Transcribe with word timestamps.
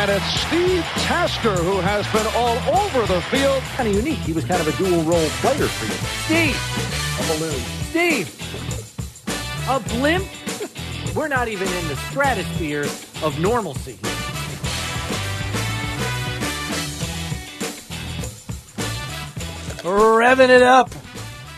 And 0.00 0.12
it's 0.12 0.40
Steve 0.40 0.82
Tasker 1.04 1.56
who 1.56 1.78
has 1.80 2.10
been 2.10 2.26
all 2.34 2.56
over 2.74 3.04
the 3.04 3.20
field. 3.20 3.62
Kind 3.76 3.86
of 3.86 3.94
unique. 3.94 4.16
He 4.20 4.32
was 4.32 4.46
kind 4.46 4.58
of 4.58 4.66
a 4.66 4.72
dual 4.78 5.02
role 5.02 5.28
player 5.42 5.68
for 5.68 5.84
you. 5.84 5.92
Steve! 6.24 6.56
A 7.20 7.24
balloon. 7.36 7.60
Steve! 7.90 8.26
A 9.68 9.78
blimp? 9.90 10.24
We're 11.14 11.28
not 11.28 11.48
even 11.48 11.68
in 11.68 11.88
the 11.88 11.96
stratosphere 11.96 12.84
of 13.22 13.38
normalcy. 13.40 13.98
Revving 19.82 20.48
it 20.48 20.62
up. 20.62 20.90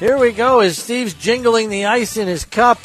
Here 0.01 0.19
we 0.19 0.33
go 0.33 0.59
as 0.59 0.79
Steve's 0.79 1.15
jingling 1.15 1.71
the 1.71 1.85
ice 1.85 2.17
in 2.17 2.27
his 2.27 2.45
cup. 2.45 2.81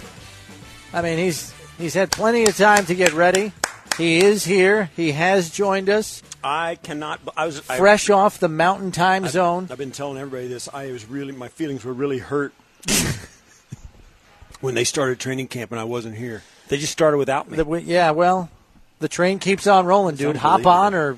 I 0.94 1.02
mean, 1.02 1.18
he's 1.18 1.52
he's 1.80 1.96
had 1.96 2.12
plenty 2.12 2.46
of 2.46 2.56
time 2.56 2.86
to 2.86 2.94
get 2.94 3.14
ready. 3.14 3.54
He 3.98 4.20
is 4.20 4.46
here. 4.46 4.92
He 4.96 5.14
has 5.14 5.50
joined 5.50 5.90
us. 5.90 6.22
I 6.44 6.76
cannot. 6.76 7.20
I 7.36 7.48
was 7.48 7.60
fresh 7.60 8.12
I, 8.12 8.14
off 8.14 8.38
the 8.38 8.48
Mountain 8.48 8.92
Time 8.92 9.26
I've, 9.26 9.32
Zone. 9.32 9.68
I've 9.72 9.80
been 9.80 9.92
telling 9.92 10.20
everybody 10.20 10.48
this. 10.48 10.70
I 10.72 10.92
was 10.92 11.08
really 11.08 11.34
my 11.34 11.48
feelings 11.48 11.84
were 11.84 11.94
really 11.94 12.20
hurt 12.20 12.54
when 14.62 14.76
they 14.76 14.84
started 14.84 15.20
training 15.20 15.48
camp 15.48 15.72
and 15.72 15.80
I 15.80 15.84
wasn't 15.84 16.16
here. 16.16 16.44
They 16.68 16.78
just 16.78 16.94
started 16.94 17.18
without 17.18 17.50
me. 17.50 17.58
The, 17.58 17.82
yeah, 17.82 18.12
well, 18.12 18.52
the 19.00 19.08
train 19.08 19.40
keeps 19.40 19.66
on 19.66 19.88
rolling, 19.88 20.16
dude. 20.16 20.36
Hop 20.36 20.68
on 20.68 20.94
or 20.94 21.18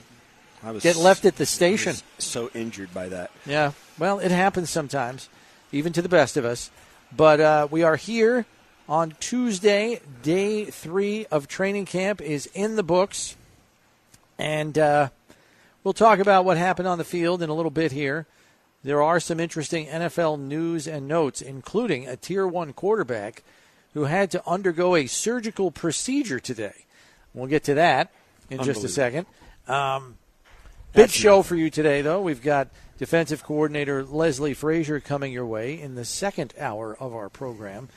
get 0.79 0.95
left 0.95 1.25
at 1.25 1.35
the 1.35 1.45
station. 1.45 1.97
so 2.17 2.49
injured 2.53 2.93
by 2.93 3.09
that. 3.09 3.31
Yeah, 3.45 3.73
well, 3.97 4.19
it 4.19 4.31
happens 4.31 4.69
sometimes, 4.69 5.27
even 5.73 5.91
to 5.93 6.01
the 6.01 6.09
best 6.09 6.37
of 6.37 6.45
us. 6.45 6.71
But 7.11 7.41
uh, 7.41 7.67
we 7.69 7.83
are 7.83 7.97
here 7.97 8.45
on 8.89 9.13
Tuesday. 9.19 10.01
Day 10.23 10.65
three 10.65 11.25
of 11.27 11.47
training 11.47 11.85
camp 11.85 12.19
is 12.19 12.49
in 12.53 12.75
the 12.75 12.83
books. 12.83 13.37
And 14.37 14.77
uh, 14.77 15.09
we'll 15.83 15.93
talk 15.93 16.19
about 16.19 16.43
what 16.43 16.57
happened 16.57 16.87
on 16.87 16.97
the 16.97 17.03
field 17.03 17.41
in 17.41 17.49
a 17.49 17.53
little 17.53 17.71
bit 17.71 17.91
here. 17.91 18.25
There 18.83 19.03
are 19.03 19.19
some 19.19 19.39
interesting 19.39 19.87
NFL 19.87 20.39
news 20.39 20.87
and 20.87 21.07
notes, 21.07 21.41
including 21.41 22.07
a 22.07 22.17
tier 22.17 22.47
one 22.47 22.73
quarterback 22.73 23.43
who 23.93 24.05
had 24.05 24.31
to 24.31 24.47
undergo 24.47 24.95
a 24.95 25.05
surgical 25.05 25.69
procedure 25.69 26.39
today. 26.39 26.85
We'll 27.33 27.47
get 27.47 27.65
to 27.65 27.75
that 27.75 28.11
in 28.49 28.63
just 28.63 28.83
a 28.83 28.89
second. 28.89 29.27
Um, 29.67 30.17
big 30.93 31.09
show 31.09 31.43
for 31.43 31.55
you 31.55 31.69
today, 31.69 32.01
though. 32.01 32.21
We've 32.21 32.41
got 32.41 32.69
defensive 32.97 33.43
coordinator 33.43 34.03
Leslie 34.03 34.53
Frazier 34.53 34.99
coming 34.99 35.33
your 35.33 35.45
way 35.45 35.79
in 35.79 35.95
the 35.95 36.05
second 36.05 36.53
hour 36.57 36.95
of 36.95 37.13
our 37.13 37.29
program. 37.29 37.89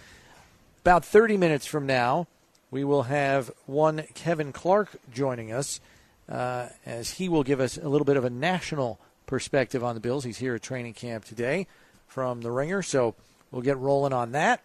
About 0.84 1.04
30 1.04 1.36
minutes 1.36 1.64
from 1.64 1.86
now, 1.86 2.26
we 2.72 2.82
will 2.82 3.04
have 3.04 3.52
one 3.66 4.02
Kevin 4.14 4.52
Clark 4.52 4.96
joining 5.14 5.52
us 5.52 5.80
uh, 6.28 6.70
as 6.84 7.10
he 7.12 7.28
will 7.28 7.44
give 7.44 7.60
us 7.60 7.76
a 7.76 7.88
little 7.88 8.04
bit 8.04 8.16
of 8.16 8.24
a 8.24 8.30
national 8.30 8.98
perspective 9.26 9.84
on 9.84 9.94
the 9.94 10.00
Bills. 10.00 10.24
He's 10.24 10.38
here 10.38 10.56
at 10.56 10.62
training 10.62 10.94
camp 10.94 11.24
today 11.24 11.68
from 12.08 12.40
the 12.40 12.50
Ringer, 12.50 12.82
so 12.82 13.14
we'll 13.52 13.62
get 13.62 13.78
rolling 13.78 14.12
on 14.12 14.32
that 14.32 14.60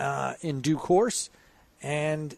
uh, 0.00 0.34
in 0.40 0.62
due 0.62 0.76
course. 0.76 1.30
And 1.80 2.36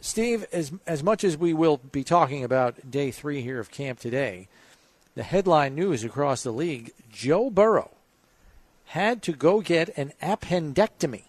Steve, 0.00 0.44
as 0.52 0.72
as 0.88 1.04
much 1.04 1.22
as 1.22 1.36
we 1.36 1.54
will 1.54 1.76
be 1.76 2.02
talking 2.02 2.42
about 2.42 2.90
day 2.90 3.12
three 3.12 3.42
here 3.42 3.60
of 3.60 3.70
camp 3.70 4.00
today, 4.00 4.48
the 5.14 5.22
headline 5.22 5.76
news 5.76 6.02
across 6.02 6.42
the 6.42 6.52
league: 6.52 6.92
Joe 7.12 7.48
Burrow 7.48 7.92
had 8.86 9.22
to 9.22 9.32
go 9.32 9.60
get 9.60 9.96
an 9.96 10.12
appendectomy. 10.20 11.25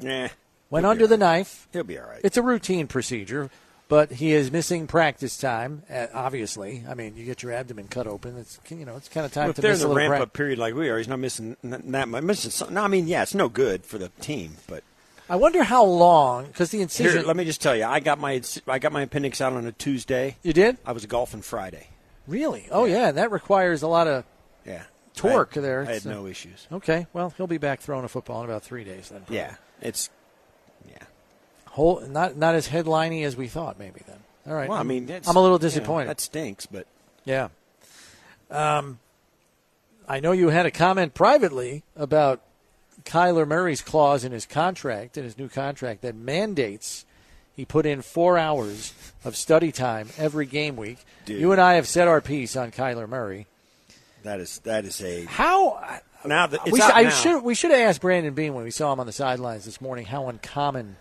Yeah. 0.00 0.28
Went 0.70 0.86
under 0.86 1.06
the 1.06 1.16
knife. 1.16 1.66
He'll 1.72 1.84
be 1.84 1.98
all 1.98 2.06
right. 2.08 2.20
It's 2.22 2.36
a 2.36 2.42
routine 2.42 2.86
procedure, 2.88 3.48
but 3.88 4.12
he 4.12 4.32
is 4.32 4.50
missing 4.52 4.86
practice 4.86 5.38
time. 5.38 5.82
Uh, 5.90 6.06
obviously, 6.12 6.84
I 6.88 6.92
mean, 6.94 7.16
you 7.16 7.24
get 7.24 7.42
your 7.42 7.52
abdomen 7.52 7.88
cut 7.88 8.06
open. 8.06 8.36
It's 8.36 8.60
you 8.68 8.84
know, 8.84 8.96
it's 8.96 9.08
kind 9.08 9.24
of 9.24 9.32
time 9.32 9.46
well, 9.46 9.54
to 9.54 9.62
miss 9.62 9.78
a 9.82 9.88
little 9.88 9.96
ramp 9.96 10.10
pra- 10.14 10.22
up 10.24 10.32
period 10.34 10.58
like 10.58 10.74
we 10.74 10.88
are, 10.90 10.98
he's 10.98 11.08
not 11.08 11.18
missing 11.20 11.56
that 11.64 12.08
much. 12.08 12.22
Missing 12.22 12.50
some, 12.50 12.74
no, 12.74 12.82
I 12.82 12.88
mean, 12.88 13.06
yeah, 13.06 13.22
it's 13.22 13.34
no 13.34 13.48
good 13.48 13.84
for 13.86 13.96
the 13.96 14.10
team, 14.20 14.56
but 14.66 14.84
I 15.30 15.36
wonder 15.36 15.62
how 15.62 15.84
long 15.84 16.46
because 16.46 16.70
the 16.70 16.82
incision. 16.82 17.18
here, 17.18 17.26
let 17.26 17.36
me 17.36 17.46
just 17.46 17.62
tell 17.62 17.74
you, 17.74 17.84
I 17.84 18.00
got 18.00 18.18
my 18.18 18.42
I 18.66 18.78
got 18.78 18.92
my 18.92 19.02
appendix 19.02 19.40
out 19.40 19.54
on 19.54 19.66
a 19.66 19.72
Tuesday. 19.72 20.36
you 20.42 20.52
did 20.52 20.76
I 20.84 20.92
was 20.92 21.06
golfing 21.06 21.40
Friday. 21.42 21.88
really? 22.26 22.68
Oh 22.70 22.84
yeah, 22.84 23.08
and 23.08 23.16
that 23.16 23.30
requires 23.30 23.80
a 23.82 23.88
lot 23.88 24.06
of 24.06 24.24
Yeah, 24.66 24.82
torque 25.14 25.52
I 25.52 25.54
had, 25.54 25.64
there. 25.64 25.86
I 25.88 25.92
had 25.94 26.02
So- 26.02 26.10
no 26.10 26.26
issues. 26.26 26.66
Okay, 26.70 27.06
well 27.14 27.32
he'll 27.38 27.46
be 27.46 27.56
back 27.58 27.80
throwing 27.80 28.04
a 28.04 28.08
football 28.08 28.40
in 28.44 28.50
about 28.50 28.62
three 28.64 28.84
days 28.84 29.08
then. 29.08 29.22
Yeah, 29.30 29.54
it's 29.80 30.10
yeah. 30.88 31.04
whole 31.66 32.00
not 32.00 32.36
not 32.36 32.54
as 32.54 32.68
headliney 32.68 33.24
as 33.24 33.36
we 33.36 33.48
thought. 33.48 33.78
Maybe 33.78 34.00
then. 34.06 34.18
All 34.46 34.54
right. 34.54 34.68
Well, 34.68 34.78
I 34.78 34.82
mean, 34.82 35.10
I'm 35.10 35.36
a 35.36 35.40
little 35.40 35.46
you 35.46 35.50
know, 35.50 35.58
disappointed. 35.58 36.08
that 36.08 36.20
stinks, 36.20 36.66
but 36.66 36.86
Yeah. 37.24 37.48
Um, 38.50 38.98
I 40.08 40.20
know 40.20 40.32
you 40.32 40.48
had 40.48 40.64
a 40.64 40.70
comment 40.70 41.12
privately 41.12 41.82
about 41.94 42.40
Kyler 43.04 43.46
Murray's 43.46 43.82
clause 43.82 44.24
in 44.24 44.32
his 44.32 44.46
contract, 44.46 45.18
in 45.18 45.24
his 45.24 45.36
new 45.36 45.48
contract, 45.48 46.00
that 46.00 46.14
mandates 46.14 47.04
he 47.54 47.64
put 47.64 47.84
in 47.84 48.02
four 48.02 48.38
hours 48.38 48.94
of 49.24 49.36
study 49.36 49.72
time 49.72 50.08
every 50.16 50.46
game 50.46 50.76
week. 50.76 50.98
Dude. 51.26 51.40
You 51.40 51.52
and 51.52 51.60
I 51.60 51.74
have 51.74 51.86
said 51.86 52.08
our 52.08 52.20
piece 52.20 52.56
on 52.56 52.70
Kyler 52.70 53.08
Murray. 53.08 53.46
that 54.22 54.40
is 54.40 54.60
that 54.60 54.84
is 54.84 55.02
a 55.02 55.24
How 55.24 56.00
now 56.24 56.46
that 56.46 56.60
it's 56.64 56.72
we, 56.72 56.80
out 56.82 56.94
I 56.94 57.02
now. 57.04 57.10
should 57.10 57.42
we 57.42 57.54
should 57.54 57.70
have 57.70 57.80
asked 57.80 58.00
Brandon 58.00 58.34
Beane 58.34 58.54
when 58.54 58.64
we 58.64 58.70
saw 58.70 58.92
him 58.92 59.00
on 59.00 59.06
the 59.06 59.12
sidelines 59.12 59.64
this 59.64 59.80
morning 59.80 60.06
how 60.06 60.28
uncommon 60.28 60.96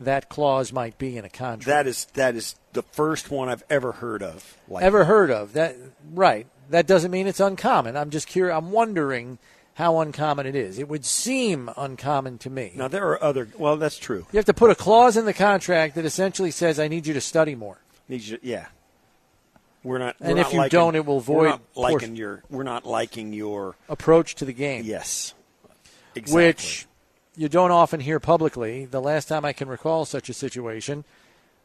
that 0.00 0.28
clause 0.28 0.72
might 0.72 0.98
be 0.98 1.16
in 1.16 1.24
a 1.24 1.28
contract. 1.30 1.66
That 1.66 1.86
is 1.86 2.06
that 2.14 2.34
is 2.34 2.54
the 2.72 2.82
first 2.82 3.30
one 3.30 3.48
I've 3.48 3.64
ever 3.70 3.92
heard 3.92 4.22
of. 4.22 4.56
Like 4.68 4.84
ever 4.84 5.04
heard 5.04 5.30
of 5.30 5.52
that 5.54 5.76
right 6.12 6.46
that 6.70 6.86
doesn't 6.86 7.10
mean 7.12 7.26
it's 7.28 7.38
uncommon 7.40 7.96
i'm 7.96 8.10
just 8.10 8.26
curious 8.26 8.56
i'm 8.56 8.72
wondering 8.72 9.38
how 9.74 10.00
uncommon 10.00 10.46
it 10.46 10.56
is 10.56 10.78
it 10.80 10.88
would 10.88 11.04
seem 11.04 11.70
uncommon 11.76 12.38
to 12.38 12.50
me 12.50 12.72
Now 12.74 12.88
there 12.88 13.06
are 13.08 13.22
other. 13.22 13.48
Well, 13.56 13.76
that's 13.76 13.98
true. 13.98 14.26
you 14.32 14.36
have 14.36 14.46
to 14.46 14.54
put 14.54 14.70
a 14.70 14.74
clause 14.74 15.16
in 15.16 15.26
the 15.26 15.32
contract 15.32 15.94
that 15.94 16.04
essentially 16.04 16.50
says 16.50 16.80
i 16.80 16.88
need 16.88 17.06
you 17.06 17.14
to 17.14 17.20
study 17.20 17.54
more 17.54 17.78
Needs 18.08 18.28
you- 18.30 18.38
yeah. 18.42 18.66
We're 19.86 19.98
not. 19.98 20.16
And 20.20 20.34
we're 20.34 20.40
if 20.40 20.46
not 20.48 20.52
you 20.52 20.58
liking- 20.58 20.78
don't, 20.78 20.96
it 20.96 21.06
will 21.06 21.20
void 21.20 21.60
liking 21.76 21.98
portion. 21.98 22.16
your. 22.16 22.42
We're 22.50 22.62
not 22.64 22.84
liking 22.84 23.32
your. 23.32 23.76
approach 23.88 24.34
to 24.36 24.44
the 24.44 24.52
game 24.52 24.84
Yes. 24.84 25.32
Exactly. 26.16 26.46
which 26.46 26.86
you 27.36 27.48
don't 27.48 27.70
often 27.70 28.00
hear 28.00 28.18
publicly 28.18 28.86
the 28.86 29.00
last 29.02 29.28
time 29.28 29.44
i 29.44 29.52
can 29.52 29.68
recall 29.68 30.06
such 30.06 30.30
a 30.30 30.32
situation 30.32 31.04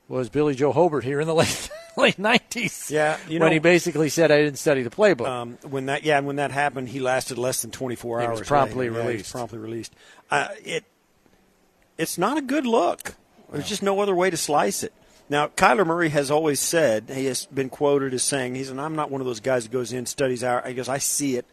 was 0.10 0.28
billy 0.30 0.54
joe 0.54 0.74
hobert 0.74 1.06
here 1.06 1.22
in 1.22 1.28
the 1.28 1.34
late 1.42 1.70
late 1.96 2.18
90s 2.18 2.92
Yeah, 2.92 3.18
you 3.30 3.40
when 3.40 3.54
he 3.54 3.60
basically 3.60 4.10
said 4.10 4.30
i 4.30 4.38
didn't 4.40 4.58
study 4.60 4.84
the 4.84 4.90
playbook 4.90 5.28
Um, 5.30 5.58
when 5.70 5.86
that 5.86 6.04
yeah, 6.04 6.18
and 6.18 6.28
when 6.28 6.36
that 6.36 6.52
happened, 6.52 6.90
he 6.90 7.00
lasted 7.00 7.38
less 7.38 7.62
than 7.62 7.72
24 7.72 8.20
He 8.20 8.26
hours. 8.28 8.40
was 8.40 8.48
promptly. 8.50 8.88
Yeah, 8.88 8.98
released. 8.98 9.32
promptly 9.32 9.58
released. 9.60 9.94
Uh, 10.30 10.50
it 10.66 10.84
it's 11.98 12.18
not 12.18 12.38
a 12.38 12.42
good 12.42 12.66
look. 12.66 13.16
There's 13.54 13.70
just 13.70 13.82
no 13.84 14.00
other 14.02 14.14
way 14.16 14.30
to 14.30 14.38
slice 14.38 14.84
it. 14.84 14.92
Now, 15.32 15.48
Kyler 15.48 15.88
Murray 15.88 16.10
has 16.10 16.30
always 16.30 16.60
said 16.60 17.10
he 17.10 17.24
has 17.28 17.46
been 17.46 17.70
quoted 17.70 18.14
as 18.14 18.22
saying 18.22 18.56
he's 18.56 18.70
and 18.70 18.82
I'm 18.82 18.98
not 18.98 19.10
one 19.10 19.22
of 19.22 19.28
those 19.28 19.40
guys 19.40 19.64
that 19.64 19.72
goes 19.72 19.94
in 19.94 20.06
studies 20.06 20.44
out. 20.44 20.68
He 20.68 20.74
goes, 20.74 20.90
I 20.90 20.98
see 20.98 21.38
it 21.38 21.46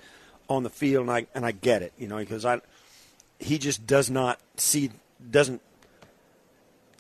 on 0.48 0.64
the 0.64 0.68
field 0.68 1.02
and 1.02 1.12
I 1.12 1.26
and 1.32 1.46
I 1.46 1.52
get 1.52 1.82
it. 1.82 1.92
You 1.96 2.08
know, 2.08 2.16
because 2.16 2.44
I 2.44 2.60
he 3.38 3.56
just 3.56 3.86
does 3.86 4.10
not 4.10 4.40
see 4.56 4.90
doesn't 5.30 5.62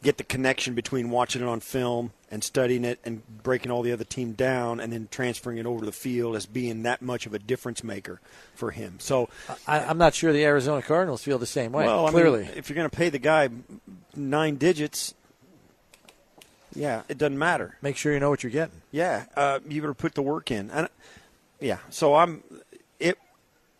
get 0.04 0.18
the 0.18 0.22
connection 0.22 0.74
between 0.74 1.10
watching 1.10 1.42
it 1.42 1.48
on 1.48 1.58
film 1.58 2.12
and 2.30 2.44
studying 2.44 2.84
it 2.84 3.00
and 3.04 3.26
breaking 3.42 3.72
all 3.72 3.82
the 3.82 3.90
other 3.90 4.04
team 4.04 4.34
down 4.34 4.78
and 4.78 4.92
then 4.92 5.08
transferring 5.10 5.58
it 5.58 5.66
over 5.66 5.80
to 5.80 5.86
the 5.86 5.90
field 5.90 6.36
as 6.36 6.46
being 6.46 6.84
that 6.84 7.02
much 7.02 7.26
of 7.26 7.34
a 7.34 7.40
difference 7.40 7.82
maker 7.82 8.20
for 8.54 8.70
him. 8.70 8.98
So, 9.00 9.28
I, 9.66 9.80
i'm 9.80 9.98
not 9.98 10.14
sure 10.14 10.32
the 10.32 10.44
arizona 10.44 10.82
cardinals 10.82 11.24
feel 11.24 11.38
the 11.38 11.46
same 11.46 11.72
way 11.72 11.86
well, 11.86 12.02
I 12.02 12.10
mean, 12.10 12.12
clearly 12.12 12.48
if 12.54 12.68
you're 12.68 12.76
going 12.76 12.88
to 12.88 12.96
pay 12.96 13.08
the 13.08 13.18
guy 13.18 13.48
nine 14.14 14.54
digits, 14.54 15.14
yeah, 16.74 17.02
it 17.08 17.18
doesn't 17.18 17.38
matter. 17.38 17.76
make 17.82 17.96
sure 17.96 18.12
you 18.12 18.20
know 18.20 18.30
what 18.30 18.42
you're 18.42 18.52
getting 18.52 18.80
Yeah, 18.92 19.24
uh, 19.36 19.60
you 19.68 19.80
better 19.80 19.94
put 19.94 20.14
the 20.14 20.22
work 20.22 20.50
in. 20.50 20.70
And 20.70 20.88
yeah, 21.60 21.78
so 21.90 22.14
I'm 22.14 22.42
it. 23.00 23.18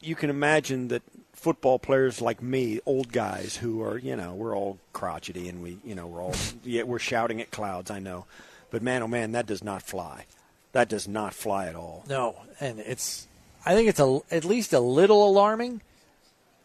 You 0.00 0.14
can 0.14 0.30
imagine 0.30 0.88
that 0.88 1.02
football 1.32 1.78
players 1.78 2.20
like 2.20 2.42
me, 2.42 2.80
old 2.84 3.12
guys 3.12 3.56
who 3.56 3.82
are, 3.82 3.98
you 3.98 4.16
know, 4.16 4.34
we're 4.34 4.56
all 4.56 4.78
crotchety 4.92 5.48
and 5.48 5.62
we, 5.62 5.78
you 5.84 5.94
know, 5.94 6.06
we're 6.06 6.22
all 6.22 6.34
yeah, 6.64 6.82
we're 6.82 6.98
shouting 6.98 7.40
at 7.40 7.50
clouds. 7.50 7.90
I 7.90 7.98
know, 7.98 8.26
but 8.70 8.82
man, 8.82 9.02
oh 9.02 9.08
man, 9.08 9.32
that 9.32 9.46
does 9.46 9.62
not 9.62 9.82
fly. 9.82 10.26
That 10.72 10.88
does 10.88 11.08
not 11.08 11.34
fly 11.34 11.66
at 11.66 11.74
all. 11.74 12.04
No, 12.08 12.36
and 12.60 12.78
it's 12.80 13.26
I 13.64 13.74
think 13.74 13.88
it's 13.88 14.00
a, 14.00 14.20
at 14.30 14.44
least 14.44 14.72
a 14.72 14.80
little 14.80 15.28
alarming 15.28 15.82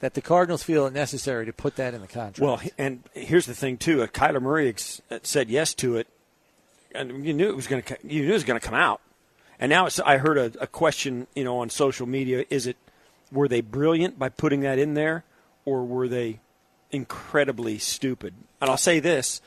that 0.03 0.15
the 0.15 0.21
Cardinals 0.21 0.63
feel 0.63 0.85
it 0.85 0.91
necessary 0.91 1.45
to 1.45 1.53
put 1.53 1.77
that 1.77 1.93
in 1.93 2.01
the 2.01 2.07
contract. 2.07 2.39
Well, 2.39 2.61
and 2.77 3.03
here's 3.13 3.45
the 3.45 3.55
thing 3.55 3.77
too. 3.77 4.03
Uh, 4.03 4.07
Kyler 4.07 4.41
Murray 4.41 4.67
ex- 4.67 5.01
said 5.21 5.49
yes 5.49 5.73
to 5.75 5.95
it, 5.95 6.07
and 6.93 7.25
you 7.25 7.33
knew 7.33 7.47
it 7.47 7.55
was 7.55 7.67
going 7.67 7.83
to. 7.83 7.97
You 8.03 8.23
knew 8.23 8.31
it 8.31 8.33
was 8.33 8.43
going 8.43 8.59
to 8.59 8.65
come 8.65 8.75
out. 8.75 8.99
And 9.61 9.69
now 9.69 9.85
it's, 9.85 10.01
I 10.01 10.17
heard 10.17 10.37
a, 10.37 10.51
a 10.59 10.67
question, 10.67 11.27
you 11.37 11.45
know, 11.45 11.59
on 11.59 11.69
social 11.69 12.05
media: 12.05 12.43
Is 12.49 12.67
it 12.67 12.75
were 13.31 13.47
they 13.47 13.61
brilliant 13.61 14.19
by 14.19 14.27
putting 14.27 14.59
that 14.59 14.77
in 14.77 14.93
there, 14.93 15.23
or 15.63 15.85
were 15.85 16.09
they 16.09 16.41
incredibly 16.91 17.77
stupid? 17.77 18.33
And 18.59 18.69
I'll 18.69 18.75
say 18.75 18.99
this: 18.99 19.41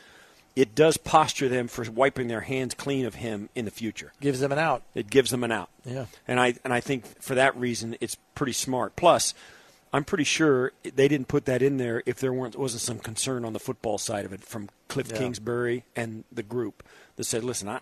it 0.54 0.74
does 0.74 0.96
posture 0.96 1.50
them 1.50 1.68
for 1.68 1.84
wiping 1.90 2.28
their 2.28 2.40
hands 2.40 2.72
clean 2.72 3.04
of 3.04 3.16
him 3.16 3.50
in 3.54 3.66
the 3.66 3.70
future. 3.70 4.14
Gives 4.22 4.40
them 4.40 4.52
an 4.52 4.58
out. 4.58 4.84
It 4.94 5.10
gives 5.10 5.30
them 5.30 5.44
an 5.44 5.52
out. 5.52 5.68
Yeah. 5.84 6.06
And 6.26 6.40
I 6.40 6.54
and 6.64 6.72
I 6.72 6.80
think 6.80 7.20
for 7.20 7.34
that 7.34 7.54
reason 7.58 7.94
it's 8.00 8.16
pretty 8.34 8.54
smart. 8.54 8.96
Plus, 8.96 9.34
I'm 9.96 10.04
pretty 10.04 10.24
sure 10.24 10.72
they 10.82 11.08
didn't 11.08 11.26
put 11.26 11.46
that 11.46 11.62
in 11.62 11.78
there 11.78 12.02
if 12.04 12.20
there 12.20 12.30
weren't 12.30 12.54
wasn't 12.54 12.82
some 12.82 12.98
concern 12.98 13.46
on 13.46 13.54
the 13.54 13.58
football 13.58 13.96
side 13.96 14.26
of 14.26 14.32
it 14.34 14.42
from 14.44 14.68
Cliff 14.88 15.08
Yeah. 15.10 15.16
Kingsbury 15.16 15.84
and 15.96 16.24
the 16.30 16.42
group 16.42 16.82
that 17.16 17.24
said, 17.24 17.42
"Listen, 17.42 17.66
I, 17.66 17.80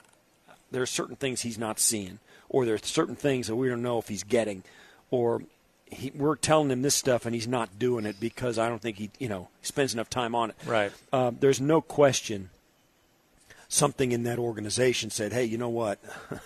there 0.70 0.80
are 0.80 0.86
certain 0.86 1.16
things 1.16 1.40
he's 1.40 1.58
not 1.58 1.80
seeing, 1.80 2.20
or 2.48 2.66
there 2.66 2.76
are 2.76 2.78
certain 2.78 3.16
things 3.16 3.48
that 3.48 3.56
we 3.56 3.68
don't 3.68 3.82
know 3.82 3.98
if 3.98 4.06
he's 4.06 4.22
getting, 4.22 4.62
or 5.10 5.42
he, 5.86 6.12
we're 6.14 6.36
telling 6.36 6.70
him 6.70 6.82
this 6.82 6.94
stuff 6.94 7.26
and 7.26 7.34
he's 7.34 7.48
not 7.48 7.80
doing 7.80 8.06
it 8.06 8.20
because 8.20 8.60
I 8.60 8.68
don't 8.68 8.80
think 8.80 8.98
he, 8.98 9.10
you 9.18 9.28
know, 9.28 9.48
spends 9.62 9.92
enough 9.92 10.08
time 10.08 10.36
on 10.36 10.50
it." 10.50 10.56
Right. 10.66 10.92
Um, 11.12 11.38
there's 11.40 11.60
no 11.60 11.80
question. 11.80 12.50
Something 13.68 14.12
in 14.12 14.22
that 14.22 14.38
organization 14.38 15.10
said, 15.10 15.32
"Hey, 15.32 15.46
you 15.46 15.58
know 15.58 15.68
what? 15.68 15.98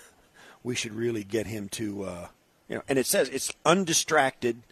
we 0.65 0.75
should 0.75 0.95
really 0.95 1.25
get 1.25 1.47
him 1.47 1.69
to, 1.73 2.05
uh, 2.05 2.29
you 2.71 2.77
know." 2.77 2.83
And 2.89 2.99
it 2.99 3.05
says 3.05 3.29
it's 3.29 3.53
undistracted 3.67 4.63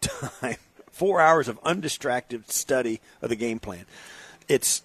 time, 0.00 0.56
four 0.90 1.20
hours 1.20 1.48
of 1.48 1.58
undistracted 1.64 2.50
study 2.50 3.00
of 3.22 3.28
the 3.28 3.36
game 3.36 3.58
plan. 3.58 3.84
It's, 4.48 4.82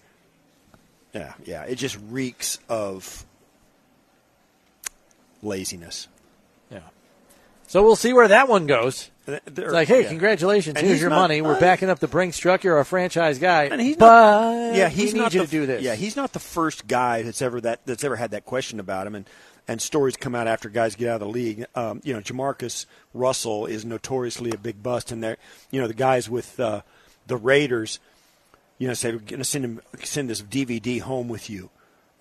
yeah, 1.14 1.34
yeah. 1.46 1.64
It 1.64 1.76
just 1.76 1.98
reeks 2.10 2.60
of 2.70 3.26
laziness. 5.42 6.08
Yeah. 6.70 6.80
So 7.68 7.84
we'll 7.84 7.96
see 7.96 8.14
where 8.14 8.28
that 8.28 8.48
one 8.48 8.68
goes. 8.68 9.10
It's 9.28 9.58
like, 9.58 9.88
hey, 9.88 10.04
yeah. 10.04 10.10
congratulations! 10.10 10.78
And 10.78 10.86
Here's 10.86 11.02
your 11.02 11.10
not- 11.10 11.22
money. 11.22 11.42
We're 11.42 11.56
uh, 11.56 11.60
backing 11.60 11.90
up 11.90 11.98
the 11.98 12.08
Brinks 12.08 12.38
truck. 12.38 12.64
You're 12.64 12.78
a 12.78 12.86
franchise 12.86 13.40
guy, 13.40 13.64
And 13.64 13.82
he's 13.82 13.98
but 13.98 14.06
not, 14.06 14.76
yeah, 14.76 14.88
he's 14.88 15.16
not 15.16 15.32
the, 15.32 15.40
to 15.40 15.48
do 15.48 15.66
this. 15.66 15.82
Yeah, 15.82 15.96
he's 15.96 16.16
not 16.16 16.32
the 16.32 16.40
first 16.40 16.86
guy 16.86 17.24
that's 17.24 17.42
ever 17.42 17.60
that 17.62 17.84
that's 17.88 18.04
ever 18.04 18.16
had 18.18 18.32
that 18.32 18.46
question 18.46 18.80
about 18.80 19.08
him, 19.08 19.16
and 19.16 19.26
and 19.68 19.82
stories 19.82 20.16
come 20.16 20.36
out 20.36 20.48
after 20.48 20.70
guys 20.70 20.96
get 20.96 21.10
out 21.10 21.16
of 21.16 21.28
the 21.28 21.34
league. 21.34 21.66
Um, 21.76 22.02
you 22.04 22.14
know, 22.14 22.20
Jamarcus 22.22 22.86
Russell 23.14 23.66
is 23.66 23.84
notoriously 23.86 24.52
a 24.52 24.58
big 24.58 24.82
bust, 24.84 25.12
and 25.12 25.24
there, 25.24 25.38
you 25.72 25.82
know, 25.82 25.88
the 25.88 25.94
guys 25.94 26.30
with 26.30 26.60
uh, 26.60 26.82
the 27.28 27.38
Raiders, 27.38 28.00
you 28.78 28.88
know, 28.88 28.94
say 28.94 29.12
we're 29.12 29.20
going 29.20 29.40
to 29.40 29.44
send 29.46 29.66
him 29.66 29.82
send 30.04 30.30
this 30.30 30.42
DVD 30.42 31.02
home 31.02 31.28
with 31.28 31.50
you. 31.50 31.70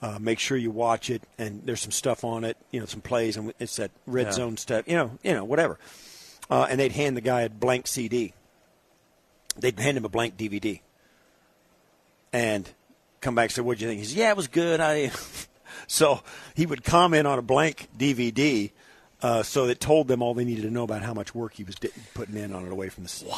Uh, 0.02 0.18
make 0.20 0.38
sure 0.38 0.56
you 0.56 0.70
watch 0.70 1.08
it, 1.08 1.22
and 1.38 1.62
there's 1.64 1.80
some 1.80 1.90
stuff 1.90 2.24
on 2.24 2.44
it, 2.44 2.56
you 2.70 2.78
know, 2.80 2.84
some 2.86 3.00
plays, 3.00 3.36
and 3.38 3.54
it's 3.58 3.76
that 3.76 3.90
red 4.06 4.26
Yeah. 4.26 4.32
zone 4.32 4.56
stuff, 4.58 4.86
you 4.86 4.96
know, 4.96 5.12
you 5.22 5.32
know, 5.32 5.44
whatever. 5.44 5.78
Uh, 6.50 6.66
and 6.68 6.78
they'd 6.78 6.92
hand 6.92 7.16
the 7.16 7.22
guy 7.22 7.42
a 7.42 7.48
blank 7.48 7.86
CD. 7.86 8.34
They'd 9.56 9.78
hand 9.80 9.96
him 9.96 10.04
a 10.04 10.10
blank 10.10 10.36
DVD 10.36 10.80
and 12.32 12.68
come 13.20 13.34
back 13.34 13.44
and 13.44 13.52
say, 13.52 13.62
"What 13.62 13.78
do 13.78 13.84
you 13.84 13.88
think?" 13.90 14.00
He 14.00 14.06
says, 14.06 14.14
"Yeah, 14.14 14.30
it 14.30 14.36
was 14.36 14.48
good." 14.48 14.80
I 14.80 15.10
so 15.86 16.20
he 16.54 16.66
would 16.66 16.84
comment 16.84 17.26
on 17.26 17.38
a 17.38 17.42
blank 17.42 17.88
DVD, 17.98 18.70
uh, 19.22 19.42
so 19.42 19.66
that 19.66 19.80
told 19.80 20.08
them 20.08 20.22
all 20.22 20.34
they 20.34 20.44
needed 20.44 20.62
to 20.62 20.70
know 20.70 20.82
about 20.84 21.02
how 21.02 21.14
much 21.14 21.34
work 21.34 21.54
he 21.54 21.64
was 21.64 21.74
di- 21.76 21.88
putting 22.14 22.36
in 22.36 22.52
on 22.52 22.66
it 22.66 22.72
away 22.72 22.88
from 22.90 23.04
the, 23.04 23.08
s- 23.08 23.22
from 23.22 23.28
the 23.30 23.36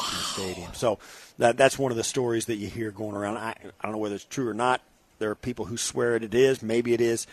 stadium. 0.51 0.73
So 0.73 0.99
that 1.37 1.55
that's 1.57 1.77
one 1.79 1.91
of 1.91 1.97
the 1.97 2.03
stories 2.03 2.45
that 2.47 2.55
you 2.55 2.67
hear 2.67 2.91
going 2.91 3.15
around. 3.15 3.37
I, 3.37 3.51
I 3.51 3.83
don't 3.83 3.91
know 3.93 3.97
whether 3.99 4.15
it's 4.15 4.25
true 4.25 4.47
or 4.49 4.53
not. 4.53 4.81
There 5.19 5.29
are 5.31 5.35
people 5.35 5.65
who 5.65 5.77
swear 5.77 6.15
it, 6.15 6.23
it 6.23 6.33
is. 6.35 6.61
Maybe 6.61 6.93
it 6.93 7.01
is. 7.01 7.25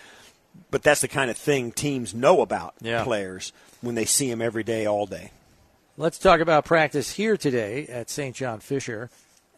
But 0.71 0.83
that's 0.85 1.01
the 1.01 1.09
kind 1.09 1.31
of 1.31 1.37
thing 1.37 1.73
teams 1.73 2.15
know 2.15 2.41
about 2.41 2.75
Yeah. 2.81 3.03
players 3.03 3.53
when 3.81 3.97
they 3.97 4.05
see 4.05 4.31
them 4.31 4.41
every 4.41 4.63
day, 4.63 4.87
all 4.87 5.05
day. 5.07 5.33
Let's 5.97 6.19
talk 6.19 6.41
about 6.41 6.65
practice 6.65 7.13
here 7.13 7.37
today 7.37 7.87
at 7.89 8.09
St. 8.09 8.35
John 8.37 8.61
Fisher. 8.61 9.11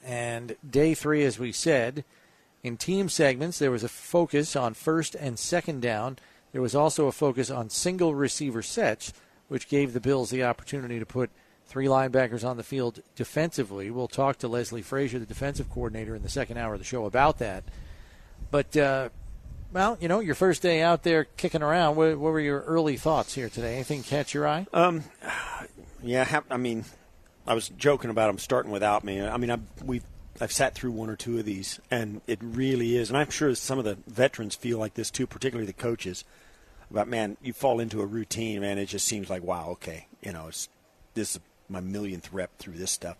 And 0.05 0.57
day 0.69 0.95
three, 0.95 1.25
as 1.25 1.39
we 1.39 1.53
said, 1.53 2.05
in 2.67 2.77
team 2.77 3.09
segments, 3.09 3.61
there 3.61 3.71
was 3.71 3.85
a 3.85 3.89
focus 3.89 4.57
on 4.57 4.75
first 4.75 5.15
and 5.15 5.39
second 5.39 5.81
down. 5.81 6.19
There 6.51 6.61
was 6.61 6.75
also 6.75 7.07
a 7.07 7.13
focus 7.13 7.49
on 7.49 7.71
single 7.71 8.15
receiver 8.15 8.61
sets, 8.61 9.13
which 9.47 9.69
gave 9.69 9.93
the 9.93 10.01
Bills 10.01 10.31
the 10.31 10.43
opportunity 10.43 10.99
to 10.99 11.07
put 11.07 11.31
three 11.67 11.87
linebackers 11.87 12.45
on 12.45 12.57
the 12.57 12.65
field 12.65 13.03
defensively. 13.15 13.91
We'll 13.91 14.09
talk 14.09 14.39
to 14.39 14.49
Leslie 14.49 14.83
Frazier, 14.83 15.21
the 15.21 15.27
defensive 15.27 15.71
coordinator, 15.71 16.17
in 16.17 16.23
the 16.23 16.29
second 16.29 16.59
hour 16.59 16.75
of 16.75 16.81
the 16.81 16.85
show 16.85 17.07
about 17.07 17.39
that. 17.39 17.63
But, 18.51 18.77
uh, 18.77 19.11
well, 19.73 19.97
you 20.01 20.09
know, 20.09 20.19
your 20.19 20.35
first 20.35 20.61
day 20.61 20.83
out 20.83 21.05
there 21.05 21.25
kicking 21.25 21.63
around, 21.63 21.95
what, 21.95 22.19
what 22.19 22.33
were 22.33 22.41
your 22.41 22.63
early 22.63 22.97
thoughts 22.97 23.35
here 23.35 23.49
today? 23.49 23.75
Anything 23.75 24.03
catch 24.03 24.35
your 24.35 24.49
eye? 24.49 24.67
Yeah, 26.03 26.41
I 26.51 26.57
mean, 26.57 26.85
I 27.47 27.55
was 27.55 27.69
joking 27.69 28.11
about 28.11 28.27
them 28.27 28.39
starting 28.39 28.73
without 28.73 29.05
me. 29.05 29.23
I 29.23 29.37
mean, 29.37 29.51
I've, 29.51 29.63
we've 29.85 30.05
I've 30.41 30.53
sat 30.53 30.75
through 30.75 30.93
one 30.93 31.11
or 31.11 31.17
two 31.17 31.39
of 31.39 31.45
these, 31.45 31.81
and 31.91 32.21
it 32.27 32.39
really 32.43 32.97
is. 32.97 33.09
And 33.09 33.17
I'm 33.17 33.31
sure 33.31 33.55
some 33.55 33.79
of 33.79 33.85
the 33.85 33.99
veterans 34.07 34.55
feel 34.55 34.79
like 34.79 34.95
this 34.95 35.11
too, 35.11 35.27
particularly 35.27 35.67
the 35.67 35.73
coaches. 35.73 36.25
About 36.91 37.09
man, 37.09 37.37
you 37.43 37.53
fall 37.53 37.81
into 37.81 38.01
a 38.01 38.07
routine, 38.07 38.61
man. 38.61 38.79
It 38.79 38.87
just 38.87 39.07
seems 39.07 39.29
like 39.29 39.43
wow, 39.43 39.71
okay, 39.71 40.07
you 40.23 40.33
know, 40.33 40.49
it's 40.49 40.69
this 41.15 41.37
is 41.37 41.41
my 41.69 41.81
millionth 41.81 42.33
rep 42.33 42.57
through 42.59 42.75
this 42.75 42.93
stuff. 42.93 43.17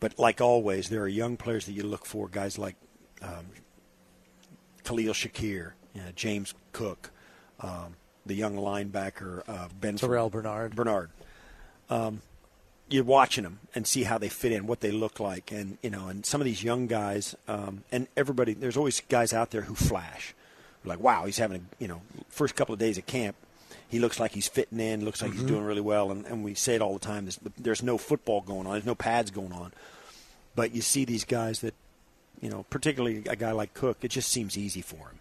But 0.00 0.18
like 0.18 0.40
always, 0.40 0.88
there 0.88 1.02
are 1.02 1.08
young 1.08 1.36
players 1.36 1.66
that 1.66 1.72
you 1.72 1.82
look 1.82 2.04
for, 2.04 2.28
guys 2.28 2.58
like 2.58 2.76
um, 3.22 3.46
Khalil 4.84 5.12
Shakir, 5.12 5.72
you 5.94 6.02
know, 6.02 6.10
James 6.14 6.54
Cook, 6.72 7.10
um, 7.60 7.96
the 8.26 8.34
young 8.34 8.56
linebacker 8.56 9.42
uh, 9.48 9.68
Ben 9.78 9.96
Terrel 9.96 10.30
Bernard. 10.30 10.74
Bernard. 10.74 11.10
Um, 11.88 12.22
you're 12.90 13.04
watching 13.04 13.44
them 13.44 13.60
and 13.74 13.86
see 13.86 14.02
how 14.02 14.18
they 14.18 14.28
fit 14.28 14.52
in, 14.52 14.66
what 14.66 14.80
they 14.80 14.90
look 14.90 15.18
like, 15.20 15.52
and 15.52 15.78
you 15.82 15.90
know, 15.90 16.08
and 16.08 16.26
some 16.26 16.40
of 16.40 16.44
these 16.44 16.62
young 16.62 16.86
guys, 16.86 17.34
um, 17.48 17.84
and 17.92 18.06
everybody. 18.16 18.52
There's 18.52 18.76
always 18.76 19.00
guys 19.08 19.32
out 19.32 19.50
there 19.52 19.62
who 19.62 19.74
flash, 19.74 20.34
like 20.84 21.00
wow, 21.00 21.24
he's 21.24 21.38
having 21.38 21.56
a 21.58 21.82
you 21.82 21.88
know 21.88 22.02
first 22.28 22.54
couple 22.56 22.72
of 22.72 22.78
days 22.78 22.98
at 22.98 23.06
camp. 23.06 23.36
He 23.88 23.98
looks 23.98 24.20
like 24.20 24.32
he's 24.32 24.46
fitting 24.48 24.78
in, 24.78 25.04
looks 25.04 25.20
like 25.22 25.32
he's 25.32 25.42
doing 25.42 25.64
really 25.64 25.80
well, 25.80 26.10
and, 26.12 26.24
and 26.26 26.44
we 26.44 26.54
say 26.54 26.74
it 26.76 26.82
all 26.82 26.92
the 26.92 27.00
time. 27.00 27.24
There's, 27.24 27.38
there's 27.58 27.82
no 27.82 27.98
football 27.98 28.40
going 28.40 28.66
on, 28.66 28.72
there's 28.74 28.86
no 28.86 28.94
pads 28.94 29.32
going 29.32 29.52
on, 29.52 29.72
but 30.54 30.72
you 30.72 30.80
see 30.80 31.04
these 31.04 31.24
guys 31.24 31.58
that, 31.62 31.74
you 32.40 32.50
know, 32.50 32.64
particularly 32.70 33.24
a 33.28 33.34
guy 33.34 33.50
like 33.50 33.74
Cook, 33.74 33.98
it 34.02 34.08
just 34.12 34.28
seems 34.30 34.56
easy 34.56 34.80
for 34.80 34.94
him, 35.08 35.18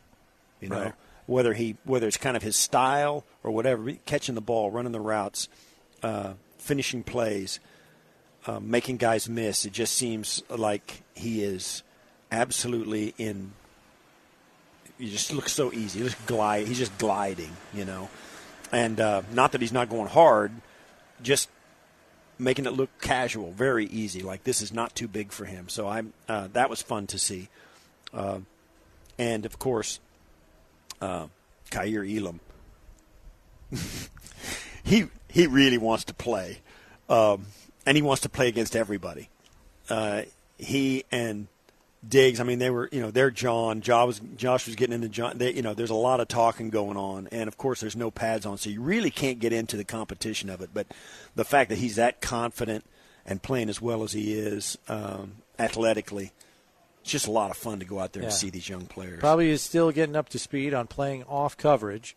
you 0.61 0.69
know, 0.69 0.81
Right. 0.83 0.93
whether 1.25 1.53
he 1.53 1.77
whether 1.83 2.07
it's 2.07 2.17
kind 2.17 2.37
of 2.37 2.43
his 2.43 2.55
style 2.55 3.23
or 3.43 3.49
whatever, 3.49 3.91
catching 4.05 4.35
the 4.35 4.41
ball, 4.41 4.69
running 4.69 4.91
the 4.91 4.99
routes, 5.01 5.49
uh, 6.03 6.33
finishing 6.59 7.03
plays, 7.03 7.59
uh, 8.45 8.59
making 8.59 8.97
guys 8.97 9.27
miss. 9.27 9.65
It 9.65 9.73
just 9.73 9.95
seems 9.95 10.43
like 10.49 11.01
he 11.15 11.43
is 11.43 11.83
absolutely 12.31 13.13
in. 13.17 13.53
He 14.97 15.09
just 15.09 15.33
looks 15.33 15.53
so 15.53 15.71
easy. 15.73 15.99
He 15.99 16.05
just 16.05 16.25
glide. 16.25 16.67
He's 16.67 16.77
just 16.77 16.97
gliding, 16.97 17.55
you 17.73 17.85
know, 17.85 18.09
and 18.71 18.99
uh, 18.99 19.23
not 19.33 19.53
that 19.53 19.61
he's 19.61 19.71
not 19.71 19.89
going 19.89 20.07
hard, 20.07 20.51
just 21.21 21.49
making 22.37 22.65
it 22.65 22.71
look 22.71 22.89
casual, 23.01 23.51
very 23.51 23.85
easy. 23.85 24.21
Like 24.21 24.43
this 24.43 24.61
is 24.61 24.73
not 24.73 24.95
too 24.95 25.07
big 25.07 25.31
for 25.31 25.45
him. 25.45 25.69
So 25.69 25.87
I'm. 25.87 26.13
Uh, 26.27 26.47
that 26.53 26.69
was 26.69 26.81
fun 26.81 27.07
to 27.07 27.19
see, 27.19 27.49
uh, 28.13 28.39
and 29.17 29.45
of 29.45 29.57
course, 29.59 29.99
uh, 31.01 31.27
Kaiir 31.71 32.03
Elam. 32.05 32.39
he 34.83 35.07
he 35.29 35.47
really 35.47 35.77
wants 35.77 36.03
to 36.05 36.13
play, 36.13 36.59
um, 37.09 37.45
and 37.85 37.95
he 37.95 38.01
wants 38.01 38.21
to 38.23 38.29
play 38.29 38.47
against 38.47 38.75
everybody. 38.75 39.29
Uh, 39.89 40.23
he 40.57 41.03
and 41.11 41.47
Diggs, 42.07 42.39
I 42.39 42.43
mean, 42.43 42.59
they 42.59 42.69
were 42.69 42.89
you 42.91 43.01
know 43.01 43.11
they're 43.11 43.31
John. 43.31 43.81
Josh 43.81 44.05
was 44.07 44.21
Josh 44.37 44.65
was 44.67 44.75
getting 44.75 44.93
into 44.93 45.09
John. 45.09 45.37
They, 45.37 45.53
you 45.53 45.61
know, 45.61 45.73
there's 45.73 45.89
a 45.89 45.95
lot 45.95 46.19
of 46.19 46.27
talking 46.27 46.69
going 46.69 46.97
on, 46.97 47.27
and 47.31 47.47
of 47.47 47.57
course, 47.57 47.81
there's 47.81 47.95
no 47.95 48.09
pads 48.11 48.45
on, 48.45 48.57
so 48.57 48.69
you 48.69 48.81
really 48.81 49.11
can't 49.11 49.39
get 49.39 49.51
into 49.53 49.77
the 49.77 49.83
competition 49.83 50.49
of 50.49 50.61
it. 50.61 50.69
But 50.73 50.87
the 51.35 51.45
fact 51.45 51.69
that 51.69 51.77
he's 51.77 51.95
that 51.97 52.21
confident 52.21 52.85
and 53.25 53.41
playing 53.41 53.69
as 53.69 53.81
well 53.81 54.03
as 54.03 54.13
he 54.13 54.33
is 54.33 54.77
um, 54.87 55.33
athletically. 55.59 56.31
It's 57.01 57.11
just 57.11 57.27
a 57.27 57.31
lot 57.31 57.49
of 57.49 57.55
fun 57.57 57.79
to 57.79 57.85
go 57.85 57.99
out 57.99 58.11
there 58.13 58.23
Yeah. 58.23 58.27
and 58.29 58.35
see 58.35 58.49
these 58.49 58.67
young 58.67 58.85
players. 58.85 59.19
Probably 59.21 59.49
is 59.49 59.61
still 59.61 59.89
getting 59.91 60.15
up 60.17 60.27
to 60.29 60.39
speed 60.39 60.73
on 60.73 60.87
playing 60.87 61.23
off 61.23 61.55
coverage, 61.55 62.15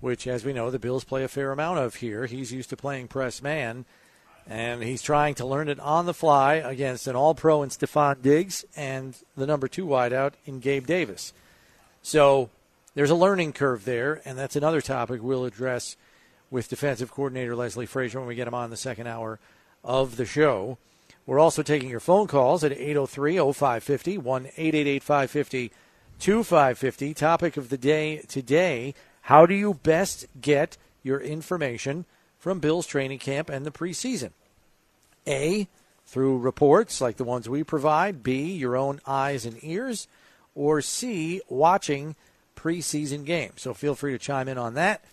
which, 0.00 0.26
as 0.26 0.44
we 0.44 0.52
know, 0.52 0.70
the 0.70 0.78
Bills 0.78 1.04
play 1.04 1.24
a 1.24 1.28
fair 1.28 1.52
amount 1.52 1.78
of 1.78 1.96
here. 1.96 2.26
He's 2.26 2.52
used 2.52 2.70
to 2.70 2.76
playing 2.76 3.08
press 3.08 3.42
man, 3.42 3.84
and 4.46 4.82
he's 4.82 5.02
trying 5.02 5.34
to 5.36 5.46
learn 5.46 5.68
it 5.68 5.80
on 5.80 6.06
the 6.06 6.14
fly 6.14 6.54
against 6.54 7.06
an 7.06 7.16
all 7.16 7.34
pro 7.34 7.62
in 7.62 7.70
Stefon 7.70 8.22
Diggs 8.22 8.64
and 8.76 9.16
the 9.36 9.46
number 9.46 9.68
two 9.68 9.86
wideout 9.86 10.34
in 10.46 10.60
Gabe 10.60 10.86
Davis. 10.86 11.32
So 12.02 12.50
there's 12.94 13.10
a 13.10 13.16
learning 13.16 13.52
curve 13.52 13.84
there, 13.84 14.22
and 14.24 14.38
that's 14.38 14.56
another 14.56 14.80
topic 14.80 15.22
we'll 15.22 15.44
address 15.44 15.96
with 16.50 16.68
defensive 16.68 17.10
coordinator 17.10 17.54
Leslie 17.54 17.86
Frazier 17.86 18.20
when 18.20 18.28
we 18.28 18.34
get 18.34 18.48
him 18.48 18.54
on 18.54 18.70
the 18.70 18.76
second 18.76 19.06
hour 19.06 19.38
of 19.84 20.16
the 20.16 20.24
show. 20.24 20.78
We're 21.26 21.38
also 21.38 21.62
taking 21.62 21.90
your 21.90 22.00
phone 22.00 22.26
calls 22.26 22.64
at 22.64 22.72
803 22.72 23.36
0550, 23.36 24.18
1 24.18 24.46
888 24.46 25.02
550 25.02 25.72
2550. 26.18 27.14
Topic 27.14 27.56
of 27.58 27.68
the 27.68 27.76
day 27.76 28.22
today 28.28 28.94
How 29.28 29.44
do 29.44 29.52
you 29.52 29.74
best 29.74 30.24
get 30.40 30.78
your 31.02 31.20
information 31.20 32.06
from 32.38 32.60
Bills 32.60 32.86
training 32.86 33.18
camp 33.18 33.50
and 33.50 33.66
the 33.66 33.70
preseason? 33.70 34.30
A, 35.26 35.68
through 36.06 36.38
reports 36.38 37.02
like 37.02 37.18
the 37.18 37.24
ones 37.24 37.46
we 37.46 37.62
provide. 37.62 38.22
B, 38.22 38.52
your 38.54 38.74
own 38.74 39.02
eyes 39.06 39.44
and 39.44 39.62
ears. 39.62 40.08
or 40.54 40.80
C, 40.80 41.42
watching 41.50 42.16
preseason 42.56 43.26
games. 43.26 43.60
So 43.60 43.74
feel 43.74 43.94
free 43.94 44.12
to 44.12 44.18
chime 44.18 44.48
in 44.48 44.56
on 44.56 44.72
that. 44.74 45.04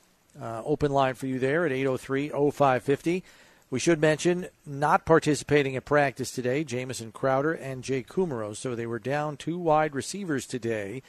Uh, 0.42 0.62
open 0.64 0.94
line 0.94 1.16
for 1.16 1.28
you 1.28 1.38
there 1.38 1.66
at 1.66 1.74
803 1.74 2.30
0550. 2.30 3.22
We 3.70 3.80
should 3.80 4.00
mention 4.00 4.48
not 4.66 5.06
participating 5.06 5.76
at 5.76 5.84
practice 5.84 6.32
today, 6.32 6.64
Jamison 6.64 7.12
Crowder 7.12 7.52
and 7.52 7.84
Jake 7.84 8.08
Kumerow. 8.08 8.56
So 8.56 8.76
they 8.76 8.88
were 8.88 8.98
down 8.98 9.36
two 9.36 9.60
wide 9.60 9.94
receivers 9.94 10.46
today. 10.46 11.04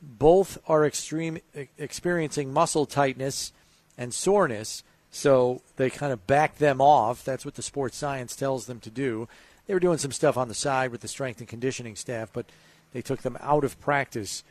Both 0.00 0.58
are 0.68 0.86
extreme 0.86 1.38
experiencing 1.76 2.52
muscle 2.52 2.86
tightness 2.86 3.52
and 3.96 4.14
soreness, 4.14 4.84
so 5.10 5.62
they 5.76 5.90
kind 5.90 6.12
of 6.12 6.26
back 6.26 6.58
them 6.58 6.80
off. 6.80 7.24
That's 7.24 7.44
what 7.44 7.54
the 7.54 7.62
sports 7.62 7.96
science 7.96 8.36
tells 8.36 8.66
them 8.66 8.80
to 8.80 8.90
do. 8.90 9.28
They 9.66 9.74
were 9.74 9.80
doing 9.80 9.98
some 9.98 10.12
stuff 10.12 10.36
on 10.36 10.48
the 10.48 10.54
side 10.54 10.92
with 10.92 11.00
the 11.00 11.08
strength 11.08 11.40
and 11.40 11.48
conditioning 11.48 11.96
staff, 11.96 12.30
but 12.32 12.46
they 12.92 13.02
took 13.02 13.22
them 13.22 13.36
out 13.40 13.64
of 13.64 13.78
practice 13.80 14.44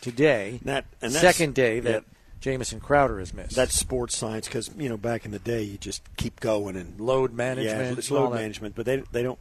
today. 0.00 0.60
That, 0.64 0.86
and 1.00 1.12
second 1.12 1.54
day 1.54 1.80
that 1.80 2.02
yeah, 2.02 2.14
Jamison 2.40 2.80
Crowder 2.80 3.18
has 3.18 3.32
missed. 3.32 3.56
That's 3.56 3.74
sports 3.74 4.16
science 4.16 4.46
because 4.46 4.70
you 4.76 4.88
know 4.88 4.96
back 4.96 5.24
in 5.24 5.30
the 5.30 5.38
day 5.38 5.62
you 5.62 5.78
just 5.78 6.02
keep 6.16 6.40
going 6.40 6.76
and 6.76 7.00
load 7.00 7.32
management. 7.32 7.92
Yeah, 7.92 7.98
it's 7.98 8.10
load 8.10 8.32
management, 8.32 8.74
but 8.74 8.84
they 8.84 9.02
they 9.12 9.22
don't, 9.22 9.38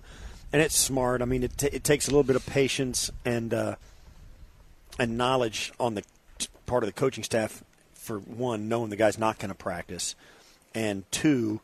and 0.52 0.62
it's 0.62 0.78
smart. 0.78 1.22
I 1.22 1.26
mean, 1.26 1.44
it 1.44 1.58
t- 1.58 1.68
it 1.68 1.84
takes 1.84 2.08
a 2.08 2.12
little 2.12 2.24
bit 2.24 2.36
of 2.36 2.46
patience 2.46 3.12
and 3.26 3.54
uh, 3.54 3.76
and 5.00 5.18
knowledge 5.18 5.72
on 5.80 5.96
the 5.96 6.04
part 6.66 6.84
of 6.84 6.88
the 6.88 6.94
coaching 6.94 7.24
staff 7.24 7.64
for 7.94 8.20
one, 8.20 8.68
knowing 8.68 8.90
the 8.90 8.96
guy's 8.96 9.18
not 9.18 9.40
going 9.40 9.50
to 9.50 9.56
practice, 9.56 10.16
and 10.74 11.10
two 11.12 11.62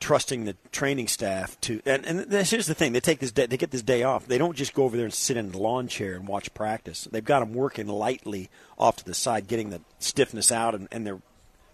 trusting 0.00 0.46
the 0.46 0.56
training 0.72 1.06
staff 1.06 1.60
to 1.60 1.82
and, 1.84 2.06
and 2.06 2.20
this 2.20 2.50
here's 2.50 2.66
the 2.66 2.74
thing 2.74 2.94
they 2.94 3.00
take 3.00 3.18
this 3.18 3.32
day 3.32 3.44
they 3.44 3.58
get 3.58 3.70
this 3.70 3.82
day 3.82 4.02
off. 4.02 4.26
They 4.26 4.38
don't 4.38 4.56
just 4.56 4.74
go 4.74 4.84
over 4.84 4.96
there 4.96 5.04
and 5.04 5.12
sit 5.12 5.36
in 5.36 5.52
the 5.52 5.58
lawn 5.58 5.88
chair 5.88 6.14
and 6.14 6.26
watch 6.26 6.52
practice. 6.54 7.06
They've 7.10 7.24
got 7.24 7.40
them 7.40 7.52
working 7.52 7.86
lightly 7.86 8.48
off 8.78 8.96
to 8.96 9.04
the 9.04 9.14
side 9.14 9.46
getting 9.46 9.70
the 9.70 9.82
stiffness 9.98 10.50
out 10.50 10.74
and, 10.74 10.88
and 10.90 11.06
they're 11.06 11.20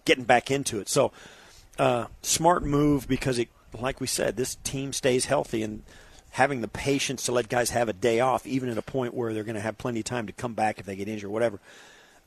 getting 0.04 0.24
back 0.24 0.50
into 0.50 0.80
it. 0.80 0.88
So 0.88 1.12
uh, 1.78 2.06
smart 2.22 2.64
move 2.64 3.06
because 3.06 3.38
it 3.38 3.48
like 3.78 4.00
we 4.00 4.06
said 4.08 4.36
this 4.36 4.56
team 4.56 4.92
stays 4.92 5.26
healthy 5.26 5.62
and 5.62 5.84
having 6.36 6.60
the 6.60 6.68
patience 6.68 7.24
to 7.24 7.32
let 7.32 7.48
guys 7.48 7.70
have 7.70 7.88
a 7.88 7.92
day 7.92 8.20
off 8.20 8.46
even 8.46 8.68
at 8.68 8.78
a 8.78 8.82
point 8.82 9.14
where 9.14 9.32
they're 9.32 9.44
going 9.44 9.54
to 9.56 9.60
have 9.60 9.76
plenty 9.78 10.00
of 10.00 10.04
time 10.04 10.26
to 10.26 10.32
come 10.32 10.54
back 10.54 10.78
if 10.78 10.86
they 10.86 10.96
get 10.96 11.08
injured 11.08 11.28
or 11.28 11.32
whatever 11.32 11.58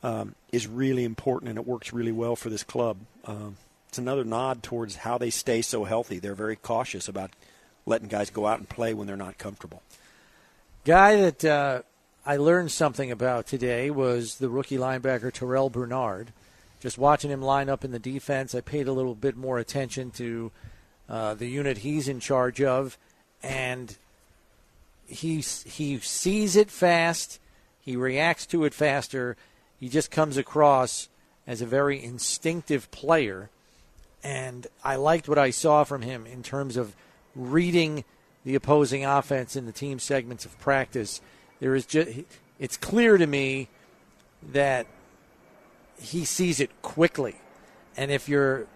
um, 0.02 0.34
is 0.52 0.66
really 0.66 1.04
important 1.04 1.48
and 1.48 1.58
it 1.58 1.66
works 1.66 1.92
really 1.92 2.12
well 2.12 2.34
for 2.34 2.50
this 2.50 2.62
club 2.62 2.96
um, 3.24 3.56
it's 3.90 3.98
another 3.98 4.22
nod 4.22 4.62
towards 4.62 4.94
how 4.94 5.18
they 5.18 5.30
stay 5.30 5.62
so 5.62 5.82
healthy. 5.82 6.20
They're 6.20 6.36
very 6.36 6.54
cautious 6.54 7.08
about 7.08 7.32
letting 7.86 8.06
guys 8.06 8.30
go 8.30 8.46
out 8.46 8.60
and 8.60 8.68
play 8.68 8.94
when 8.94 9.08
they're 9.08 9.16
not 9.16 9.36
comfortable. 9.36 9.82
Guy 10.84 11.16
that 11.16 11.44
uh, 11.44 11.82
I 12.24 12.36
learned 12.36 12.70
something 12.70 13.10
about 13.10 13.48
today 13.48 13.90
was 13.90 14.36
the 14.36 14.48
rookie 14.48 14.78
linebacker 14.78 15.32
Terrel 15.32 15.72
Bernard. 15.72 16.32
Just 16.78 16.98
watching 16.98 17.32
him 17.32 17.42
line 17.42 17.68
up 17.68 17.84
in 17.84 17.90
the 17.90 17.98
defense, 17.98 18.54
I 18.54 18.60
paid 18.60 18.86
a 18.86 18.92
little 18.92 19.16
bit 19.16 19.36
more 19.36 19.58
attention 19.58 20.12
to 20.12 20.52
uh, 21.08 21.34
the 21.34 21.48
unit 21.48 21.78
he's 21.78 22.06
in 22.06 22.20
charge 22.20 22.62
of, 22.62 22.96
and 23.42 23.96
he 25.06 25.36
he 25.40 25.98
sees 25.98 26.56
it 26.56 26.70
fast. 26.70 27.40
He 27.80 27.96
reacts 27.96 28.46
to 28.46 28.64
it 28.64 28.74
faster. 28.74 29.36
He 29.78 29.88
just 29.88 30.10
comes 30.10 30.36
across 30.36 31.08
as 31.46 31.62
a 31.62 31.66
very 31.66 32.02
instinctive 32.02 32.90
player 32.90 33.50
and 34.22 34.66
I 34.84 34.96
liked 34.96 35.28
what 35.28 35.38
I 35.38 35.50
saw 35.50 35.84
from 35.84 36.02
him 36.02 36.26
in 36.26 36.42
terms 36.42 36.76
of 36.76 36.94
reading 37.34 38.04
the 38.44 38.54
opposing 38.54 39.04
offense 39.04 39.56
in 39.56 39.66
the 39.66 39.72
team 39.72 39.98
segments 39.98 40.44
of 40.44 40.58
practice. 40.58 41.20
There 41.60 41.74
is 41.74 41.86
just 41.86 42.10
it's 42.58 42.76
clear 42.76 43.16
to 43.16 43.26
me 43.26 43.68
that 44.52 44.86
he 46.00 46.24
sees 46.24 46.60
it 46.60 46.70
quickly, 46.82 47.36
and 47.96 48.10
if 48.10 48.28
your 48.28 48.66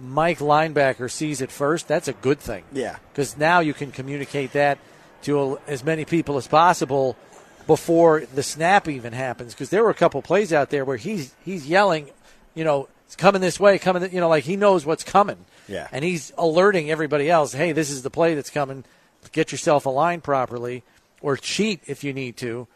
Mike 0.00 0.38
linebacker 0.38 1.10
sees 1.10 1.40
it 1.40 1.50
first, 1.50 1.88
that's 1.88 2.08
a 2.08 2.12
good 2.12 2.40
thing. 2.40 2.64
Yeah, 2.72 2.96
because 3.12 3.36
now 3.36 3.60
you 3.60 3.74
can 3.74 3.90
communicate 3.90 4.52
that 4.52 4.78
to 5.22 5.58
as 5.66 5.84
many 5.84 6.04
people 6.04 6.36
as 6.36 6.46
possible 6.46 7.16
before 7.66 8.24
the 8.34 8.42
snap 8.42 8.88
even 8.88 9.12
happens. 9.12 9.54
Because 9.54 9.70
there 9.70 9.82
were 9.82 9.90
a 9.90 9.94
couple 9.94 10.20
plays 10.22 10.52
out 10.52 10.70
there 10.70 10.84
where 10.84 10.96
he's 10.96 11.34
he's 11.44 11.66
yelling, 11.66 12.10
you 12.54 12.64
know, 12.64 12.88
it's 13.06 13.16
coming 13.16 13.40
this 13.40 13.60
way, 13.60 13.78
coming, 13.78 14.12
you 14.12 14.20
know, 14.20 14.28
like 14.28 14.44
he 14.44 14.56
knows 14.56 14.84
what's 14.84 15.04
coming. 15.04 15.44
Yeah. 15.68 15.88
And 15.92 16.04
he's 16.04 16.32
alerting 16.36 16.90
everybody 16.90 17.30
else, 17.30 17.52
hey, 17.52 17.72
this 17.72 17.90
is 17.90 18.02
the 18.02 18.10
play 18.10 18.34
that's 18.34 18.50
coming. 18.50 18.84
Get 19.32 19.52
yourself 19.52 19.86
aligned 19.86 20.22
properly 20.22 20.82
or 21.22 21.36
cheat 21.36 21.80
if 21.86 22.04
you 22.04 22.12
need 22.12 22.36
to 22.38 22.68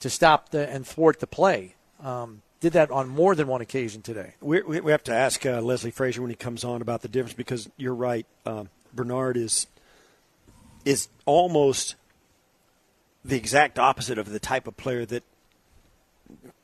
to 0.00 0.08
stop 0.08 0.48
the 0.48 0.68
and 0.68 0.86
thwart 0.86 1.20
the 1.20 1.26
play. 1.26 1.74
Um, 2.02 2.40
did 2.60 2.74
that 2.74 2.90
on 2.90 3.08
more 3.08 3.34
than 3.34 3.48
one 3.48 3.60
occasion 3.60 4.02
today. 4.02 4.34
We, 4.40 4.62
we 4.62 4.92
have 4.92 5.04
to 5.04 5.14
ask 5.14 5.44
uh, 5.46 5.60
Leslie 5.60 5.90
Frazier 5.90 6.20
when 6.20 6.30
he 6.30 6.36
comes 6.36 6.62
on 6.62 6.82
about 6.82 7.02
the 7.02 7.08
difference 7.08 7.32
because 7.32 7.68
you're 7.76 7.94
right. 7.94 8.26
Um, 8.46 8.68
Bernard 8.92 9.36
is 9.36 9.66
is 10.84 11.08
almost 11.26 11.94
the 13.24 13.36
exact 13.36 13.78
opposite 13.78 14.18
of 14.18 14.30
the 14.30 14.38
type 14.38 14.66
of 14.66 14.76
player 14.76 15.04
that 15.06 15.22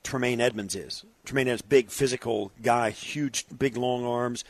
Tremaine 0.02 0.40
Edmonds 0.40 0.74
is. 0.74 1.04
Tremaine 1.24 1.48
is 1.48 1.60
big 1.60 1.90
physical 1.90 2.52
guy, 2.62 2.90
huge, 2.90 3.44
big 3.56 3.76
long 3.76 4.04
arms, 4.04 4.44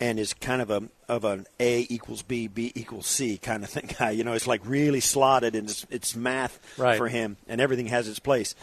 and 0.00 0.18
is 0.18 0.34
kind 0.34 0.62
of 0.62 0.70
a 0.70 0.82
of 1.08 1.24
an 1.24 1.46
A 1.60 1.86
equals 1.88 2.22
B, 2.22 2.48
B 2.48 2.72
equals 2.74 3.06
C 3.06 3.38
kind 3.38 3.62
of 3.62 3.70
thing 3.70 3.90
guy. 3.98 4.10
You 4.10 4.24
know, 4.24 4.32
it's 4.32 4.46
like 4.46 4.60
really 4.64 5.00
slotted 5.00 5.54
and 5.54 5.68
it's, 5.68 5.86
it's 5.90 6.16
math 6.16 6.58
right. 6.78 6.96
for 6.96 7.08
him, 7.08 7.36
and 7.46 7.60
everything 7.60 7.86
has 7.86 8.08
its 8.08 8.18
place. 8.18 8.54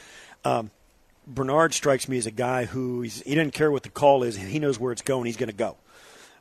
Um, 0.43 0.71
Bernard 1.27 1.73
strikes 1.73 2.07
me 2.07 2.17
as 2.17 2.25
a 2.25 2.31
guy 2.31 2.65
who 2.65 3.01
he 3.01 3.35
doesn't 3.35 3.51
care 3.51 3.71
what 3.71 3.83
the 3.83 3.89
call 3.89 4.23
is; 4.23 4.35
he 4.35 4.59
knows 4.59 4.79
where 4.79 4.91
it's 4.91 5.01
going. 5.01 5.25
He's 5.25 5.37
going 5.37 5.49
to 5.49 5.55
go. 5.55 5.77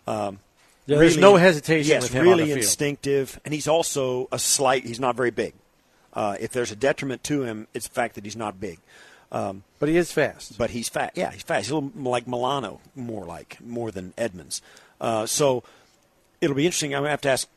Um, 0.07 0.39
yeah, 0.87 0.97
there's 0.97 1.17
really, 1.17 1.21
no 1.21 1.37
hesitation. 1.37 1.91
Yes, 1.91 2.13
really 2.15 2.51
instinctive, 2.51 3.39
and 3.45 3.53
he's 3.53 3.69
also 3.69 4.29
a 4.33 4.39
slight. 4.39 4.85
He's 4.87 5.01
not 5.01 5.17
very 5.17 5.31
big. 5.31 5.55
Uh, 6.15 6.37
if 6.41 6.53
there's 6.53 6.73
a 6.73 6.77
detriment 6.77 7.23
to 7.25 7.43
him, 7.43 7.67
it's 7.75 7.87
the 7.87 7.95
fact 7.95 8.15
that 8.15 8.25
he's 8.25 8.37
not 8.37 8.59
big. 8.59 8.79
Um, 9.31 9.65
but 9.79 9.89
he 9.89 9.97
is 9.97 10.11
fast. 10.11 10.57
But 10.57 10.71
he's 10.71 10.89
fast. 10.89 11.17
Yeah, 11.17 11.31
he's 11.31 11.43
fast. 11.43 11.67
He's 11.67 11.71
a 11.71 11.77
little 11.77 11.93
like 12.11 12.27
Milano, 12.27 12.81
more 12.97 13.27
like 13.27 13.59
more 13.61 13.91
than 13.91 14.15
Edmonds. 14.17 14.63
Uh, 15.01 15.27
so 15.27 15.63
it'll 16.41 16.57
be 16.57 16.65
interesting. 16.65 16.95
I'm 16.95 17.03
gonna 17.03 17.11
have 17.11 17.21
to 17.23 17.31
ask 17.31 17.49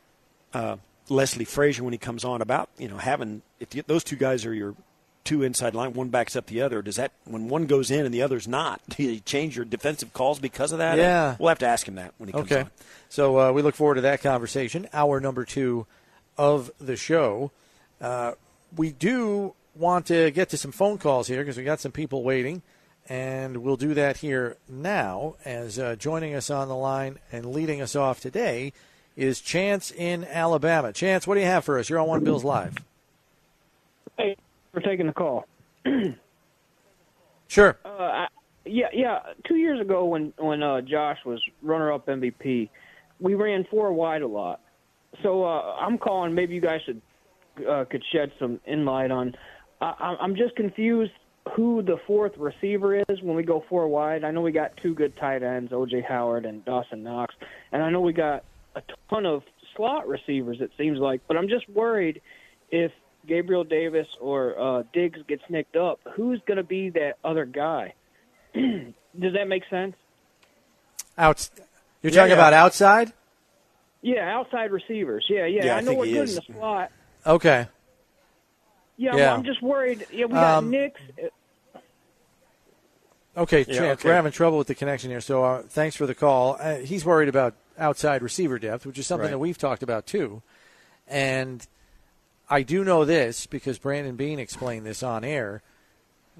uh, 0.53 0.75
Leslie 1.07 1.45
Frazier 1.45 1.83
when 1.83 1.93
he 1.93 1.97
comes 1.97 2.25
on 2.25 2.41
about 2.41 2.69
you 2.77 2.89
know 2.89 2.97
having 2.97 3.41
if 3.59 3.73
you, 3.73 3.83
those 3.87 4.03
two 4.03 4.17
guys 4.17 4.45
are 4.45 4.53
your 4.53 4.75
two 5.23 5.43
inside 5.43 5.75
line, 5.75 5.93
one 5.93 6.09
backs 6.09 6.35
up 6.35 6.47
the 6.47 6.61
other. 6.61 6.81
Does 6.81 6.95
that 6.95 7.11
when 7.25 7.47
one 7.49 7.65
goes 7.65 7.91
in 7.91 8.05
and 8.05 8.13
the 8.13 8.21
other's 8.21 8.47
not, 8.47 8.81
do 8.89 9.03
you 9.03 9.19
change 9.19 9.55
your 9.55 9.65
defensive 9.65 10.13
calls 10.13 10.39
because 10.39 10.71
of 10.71 10.79
that? 10.79 10.97
Yeah, 10.97 11.35
we'll 11.39 11.49
have 11.49 11.59
to 11.59 11.67
ask 11.67 11.87
him 11.87 11.95
that 11.95 12.13
when 12.17 12.29
he 12.29 12.33
comes 12.33 12.51
okay. 12.51 12.61
on. 12.61 12.71
So 13.09 13.39
uh, 13.39 13.51
we 13.51 13.61
look 13.61 13.75
forward 13.75 13.95
to 13.95 14.01
that 14.01 14.21
conversation. 14.21 14.87
Hour 14.93 15.19
number 15.19 15.45
two 15.45 15.85
of 16.37 16.71
the 16.79 16.95
show. 16.95 17.51
Uh, 17.99 18.33
we 18.75 18.91
do 18.91 19.53
want 19.75 20.07
to 20.07 20.31
get 20.31 20.49
to 20.49 20.57
some 20.57 20.71
phone 20.71 20.97
calls 20.97 21.27
here 21.27 21.41
because 21.41 21.57
we 21.57 21.63
got 21.63 21.79
some 21.79 21.91
people 21.91 22.23
waiting, 22.23 22.61
and 23.07 23.57
we'll 23.57 23.77
do 23.77 23.93
that 23.93 24.17
here 24.17 24.57
now. 24.67 25.35
As 25.45 25.77
uh, 25.77 25.95
joining 25.95 26.35
us 26.35 26.49
on 26.49 26.67
the 26.67 26.75
line 26.75 27.19
and 27.31 27.45
leading 27.45 27.81
us 27.81 27.95
off 27.95 28.19
today 28.19 28.73
is 29.15 29.41
Chance 29.41 29.91
in 29.91 30.23
Alabama. 30.25 30.93
Chance, 30.93 31.27
what 31.27 31.35
do 31.35 31.41
you 31.41 31.47
have 31.47 31.65
for 31.65 31.77
us? 31.77 31.89
You're 31.89 31.99
on 31.99 32.07
One 32.07 32.23
Bills 32.23 32.43
Live. 32.43 32.77
Hey, 34.17 34.37
for 34.73 34.79
taking 34.81 35.07
the 35.07 35.13
call. 35.13 35.45
sure. 37.47 37.77
Uh, 37.85 37.89
I, 37.89 38.27
yeah, 38.65 38.87
yeah. 38.93 39.19
Two 39.47 39.55
years 39.55 39.81
ago, 39.81 40.05
when 40.05 40.33
when 40.37 40.61
uh, 40.63 40.81
Josh 40.81 41.17
was 41.25 41.41
runner-up 41.61 42.07
MVP, 42.07 42.69
we 43.19 43.33
ran 43.35 43.65
four 43.69 43.91
wide 43.93 44.21
a 44.21 44.27
lot. 44.27 44.61
So 45.23 45.43
uh, 45.43 45.75
I'm 45.79 45.97
calling. 45.97 46.33
Maybe 46.33 46.55
you 46.55 46.61
guys 46.61 46.81
should 46.85 47.01
uh, 47.67 47.85
could 47.85 48.03
shed 48.11 48.31
some 48.39 48.59
inlight 48.65 49.11
on 49.11 49.35
I, 49.81 50.15
I'm 50.19 50.35
just 50.35 50.55
confused 50.55 51.11
who 51.55 51.81
the 51.81 51.97
fourth 52.05 52.33
receiver 52.37 52.95
is 52.95 53.21
when 53.21 53.35
we 53.35 53.43
go 53.43 53.63
four 53.67 53.87
wide. 53.87 54.23
I 54.23 54.31
know 54.31 54.41
we 54.41 54.51
got 54.51 54.77
two 54.77 54.93
good 54.93 55.17
tight 55.17 55.41
ends, 55.41 55.73
O.J. 55.73 56.01
Howard 56.07 56.45
and 56.45 56.63
Dawson 56.63 57.03
Knox, 57.03 57.33
and 57.71 57.81
I 57.81 57.89
know 57.89 58.01
we 58.01 58.13
got 58.13 58.43
a 58.75 58.81
ton 59.09 59.25
of 59.25 59.41
slot 59.75 60.07
receivers. 60.07 60.57
It 60.61 60.71
seems 60.77 60.99
like, 60.99 61.21
but 61.27 61.37
I'm 61.37 61.49
just 61.49 61.67
worried 61.69 62.21
if 62.69 62.91
Gabriel 63.27 63.63
Davis 63.63 64.07
or 64.19 64.59
uh, 64.59 64.83
Diggs 64.93 65.19
gets 65.27 65.43
nicked 65.49 65.75
up, 65.75 65.99
who's 66.15 66.41
going 66.45 66.57
to 66.57 66.63
be 66.63 66.89
that 66.91 67.17
other 67.23 67.45
guy? 67.45 67.93
Does 68.53 69.33
that 69.33 69.47
make 69.47 69.63
sense? 69.69 69.95
Out. 71.17 71.49
You're 72.01 72.11
yeah, 72.11 72.19
talking 72.19 72.29
yeah. 72.29 72.35
about 72.35 72.53
outside? 72.53 73.13
Yeah, 74.01 74.35
outside 74.35 74.71
receivers. 74.71 75.25
Yeah, 75.29 75.45
yeah. 75.45 75.65
yeah 75.65 75.75
I, 75.75 75.77
I 75.77 75.81
know 75.81 75.93
we're 75.93 76.05
good 76.05 76.23
is. 76.23 76.37
in 76.37 76.43
the 76.47 76.53
slot. 76.53 76.91
Okay. 77.25 77.67
Yeah, 78.97 79.15
yeah. 79.15 79.33
I'm 79.33 79.43
just 79.43 79.61
worried. 79.61 80.05
Yeah, 80.11 80.25
we 80.25 80.33
got 80.33 80.57
um, 80.57 80.69
Nix. 80.69 80.99
Okay, 83.35 83.59
yeah, 83.59 83.77
Chance, 83.77 84.01
okay. 84.01 84.09
we're 84.09 84.15
having 84.15 84.31
trouble 84.31 84.57
with 84.57 84.67
the 84.67 84.75
connection 84.75 85.09
here, 85.09 85.21
so 85.21 85.43
uh, 85.43 85.61
thanks 85.63 85.95
for 85.95 86.05
the 86.05 86.13
call. 86.13 86.57
Uh, 86.59 86.77
he's 86.77 87.05
worried 87.05 87.29
about 87.29 87.55
outside 87.77 88.21
receiver 88.21 88.59
depth, 88.59 88.85
which 88.85 88.99
is 88.99 89.07
something 89.07 89.25
right. 89.25 89.31
that 89.31 89.39
we've 89.39 89.57
talked 89.57 89.83
about 89.83 90.05
too. 90.05 90.41
And 91.07 91.65
I 92.51 92.61
do 92.61 92.83
know 92.83 93.05
this 93.05 93.47
because 93.47 93.79
Brandon 93.79 94.15
Beane 94.15 94.37
explained 94.37 94.85
this 94.85 95.01
on 95.01 95.23
air. 95.23 95.63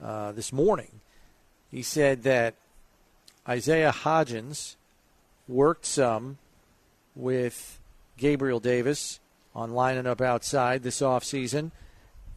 uh, 0.02 0.32
this 0.32 0.52
morning. 0.54 1.02
He 1.70 1.82
said 1.82 2.24
that 2.24 2.56
Isaiah 3.48 3.92
Hodgins 3.92 4.76
worked 5.48 5.86
some 5.86 6.38
with 7.16 7.80
Gabriel 8.18 8.60
Davis 8.60 9.20
on 9.56 9.74
lining 9.74 10.08
up 10.08 10.22
outside 10.22 10.84
this 10.84 11.02
offseason, 11.02 11.72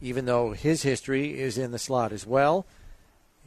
even 0.01 0.25
though 0.25 0.51
his 0.51 0.83
history 0.83 1.39
is 1.39 1.57
in 1.57 1.71
the 1.71 1.79
slot 1.79 2.11
as 2.11 2.25
well. 2.25 2.65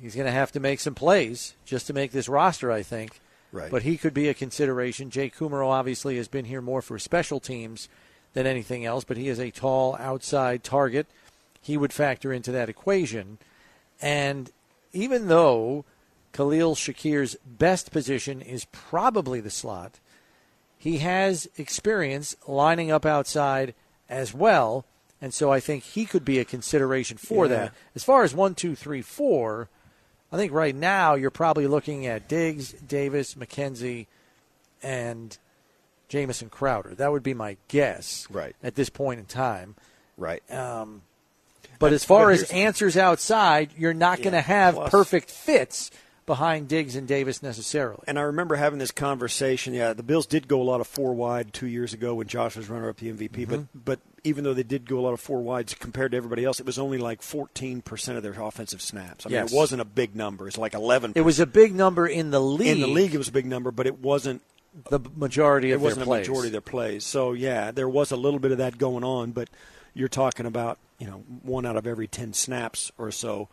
He's 0.01 0.15
going 0.15 0.27
to 0.27 0.33
have 0.33 0.53
to 0.53 0.61
make 0.61 0.81
some 0.81 0.95
plays 0.95 1.55
just 1.65 1.87
to 1.89 1.93
make 1.93 2.13
this 2.13 2.29
roster, 2.29 2.71
I 2.71 2.83
think. 2.83 3.21
Right. 3.51 3.71
But 3.71 3.83
he 3.83 3.97
could 3.97 4.15
be 4.15 4.29
a 4.29 4.35
consideration. 4.35 5.11
Jake 5.11 5.37
Kumerow 5.37 5.69
obviously 5.69 6.17
has 6.19 6.29
been 6.29 6.45
here 6.45 6.61
more 6.61 6.83
for 6.83 6.99
special 6.99 7.41
teams 7.41 7.89
than 8.35 8.47
anything 8.47 8.85
else, 8.85 9.05
but 9.05 9.17
he 9.17 9.29
is 9.29 9.39
a 9.39 9.51
tall 9.51 9.97
outside 9.99 10.63
target. 10.63 11.07
He 11.61 11.77
would 11.77 11.93
factor 11.93 12.33
into 12.33 12.53
that 12.53 12.69
equation. 12.69 13.39
And 14.01 14.51
even 14.93 15.29
though 15.29 15.85
Khalil 16.33 16.75
Shakir's 16.75 17.37
best 17.45 17.91
position 17.91 18.41
is 18.41 18.67
probably 18.67 19.41
the 19.41 19.51
slot, 19.51 19.99
he 20.79 20.99
has 20.99 21.49
experience 21.57 22.37
lining 22.47 22.91
up 22.91 23.05
outside 23.05 23.75
as 24.09 24.33
well. 24.33 24.85
And 25.21 25.35
so 25.35 25.51
I 25.51 25.59
think 25.59 25.83
he 25.83 26.07
could 26.07 26.25
be 26.25 26.39
a 26.39 26.45
consideration 26.45 27.19
for 27.19 27.47
Yeah. 27.47 27.55
that. 27.55 27.75
As 27.97 28.05
far 28.05 28.23
as 28.23 28.35
one, 28.35 28.55
two, 28.55 28.77
three, 28.77 29.03
four, 29.03 29.69
I 30.31 30.37
think 30.37 30.53
right 30.53 30.75
now 30.75 31.15
you're 31.15 31.31
probably 31.31 31.67
looking 31.67 32.07
at 32.07 32.29
Diggs, 32.29 32.73
Davis, 32.73 33.35
McKenzie, 33.35 34.07
and 34.83 35.37
Jamison 36.09 36.49
Crowder. 36.49 36.95
That 36.95 37.13
would 37.13 37.23
be 37.23 37.35
my 37.35 37.57
guess 37.69 38.27
Right. 38.31 38.55
at 38.63 38.75
this 38.75 38.89
point 38.89 39.21
in 39.21 39.27
time. 39.27 39.75
Right. 40.17 40.43
Um, 40.51 41.03
but 41.79 41.93
as 41.93 42.05
far 42.05 42.31
as 42.31 42.45
answers 42.51 42.97
outside, 42.97 43.71
you're 43.77 43.95
not 43.95 44.19
going 44.23 44.33
to 44.33 44.41
have 44.41 44.75
plus- 44.75 44.91
perfect 44.91 45.31
fits 45.31 45.91
behind 46.27 46.69
Diggs 46.69 46.95
and 46.97 47.07
Davis 47.09 47.43
necessarily. 47.43 48.03
And 48.07 48.19
I 48.19 48.23
remember 48.23 48.57
having 48.57 48.79
this 48.79 48.91
conversation. 48.91 49.73
Yeah, 49.75 49.93
the 49.95 50.03
Bills 50.03 50.27
did 50.27 50.49
go 50.49 50.61
a 50.61 50.65
lot 50.65 50.81
of 50.81 50.87
four 50.87 51.15
wide 51.15 51.53
two 51.55 51.67
years 51.67 51.95
ago 51.95 52.15
when 52.17 52.27
Josh 52.27 52.57
was 52.57 52.69
runner 52.69 52.89
up 52.89 52.97
the 52.99 53.09
MVP. 53.11 53.49
But 53.49 53.61
but 53.75 54.01
even 54.25 54.45
though 54.45 54.53
they 54.53 54.63
did 54.65 54.87
go 54.89 54.99
a 54.99 55.01
lot 55.01 55.13
of 55.15 55.21
four 55.21 55.41
wides 55.41 55.73
compared 55.75 56.11
to 56.11 56.17
everybody 56.19 56.45
else, 56.45 56.61
it 56.61 56.67
was 56.67 56.79
only 56.79 56.99
like 56.99 57.23
14 57.23 57.81
percent 57.81 58.17
of 58.19 58.23
their 58.23 58.35
offensive 58.43 58.83
snaps. 58.83 59.25
I 59.25 59.29
mean, 59.31 59.35
Yes. 59.37 59.53
it 59.53 59.57
wasn't 59.57 59.81
a 59.81 59.87
big 59.87 60.15
number. 60.17 60.49
It's 60.49 60.59
like 60.59 60.75
11. 60.75 61.13
It 61.15 61.23
was 61.23 61.41
a 61.41 61.47
big 61.47 61.75
number 61.75 62.07
in 62.07 62.31
the 62.31 62.41
league. 62.41 62.69
in 62.69 62.81
the 62.81 62.89
league. 62.89 63.15
It 63.15 63.19
was 63.19 63.29
a 63.29 63.33
big 63.33 63.47
number, 63.47 63.71
but 63.71 63.87
it 63.87 63.99
wasn't. 64.01 64.43
The 64.91 65.01
majority 65.17 65.73
of 65.73 65.81
It 65.81 65.85
wasn't 65.85 66.01
their 66.01 66.05
a 66.05 66.07
plays. 66.07 66.29
majority 66.29 66.49
of 66.49 66.53
their 66.53 66.61
plays. 66.61 67.05
So 67.05 67.33
yeah, 67.33 67.71
there 67.71 67.89
was 67.89 68.11
a 68.11 68.17
little 68.17 68.39
bit 68.41 68.53
of 68.53 68.59
that 68.59 68.79
going 68.79 69.05
on. 69.05 69.33
But 69.33 69.49
you're 69.95 70.09
talking 70.09 70.47
about 70.47 70.79
you 70.99 71.07
know 71.07 71.23
one 71.43 71.67
out 71.67 71.77
of 71.77 71.87
every 71.87 72.07
10 72.07 72.33
snaps 72.33 72.91
or 72.99 73.11
so 73.11 73.49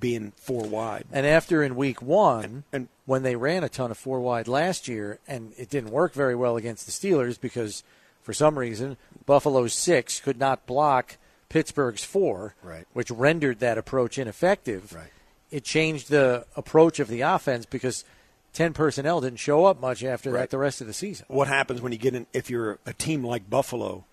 being 0.00 0.32
four 0.36 0.64
wide. 0.64 1.04
And 1.12 1.24
after 1.26 1.62
in 1.62 1.74
week 1.76 2.02
one, 2.02 2.64
and- 2.72 2.88
when 3.06 3.22
they 3.22 3.36
ran 3.36 3.64
a 3.64 3.70
ton 3.70 3.90
of 3.90 3.96
four 3.96 4.20
wide 4.20 4.46
last 4.46 4.86
year, 4.86 5.18
and 5.26 5.54
it 5.56 5.70
didn't 5.70 5.90
work 5.90 6.12
very 6.12 6.34
well 6.34 6.58
against 6.58 6.84
the 6.84 6.92
Steelers 6.92 7.40
because 7.40 7.82
for 8.22 8.34
some 8.34 8.58
reason 8.58 8.98
Buffalo's 9.24 9.72
six 9.72 10.20
could 10.20 10.38
not 10.38 10.66
block 10.66 11.16
Pittsburgh's 11.48 12.04
four, 12.04 12.54
Right. 12.62 12.84
which 12.92 13.10
rendered 13.10 13.60
that 13.60 13.78
approach 13.78 14.18
ineffective. 14.18 14.92
Right. 14.92 15.08
It 15.50 15.64
changed 15.64 16.10
the 16.10 16.44
approach 16.54 17.00
of 17.00 17.08
the 17.08 17.22
offense 17.22 17.64
because 17.64 18.04
ten 18.52 18.72
personnel 18.72 19.20
didn't 19.20 19.38
show 19.38 19.64
up 19.64 19.80
much 19.80 20.02
after 20.04 20.32
that 20.32 20.50
the 20.50 20.58
rest 20.58 20.80
of 20.80 20.86
the 20.86 20.92
season. 20.92 21.26
what 21.28 21.48
happens 21.48 21.80
when 21.80 21.92
you 21.92 21.98
get 21.98 22.14
in 22.14 22.26
if 22.32 22.50
you're 22.50 22.78
a 22.86 22.92
team 22.92 23.24
like 23.24 23.48
Buffalo, 23.48 24.04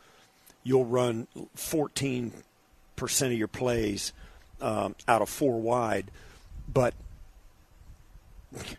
you'll 0.63 0.85
run 0.85 1.27
14 1.55 2.31
percent 2.95 3.33
of 3.33 3.39
your 3.39 3.47
plays 3.47 4.13
um, 4.61 4.95
out 5.07 5.21
of 5.21 5.29
four 5.29 5.59
wide, 5.59 6.11
but 6.71 6.93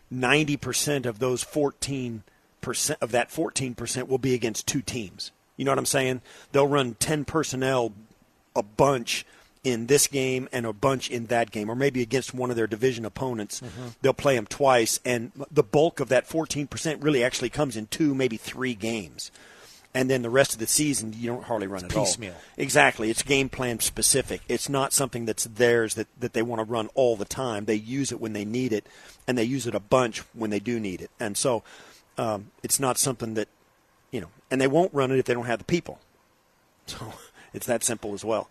90 0.09 0.57
percent 0.57 1.05
of 1.05 1.19
those 1.19 1.43
14 1.43 2.23
percent 2.61 2.99
of 3.01 3.11
that 3.11 3.31
14 3.31 3.75
percent 3.75 4.07
will 4.07 4.17
be 4.17 4.33
against 4.33 4.67
two 4.67 4.81
teams. 4.81 5.31
You 5.55 5.65
know 5.65 5.71
what 5.71 5.79
I'm 5.79 5.85
saying? 5.85 6.21
They'll 6.51 6.67
run 6.67 6.95
10 6.95 7.25
personnel 7.25 7.93
a 8.55 8.63
bunch 8.63 9.25
in 9.67 9.87
this 9.87 10.07
game 10.07 10.47
and 10.53 10.65
a 10.65 10.71
bunch 10.71 11.09
in 11.09 11.25
that 11.25 11.51
game, 11.51 11.69
or 11.69 11.75
maybe 11.75 12.01
against 12.01 12.33
one 12.33 12.49
of 12.49 12.55
their 12.55 12.67
division 12.67 13.03
opponents. 13.03 13.61
They'll 14.01 14.13
play 14.13 14.35
them 14.35 14.47
twice, 14.47 15.01
and 15.03 15.33
the 15.51 15.61
bulk 15.61 15.99
of 15.99 16.07
that 16.07 16.27
14% 16.27 17.03
really 17.03 17.21
actually 17.21 17.49
comes 17.49 17.75
in 17.75 17.87
two, 17.87 18.15
maybe 18.15 18.37
three 18.37 18.73
games. 18.73 19.29
And 19.93 20.09
then 20.09 20.21
the 20.21 20.29
rest 20.29 20.53
of 20.53 20.59
the 20.59 20.67
season, 20.67 21.13
you 21.17 21.27
don't 21.27 21.43
hardly 21.43 21.67
run 21.67 21.83
at 21.83 21.93
all. 21.95 22.05
piecemeal. 22.05 22.35
Exactly. 22.55 23.09
It's 23.09 23.23
game 23.23 23.49
plan 23.49 23.79
specific. 23.79 24.41
It's 24.47 24.69
not 24.69 24.93
something 24.93 25.25
that's 25.25 25.43
theirs 25.45 25.95
that, 25.95 26.07
that 26.19 26.31
they 26.33 26.43
want 26.43 26.59
to 26.59 26.71
run 26.71 26.87
all 26.93 27.17
the 27.17 27.25
time. 27.25 27.65
They 27.65 27.75
use 27.75 28.11
it 28.13 28.21
when 28.21 28.31
they 28.33 28.45
need 28.45 28.71
it, 28.71 28.85
and 29.27 29.37
they 29.37 29.43
use 29.43 29.67
it 29.67 29.75
a 29.75 29.79
bunch 29.81 30.19
when 30.33 30.49
they 30.49 30.59
do 30.59 30.79
need 30.79 31.01
it. 31.01 31.11
And 31.19 31.35
so 31.35 31.63
um, 32.17 32.51
it's 32.63 32.79
not 32.79 32.97
something 32.97 33.33
that, 33.33 33.49
you 34.11 34.21
know, 34.21 34.29
and 34.49 34.61
they 34.61 34.67
won't 34.67 34.93
run 34.93 35.11
it 35.11 35.19
if 35.19 35.25
they 35.25 35.33
don't 35.33 35.45
have 35.45 35.59
the 35.59 35.65
people. 35.65 35.99
So 36.87 37.11
it's 37.53 37.65
that 37.65 37.83
simple 37.83 38.13
as 38.13 38.23
well. 38.23 38.49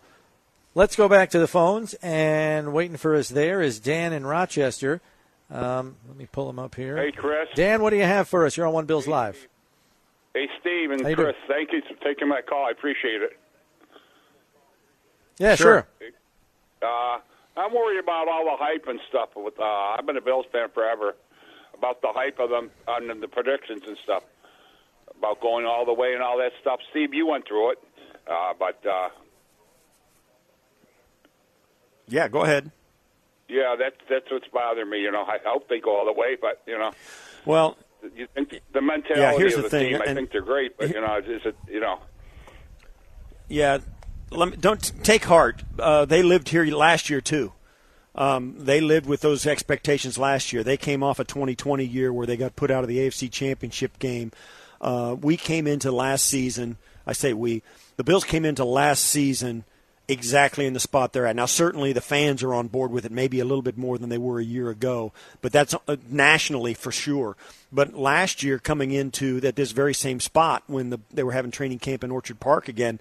Let's 0.77 0.95
go 0.95 1.09
back 1.09 1.31
to 1.31 1.39
the 1.39 1.47
phones, 1.47 1.95
and 2.03 2.71
waiting 2.71 2.97
for 2.97 3.15
us 3.15 3.29
there 3.29 3.63
is 3.63 3.79
Dan 3.79 4.13
in 4.13 4.23
Rochester. 4.27 5.01
Um, 5.49 5.95
let 6.07 6.15
me 6.15 6.27
pull 6.31 6.47
him 6.51 6.59
up 6.59 6.75
here. 6.75 6.97
Hey, 6.97 7.11
Chris. 7.11 7.47
Dan, 7.55 7.81
what 7.81 7.89
do 7.89 7.95
you 7.95 8.03
have 8.03 8.27
for 8.27 8.45
us? 8.45 8.55
You're 8.55 8.67
on 8.67 8.73
One 8.73 8.85
Bills 8.85 9.07
Live. 9.07 9.47
Hey, 10.35 10.47
Steve 10.61 10.91
and 10.91 11.01
Chris. 11.01 11.15
doing? 11.15 11.33
Thank 11.47 11.71
you 11.71 11.81
for 11.81 11.95
taking 12.03 12.27
my 12.27 12.41
call. 12.47 12.67
I 12.67 12.69
appreciate 12.69 13.23
it. 13.23 13.39
Yeah, 15.39 15.55
sure. 15.55 15.87
Uh, 16.83 17.17
I'm 17.57 17.73
worried 17.73 17.97
about 17.97 18.27
all 18.27 18.45
the 18.45 18.63
hype 18.63 18.87
and 18.87 18.99
stuff. 19.09 19.29
With 19.35 19.59
uh, 19.59 19.63
I've 19.63 20.05
been 20.05 20.17
a 20.17 20.21
Bills 20.21 20.45
fan 20.51 20.69
forever. 20.75 21.15
About 21.75 22.03
the 22.03 22.09
hype 22.13 22.37
of 22.37 22.51
them 22.51 22.69
on 22.87 23.19
the 23.19 23.27
predictions 23.27 23.81
and 23.87 23.97
stuff. 24.03 24.21
About 25.17 25.41
going 25.41 25.65
all 25.65 25.87
the 25.87 25.93
way 25.93 26.13
and 26.13 26.21
all 26.21 26.37
that 26.37 26.51
stuff. 26.61 26.81
Steve, 26.91 27.15
you 27.15 27.25
went 27.25 27.47
through 27.47 27.71
it, 27.71 27.79
uh, 28.29 28.53
but 28.59 28.79
uh, 28.85 29.09
Yeah, 32.07 32.27
go 32.27 32.41
ahead. 32.41 32.71
yeah, 33.49 33.75
that's 33.77 33.95
that's 34.09 34.29
what's 34.31 34.47
bothering 34.47 34.89
me. 34.89 34.99
You 35.01 35.11
know, 35.11 35.23
I 35.23 35.37
hope 35.45 35.67
they 35.69 35.79
go 35.79 35.97
all 35.97 36.05
the 36.05 36.13
way, 36.13 36.37
but 36.39 36.61
you 36.67 36.77
know, 36.77 36.91
Well, 37.45 37.77
you 38.15 38.27
think 38.33 38.59
the 38.73 38.81
mentality 38.81 39.21
Yeah, 39.21 39.37
here's 39.37 39.53
of 39.55 39.63
the 39.63 39.63
the, 39.63 39.69
thing, 39.69 39.91
team. 39.93 40.01
I 40.01 40.13
think 40.13 40.31
they're 40.31 40.41
great, 40.41 40.77
but 40.77 40.89
you 40.89 41.01
know, 41.01 41.17
is 41.17 41.41
it 41.45 41.55
you 41.69 41.79
know? 41.79 41.99
Yeah, 43.49 43.79
let 44.31 44.49
me, 44.49 44.57
don't 44.57 44.81
take 45.03 45.23
heart. 45.25 45.63
Uh, 45.79 46.05
they 46.05 46.21
lived 46.23 46.49
here 46.49 46.65
last 46.65 47.09
year 47.09 47.21
too. 47.21 47.53
Um, 48.15 48.55
they 48.57 48.81
lived 48.81 49.05
with 49.05 49.21
those 49.21 49.45
expectations 49.45 50.17
last 50.17 50.51
year. 50.51 50.63
They 50.63 50.75
came 50.77 51.03
off 51.03 51.19
a 51.19 51.23
2020 51.23 51.85
year 51.85 52.11
where 52.11 52.25
they 52.25 52.35
got 52.35 52.55
put 52.55 52.71
out 52.71 52.83
of 52.83 52.87
the 52.87 52.97
AFC 52.97 53.31
Championship 53.31 53.99
game. 53.99 54.31
Uh, 54.81 55.15
we 55.19 55.37
came 55.37 55.67
into 55.67 55.91
last 55.91 56.25
season. 56.25 56.77
I 57.05 57.13
say 57.13 57.33
we. 57.33 57.61
The 57.95 58.03
Bills 58.03 58.23
came 58.23 58.43
into 58.43 58.65
last 58.65 59.03
season 59.03 59.65
exactly 60.07 60.65
in 60.65 60.73
the 60.73 60.79
spot 60.79 61.11
they're 61.11 61.27
at. 61.27 61.35
Now, 61.35 61.45
certainly 61.45 61.91
the 61.91 62.01
fans 62.01 62.41
are 62.43 62.53
on 62.53 62.67
board 62.67 62.91
with 62.91 63.05
it, 63.05 63.11
maybe 63.11 63.39
a 63.39 63.45
little 63.45 63.61
bit 63.61 63.77
more 63.77 63.97
than 63.97 64.09
they 64.09 64.17
were 64.17 64.39
a 64.39 64.43
year 64.43 64.69
ago, 64.69 65.11
but 65.41 65.51
that's 65.51 65.75
uh, 65.87 65.97
nationally 66.09 66.73
for 66.73 66.91
sure. 66.91 67.35
But 67.71 67.93
last 67.93 68.43
year, 68.43 68.59
coming 68.59 68.91
into 68.91 69.39
that 69.41 69.55
this 69.55 69.71
very 69.71 69.93
same 69.93 70.19
spot 70.19 70.63
when 70.67 70.89
the, 70.89 70.99
they 71.11 71.23
were 71.23 71.33
having 71.33 71.51
training 71.51 71.79
camp 71.79 72.03
in 72.03 72.11
Orchard 72.11 72.39
Park 72.39 72.69
again, 72.69 72.99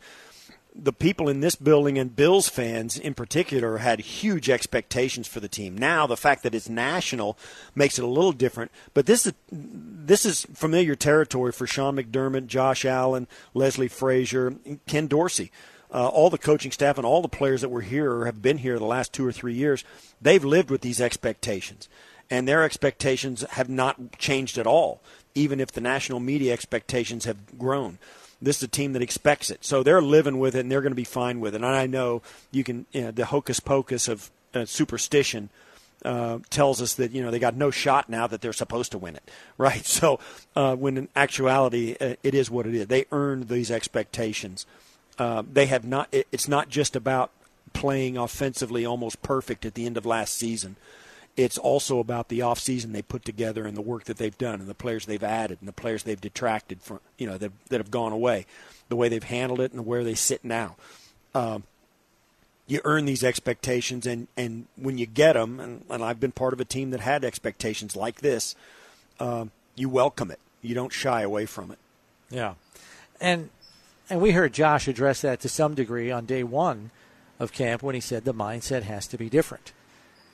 the 0.79 0.93
people 0.93 1.29
in 1.29 1.41
this 1.41 1.55
building 1.55 1.97
and 1.99 2.15
Bills 2.15 2.49
fans 2.49 2.99
in 2.99 3.15
particular 3.15 3.79
had 3.79 4.01
huge 4.01 4.51
expectations 4.51 5.27
for 5.27 5.41
the 5.41 5.49
team. 5.49 5.77
Now 5.79 6.07
the 6.07 6.17
fact 6.17 6.43
that 6.43 6.55
it's 6.55 6.69
national 6.69 7.39
makes 7.75 7.99
it 7.99 8.05
a 8.05 8.09
little 8.09 8.33
different, 8.33 8.71
but 8.93 9.07
this 9.07 9.27
is 9.27 9.33
this 9.51 10.27
is 10.27 10.47
familiar 10.53 10.95
territory 10.95 11.53
for 11.53 11.67
Sean 11.67 11.97
McDermott, 11.97 12.47
Josh 12.47 12.85
Allen, 12.85 13.27
Leslie 13.55 13.89
Frazier, 13.89 14.55
Ken 14.87 15.07
Dorsey. 15.07 15.51
Uh, 15.93 16.09
all 16.09 16.31
the 16.31 16.39
coaching 16.39 16.73
staff 16.73 16.97
and 16.97 17.07
all 17.07 17.23
the 17.23 17.29
players 17.29 17.61
that 17.61 17.69
were 17.69 17.83
here 17.83 18.13
or 18.13 18.27
have 18.27 18.43
been 18.43 18.59
here 18.59 18.79
the 18.79 18.85
last 18.85 19.13
two 19.13 19.27
or 19.27 19.33
three 19.33 19.55
years, 19.55 19.85
they've 20.21 20.45
lived 20.45 20.71
with 20.71 20.81
these 20.81 21.01
expectations. 21.01 21.89
And 22.29 22.49
their 22.49 22.65
expectations 22.65 23.43
have 23.51 23.69
not 23.69 24.19
changed 24.19 24.59
at 24.59 24.67
all, 24.67 25.01
even 25.35 25.61
if 25.61 25.71
the 25.71 25.81
national 25.81 26.19
media 26.19 26.53
expectations 26.53 27.25
have 27.25 27.59
grown 27.59 27.99
this 28.41 28.59
is 28.59 28.65
a 28.65 28.69
team 28.69 28.93
that 28.93 29.03
expects 29.03 29.51
it. 29.51 29.65
So 29.65 29.83
they're 29.83 30.03
living 30.03 30.39
with 30.39 30.55
it 30.55 30.61
and 30.61 30.71
they're 30.71 30.83
going 30.83 30.93
to 30.93 30.97
be 30.97 31.05
fine 31.05 31.41
with 31.41 31.55
it. 31.55 31.63
And 31.63 31.67
I 31.67 31.87
know 31.87 32.23
you 32.51 32.65
can, 32.65 32.87
you 32.93 33.03
know, 33.03 33.11
the 33.11 33.27
hocus 33.27 33.61
pocus 33.61 34.09
of 34.09 34.31
uh, 34.55 34.65
superstition 34.65 35.51
uh, 36.05 36.39
tells 36.51 36.83
us 36.83 36.95
that, 36.95 37.13
you 37.13 37.23
know, 37.23 37.31
they 37.31 37.39
got 37.39 37.57
no 37.57 37.71
shot 37.71 38.09
now 38.09 38.27
that 38.27 38.43
they're 38.43 38.53
supposed 38.53 38.93
to 38.93 38.99
win 38.99 39.17
it, 39.17 39.31
right? 39.59 39.85
So 39.85 40.21
uh, 40.55 40.77
when 40.77 40.97
in 40.97 41.09
actuality, 41.17 41.97
uh, 42.01 42.15
it 42.23 42.35
is 42.35 42.51
what 42.51 42.67
it 42.67 42.75
is. 42.75 42.87
They 42.87 43.07
earned 43.11 43.49
these 43.49 43.71
expectations. 43.71 44.67
Uh, 45.19 45.43
they 45.51 45.67
have 45.67 45.85
not, 45.85 46.09
it, 46.13 46.27
it's 46.31 46.49
not 46.49 46.69
just 46.69 46.95
about 46.95 47.31
playing 47.73 48.17
offensively 48.17 48.85
almost 48.85 49.23
perfect 49.23 49.65
at 49.65 49.75
the 49.75 49.87
end 49.87 49.97
of 49.97 50.07
last 50.07 50.35
season 50.35 50.77
it's 51.37 51.59
also 51.59 51.99
about 51.99 52.29
the 52.29 52.39
offseason 52.39 52.93
they 52.93 53.03
put 53.03 53.23
together 53.23 53.67
and 53.67 53.77
the 53.77 53.83
work 53.83 54.05
that 54.05 54.17
they've 54.17 54.39
done 54.39 54.61
and 54.61 54.69
the 54.69 54.75
players 54.75 55.05
they've 55.05 55.23
added 55.23 55.59
and 55.61 55.69
the 55.69 55.73
players 55.73 56.05
they've 56.05 56.21
detracted 56.23 56.81
from 56.81 56.99
you 57.19 57.27
know 57.27 57.37
that, 57.37 57.53
that 57.69 57.79
have 57.79 57.91
gone 57.91 58.13
away 58.13 58.47
the 58.89 58.97
way 58.97 59.11
they've 59.11 59.25
handled 59.25 59.61
it 59.61 59.73
and 59.73 59.85
where 59.85 60.03
they 60.03 60.15
sit 60.15 60.43
now 60.43 60.77
um, 61.35 61.65
you 62.67 62.81
earn 62.85 63.05
these 63.05 63.23
expectations, 63.23 64.07
and, 64.07 64.27
and 64.37 64.67
when 64.77 64.99
you 64.99 65.07
get 65.07 65.35
them, 65.35 65.61
and, 65.61 65.85
and 65.89 66.03
I've 66.03 66.19
been 66.19 66.33
part 66.33 66.53
of 66.53 66.61
a 66.61 66.65
team 66.65 66.91
that 66.91 67.01
had 67.01 67.25
expectations 67.25 67.95
like 67.95 68.21
this, 68.21 68.57
um, 69.21 69.53
you 69.77 69.89
welcome 69.89 70.31
it. 70.31 70.41
You 70.63 70.75
don't 70.75 70.93
shy 70.93 71.23
away 71.23 71.47
from 71.47 71.71
it. 71.71 71.79
Yeah, 72.31 72.55
and 73.21 73.51
and 74.09 74.21
we 74.21 74.33
heard 74.33 74.53
Josh 74.53 74.89
address 74.89 75.23
that 75.23 75.41
to 75.41 75.49
some 75.49 75.75
degree 75.75 76.11
on 76.11 76.27
day 76.27 76.43
one 76.43 76.91
of 77.39 77.53
camp 77.53 77.83
when 77.83 77.95
he 77.95 78.01
said 78.01 78.25
the 78.25 78.35
mindset 78.35 78.83
has 78.83 79.07
to 79.09 79.19
be 79.19 79.29
different, 79.29 79.73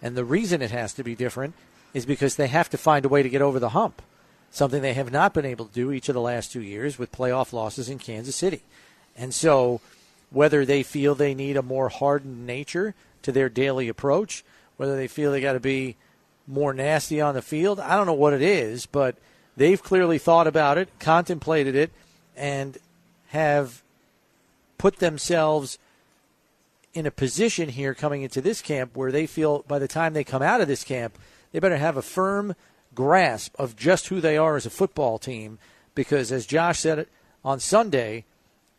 and 0.00 0.16
the 0.16 0.24
reason 0.24 0.62
it 0.62 0.70
has 0.70 0.92
to 0.94 1.02
be 1.02 1.14
different 1.14 1.54
is 1.94 2.06
because 2.06 2.36
they 2.36 2.48
have 2.48 2.70
to 2.70 2.78
find 2.78 3.04
a 3.04 3.08
way 3.08 3.22
to 3.22 3.28
get 3.28 3.42
over 3.42 3.58
the 3.58 3.70
hump, 3.70 4.02
something 4.50 4.82
they 4.82 4.94
have 4.94 5.12
not 5.12 5.34
been 5.34 5.44
able 5.44 5.66
to 5.66 5.72
do 5.72 5.92
each 5.92 6.08
of 6.08 6.14
the 6.14 6.20
last 6.20 6.52
two 6.52 6.62
years 6.62 6.98
with 6.98 7.12
playoff 7.12 7.52
losses 7.52 7.88
in 7.88 7.98
Kansas 7.98 8.36
City, 8.36 8.62
and 9.16 9.34
so 9.34 9.80
whether 10.30 10.64
they 10.64 10.82
feel 10.82 11.14
they 11.14 11.34
need 11.34 11.56
a 11.56 11.62
more 11.62 11.88
hardened 11.88 12.46
nature 12.46 12.94
to 13.22 13.32
their 13.32 13.48
daily 13.48 13.88
approach, 13.88 14.44
whether 14.76 14.96
they 14.96 15.08
feel 15.08 15.30
they 15.30 15.40
got 15.40 15.52
to 15.52 15.60
be 15.60 15.96
more 16.46 16.74
nasty 16.74 17.20
on 17.20 17.34
the 17.34 17.42
field. 17.42 17.78
I 17.78 17.96
don't 17.96 18.06
know 18.06 18.12
what 18.12 18.32
it 18.32 18.42
is, 18.42 18.86
but 18.86 19.16
they've 19.56 19.82
clearly 19.82 20.18
thought 20.18 20.46
about 20.46 20.78
it, 20.78 20.88
contemplated 20.98 21.74
it, 21.74 21.92
and 22.36 22.78
have 23.32 23.82
put 24.76 24.98
themselves 24.98 25.78
in 26.92 27.06
a 27.06 27.10
position 27.10 27.70
here 27.70 27.94
coming 27.94 28.22
into 28.22 28.42
this 28.42 28.60
camp 28.60 28.94
where 28.94 29.10
they 29.10 29.26
feel 29.26 29.64
by 29.66 29.78
the 29.78 29.88
time 29.88 30.12
they 30.12 30.22
come 30.22 30.42
out 30.42 30.60
of 30.60 30.68
this 30.68 30.84
camp, 30.84 31.18
they 31.50 31.58
better 31.58 31.78
have 31.78 31.96
a 31.96 32.02
firm 32.02 32.54
grasp 32.94 33.54
of 33.58 33.74
just 33.74 34.08
who 34.08 34.20
they 34.20 34.36
are 34.36 34.56
as 34.56 34.66
a 34.66 34.70
football 34.70 35.18
team 35.18 35.58
because 35.94 36.30
as 36.30 36.44
Josh 36.44 36.80
said 36.80 36.98
it 36.98 37.08
on 37.42 37.58
Sunday, 37.58 38.26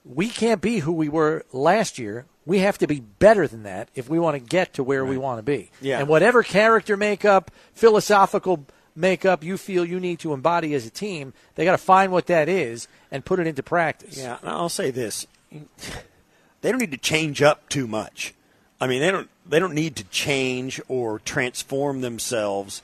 we 0.05 0.29
can't 0.29 0.61
be 0.61 0.79
who 0.79 0.91
we 0.91 1.09
were 1.09 1.45
last 1.51 1.97
year. 1.97 2.27
We 2.45 2.59
have 2.59 2.77
to 2.77 2.85
be 2.85 2.99
better 2.99 3.47
than 3.47 3.63
that 3.63 3.89
if 3.95 4.07
we 4.07 4.19
want 4.19 4.35
to 4.35 4.39
get 4.39 4.75
to 4.75 4.83
where 4.83 5.01
right. 5.01 5.09
we 5.09 5.17
want 5.17 5.39
to 5.39 5.43
be. 5.43 5.71
Yeah. 5.81 5.97
And 5.97 6.07
whatever 6.07 6.43
character 6.43 6.95
makeup, 6.95 7.49
philosophical 7.73 8.67
makeup 8.95 9.43
you 9.43 9.57
feel 9.57 9.83
you 9.83 9.99
need 9.99 10.19
to 10.19 10.33
embody 10.33 10.75
as 10.75 10.85
a 10.85 10.91
team, 10.91 11.33
they 11.55 11.65
got 11.65 11.71
to 11.71 11.77
find 11.79 12.11
what 12.11 12.27
that 12.27 12.47
is 12.47 12.87
and 13.13 13.23
put 13.23 13.39
it 13.39 13.47
into 13.47 13.63
practice. 13.63 14.17
Yeah, 14.17 14.39
I'll 14.43 14.67
say 14.67 14.91
this: 14.91 15.27
they 15.51 16.71
don't 16.71 16.79
need 16.79 16.91
to 16.91 16.97
change 16.97 17.41
up 17.41 17.69
too 17.69 17.87
much. 17.87 18.33
I 18.81 18.87
mean, 18.87 18.99
they 18.99 19.11
don't 19.11 19.29
they 19.45 19.59
don't 19.59 19.75
need 19.75 19.95
to 19.97 20.03
change 20.05 20.81
or 20.89 21.19
transform 21.19 22.01
themselves 22.01 22.81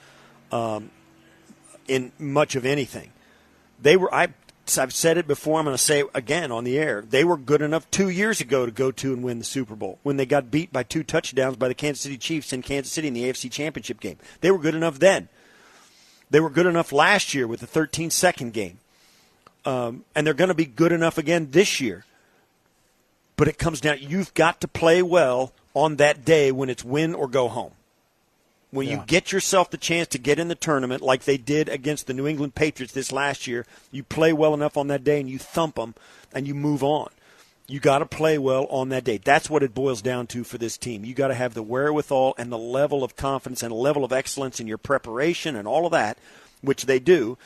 um, 0.51 0.91
in 1.87 2.13
much 2.19 2.55
of 2.55 2.65
anything. 2.65 3.11
They 3.81 3.97
were 3.97 4.13
I 4.13 4.29
I've 4.77 4.93
said 4.93 5.17
it 5.17 5.27
before. 5.27 5.57
I'm 5.57 5.65
going 5.65 5.75
to 5.75 5.81
say 5.81 6.01
it 6.01 6.07
again 6.13 6.51
on 6.51 6.63
the 6.63 6.77
air. 6.77 7.01
They 7.01 7.23
were 7.23 7.37
good 7.37 7.63
enough 7.63 7.89
two 7.89 8.09
years 8.09 8.39
ago 8.39 8.67
to 8.67 8.71
go 8.71 8.91
to 8.91 9.13
and 9.13 9.23
win 9.23 9.39
the 9.39 9.45
Super 9.45 9.75
Bowl 9.75 9.97
when 10.03 10.17
they 10.17 10.27
got 10.27 10.51
beat 10.51 10.71
by 10.71 10.83
two 10.83 11.01
touchdowns 11.03 11.57
by 11.57 11.67
the 11.67 11.73
Kansas 11.73 12.03
City 12.03 12.19
Chiefs 12.19 12.53
in 12.53 12.61
Kansas 12.61 12.93
City 12.93 13.07
in 13.07 13.15
the 13.15 13.23
AFC 13.23 13.51
Championship 13.51 13.99
game. 13.99 14.17
They 14.41 14.51
were 14.51 14.59
good 14.59 14.75
enough 14.75 14.99
then. 14.99 15.27
They 16.29 16.39
were 16.39 16.51
good 16.51 16.67
enough 16.67 16.91
last 16.91 17.33
year 17.33 17.47
with 17.47 17.61
the 17.61 17.67
13 17.67 18.11
second 18.11 18.53
game. 18.53 18.77
Um, 19.69 20.03
and 20.15 20.25
they're 20.25 20.33
going 20.33 20.47
to 20.47 20.55
be 20.55 20.65
good 20.65 20.91
enough 20.91 21.19
again 21.19 21.49
this 21.51 21.79
year. 21.79 22.03
But 23.35 23.47
it 23.47 23.59
comes 23.59 23.79
down, 23.79 23.97
you've 23.99 24.33
got 24.33 24.61
to 24.61 24.67
play 24.67 25.03
well 25.03 25.53
on 25.75 25.97
that 25.97 26.25
day 26.25 26.51
when 26.51 26.71
it's 26.71 26.83
win 26.83 27.13
or 27.13 27.27
go 27.27 27.47
home. 27.47 27.73
When 28.71 28.87
yeah. 28.87 28.97
you 28.97 29.03
get 29.05 29.31
yourself 29.31 29.69
the 29.69 29.77
chance 29.77 30.07
to 30.09 30.17
get 30.17 30.39
in 30.39 30.47
the 30.47 30.55
tournament 30.55 31.03
like 31.03 31.23
they 31.23 31.37
did 31.37 31.69
against 31.69 32.07
the 32.07 32.15
New 32.15 32.25
England 32.25 32.55
Patriots 32.55 32.93
this 32.93 33.11
last 33.11 33.45
year, 33.45 33.67
you 33.91 34.01
play 34.01 34.33
well 34.33 34.55
enough 34.55 34.75
on 34.75 34.87
that 34.87 35.03
day 35.03 35.19
and 35.19 35.29
you 35.29 35.37
thump 35.37 35.75
them 35.75 35.93
and 36.33 36.47
you 36.47 36.55
move 36.55 36.83
on. 36.83 37.09
You 37.67 37.79
got 37.79 37.99
to 37.99 38.07
play 38.07 38.39
well 38.39 38.65
on 38.71 38.89
that 38.89 39.03
day. 39.03 39.19
That's 39.23 39.51
what 39.51 39.61
it 39.61 39.75
boils 39.75 40.01
down 40.01 40.25
to 40.27 40.43
for 40.43 40.57
this 40.57 40.77
team. 40.79 41.05
You 41.05 41.13
got 41.13 41.27
to 41.27 41.35
have 41.35 41.53
the 41.53 41.61
wherewithal 41.61 42.33
and 42.39 42.51
the 42.51 42.57
level 42.57 43.03
of 43.03 43.15
confidence 43.15 43.61
and 43.61 43.71
a 43.71 43.75
level 43.75 44.03
of 44.03 44.11
excellence 44.11 44.59
in 44.59 44.65
your 44.65 44.79
preparation 44.79 45.55
and 45.55 45.67
all 45.67 45.85
of 45.85 45.91
that, 45.91 46.17
which 46.61 46.87
they 46.87 46.97
do, 46.97 47.37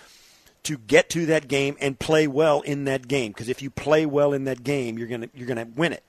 to 0.64 0.78
get 0.78 1.10
to 1.10 1.26
that 1.28 1.48
game 1.48 1.78
and 1.80 2.00
play 2.00 2.28
well 2.28 2.62
in 2.62 2.86
that 2.86 3.08
game. 3.08 3.32
Because 3.32 3.50
if 3.50 3.62
you 3.62 3.70
play 3.70 4.06
well 4.06 4.34
in 4.34 4.46
that 4.46 4.64
game, 4.64 4.98
you're 4.98 5.08
gonna 5.08 5.30
you're 5.34 5.48
gonna 5.48 5.68
win 5.76 5.94
it. 5.94 6.04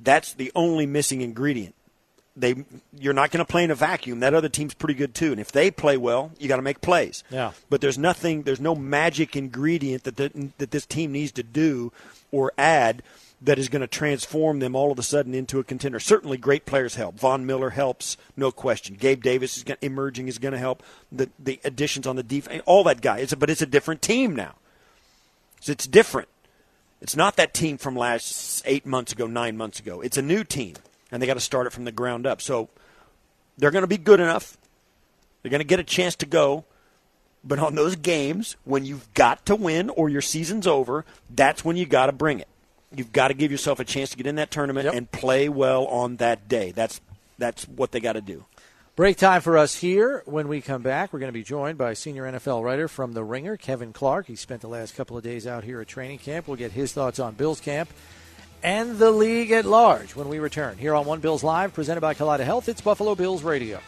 That's 0.00 0.32
the 0.32 0.52
only 0.54 0.86
missing 0.86 1.20
ingredient 1.20 1.74
they 2.38 2.64
you're 2.98 3.12
not 3.12 3.30
going 3.30 3.44
to 3.44 3.50
play 3.50 3.64
in 3.64 3.70
a 3.70 3.74
vacuum. 3.74 4.20
That 4.20 4.32
other 4.32 4.48
team's 4.48 4.74
pretty 4.74 4.94
good 4.94 5.14
too, 5.14 5.32
and 5.32 5.40
if 5.40 5.52
they 5.52 5.70
play 5.70 5.96
well, 5.96 6.30
you 6.38 6.48
got 6.48 6.56
to 6.56 6.62
make 6.62 6.80
plays. 6.80 7.24
Yeah. 7.30 7.52
But 7.68 7.80
there's 7.80 7.98
nothing, 7.98 8.42
there's 8.42 8.60
no 8.60 8.74
magic 8.74 9.36
ingredient 9.36 10.04
that 10.04 10.16
the, 10.16 10.50
that 10.58 10.70
this 10.70 10.86
team 10.86 11.12
needs 11.12 11.32
to 11.32 11.42
do 11.42 11.92
or 12.30 12.52
add 12.56 13.02
that 13.40 13.58
is 13.58 13.68
going 13.68 13.80
to 13.80 13.86
transform 13.86 14.58
them 14.58 14.74
all 14.74 14.90
of 14.90 14.98
a 14.98 15.02
sudden 15.02 15.34
into 15.34 15.60
a 15.60 15.64
contender. 15.64 16.00
Certainly, 16.00 16.38
great 16.38 16.66
players 16.66 16.96
help. 16.96 17.18
Von 17.18 17.46
Miller 17.46 17.70
helps, 17.70 18.16
no 18.36 18.50
question. 18.50 18.96
Gabe 18.96 19.22
Davis 19.22 19.56
is 19.56 19.64
going, 19.64 19.78
emerging 19.80 20.28
is 20.28 20.38
going 20.38 20.52
to 20.52 20.58
help. 20.58 20.82
The 21.12 21.30
the 21.38 21.60
additions 21.64 22.06
on 22.06 22.16
the 22.16 22.22
defense, 22.22 22.62
all 22.66 22.84
that 22.84 23.00
guy. 23.00 23.18
It's 23.18 23.32
a, 23.32 23.36
but 23.36 23.50
it's 23.50 23.62
a 23.62 23.66
different 23.66 24.02
team 24.02 24.34
now. 24.34 24.54
So 25.60 25.72
it's 25.72 25.86
different. 25.86 26.28
It's 27.00 27.16
not 27.16 27.36
that 27.36 27.54
team 27.54 27.78
from 27.78 27.94
last 27.94 28.62
eight 28.64 28.84
months 28.84 29.12
ago, 29.12 29.26
nine 29.26 29.56
months 29.56 29.78
ago. 29.78 30.00
It's 30.00 30.16
a 30.16 30.22
new 30.22 30.42
team 30.42 30.74
and 31.10 31.22
they 31.22 31.26
got 31.26 31.34
to 31.34 31.40
start 31.40 31.66
it 31.66 31.72
from 31.72 31.84
the 31.84 31.92
ground 31.92 32.26
up. 32.26 32.40
So 32.40 32.68
they're 33.56 33.70
going 33.70 33.82
to 33.82 33.88
be 33.88 33.98
good 33.98 34.20
enough. 34.20 34.56
They're 35.42 35.50
going 35.50 35.60
to 35.60 35.64
get 35.64 35.80
a 35.80 35.84
chance 35.84 36.16
to 36.16 36.26
go. 36.26 36.64
But 37.44 37.60
on 37.60 37.76
those 37.76 37.96
games, 37.96 38.56
when 38.64 38.84
you've 38.84 39.12
got 39.14 39.46
to 39.46 39.54
win 39.54 39.90
or 39.90 40.08
your 40.08 40.20
season's 40.20 40.66
over, 40.66 41.04
that's 41.30 41.64
when 41.64 41.76
you 41.76 41.86
got 41.86 42.06
to 42.06 42.12
bring 42.12 42.40
it. 42.40 42.48
You've 42.94 43.12
got 43.12 43.28
to 43.28 43.34
give 43.34 43.50
yourself 43.50 43.80
a 43.80 43.84
chance 43.84 44.10
to 44.10 44.16
get 44.16 44.26
in 44.26 44.36
that 44.36 44.50
tournament 44.50 44.86
yep. 44.86 44.94
and 44.94 45.10
play 45.10 45.48
well 45.48 45.86
on 45.86 46.16
that 46.16 46.48
day. 46.48 46.72
That's 46.72 47.00
that's 47.38 47.68
what 47.68 47.92
they 47.92 48.00
got 48.00 48.14
to 48.14 48.20
do. 48.20 48.44
Break 48.96 49.16
time 49.16 49.42
for 49.42 49.56
us 49.56 49.76
here. 49.76 50.22
When 50.26 50.48
we 50.48 50.60
come 50.60 50.82
back, 50.82 51.12
we're 51.12 51.20
going 51.20 51.28
to 51.28 51.38
be 51.38 51.44
joined 51.44 51.78
by 51.78 51.94
senior 51.94 52.24
NFL 52.24 52.64
writer 52.64 52.88
from 52.88 53.12
The 53.12 53.22
Ringer, 53.22 53.56
Kevin 53.56 53.92
Clark. 53.92 54.26
He 54.26 54.34
spent 54.34 54.60
the 54.60 54.68
last 54.68 54.96
couple 54.96 55.16
of 55.16 55.22
days 55.22 55.46
out 55.46 55.62
here 55.62 55.80
at 55.80 55.86
training 55.86 56.18
camp. 56.18 56.48
We'll 56.48 56.56
get 56.56 56.72
his 56.72 56.92
thoughts 56.92 57.20
on 57.20 57.34
Bills 57.34 57.60
camp 57.60 57.90
and 58.62 58.98
the 58.98 59.12
league 59.12 59.52
at 59.52 59.64
large 59.64 60.16
when 60.16 60.28
we 60.28 60.38
return 60.38 60.78
here 60.78 60.94
on 60.94 61.06
One 61.06 61.20
Bills 61.20 61.44
Live, 61.44 61.74
presented 61.74 62.00
by 62.00 62.14
Kaleida 62.14 62.44
Health. 62.44 62.68
It's 62.68 62.80
Buffalo 62.80 63.14
Bills 63.14 63.42
Radio. 63.42 63.80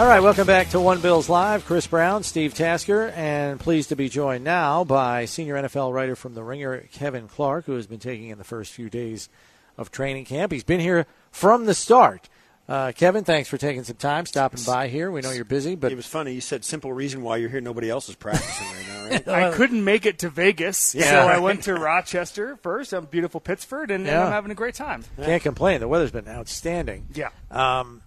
All 0.00 0.06
right, 0.06 0.22
welcome 0.22 0.46
back 0.46 0.70
to 0.70 0.80
One 0.80 1.02
Bills 1.02 1.28
Live. 1.28 1.66
Chris 1.66 1.86
Brown, 1.86 2.22
Steve 2.22 2.54
Tasker, 2.54 3.08
and 3.08 3.60
pleased 3.60 3.90
to 3.90 3.96
be 3.96 4.08
joined 4.08 4.42
now 4.42 4.82
by 4.82 5.26
senior 5.26 5.56
NFL 5.56 5.92
writer 5.92 6.16
from 6.16 6.32
The 6.32 6.42
Ringer, 6.42 6.88
Kevin 6.90 7.28
Clark, 7.28 7.66
who 7.66 7.74
has 7.74 7.86
been 7.86 7.98
taking 7.98 8.30
in 8.30 8.38
the 8.38 8.44
first 8.44 8.72
few 8.72 8.88
days 8.88 9.28
of 9.76 9.90
training 9.90 10.24
camp. 10.24 10.52
He's 10.52 10.64
been 10.64 10.80
here 10.80 11.04
from 11.30 11.66
the 11.66 11.74
start. 11.74 12.30
Uh, 12.66 12.92
Kevin, 12.92 13.24
thanks 13.24 13.50
for 13.50 13.58
taking 13.58 13.84
some 13.84 13.96
time 13.96 14.24
stopping 14.24 14.62
by 14.64 14.88
here. 14.88 15.10
We 15.10 15.20
know 15.20 15.32
you're 15.32 15.44
busy, 15.44 15.74
but 15.74 15.92
it 15.92 15.96
was 15.96 16.06
funny. 16.06 16.32
You 16.32 16.40
said 16.40 16.64
simple 16.64 16.94
reason 16.94 17.20
why 17.20 17.36
you're 17.36 17.50
here. 17.50 17.60
Nobody 17.60 17.90
else 17.90 18.08
is 18.08 18.14
practicing 18.14 18.68
right 18.68 18.86
now, 18.88 19.04
right? 19.04 19.28
I 19.52 19.54
couldn't 19.54 19.84
make 19.84 20.06
it 20.06 20.20
to 20.20 20.30
Vegas, 20.30 20.94
yeah. 20.94 21.10
so 21.10 21.28
I 21.28 21.40
went 21.40 21.64
to 21.64 21.74
Rochester 21.78 22.56
first, 22.62 22.94
um, 22.94 23.04
beautiful 23.04 23.38
Pittsford, 23.38 23.90
and, 23.90 24.06
yeah. 24.06 24.12
and, 24.12 24.22
I'm 24.22 24.32
having 24.32 24.50
a 24.50 24.54
great 24.54 24.76
time. 24.76 25.04
Can't 25.20 25.42
complain. 25.42 25.80
The 25.80 25.88
weather's 25.88 26.10
been 26.10 26.26
outstanding. 26.26 27.08
Yeah. 27.12 27.28
Um, 27.50 28.00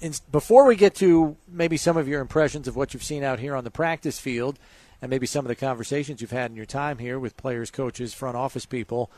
in, 0.00 0.12
before 0.30 0.66
we 0.66 0.76
get 0.76 0.94
to 0.96 1.36
maybe 1.48 1.76
some 1.76 1.96
of 1.96 2.08
your 2.08 2.20
impressions 2.20 2.68
of 2.68 2.76
what 2.76 2.92
you've 2.92 3.02
seen 3.02 3.22
out 3.22 3.38
here 3.38 3.56
on 3.56 3.64
the 3.64 3.70
practice 3.70 4.18
field 4.18 4.58
and 5.00 5.10
maybe 5.10 5.26
some 5.26 5.44
of 5.44 5.48
the 5.48 5.56
conversations 5.56 6.20
you've 6.20 6.30
had 6.30 6.50
in 6.50 6.56
your 6.56 6.66
time 6.66 6.98
here 6.98 7.18
with 7.18 7.36
players, 7.36 7.70
coaches, 7.70 8.14
front 8.14 8.36
office 8.36 8.66
people, 8.66 9.10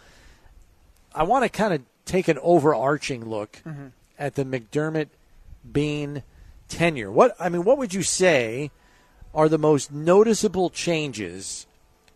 I 1.15 1.23
want 1.23 1.45
to 1.45 1.49
kind 1.49 1.75
of 1.75 1.83
take 2.05 2.29
an 2.29 2.39
overarching 2.43 3.29
look 3.29 3.63
mm-hmm. 3.65 3.89
at 4.19 4.35
the 4.35 4.45
McDermott 4.45 5.09
Beane 5.71 6.23
tenure. 6.69 7.11
What 7.11 7.35
I 7.39 7.49
mean, 7.49 7.65
what 7.65 7.79
would 7.79 7.95
you 7.95 8.03
say 8.03 8.71
are 9.35 9.49
the 9.49 9.59
most 9.59 9.93
noticeable 9.93 10.71
changes 10.71 11.67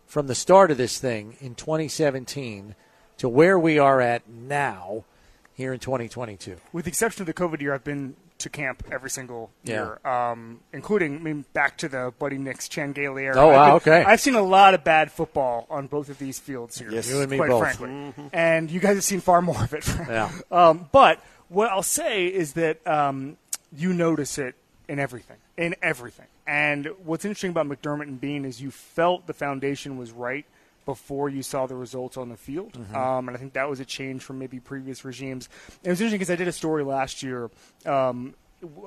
from 0.05 0.27
the 0.27 0.35
start 0.35 0.71
of 0.71 0.77
this 0.77 0.99
thing 0.99 1.37
in 1.39 1.55
2017 1.55 2.75
to 3.17 3.29
where 3.29 3.57
we 3.57 3.79
are 3.79 4.01
at 4.01 4.27
now 4.27 5.05
here 5.53 5.73
in 5.73 5.79
2022? 5.79 6.57
With 6.71 6.85
the 6.85 6.89
exception 6.89 7.21
of 7.21 7.27
the 7.27 7.33
COVID 7.33 7.61
year, 7.61 7.73
I've 7.73 7.83
been 7.83 8.15
to 8.43 8.49
camp 8.49 8.83
every 8.91 9.09
single 9.09 9.51
year, 9.63 9.99
yeah. 10.03 10.31
um, 10.31 10.59
including 10.71 11.17
I 11.17 11.19
mean, 11.19 11.45
back 11.53 11.77
to 11.79 11.89
the 11.89 12.13
Buddy 12.19 12.37
Nix 12.37 12.67
Chan 12.67 12.93
Gailey 12.93 13.25
era. 13.25 13.35
Oh 13.37 13.47
wow, 13.47 13.79
been, 13.79 13.93
okay. 13.93 14.03
I've 14.03 14.21
seen 14.21 14.35
a 14.35 14.41
lot 14.41 14.73
of 14.73 14.83
bad 14.83 15.11
football 15.11 15.65
on 15.69 15.87
both 15.87 16.09
of 16.09 16.19
these 16.19 16.39
fields 16.39 16.77
here. 16.77 16.91
Yes, 16.91 17.09
you 17.09 17.21
and 17.21 17.29
me 17.29 17.37
quite 17.37 17.49
both. 17.49 17.61
frankly, 17.61 17.89
mm-hmm. 17.89 18.27
and 18.31 18.69
you 18.69 18.79
guys 18.79 18.95
have 18.95 19.03
seen 19.03 19.21
far 19.21 19.41
more 19.41 19.63
of 19.63 19.73
it. 19.73 19.87
yeah. 20.09 20.31
Um, 20.51 20.89
but 20.91 21.19
what 21.49 21.69
I'll 21.69 21.83
say 21.83 22.27
is 22.27 22.53
that 22.53 22.85
um, 22.87 23.37
you 23.75 23.93
notice 23.93 24.37
it 24.37 24.55
in 24.87 24.99
everything, 24.99 25.37
in 25.57 25.75
everything. 25.81 26.27
And 26.45 26.89
what's 27.03 27.23
interesting 27.23 27.51
about 27.51 27.67
McDermott 27.67 28.03
and 28.03 28.19
Beane 28.19 28.43
is 28.45 28.61
you 28.61 28.69
felt 28.69 29.27
the 29.27 29.33
foundation 29.33 29.97
was 29.97 30.11
right 30.11 30.45
before 30.85 31.29
you 31.29 31.41
saw 31.41 31.65
the 31.65 31.75
results 31.75 32.17
on 32.17 32.29
the 32.29 32.37
field. 32.37 32.73
Mm-hmm. 32.73 32.95
Um, 32.95 33.27
and 33.27 33.37
I 33.37 33.39
think 33.39 33.53
that 33.53 33.69
was 33.69 33.79
a 33.79 33.85
change 33.85 34.23
from 34.23 34.39
maybe 34.39 34.59
previous 34.59 35.05
regimes. 35.05 35.49
And 35.79 35.87
it 35.87 35.89
was 35.89 36.01
interesting 36.01 36.19
because 36.19 36.31
I 36.31 36.35
did 36.35 36.47
a 36.47 36.51
story 36.51 36.83
last 36.83 37.23
year 37.23 37.49
um, 37.85 38.35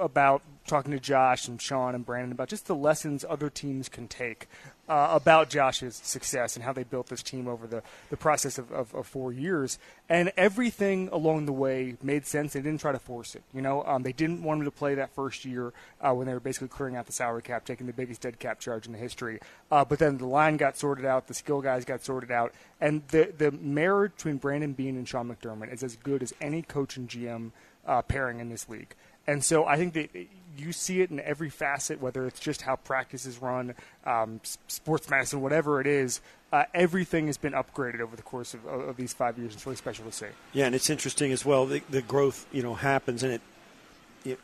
about 0.00 0.42
talking 0.66 0.92
to 0.92 1.00
Josh 1.00 1.48
and 1.48 1.60
Sean 1.60 1.94
and 1.94 2.04
Brandon 2.04 2.32
about 2.32 2.48
just 2.48 2.66
the 2.66 2.74
lessons 2.74 3.24
other 3.28 3.48
teams 3.48 3.88
can 3.88 4.08
take 4.08 4.48
uh, 4.88 5.08
about 5.12 5.50
Josh's 5.50 5.96
success 5.96 6.54
and 6.54 6.64
how 6.64 6.72
they 6.72 6.84
built 6.84 7.08
this 7.08 7.22
team 7.22 7.48
over 7.48 7.66
the, 7.66 7.82
the 8.10 8.16
process 8.16 8.58
of, 8.58 8.70
of, 8.72 8.94
of 8.94 9.06
four 9.06 9.32
years. 9.32 9.78
And 10.08 10.32
everything 10.36 11.08
along 11.10 11.46
the 11.46 11.52
way 11.52 11.96
made 12.02 12.26
sense. 12.26 12.52
They 12.52 12.60
didn't 12.60 12.80
try 12.80 12.92
to 12.92 12.98
force 12.98 13.34
it. 13.34 13.42
You 13.52 13.62
know, 13.62 13.82
um, 13.84 14.02
they 14.02 14.12
didn't 14.12 14.42
want 14.42 14.60
him 14.60 14.64
to 14.66 14.70
play 14.70 14.94
that 14.94 15.10
first 15.14 15.44
year 15.44 15.72
uh, 16.00 16.12
when 16.12 16.26
they 16.26 16.34
were 16.34 16.40
basically 16.40 16.68
clearing 16.68 16.96
out 16.96 17.06
the 17.06 17.12
salary 17.12 17.42
cap, 17.42 17.64
taking 17.64 17.86
the 17.86 17.92
biggest 17.92 18.20
dead 18.20 18.38
cap 18.38 18.60
charge 18.60 18.86
in 18.86 18.92
the 18.92 18.98
history. 18.98 19.40
Uh, 19.70 19.84
but 19.84 19.98
then 19.98 20.18
the 20.18 20.26
line 20.26 20.56
got 20.56 20.76
sorted 20.76 21.04
out, 21.04 21.26
the 21.26 21.34
skill 21.34 21.60
guys 21.60 21.84
got 21.84 22.04
sorted 22.04 22.30
out, 22.30 22.52
and 22.80 23.02
the 23.08 23.32
the 23.36 23.50
marriage 23.50 24.12
between 24.16 24.36
Brandon 24.36 24.72
Beane 24.72 24.96
and 24.96 25.08
Sean 25.08 25.28
McDermott 25.28 25.72
is 25.72 25.82
as 25.82 25.96
good 25.96 26.22
as 26.22 26.32
any 26.40 26.62
coach 26.62 26.96
and 26.96 27.08
GM 27.08 27.50
uh, 27.86 28.02
pairing 28.02 28.40
in 28.40 28.48
this 28.48 28.68
league. 28.68 28.94
And 29.26 29.42
so 29.42 29.64
I 29.66 29.76
think 29.76 29.94
that 29.94 30.10
you 30.56 30.72
see 30.72 31.00
it 31.00 31.10
in 31.10 31.20
every 31.20 31.50
facet, 31.50 32.00
whether 32.00 32.26
it's 32.26 32.40
just 32.40 32.62
how 32.62 32.76
practice 32.76 33.26
is 33.26 33.38
run, 33.38 33.74
um, 34.04 34.40
sports 34.68 35.10
medicine, 35.10 35.40
whatever 35.40 35.80
it 35.80 35.86
is. 35.86 36.20
Uh, 36.52 36.64
everything 36.72 37.26
has 37.26 37.36
been 37.36 37.52
upgraded 37.52 38.00
over 38.00 38.14
the 38.14 38.22
course 38.22 38.54
of, 38.54 38.64
of, 38.66 38.96
these 38.96 39.12
five 39.12 39.36
years. 39.36 39.52
It's 39.52 39.66
really 39.66 39.76
special 39.76 40.04
to 40.04 40.12
see. 40.12 40.26
Yeah, 40.52 40.66
and 40.66 40.74
it's 40.74 40.88
interesting 40.88 41.32
as 41.32 41.44
well. 41.44 41.66
The, 41.66 41.82
the 41.90 42.02
growth, 42.02 42.46
you 42.52 42.62
know, 42.62 42.74
happens, 42.74 43.24
and 43.24 43.32
it, 43.32 43.40
it 44.24 44.38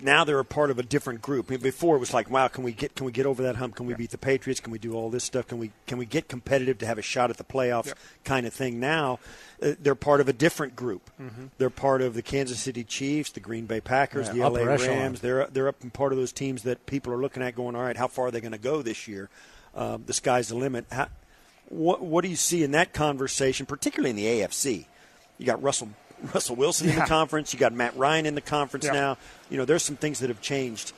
now 0.00 0.24
they're 0.24 0.38
a 0.38 0.44
part 0.44 0.70
of 0.70 0.78
a 0.78 0.82
different 0.82 1.22
group. 1.22 1.46
I 1.48 1.52
mean, 1.52 1.60
before 1.60 1.96
it 1.96 1.98
was 1.98 2.14
like, 2.14 2.30
wow, 2.30 2.48
can 2.48 2.64
we 2.64 2.72
get 2.72 2.94
can 2.94 3.06
we 3.06 3.12
get 3.12 3.26
over 3.26 3.42
that 3.42 3.56
hump? 3.56 3.76
Can 3.76 3.86
we 3.86 3.94
beat 3.94 4.10
the 4.10 4.18
Patriots? 4.18 4.60
Can 4.60 4.72
we 4.72 4.78
do 4.78 4.94
all 4.94 5.10
this 5.10 5.24
stuff? 5.24 5.46
Can 5.46 5.58
we 5.58 5.72
can 5.86 5.98
we 5.98 6.06
get 6.06 6.28
competitive 6.28 6.78
to 6.78 6.86
have 6.86 6.98
a 6.98 7.02
shot 7.02 7.30
at 7.30 7.36
the 7.36 7.44
playoffs? 7.44 7.86
Yep. 7.86 7.98
Kind 8.24 8.46
of 8.46 8.52
thing. 8.52 8.80
Now 8.80 9.18
uh, 9.62 9.72
they're 9.80 9.94
part 9.94 10.20
of 10.20 10.28
a 10.28 10.32
different 10.32 10.76
group. 10.76 11.10
Mm-hmm. 11.20 11.46
They're 11.58 11.70
part 11.70 12.02
of 12.02 12.14
the 12.14 12.22
Kansas 12.22 12.58
City 12.58 12.84
Chiefs, 12.84 13.32
the 13.32 13.40
Green 13.40 13.66
Bay 13.66 13.80
Packers, 13.80 14.28
yeah, 14.28 14.48
the 14.48 14.50
LA 14.50 14.64
Rams. 14.64 15.20
They're 15.20 15.46
they're 15.46 15.68
up 15.68 15.82
in 15.82 15.90
part 15.90 16.12
of 16.12 16.18
those 16.18 16.32
teams 16.32 16.62
that 16.62 16.86
people 16.86 17.12
are 17.12 17.18
looking 17.18 17.42
at, 17.42 17.54
going, 17.54 17.74
all 17.74 17.82
right, 17.82 17.96
how 17.96 18.08
far 18.08 18.26
are 18.26 18.30
they 18.30 18.40
going 18.40 18.52
to 18.52 18.58
go 18.58 18.82
this 18.82 19.08
year? 19.08 19.28
Um, 19.74 20.04
the 20.06 20.12
sky's 20.12 20.48
the 20.48 20.56
limit. 20.56 20.86
How, 20.90 21.08
what 21.68 22.02
what 22.02 22.22
do 22.22 22.28
you 22.28 22.36
see 22.36 22.62
in 22.62 22.70
that 22.72 22.92
conversation, 22.92 23.66
particularly 23.66 24.10
in 24.10 24.16
the 24.16 24.26
AFC? 24.26 24.86
You 25.38 25.46
got 25.46 25.62
Russell 25.62 25.90
Russell 26.34 26.56
Wilson 26.56 26.88
yeah. 26.88 26.94
in 26.94 26.98
the 27.00 27.06
conference. 27.06 27.52
You 27.52 27.58
got 27.58 27.72
Matt 27.72 27.96
Ryan 27.96 28.26
in 28.26 28.34
the 28.34 28.40
conference 28.40 28.86
yeah. 28.86 28.92
now. 28.92 29.18
You 29.50 29.56
know, 29.56 29.64
there's 29.64 29.82
some 29.82 29.96
things 29.96 30.20
that 30.20 30.28
have 30.28 30.40
changed. 30.40 30.92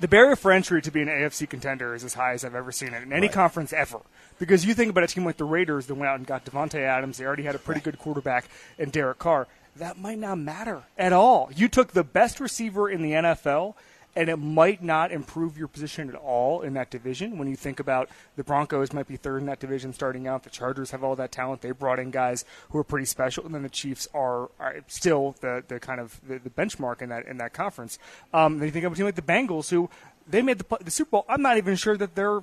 The 0.00 0.08
barrier 0.08 0.36
for 0.36 0.50
entry 0.50 0.82
to 0.82 0.90
be 0.90 1.00
an 1.00 1.08
AFC 1.08 1.48
contender 1.48 1.94
is 1.94 2.02
as 2.02 2.14
high 2.14 2.32
as 2.32 2.44
I've 2.44 2.54
ever 2.54 2.72
seen 2.72 2.92
it 2.92 3.02
in 3.02 3.12
any 3.12 3.26
right. 3.26 3.32
conference 3.32 3.72
ever. 3.72 4.00
Because 4.38 4.64
you 4.64 4.74
think 4.74 4.90
about 4.90 5.04
a 5.04 5.06
team 5.06 5.24
like 5.24 5.36
the 5.36 5.44
Raiders 5.44 5.86
that 5.86 5.94
went 5.94 6.08
out 6.08 6.18
and 6.18 6.26
got 6.26 6.44
Davante 6.44 6.80
Adams, 6.80 7.18
they 7.18 7.24
already 7.24 7.44
had 7.44 7.54
a 7.54 7.58
pretty 7.58 7.78
right. 7.78 7.84
good 7.84 7.98
quarterback 7.98 8.46
in 8.78 8.90
Derek 8.90 9.18
Carr. 9.18 9.46
That 9.76 9.98
might 9.98 10.18
not 10.18 10.38
matter 10.38 10.82
at 10.98 11.12
all. 11.12 11.50
You 11.54 11.68
took 11.68 11.92
the 11.92 12.04
best 12.04 12.40
receiver 12.40 12.90
in 12.90 13.02
the 13.02 13.12
NFL 13.12 13.74
and 14.14 14.28
it 14.28 14.36
might 14.36 14.82
not 14.82 15.10
improve 15.10 15.56
your 15.56 15.68
position 15.68 16.08
at 16.08 16.14
all 16.14 16.62
in 16.62 16.74
that 16.74 16.90
division. 16.90 17.38
When 17.38 17.48
you 17.48 17.56
think 17.56 17.80
about 17.80 18.08
the 18.36 18.44
Broncos 18.44 18.92
might 18.92 19.08
be 19.08 19.16
third 19.16 19.40
in 19.40 19.46
that 19.46 19.60
division 19.60 19.92
starting 19.92 20.26
out, 20.26 20.42
the 20.42 20.50
Chargers 20.50 20.90
have 20.90 21.02
all 21.02 21.16
that 21.16 21.32
talent. 21.32 21.62
They 21.62 21.70
brought 21.70 21.98
in 21.98 22.10
guys 22.10 22.44
who 22.70 22.78
are 22.78 22.84
pretty 22.84 23.06
special, 23.06 23.44
and 23.46 23.54
then 23.54 23.62
the 23.62 23.68
Chiefs 23.68 24.08
are, 24.12 24.50
are 24.60 24.76
still 24.86 25.34
the, 25.40 25.64
the 25.66 25.80
kind 25.80 26.00
of 26.00 26.20
the, 26.26 26.38
the, 26.38 26.50
benchmark 26.50 27.00
in 27.00 27.08
that 27.08 27.26
in 27.26 27.38
that 27.38 27.54
conference. 27.54 27.98
Um, 28.34 28.58
then 28.58 28.66
you 28.66 28.72
think 28.72 28.84
of 28.84 28.92
a 28.92 28.96
team 28.96 29.06
like 29.06 29.14
the 29.14 29.22
Bengals, 29.22 29.70
who 29.70 29.88
they 30.28 30.42
made 30.42 30.58
the, 30.58 30.78
the 30.82 30.90
Super 30.90 31.10
Bowl. 31.10 31.24
I'm 31.28 31.42
not 31.42 31.56
even 31.56 31.76
sure 31.76 31.96
that 31.96 32.14
they're 32.14 32.42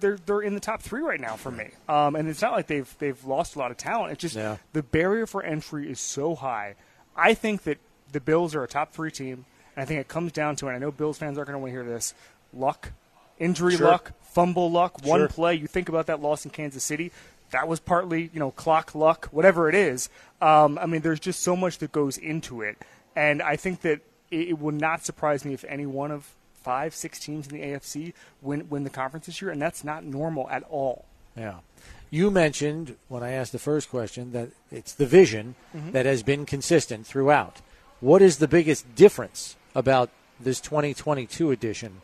they're 0.00 0.18
they're 0.24 0.40
in 0.40 0.54
the 0.54 0.60
top 0.60 0.82
three 0.82 1.02
right 1.02 1.20
now 1.20 1.36
for 1.36 1.50
me. 1.50 1.70
Um, 1.88 2.16
and 2.16 2.28
it's 2.28 2.42
not 2.42 2.52
like 2.52 2.66
they've 2.66 2.92
they've 2.98 3.22
lost 3.24 3.56
a 3.56 3.58
lot 3.58 3.70
of 3.70 3.76
talent. 3.76 4.12
It's 4.12 4.22
just 4.22 4.36
yeah. 4.36 4.56
the 4.72 4.82
barrier 4.82 5.26
for 5.26 5.42
entry 5.42 5.90
is 5.90 6.00
so 6.00 6.34
high. 6.34 6.74
I 7.16 7.34
think 7.34 7.62
that 7.64 7.78
the 8.12 8.20
Bills 8.20 8.54
are 8.54 8.62
a 8.62 8.68
top 8.68 8.92
three 8.92 9.10
team. 9.10 9.44
And 9.78 9.84
I 9.84 9.86
think 9.86 10.00
it 10.00 10.08
comes 10.08 10.32
down 10.32 10.56
to, 10.56 10.66
and 10.66 10.74
I 10.74 10.80
know 10.80 10.90
Bills 10.90 11.18
fans 11.18 11.38
aren't 11.38 11.46
going 11.46 11.54
to 11.54 11.60
want 11.60 11.70
to 11.70 11.72
hear 11.72 11.84
this, 11.84 12.12
luck, 12.52 12.90
injury 13.38 13.76
sure. 13.76 13.86
luck, 13.86 14.10
fumble 14.22 14.72
luck, 14.72 15.06
one 15.06 15.20
sure. 15.20 15.28
play. 15.28 15.54
You 15.54 15.68
think 15.68 15.88
about 15.88 16.06
that 16.06 16.20
loss 16.20 16.44
in 16.44 16.50
Kansas 16.50 16.82
City. 16.82 17.12
That 17.52 17.68
was 17.68 17.78
partly, 17.78 18.28
you 18.34 18.40
know, 18.40 18.50
clock 18.50 18.96
luck, 18.96 19.28
whatever 19.30 19.68
it 19.68 19.76
is. 19.76 20.08
Um, 20.42 20.80
I 20.80 20.86
mean, 20.86 21.02
there's 21.02 21.20
just 21.20 21.44
so 21.44 21.54
much 21.54 21.78
that 21.78 21.92
goes 21.92 22.18
into 22.18 22.60
it. 22.60 22.76
And 23.14 23.40
I 23.40 23.54
think 23.54 23.82
that 23.82 24.00
it, 24.32 24.48
it 24.48 24.58
would 24.58 24.74
not 24.74 25.04
surprise 25.04 25.44
me 25.44 25.54
if 25.54 25.64
any 25.68 25.86
one 25.86 26.10
of 26.10 26.34
five, 26.54 26.92
six 26.92 27.20
teams 27.20 27.46
in 27.46 27.56
the 27.56 27.64
AFC 27.64 28.14
win, 28.42 28.68
win 28.68 28.82
the 28.82 28.90
conference 28.90 29.26
this 29.26 29.40
year, 29.40 29.52
and 29.52 29.62
that's 29.62 29.84
not 29.84 30.02
normal 30.02 30.50
at 30.50 30.64
all. 30.64 31.04
Yeah. 31.36 31.58
You 32.10 32.32
mentioned 32.32 32.96
when 33.06 33.22
I 33.22 33.30
asked 33.30 33.52
the 33.52 33.60
first 33.60 33.90
question 33.90 34.32
that 34.32 34.48
it's 34.72 34.92
the 34.92 35.06
vision 35.06 35.54
mm-hmm. 35.72 35.92
that 35.92 36.04
has 36.04 36.24
been 36.24 36.46
consistent 36.46 37.06
throughout. 37.06 37.60
What 38.00 38.22
is 38.22 38.38
the 38.38 38.48
biggest 38.48 38.94
difference 38.94 39.56
about 39.74 40.10
this 40.38 40.60
2022 40.60 41.50
edition 41.50 42.00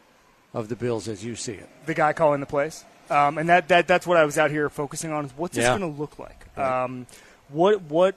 of 0.52 0.68
the 0.68 0.76
Bills 0.76 1.06
as 1.06 1.24
you 1.24 1.36
see 1.36 1.52
it? 1.52 1.68
The 1.86 1.94
guy 1.94 2.12
calling 2.12 2.40
the 2.40 2.46
plays. 2.46 2.84
Um, 3.10 3.38
and 3.38 3.48
that, 3.48 3.68
that 3.68 3.86
that's 3.86 4.06
what 4.06 4.16
I 4.16 4.24
was 4.24 4.38
out 4.38 4.50
here 4.50 4.68
focusing 4.70 5.12
on 5.12 5.26
is 5.26 5.32
what's 5.36 5.56
this 5.56 5.66
going 5.66 5.80
to 5.80 5.86
look 5.86 6.18
like? 6.18 6.46
Right. 6.56 6.84
Um, 6.84 7.06
what 7.48 7.82
what 7.82 8.16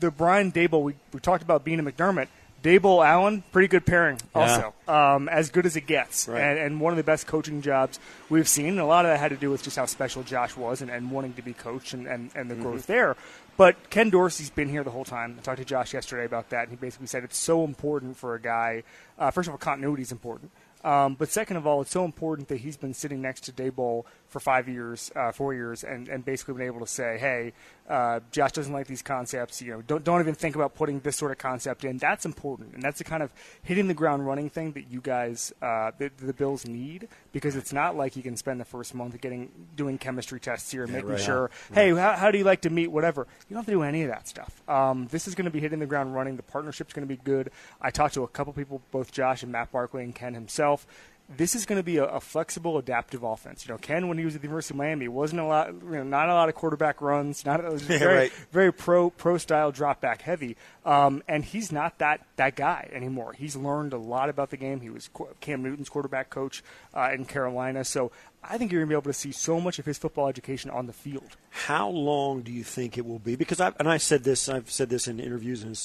the 0.00 0.10
Brian 0.10 0.50
Daboll 0.50 0.82
we, 0.82 0.94
we 1.12 1.20
talked 1.20 1.42
about 1.42 1.64
being 1.64 1.78
a 1.78 1.82
McDermott. 1.82 2.28
Daboll 2.64 3.06
Allen, 3.06 3.44
pretty 3.52 3.68
good 3.68 3.84
pairing, 3.84 4.18
also 4.34 4.72
yeah. 4.88 5.14
um, 5.14 5.28
as 5.28 5.50
good 5.50 5.66
as 5.66 5.76
it 5.76 5.82
gets, 5.82 6.26
right. 6.26 6.40
and, 6.40 6.58
and, 6.58 6.80
one 6.80 6.94
of 6.94 6.96
the 6.96 7.04
best 7.04 7.26
coaching 7.26 7.60
jobs 7.60 8.00
we've 8.30 8.48
seen. 8.48 8.68
And 8.68 8.80
a 8.80 8.86
lot 8.86 9.04
of 9.04 9.10
that 9.10 9.20
had 9.20 9.32
to 9.32 9.36
do 9.36 9.50
with 9.50 9.62
just 9.62 9.76
how 9.76 9.84
special 9.84 10.22
Josh 10.22 10.56
was 10.56 10.80
and, 10.80 10.90
and 10.90 11.10
wanting 11.10 11.34
to 11.34 11.42
be 11.42 11.52
coached 11.52 11.92
and, 11.92 12.06
and, 12.06 12.30
and 12.34 12.50
the 12.50 12.54
mm-hmm. 12.54 12.62
growth 12.62 12.86
there. 12.86 13.16
But 13.58 13.90
Ken 13.90 14.08
Dorsey's 14.08 14.48
been 14.48 14.70
here 14.70 14.82
the 14.82 14.90
whole 14.90 15.04
time. 15.04 15.36
I 15.38 15.42
talked 15.42 15.58
to 15.58 15.64
Josh 15.66 15.92
yesterday 15.92 16.24
about 16.24 16.48
that, 16.50 16.62
and 16.62 16.70
he 16.70 16.76
basically 16.76 17.06
said 17.06 17.22
it's 17.22 17.36
so 17.36 17.64
important 17.64 18.16
for 18.16 18.34
a 18.34 18.40
guy. 18.40 18.82
Uh, 19.18 19.30
first 19.30 19.46
of 19.46 19.52
all, 19.52 19.58
continuity 19.58 20.02
is 20.02 20.10
important. 20.10 20.50
Um, 20.84 21.16
but 21.16 21.28
second 21.28 21.58
of 21.58 21.66
all, 21.66 21.82
it's 21.82 21.90
so 21.90 22.06
important 22.06 22.48
that 22.48 22.58
he's 22.58 22.78
been 22.78 22.94
sitting 22.94 23.20
next 23.20 23.42
to 23.42 23.52
Daboll 23.52 24.04
for 24.34 24.40
five 24.40 24.68
years, 24.68 25.12
uh, 25.14 25.30
four 25.30 25.54
years, 25.54 25.84
and, 25.84 26.08
and 26.08 26.24
basically 26.24 26.54
been 26.54 26.66
able 26.66 26.80
to 26.80 26.88
say, 26.88 27.18
hey, 27.18 27.52
uh, 27.88 28.18
Josh 28.32 28.50
doesn't 28.50 28.72
like 28.72 28.88
these 28.88 29.00
concepts. 29.00 29.62
You 29.62 29.74
know, 29.74 29.82
don't 29.82 30.02
don't 30.02 30.20
even 30.20 30.34
think 30.34 30.56
about 30.56 30.74
putting 30.74 30.98
this 30.98 31.14
sort 31.14 31.30
of 31.30 31.38
concept 31.38 31.84
in. 31.84 31.98
That's 31.98 32.26
important, 32.26 32.74
and 32.74 32.82
that's 32.82 32.98
the 32.98 33.04
kind 33.04 33.22
of 33.22 33.32
hitting 33.62 33.86
the 33.86 33.94
ground 33.94 34.26
running 34.26 34.50
thing 34.50 34.72
that 34.72 34.90
you 34.90 35.00
guys, 35.00 35.52
uh, 35.62 35.92
the, 35.98 36.10
the 36.16 36.32
Bills 36.32 36.66
need, 36.66 37.06
because 37.30 37.54
it's 37.54 37.72
not 37.72 37.96
like 37.96 38.16
you 38.16 38.24
can 38.24 38.36
spend 38.36 38.60
the 38.60 38.64
first 38.64 38.92
month 38.92 39.20
getting 39.20 39.50
doing 39.76 39.98
chemistry 39.98 40.40
tests 40.40 40.68
here, 40.72 40.84
yeah, 40.84 40.94
making 40.94 41.10
right, 41.10 41.20
sure, 41.20 41.50
yeah. 41.70 41.74
hey, 41.76 41.90
how, 41.94 42.14
how, 42.14 42.32
do 42.32 42.38
you 42.38 42.44
like 42.44 42.62
to 42.62 42.70
meet, 42.70 42.88
whatever. 42.88 43.28
You 43.48 43.54
don't 43.54 43.58
have 43.58 43.66
to 43.66 43.70
do 43.70 43.82
any 43.82 44.02
of 44.02 44.08
that 44.08 44.26
stuff. 44.26 44.68
Um, 44.68 45.06
this 45.12 45.28
is 45.28 45.36
going 45.36 45.44
to 45.44 45.52
be 45.52 45.60
hitting 45.60 45.78
the 45.78 45.86
ground 45.86 46.12
running. 46.12 46.34
The 46.34 46.42
partnership's 46.42 46.92
going 46.92 47.06
to 47.06 47.14
be 47.14 47.20
good. 47.22 47.52
I 47.80 47.92
talked 47.92 48.14
to 48.14 48.24
a 48.24 48.28
couple 48.28 48.52
people, 48.52 48.82
both 48.90 49.12
Josh 49.12 49.44
and 49.44 49.52
Matt 49.52 49.70
Barkley 49.70 50.02
and 50.02 50.12
Ken 50.12 50.34
himself 50.34 50.88
this 51.28 51.54
is 51.54 51.64
going 51.64 51.78
to 51.78 51.82
be 51.82 51.96
a, 51.96 52.04
a, 52.04 52.20
flexible, 52.20 52.76
adaptive 52.76 53.22
offense. 53.22 53.66
You 53.66 53.72
know, 53.72 53.78
Ken, 53.78 54.08
when 54.08 54.18
he 54.18 54.24
was 54.24 54.34
at 54.34 54.42
the 54.42 54.46
University 54.46 54.74
of 54.74 54.78
Miami, 54.78 55.08
wasn't 55.08 55.40
a 55.40 55.44
lot, 55.44 55.72
you 55.72 55.90
know, 55.90 56.02
not 56.02 56.28
a 56.28 56.34
lot 56.34 56.48
of 56.48 56.54
quarterback 56.54 57.00
runs, 57.00 57.46
not 57.46 57.62
yeah, 57.62 57.70
very, 57.78 58.16
right. 58.16 58.32
very 58.52 58.72
pro 58.72 59.10
pro 59.10 59.38
style 59.38 59.72
drop 59.72 60.00
back 60.00 60.22
heavy. 60.22 60.56
Um, 60.84 61.22
and 61.26 61.44
he's 61.44 61.72
not 61.72 61.98
that 61.98 62.26
that 62.36 62.56
guy 62.56 62.90
anymore. 62.92 63.32
He's 63.32 63.56
learned 63.56 63.94
a 63.94 63.98
lot 63.98 64.28
about 64.28 64.50
the 64.50 64.58
game. 64.58 64.80
He 64.80 64.90
was 64.90 65.08
Cam 65.40 65.62
Newton's 65.62 65.88
quarterback 65.88 66.28
coach 66.28 66.62
uh, 66.94 67.10
in 67.12 67.24
Carolina, 67.24 67.84
so 67.84 68.12
I 68.48 68.58
think 68.58 68.72
you're 68.72 68.80
going 68.80 68.88
to 68.88 68.92
be 68.92 68.94
able 68.94 69.12
to 69.12 69.18
see 69.18 69.32
so 69.32 69.60
much 69.60 69.78
of 69.78 69.86
his 69.86 69.98
football 69.98 70.28
education 70.28 70.70
on 70.70 70.86
the 70.86 70.92
field. 70.92 71.36
How 71.50 71.88
long 71.88 72.42
do 72.42 72.52
you 72.52 72.64
think 72.64 72.98
it 72.98 73.06
will 73.06 73.18
be? 73.18 73.36
Because 73.36 73.60
I 73.60 73.72
and 73.78 73.88
I 73.88 73.96
said 73.96 74.24
this, 74.24 74.48
I've 74.48 74.70
said 74.70 74.90
this 74.90 75.08
in 75.08 75.20
interviews 75.20 75.62
and 75.62 75.76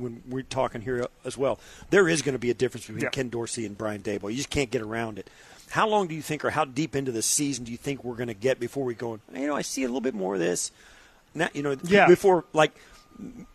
when 0.00 0.22
we're 0.28 0.42
talking 0.42 0.80
here 0.80 1.06
as 1.24 1.36
well. 1.36 1.60
There 1.90 2.08
is 2.08 2.22
going 2.22 2.34
to 2.34 2.38
be 2.38 2.50
a 2.50 2.54
difference 2.54 2.86
between 2.86 3.04
yeah. 3.04 3.10
Ken 3.10 3.28
Dorsey 3.28 3.66
and 3.66 3.76
Brian 3.76 4.02
Daboll. 4.02 4.30
You 4.30 4.36
just 4.36 4.50
can't 4.50 4.70
get 4.70 4.82
around 4.82 5.18
it. 5.18 5.28
How 5.70 5.86
long 5.86 6.08
do 6.08 6.14
you 6.14 6.22
think, 6.22 6.44
or 6.44 6.50
how 6.50 6.64
deep 6.64 6.96
into 6.96 7.12
the 7.12 7.22
season 7.22 7.64
do 7.64 7.72
you 7.72 7.78
think 7.78 8.02
we're 8.02 8.16
going 8.16 8.28
to 8.28 8.34
get 8.34 8.58
before 8.58 8.84
we 8.84 8.94
go? 8.94 9.20
You 9.34 9.46
know, 9.46 9.54
I 9.54 9.62
see 9.62 9.84
a 9.84 9.86
little 9.86 10.00
bit 10.00 10.14
more 10.14 10.34
of 10.34 10.40
this. 10.40 10.72
Now, 11.34 11.48
you 11.52 11.62
know, 11.62 11.76
yeah. 11.84 12.06
before 12.06 12.44
like 12.52 12.72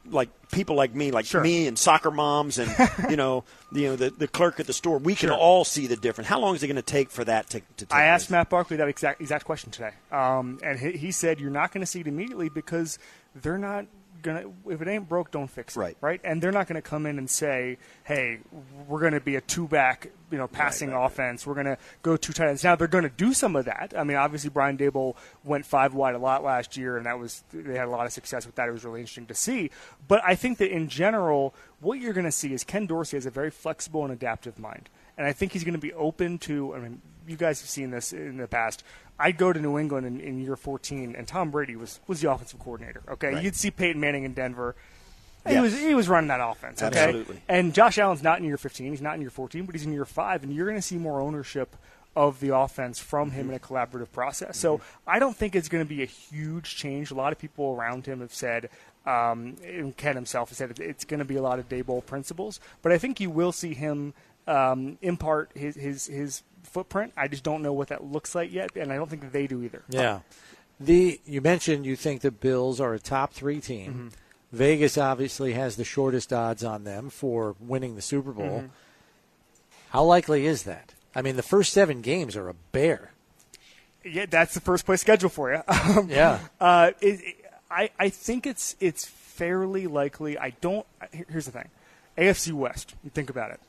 like 0.10 0.30
people 0.52 0.76
like 0.76 0.94
me, 0.94 1.12
like 1.12 1.26
sure. 1.26 1.42
me 1.42 1.68
and 1.68 1.78
soccer 1.78 2.12
moms 2.12 2.58
and 2.58 2.74
you 3.10 3.16
know, 3.16 3.44
you 3.72 3.90
know 3.90 3.96
the, 3.96 4.10
the 4.10 4.28
clerk 4.28 4.60
at 4.60 4.68
the 4.68 4.74
store, 4.74 4.98
we 4.98 5.16
can 5.16 5.30
sure. 5.30 5.38
all 5.38 5.64
see 5.64 5.88
the 5.88 5.96
difference. 5.96 6.28
How 6.28 6.40
long 6.40 6.56
is 6.56 6.64
it 6.64 6.68
going 6.68 6.76
to 6.76 6.82
take 6.82 7.10
for 7.10 7.24
that 7.24 7.50
to, 7.52 7.60
to 7.78 7.86
take 7.86 7.94
I 7.94 8.04
asked 8.04 8.28
place? 8.28 8.32
Matt 8.32 8.50
Barkley 8.50 8.78
that 8.78 8.88
exact 8.88 9.22
exact 9.22 9.46
question 9.46 9.72
today, 9.72 9.92
um, 10.12 10.60
and 10.64 10.80
he, 10.80 10.92
he 10.94 11.12
said 11.12 11.40
you're 11.40 11.52
not 11.52 11.72
going 11.72 11.82
to 11.82 11.88
see 11.88 12.02
it 12.02 12.08
immediately 12.08 12.50
because 12.50 13.00
they're 13.36 13.58
not 13.58 13.86
gonna 14.24 14.46
if 14.68 14.82
it 14.82 14.88
ain't 14.88 15.08
broke, 15.08 15.32
don't 15.32 15.50
fix 15.50 15.76
it. 15.76 15.80
Right. 15.80 15.98
Right. 16.02 16.22
And 16.24 16.42
they're 16.42 16.52
not 16.52 16.68
going 16.68 16.82
to 16.82 16.88
come 16.88 17.06
in 17.06 17.18
and 17.18 17.30
say, 17.30 17.78
"Hey, 18.04 18.40
we're 18.88 19.00
going 19.00 19.14
to 19.14 19.20
be 19.20 19.36
a 19.36 19.42
two 19.42 19.68
back, 19.68 20.10
you 20.32 20.38
know, 20.38 20.48
passing 20.48 20.90
right, 20.90 20.98
right, 20.98 21.06
offense. 21.06 21.46
Right. 21.46 21.50
We're 21.56 21.64
going 21.64 21.76
to 21.76 21.82
go 22.02 22.18
two 22.18 22.34
tight 22.34 22.50
ends." 22.50 22.64
Now 22.64 22.76
they're 22.76 22.88
going 22.88 23.04
to 23.04 23.10
do 23.10 23.34
some 23.34 23.56
of 23.56 23.66
that. 23.66 23.94
I 23.96 24.04
mean, 24.04 24.18
obviously 24.18 24.50
Brian 24.50 24.78
Daboll 24.78 25.16
went 25.44 25.66
five 25.66 25.94
wide 25.94 26.16
a 26.16 26.20
lot 26.20 26.44
last 26.44 26.76
year, 26.78 26.98
and 26.98 27.06
that 27.06 27.20
was 27.20 27.44
they 27.54 27.78
had 27.78 27.88
a 27.88 27.92
lot 27.92 28.06
of 28.06 28.14
success 28.14 28.46
with 28.46 28.56
that. 28.56 28.68
It 28.68 28.72
was 28.72 28.84
really 28.84 29.02
interesting 29.02 29.28
to 29.28 29.36
see. 29.36 29.70
But 30.08 30.22
I 30.26 30.36
think 30.36 30.58
that 30.58 30.72
in 30.72 30.90
general, 30.90 31.54
what 31.80 32.00
you're 32.00 32.14
going 32.14 32.26
to 32.26 32.32
see 32.32 32.54
is 32.54 32.64
Ken 32.64 32.86
Dorsey 32.86 33.18
has 33.18 33.26
a 33.26 33.32
very 33.32 33.52
flexible 33.52 34.04
and 34.04 34.12
adaptive 34.12 34.58
mind. 34.58 34.90
And 35.18 35.28
I 35.28 35.34
think 35.34 35.52
he's 35.52 35.64
going 35.64 35.76
to 35.76 35.80
be 35.80 35.94
open 35.94 36.38
to. 36.40 36.74
I 36.76 36.80
mean, 36.80 37.02
you 37.28 37.38
guys 37.38 37.62
have 37.62 37.70
seen 37.70 37.92
this 37.92 38.14
in 38.14 38.38
the 38.38 38.48
past. 38.48 38.84
I'd 39.20 39.38
go 39.38 39.54
to 39.54 39.60
New 39.60 39.78
England 39.78 40.08
in, 40.08 40.20
in 40.20 40.42
year 40.42 40.56
14, 40.56 41.16
and 41.16 41.28
Tom 41.28 41.52
Brady 41.52 41.76
was 41.76 42.00
was 42.08 42.22
the 42.22 42.32
offensive 42.32 42.60
coordinator. 42.60 43.04
Okay, 43.10 43.34
Right. 43.36 43.44
you'd 43.44 43.56
see 43.56 43.72
Peyton 43.72 44.02
Manning 44.02 44.24
in 44.24 44.34
Denver. 44.34 44.76
He 45.48 45.60
was 45.60 45.78
he 45.78 45.94
was 45.94 46.08
running 46.10 46.30
that 46.30 46.40
offense. 46.42 46.82
Okay, 46.82 46.98
Absolutely. 46.98 47.42
and 47.50 47.74
Josh 47.74 47.98
Allen's 47.98 48.24
not 48.24 48.40
in 48.40 48.46
year 48.46 48.58
15. 48.58 48.92
He's 48.92 49.02
not 49.02 49.16
in 49.16 49.22
year 49.22 49.30
14, 49.30 49.66
but 49.66 49.76
he's 49.76 49.86
in 49.86 49.92
year 49.94 50.06
five, 50.06 50.42
and 50.44 50.54
you're 50.54 50.66
going 50.66 50.78
to 50.78 50.82
see 50.82 50.98
more 50.98 51.20
ownership 51.20 51.76
of 52.16 52.40
the 52.40 52.56
offense 52.56 53.00
from 53.00 53.32
him 53.32 53.50
in 53.50 53.56
a 53.56 53.60
collaborative 53.60 54.12
process. 54.12 54.58
So 54.58 54.82
I 55.08 55.20
don't 55.20 55.36
think 55.36 55.56
it's 55.56 55.68
going 55.68 55.84
to 55.84 55.90
be 55.90 56.02
a 56.04 56.06
huge 56.06 56.76
change. 56.76 57.12
A 57.12 57.16
lot 57.16 57.34
of 57.34 57.40
people 57.40 57.76
around 57.76 58.06
him 58.06 58.20
have 58.22 58.34
said, 58.34 58.70
um, 59.06 59.56
and 59.66 59.98
Ken 59.98 60.16
himself 60.16 60.50
has 60.50 60.60
said 60.60 60.80
it's 60.80 61.06
going 61.06 61.18
to 61.20 61.26
be 61.26 61.36
a 61.36 61.42
lot 61.42 61.60
of 61.60 61.68
day 61.68 61.82
Daboll 61.84 62.06
principles, 62.06 62.60
but 62.82 62.92
I 62.92 62.98
think 62.98 63.20
you 63.20 63.30
will 63.30 63.52
see 63.52 63.74
him 63.74 64.14
um, 64.48 64.98
impart 65.02 65.52
his, 65.56 65.76
his 65.76 66.08
his 66.08 66.44
footprint. 66.64 67.14
I 67.18 67.28
just 67.28 67.44
don't 67.44 67.62
know 67.62 67.74
what 67.74 67.90
that 67.90 68.04
looks 68.04 68.36
like 68.36 68.52
yet, 68.52 68.72
and 68.76 68.92
I 68.92 68.96
don't 68.96 69.10
think 69.10 69.32
they 69.32 69.48
do 69.48 69.64
either. 69.64 69.84
Yeah. 69.90 70.20
The 70.80 71.20
you 71.26 71.42
mentioned 71.42 71.86
you 71.86 71.96
think 71.96 72.22
the 72.22 72.32
Bills 72.32 72.80
are 72.82 72.94
a 72.94 73.00
top 73.00 73.34
three 73.34 73.60
team. 73.62 73.92
Mm-hmm. 73.94 74.08
Vegas 74.58 74.98
obviously 74.98 75.54
has 75.54 75.76
the 75.78 75.84
shortest 75.86 76.32
odds 76.34 76.64
on 76.64 76.84
them 76.84 77.10
for 77.10 77.56
winning 77.60 77.96
the 77.96 78.02
Super 78.02 78.32
Bowl. 78.32 78.60
Mm-hmm. 78.60 78.68
How 79.90 80.04
likely 80.04 80.46
is 80.46 80.64
that? 80.64 80.94
I 81.16 81.22
mean, 81.22 81.36
the 81.36 81.44
first 81.44 81.74
seven 81.74 82.02
games 82.02 82.36
are 82.36 82.50
a 82.50 82.54
bear. 82.72 83.12
Yeah, 84.04 84.26
that's 84.30 84.54
the 84.54 84.60
first 84.62 84.86
place 84.86 85.02
schedule 85.02 85.30
for 85.30 85.54
you. 85.54 85.62
Um, 85.68 86.10
Yeah. 86.10 86.40
Uh, 86.60 86.92
it, 87.02 87.20
it- 87.22 87.36
I, 87.72 87.90
I 87.98 88.10
think 88.10 88.46
it's 88.46 88.76
it's 88.80 89.04
fairly 89.06 89.88
likely. 89.88 90.38
I 90.38 90.52
don't. 90.62 90.86
Here's 91.12 91.46
the 91.46 91.52
thing, 91.52 91.70
AFC 92.20 92.54
West. 92.54 92.94
You 93.04 93.10
think 93.10 93.32
about 93.32 93.50
it. 93.50 93.60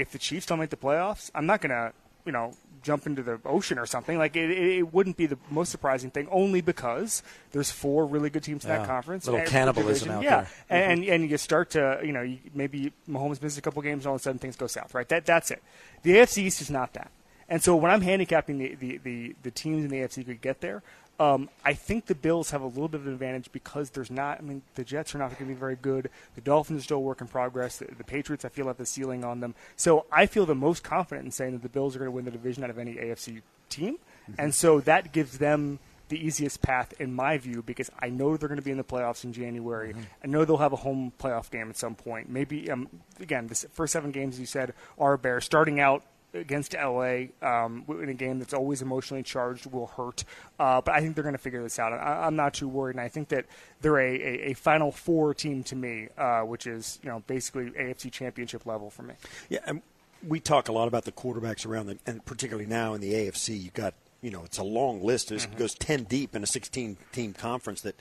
If 0.00 0.12
the 0.12 0.18
Chiefs 0.18 0.46
don't 0.46 0.58
make 0.58 0.70
the 0.70 0.76
playoffs, 0.76 1.30
I'm 1.34 1.46
not 1.46 1.60
gonna 1.60 1.92
you 2.24 2.32
know 2.32 2.54
jump 2.82 3.06
into 3.06 3.22
the 3.22 3.40
ocean 3.44 3.78
or 3.78 3.86
something. 3.86 4.18
Like 4.18 4.36
it, 4.36 4.50
it, 4.50 4.92
wouldn't 4.92 5.16
be 5.16 5.26
the 5.26 5.38
most 5.50 5.70
surprising 5.70 6.10
thing, 6.10 6.28
only 6.30 6.60
because 6.60 7.22
there's 7.50 7.70
four 7.70 8.06
really 8.06 8.30
good 8.30 8.44
teams 8.44 8.64
in 8.64 8.70
Yeah. 8.70 8.78
that 8.78 8.86
conference. 8.86 9.26
Little 9.26 9.44
cannibalism 9.46 10.08
division. 10.08 10.10
out 10.10 10.22
yeah. 10.22 10.46
there. 10.68 10.90
and 10.90 11.02
mm-hmm. 11.02 11.12
and 11.12 11.30
you 11.30 11.38
start 11.38 11.70
to 11.70 12.00
you 12.04 12.12
know 12.12 12.22
you, 12.22 12.38
maybe 12.54 12.92
Mahomes 13.08 13.42
misses 13.42 13.58
a 13.58 13.62
couple 13.62 13.82
games, 13.82 14.04
and 14.04 14.10
all 14.10 14.14
of 14.14 14.20
a 14.20 14.22
sudden 14.22 14.38
things 14.38 14.56
go 14.56 14.66
south. 14.66 14.94
Right. 14.94 15.08
That 15.08 15.26
that's 15.26 15.50
it. 15.50 15.62
The 16.02 16.16
AFC 16.16 16.38
East 16.44 16.60
is 16.60 16.70
not 16.70 16.92
that. 16.94 17.10
And 17.48 17.62
so 17.62 17.74
when 17.76 17.90
I'm 17.90 18.02
handicapping 18.02 18.58
the, 18.58 18.74
the, 18.74 18.98
the, 18.98 19.34
the 19.42 19.50
teams 19.50 19.82
in 19.82 19.90
the 19.90 19.96
AFC 19.98 20.26
could 20.26 20.42
get 20.42 20.60
there, 20.60 20.82
um, 21.20 21.48
I 21.64 21.74
think 21.74 22.06
the 22.06 22.14
Bills 22.14 22.50
have 22.50 22.62
a 22.62 22.66
little 22.66 22.88
bit 22.88 23.00
of 23.00 23.06
an 23.06 23.12
advantage 23.12 23.50
because 23.50 23.90
there's 23.90 24.10
not. 24.10 24.38
I 24.38 24.42
mean, 24.42 24.62
the 24.74 24.84
Jets 24.84 25.14
are 25.14 25.18
not 25.18 25.30
going 25.30 25.48
to 25.48 25.54
be 25.54 25.54
very 25.54 25.76
good. 25.76 26.10
The 26.36 26.40
Dolphins 26.40 26.80
are 26.80 26.84
still 26.84 26.98
a 26.98 27.00
work 27.00 27.20
in 27.20 27.26
progress. 27.26 27.78
The, 27.78 27.86
the 27.86 28.04
Patriots, 28.04 28.44
I 28.44 28.48
feel, 28.48 28.68
have 28.68 28.76
the 28.76 28.86
ceiling 28.86 29.24
on 29.24 29.40
them. 29.40 29.54
So 29.76 30.06
I 30.12 30.26
feel 30.26 30.46
the 30.46 30.54
most 30.54 30.84
confident 30.84 31.24
in 31.24 31.32
saying 31.32 31.52
that 31.52 31.62
the 31.62 31.68
Bills 31.68 31.96
are 31.96 31.98
going 31.98 32.10
to 32.10 32.14
win 32.14 32.24
the 32.24 32.30
division 32.30 32.62
out 32.62 32.70
of 32.70 32.78
any 32.78 32.94
AFC 32.94 33.42
team, 33.68 33.98
and 34.38 34.54
so 34.54 34.80
that 34.80 35.12
gives 35.12 35.38
them 35.38 35.80
the 36.08 36.24
easiest 36.24 36.62
path 36.62 36.94
in 37.00 37.12
my 37.12 37.36
view 37.36 37.62
because 37.62 37.90
I 37.98 38.08
know 38.08 38.36
they're 38.36 38.48
going 38.48 38.60
to 38.60 38.64
be 38.64 38.70
in 38.70 38.78
the 38.78 38.84
playoffs 38.84 39.24
in 39.24 39.32
January. 39.32 39.94
I 40.22 40.26
know 40.26 40.44
they'll 40.44 40.56
have 40.56 40.72
a 40.72 40.76
home 40.76 41.12
playoff 41.18 41.50
game 41.50 41.68
at 41.68 41.76
some 41.76 41.94
point. 41.94 42.30
Maybe 42.30 42.70
um, 42.70 42.88
again, 43.20 43.46
the 43.46 43.54
first 43.54 43.92
seven 43.92 44.10
games 44.10 44.36
as 44.36 44.40
you 44.40 44.46
said 44.46 44.72
are 44.98 45.14
a 45.14 45.18
bear. 45.18 45.40
Starting 45.40 45.80
out 45.80 46.02
against 46.34 46.74
LA 46.74 47.26
um, 47.42 47.84
in 47.88 48.08
a 48.08 48.14
game 48.14 48.38
that's 48.38 48.54
always 48.54 48.82
emotionally 48.82 49.22
charged 49.22 49.66
will 49.66 49.86
hurt. 49.86 50.24
Uh, 50.58 50.80
but 50.80 50.94
I 50.94 51.00
think 51.00 51.14
they're 51.14 51.24
going 51.24 51.34
to 51.34 51.38
figure 51.38 51.62
this 51.62 51.78
out. 51.78 51.92
I, 51.92 52.26
I'm 52.26 52.36
not 52.36 52.54
too 52.54 52.68
worried, 52.68 52.96
and 52.96 53.00
I 53.00 53.08
think 53.08 53.28
that 53.28 53.46
they're 53.80 53.98
a, 53.98 54.14
a, 54.14 54.50
a 54.50 54.52
Final 54.54 54.92
Four 54.92 55.34
team 55.34 55.62
to 55.64 55.76
me, 55.76 56.08
uh, 56.16 56.40
which 56.40 56.66
is 56.66 56.98
you 57.02 57.08
know 57.08 57.22
basically 57.26 57.70
AFC 57.70 58.12
Championship 58.12 58.66
level 58.66 58.90
for 58.90 59.02
me. 59.02 59.14
Yeah, 59.48 59.60
and 59.66 59.82
we 60.26 60.40
talk 60.40 60.68
a 60.68 60.72
lot 60.72 60.88
about 60.88 61.04
the 61.04 61.12
quarterbacks 61.12 61.66
around 61.66 61.86
the, 61.86 61.98
and 62.06 62.24
particularly 62.24 62.68
now 62.68 62.94
in 62.94 63.00
the 63.00 63.12
AFC, 63.12 63.60
you've 63.60 63.74
got 63.74 63.94
you 64.20 64.30
know 64.30 64.44
it's 64.44 64.58
a 64.58 64.64
long 64.64 65.02
list. 65.02 65.32
It 65.32 65.46
goes 65.56 65.74
ten 65.74 66.04
deep 66.04 66.34
in 66.36 66.42
a 66.42 66.46
sixteen 66.46 66.96
team 67.12 67.32
conference 67.32 67.80
that 67.82 67.96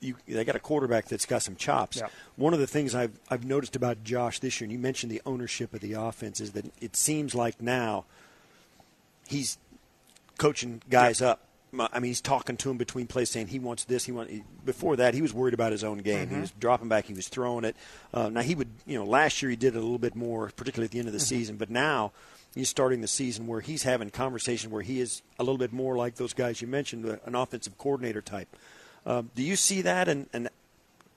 you 0.00 0.16
they 0.26 0.44
got 0.44 0.56
a 0.56 0.60
quarterback 0.60 1.06
that's 1.06 1.26
got 1.26 1.42
some 1.42 1.56
chops. 1.56 1.98
Yeah. 1.98 2.08
One 2.36 2.54
of 2.54 2.60
the 2.60 2.66
things 2.66 2.94
I've 2.94 3.18
I've 3.30 3.44
noticed 3.44 3.76
about 3.76 4.02
Josh 4.04 4.38
this 4.40 4.60
year, 4.60 4.66
and 4.66 4.72
you 4.72 4.78
mentioned 4.78 5.12
the 5.12 5.22
ownership 5.26 5.74
of 5.74 5.80
the 5.80 5.92
offense, 5.94 6.40
is 6.40 6.52
that 6.52 6.66
it 6.80 6.96
seems 6.96 7.34
like 7.34 7.60
now 7.60 8.04
he's 9.26 9.58
coaching 10.38 10.82
guys 10.88 11.20
up. 11.22 11.40
I 11.78 12.00
mean, 12.00 12.08
he's 12.08 12.20
talking 12.20 12.56
to 12.56 12.70
him 12.70 12.78
between 12.78 13.06
plays, 13.06 13.30
saying 13.30 13.46
he 13.46 13.60
wants 13.60 13.84
this. 13.84 14.04
He 14.04 14.10
want. 14.10 14.30
Before 14.64 14.96
that, 14.96 15.14
he 15.14 15.22
was 15.22 15.32
worried 15.32 15.54
about 15.54 15.70
his 15.70 15.84
own 15.84 15.98
game. 15.98 16.28
He 16.28 16.40
was 16.40 16.50
dropping 16.50 16.88
back. 16.88 17.04
He 17.04 17.14
was 17.14 17.28
throwing 17.28 17.64
it. 17.64 17.76
Uh, 18.12 18.28
now 18.28 18.40
he 18.40 18.56
would, 18.56 18.68
you 18.86 18.98
know, 18.98 19.04
last 19.04 19.40
year 19.40 19.50
he 19.50 19.56
did 19.56 19.76
it 19.76 19.78
a 19.78 19.80
little 19.80 19.98
bit 19.98 20.16
more, 20.16 20.50
particularly 20.56 20.86
at 20.86 20.90
the 20.90 20.98
end 20.98 21.06
of 21.06 21.14
the 21.14 21.20
season. 21.20 21.56
But 21.56 21.70
now 21.70 22.10
he's 22.56 22.68
starting 22.68 23.02
the 23.02 23.08
season 23.08 23.46
where 23.46 23.60
he's 23.60 23.84
having 23.84 24.10
conversation 24.10 24.72
where 24.72 24.82
he 24.82 25.00
is 25.00 25.22
a 25.38 25.44
little 25.44 25.58
bit 25.58 25.72
more 25.72 25.96
like 25.96 26.16
those 26.16 26.32
guys 26.32 26.60
you 26.60 26.66
mentioned, 26.66 27.06
uh, 27.06 27.18
an 27.24 27.36
offensive 27.36 27.78
coordinator 27.78 28.20
type. 28.20 28.48
Um, 29.06 29.30
do 29.34 29.42
you 29.42 29.56
see 29.56 29.82
that, 29.82 30.08
and, 30.08 30.28
and 30.32 30.48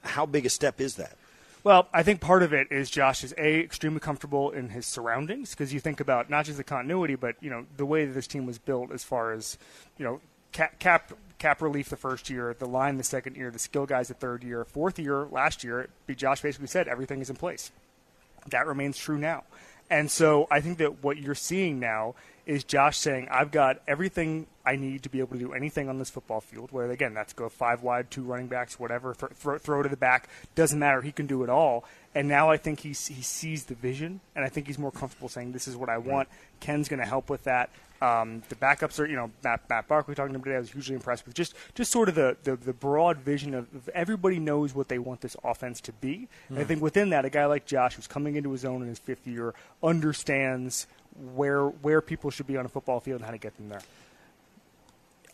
how 0.02 0.26
big 0.26 0.46
a 0.46 0.50
step 0.50 0.80
is 0.80 0.96
that? 0.96 1.18
Well, 1.64 1.88
I 1.94 2.04
think 2.04 2.20
part 2.20 2.44
of 2.44 2.52
it 2.52 2.68
is 2.72 2.90
Josh 2.90 3.24
is 3.24 3.34
a 3.38 3.62
extremely 3.62 4.02
comfortable 4.02 4.52
in 4.52 4.70
his 4.70 4.86
surroundings 4.86 5.52
because 5.52 5.74
you 5.74 5.80
think 5.80 6.02
about 6.02 6.30
not 6.30 6.46
just 6.46 6.58
the 6.58 6.64
continuity, 6.64 7.16
but 7.16 7.36
you 7.40 7.50
know 7.50 7.66
the 7.78 7.86
way 7.86 8.06
that 8.06 8.14
this 8.14 8.28
team 8.28 8.46
was 8.46 8.58
built 8.58 8.92
as 8.92 9.04
far 9.04 9.32
as 9.32 9.58
you 9.98 10.04
know 10.04 10.20
cap 10.52 10.78
cap, 10.80 11.14
cap 11.40 11.62
relief 11.62 11.90
the 11.90 11.96
first 11.96 12.30
year, 12.30 12.54
the 12.60 12.66
line 12.66 12.98
the 12.98 13.04
second 13.04 13.38
year, 13.38 13.50
the 13.50 13.60
skill 13.60 13.86
guys 13.86 14.10
the 14.10 14.14
third 14.14 14.44
year, 14.44 14.66
fourth 14.66 15.00
year 15.00 15.26
last 15.32 15.64
year. 15.64 15.88
Josh 16.14 16.42
basically 16.42 16.68
said 16.68 16.90
everything 16.90 17.22
is 17.22 17.30
in 17.30 17.38
place. 17.38 17.72
That 18.50 18.68
remains 18.68 18.98
true 18.98 19.18
now. 19.18 19.44
And 19.90 20.12
so 20.12 20.48
I 20.52 20.60
think 20.60 20.80
that 20.80 21.02
what 21.04 21.18
you're 21.18 21.36
seeing 21.36 21.80
now 21.80 22.16
is 22.46 22.64
Josh 22.64 22.98
saying, 22.98 23.28
I've 23.32 23.52
got 23.52 23.82
everything 23.88 24.48
I 24.66 24.76
need 24.76 25.04
to 25.04 25.10
be 25.10 25.20
able 25.20 25.34
to 25.34 25.40
do 25.40 25.54
anything 25.54 25.90
on 25.90 26.00
this 26.00 26.10
football 26.10 26.42
field, 26.42 26.72
where, 26.72 26.90
again, 26.92 27.14
that's 27.14 27.34
go 27.34 27.50
five 27.50 27.84
wide, 27.84 28.12
two 28.12 28.24
running 28.24 28.48
backs, 28.48 28.80
whatever, 28.80 29.14
th- 29.14 29.32
throw, 29.34 29.58
throw 29.58 29.84
to 29.84 29.90
the 29.90 29.98
back. 29.98 30.30
Doesn't 30.56 30.80
matter. 30.80 31.02
He 31.02 31.12
can 31.12 31.28
do 31.28 31.44
it 31.44 31.50
all. 31.50 31.84
And 32.16 32.28
now 32.28 32.50
I 32.50 32.58
think 32.58 32.82
he, 32.82 32.90
he 32.90 33.22
sees 33.22 33.66
the 33.66 33.76
vision, 33.76 34.20
and 34.36 34.46
I 34.46 34.50
think 34.50 34.68
he's 34.68 34.78
more 34.78 34.92
comfortable 34.92 35.30
saying, 35.30 35.52
this 35.52 35.68
is 35.68 35.76
what 35.76 35.90
I 35.90 35.98
want. 35.98 36.30
Ken's 36.60 36.88
going 36.88 37.00
to 37.00 37.06
help 37.06 37.30
with 37.30 37.44
that. 37.46 37.70
Um, 38.02 38.44
the 38.50 38.56
backups 38.56 39.00
are, 39.00 39.06
you 39.06 39.16
know, 39.16 39.32
Matt, 39.46 39.62
Matt 39.70 39.88
Barkley 39.88 40.14
talking 40.14 40.34
to 40.34 40.38
him 40.38 40.44
today. 40.44 40.58
I 40.58 40.60
was 40.60 40.72
hugely 40.72 40.94
impressed 40.94 41.26
with 41.26 41.36
just, 41.36 41.56
just 41.74 41.90
sort 41.90 42.10
of 42.10 42.16
the, 42.16 42.36
the, 42.44 42.58
the 42.58 42.74
broad 42.74 43.20
vision 43.20 43.54
of, 43.54 43.74
of 43.74 43.88
everybody 43.90 44.40
knows 44.40 44.76
what 44.76 44.90
they 44.90 45.00
want 45.00 45.22
this 45.22 45.38
offense 45.42 45.80
to 45.82 45.94
be. 45.94 46.28
And 46.50 46.60
I 46.60 46.66
think 46.66 46.82
within 46.82 47.12
that, 47.12 47.24
a 47.24 47.30
guy 47.30 47.46
like 47.46 47.66
Josh, 47.66 47.96
who's 47.96 48.08
coming 48.08 48.36
into 48.36 48.52
his 48.52 48.66
own 48.66 48.82
in 48.82 48.90
his 48.90 49.00
fifth 49.00 49.26
year, 49.26 49.54
understands 49.82 50.86
where 51.34 51.66
where 51.68 52.02
people 52.02 52.30
should 52.32 52.48
be 52.48 52.58
on 52.58 52.66
a 52.66 52.70
football 52.70 53.00
field 53.00 53.18
and 53.20 53.26
how 53.26 53.32
to 53.32 53.38
get 53.38 53.56
them 53.58 53.70
there. 53.70 53.82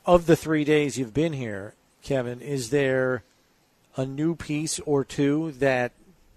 Of 0.06 0.26
the 0.26 0.36
three 0.36 0.64
days 0.64 0.98
you've 0.98 1.14
been 1.14 1.34
here, 1.34 1.74
Kevin, 2.02 2.42
is 2.42 2.70
there 2.70 3.24
a 3.96 4.06
new 4.06 4.36
piece 4.36 4.80
or 4.80 5.04
two 5.04 5.52
that 5.60 5.92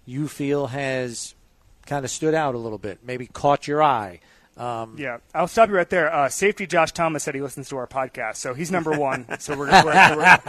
you 0.05 0.27
feel 0.27 0.67
has 0.67 1.33
kind 1.85 2.05
of 2.05 2.11
stood 2.11 2.33
out 2.33 2.55
a 2.55 2.57
little 2.57 2.77
bit, 2.77 2.99
maybe 3.03 3.25
caught 3.27 3.67
your 3.67 3.81
eye? 3.81 4.19
Um, 4.57 4.95
Yeah, 4.99 5.17
I'll 5.33 5.47
stop 5.47 5.69
you 5.69 5.75
right 5.75 5.89
there. 5.89 6.13
Uh, 6.13 6.29
safety 6.29 6.67
Josh 6.67 6.91
Thomas 6.91 7.23
said 7.23 7.33
he 7.33 7.41
listens 7.41 7.69
to 7.69 7.77
our 7.77 7.87
podcast, 7.87 8.35
so 8.35 8.53
he's 8.53 8.71
number 8.71 8.91
one. 8.91 9.25
so 9.39 9.57
we're, 9.57 9.71
we're, 9.71 9.85
we're 9.85 10.39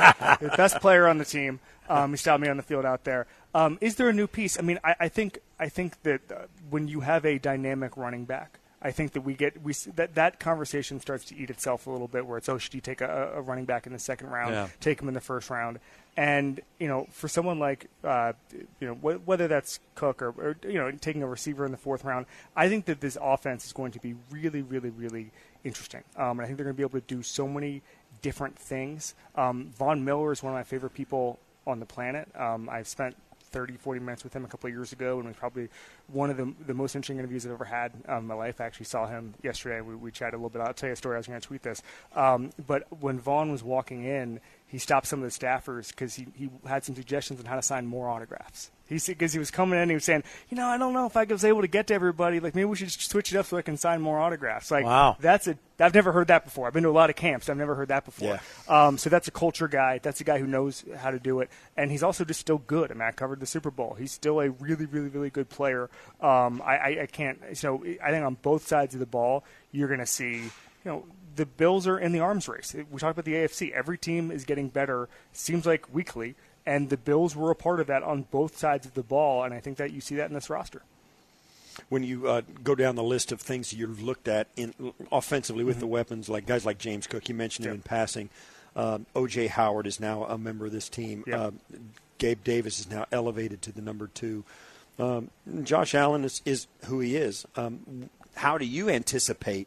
the 0.41 0.55
best 0.57 0.81
player 0.81 1.07
on 1.09 1.19
the 1.19 1.25
team. 1.25 1.61
Um, 1.89 2.11
he 2.11 2.17
stopped 2.17 2.43
me 2.43 2.49
on 2.49 2.57
the 2.57 2.63
field 2.63 2.85
out 2.85 3.05
there. 3.05 3.27
Um, 3.55 3.79
is 3.81 3.97
there 3.97 4.09
a 4.09 4.13
new 4.13 4.27
piece? 4.27 4.59
I 4.59 4.63
mean, 4.63 4.79
I, 4.85 4.95
I 5.01 5.09
think 5.09 5.39
I 5.59 5.69
think 5.69 6.03
that 6.03 6.21
uh, 6.31 6.35
when 6.69 6.89
you 6.89 7.01
have 7.01 7.25
a 7.25 7.39
dynamic 7.39 7.97
running 7.97 8.25
back, 8.25 8.59
I 8.87 8.91
think 8.91 9.13
that 9.15 9.23
we 9.23 9.33
get 9.33 9.63
we 9.63 9.73
that 9.97 10.15
that 10.17 10.39
conversation 10.39 11.01
starts 11.01 11.25
to 11.27 11.37
eat 11.37 11.49
itself 11.49 11.87
a 11.87 11.91
little 11.91 12.07
bit. 12.07 12.27
Where 12.27 12.37
it's 12.37 12.49
oh, 12.51 12.59
should 12.59 12.75
you 12.75 12.83
take 12.83 13.01
a, 13.01 13.33
a 13.35 13.41
running 13.41 13.65
back 13.65 13.87
in 13.87 13.93
the 13.95 13.99
second 13.99 14.29
round, 14.29 14.53
Yeah. 14.53 14.69
take 14.81 15.01
him 15.01 15.09
in 15.09 15.15
the 15.15 15.23
first 15.23 15.49
round, 15.49 15.79
and 16.19 16.61
you 16.79 16.87
know 16.87 17.07
for 17.11 17.27
someone 17.27 17.59
like 17.59 17.89
uh, 18.05 18.35
you 18.81 18.87
know 18.87 18.95
wh- 18.95 19.27
whether 19.27 19.49
that's 19.49 19.81
Cook 19.95 20.21
or, 20.21 20.29
or 20.37 20.57
you 20.69 20.75
know 20.75 20.91
taking 20.93 21.23
a 21.23 21.27
receiver 21.27 21.65
in 21.65 21.71
the 21.73 21.79
fourth 21.79 22.05
round, 22.05 22.27
I 22.55 22.69
think 22.69 22.85
that 22.85 23.01
this 23.01 23.17
offense 23.21 23.65
is 23.65 23.73
going 23.73 23.93
to 23.93 23.99
be 24.01 24.15
really, 24.31 24.61
really, 24.61 24.91
really 24.91 25.31
interesting. 25.65 26.03
Um, 26.17 26.33
and 26.39 26.43
I 26.43 26.45
think 26.45 26.59
they're 26.59 26.65
going 26.67 26.77
to 26.77 26.79
be 26.79 26.83
able 26.87 27.01
to 27.01 27.07
do 27.07 27.23
so 27.23 27.49
many 27.49 27.81
different 28.21 28.59
things. 28.59 29.15
Um, 29.35 29.71
Von 29.79 30.05
Miller 30.05 30.31
is 30.31 30.43
one 30.43 30.53
of 30.53 30.59
my 30.59 30.63
favorite 30.63 30.93
people 30.95 31.39
on 31.67 31.81
the 31.81 31.87
planet. 31.87 32.29
Um, 32.39 32.69
I've 32.69 32.87
spent 32.87 33.17
30, 33.55 33.77
40 33.77 34.01
minutes 34.01 34.25
with 34.25 34.35
him 34.35 34.45
a 34.45 34.49
couple 34.49 34.67
of 34.67 34.75
years 34.75 34.93
ago, 34.93 35.19
and 35.21 35.29
was 35.29 35.37
probably 35.37 35.69
one 36.09 36.29
of 36.29 36.37
the, 36.37 36.53
the 36.67 36.75
most 36.75 36.97
interesting 36.97 37.19
interviews 37.19 37.47
I've 37.47 37.53
ever 37.53 37.65
had 37.65 37.93
um, 38.09 38.19
in 38.19 38.27
my 38.27 38.35
life. 38.35 38.61
I 38.61 38.65
actually 38.65 38.87
saw 38.87 39.07
him 39.07 39.33
yesterday. 39.45 39.81
We, 39.81 39.95
we 39.95 40.11
chatted 40.11 40.35
a 40.35 40.39
little 40.39 40.51
bit. 40.51 40.61
I'll 40.61 40.75
tell 40.75 40.89
you 40.89 40.95
a 40.95 40.97
story. 40.97 41.15
I 41.15 41.19
was 41.19 41.29
going 41.29 41.41
to 41.41 41.47
tweet 41.47 41.63
this. 41.63 41.81
Um, 42.17 42.51
but 42.67 42.89
when 43.01 43.21
Von 43.21 43.53
was 43.53 43.63
walking 43.63 44.03
in, 44.05 44.41
he 44.75 44.79
stopped 44.81 45.07
some 45.07 45.23
of 45.23 45.33
the 45.33 45.47
staffers 45.47 45.91
because 45.91 46.17
he, 46.17 46.27
he 46.35 46.51
had 46.67 46.83
some 46.83 46.97
suggestions 46.97 47.39
on 47.39 47.47
how 47.47 47.55
to 47.55 47.63
sign 47.63 47.87
more 47.87 48.09
autographs. 48.09 48.73
He 48.89 48.99
because 49.07 49.33
he 49.33 49.39
was 49.39 49.53
coming 49.53 49.77
in, 49.77 49.83
and 49.83 49.91
he 49.93 49.95
was 49.95 50.03
saying, 50.03 50.25
you 50.49 50.57
know, 50.57 50.67
I 50.67 50.79
don't 50.79 50.93
know 50.93 51.07
if 51.07 51.17
I 51.17 51.23
was 51.23 51.45
able 51.45 51.61
to 51.61 51.69
get 51.69 51.87
to 51.87 51.95
everybody. 51.95 52.41
Like 52.41 52.57
maybe 52.57 52.65
we 52.65 52.75
should 52.75 52.91
switch 52.91 53.33
it 53.33 53.39
up 53.39 53.47
so 53.47 53.57
I 53.57 53.63
can 53.63 53.77
sign 53.77 54.01
more 54.01 54.19
autographs. 54.19 54.73
Like 54.73 54.85
wow. 54.85 55.17
that's 55.21 55.47
a 55.47 55.57
I've 55.79 55.95
never 55.95 56.11
heard 56.11 56.27
that 56.27 56.43
before. 56.43 56.67
I've 56.67 56.73
been 56.73 56.83
to 56.83 56.89
a 56.89 56.91
lot 56.91 57.09
of 57.09 57.15
camps. 57.15 57.49
I've 57.49 57.57
never 57.57 57.77
heard 57.77 57.87
that 57.89 58.05
before. 58.05 58.41
Yeah. 58.69 58.87
Um, 58.87 58.99
so 58.99 59.11
that's 59.11 59.29
a 59.29 59.31
culture 59.31 59.69
guy. 59.69 59.99
That's 59.99 60.21
a 60.21 60.25
guy 60.25 60.41
who 60.41 60.47
knows 60.49 60.85
how 60.97 61.13
to 61.13 61.21
do 61.21 61.39
it, 61.39 61.51
and 61.77 61.89
he's 61.89 62.03
also 62.03 62.25
just 62.25 62.41
still 62.41 62.59
good. 62.59 62.91
I 62.91 62.95
mean, 62.95 63.03
I 63.03 63.13
covered 63.13 63.39
the 63.39 63.47
Super 63.47 63.71
Bowl. 63.71 63.95
He's 63.97 64.11
still 64.11 64.41
a 64.41 64.51
really, 64.51 64.87
really, 64.87 65.09
really 65.09 65.31
good 65.31 65.49
player. 65.49 65.89
Um, 66.21 66.61
I, 66.65 66.79
I, 66.79 66.99
I 67.03 67.07
can't. 67.07 67.39
So 67.57 67.85
I 68.03 68.11
think 68.11 68.25
on 68.25 68.39
both 68.43 68.67
sides 68.67 68.93
of 68.95 68.99
the 68.99 69.07
ball, 69.07 69.45
you're 69.71 69.89
going 69.89 70.01
to 70.01 70.07
see, 70.07 70.33
you 70.33 70.51
know 70.85 71.05
the 71.37 71.47
Bills 71.47 71.87
are 71.87 71.99
in 71.99 72.13
the 72.13 72.21
arms 72.21 72.49
race. 72.49 72.75
We 72.91 72.99
talked 72.99 73.13
about 73.19 73.25
the 73.25 73.35
AFC. 73.35 73.73
Every 73.73 73.99
team 73.99 74.31
is 74.31 74.45
getting 74.45 74.69
better. 74.69 75.09
Seems 75.33 75.67
like 75.67 75.93
weekly, 75.93 76.35
and 76.67 76.91
the 76.91 76.97
Bills 76.97 77.35
were 77.37 77.51
a 77.51 77.55
part 77.57 77.81
of 77.81 77.87
that 77.89 78.03
on 78.03 78.23
both 78.31 78.57
sides 78.59 78.87
of 78.87 78.95
the 78.95 79.03
ball. 79.03 79.43
And 79.45 79.53
I 79.55 79.61
think 79.61 79.77
that 79.79 79.93
you 79.93 80.01
see 80.01 80.15
that 80.17 80.29
in 80.29 80.35
this 80.35 80.49
roster. 80.51 80.83
When 81.89 82.05
you 82.05 82.29
uh, 82.29 82.43
go 82.63 82.75
down 82.77 82.95
the 82.95 83.03
list 83.03 83.33
of 83.33 83.41
things 83.41 83.73
you've 83.73 84.01
looked 84.03 84.29
at 84.29 84.47
in 84.57 84.75
offensively 85.11 85.65
with 85.65 85.77
Mm-hmm. 85.77 85.81
the 85.81 85.87
weapons, 85.89 86.29
like 86.29 86.47
guys 86.47 86.65
like 86.65 86.79
James 86.79 87.07
Cook, 87.07 87.29
you 87.29 87.35
mentioned 87.35 87.67
him 87.67 87.75
in 87.75 87.83
passing. 87.83 88.31
Um, 88.77 89.07
O.J. 89.17 89.49
Howard 89.49 89.87
is 89.87 89.99
now 90.01 90.25
a 90.25 90.39
member 90.39 90.67
of 90.67 90.73
this 90.73 90.89
team. 90.89 91.25
Um, 91.33 91.59
Gabe 92.19 92.43
Davis 92.45 92.79
is 92.79 92.89
now 92.89 93.07
elevated 93.13 93.61
to 93.63 93.73
the 93.73 93.81
number 93.83 94.07
two. 94.07 94.45
Um, 94.99 95.31
Josh 95.65 95.95
Allen 95.95 96.25
is, 96.25 96.41
is 96.45 96.69
who 96.85 97.01
he 97.01 97.17
is. 97.17 97.45
Um, 97.57 98.09
how 98.37 98.57
do 98.59 98.65
you 98.65 98.89
anticipate? 98.89 99.67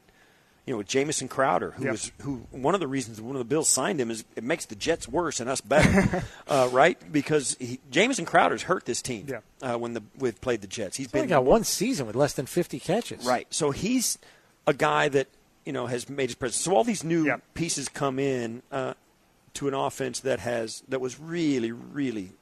You 0.68 0.74
know, 0.74 0.78
with 0.80 0.88
Jamison 0.88 1.28
Crowder, 1.30 1.72
who 1.72 1.86
Yep. 1.86 1.92
was 1.94 2.12
who 2.24 2.36
one 2.52 2.74
of 2.74 2.82
the 2.82 2.88
reasons 2.88 3.20
one 3.22 3.36
of 3.36 3.40
the 3.40 3.46
Bills 3.46 3.70
signed 3.70 4.00
him 4.02 4.12
is 4.12 4.26
it 4.36 4.44
makes 4.44 4.66
the 4.66 4.76
Jets 4.76 5.08
worse 5.08 5.40
and 5.40 5.50
us 5.50 5.62
better, 5.62 6.24
uh, 6.50 6.68
right? 6.74 6.98
Because 7.12 7.56
he, 7.60 7.80
Jamison 7.90 8.26
Crowder's 8.26 8.64
hurt 8.64 8.84
this 8.86 9.02
team 9.02 9.28
Yeah. 9.30 9.40
uh, 9.62 9.78
when 9.78 9.94
the 9.94 10.04
with 10.18 10.42
played 10.42 10.60
the 10.62 10.68
Jets. 10.68 10.98
He's 10.98 11.06
He's 11.08 11.14
only 11.16 11.28
been 11.28 11.30
got 11.38 11.46
one 11.46 11.64
season 11.64 12.06
with 12.06 12.16
less 12.18 12.34
than 12.34 12.46
50 12.46 12.80
catches. 12.82 13.26
Right. 13.26 13.48
So 13.50 13.72
he's 13.72 14.18
a 14.68 14.74
guy 14.74 15.08
that 15.10 15.28
you 15.66 15.72
know 15.72 15.86
has 15.88 16.10
made 16.10 16.28
his 16.30 16.36
presence. 16.36 16.62
So 16.62 16.76
all 16.76 16.84
these 16.84 17.04
new 17.04 17.26
Yeah. 17.26 17.38
pieces 17.54 17.88
come 17.88 18.20
in 18.20 18.62
uh, 18.70 18.94
to 19.54 19.70
an 19.70 19.74
offense 19.74 20.20
that 20.20 20.42
has 20.42 20.84
that 20.90 21.00
was 21.00 21.18
really, 21.18 21.72
really, 21.72 22.34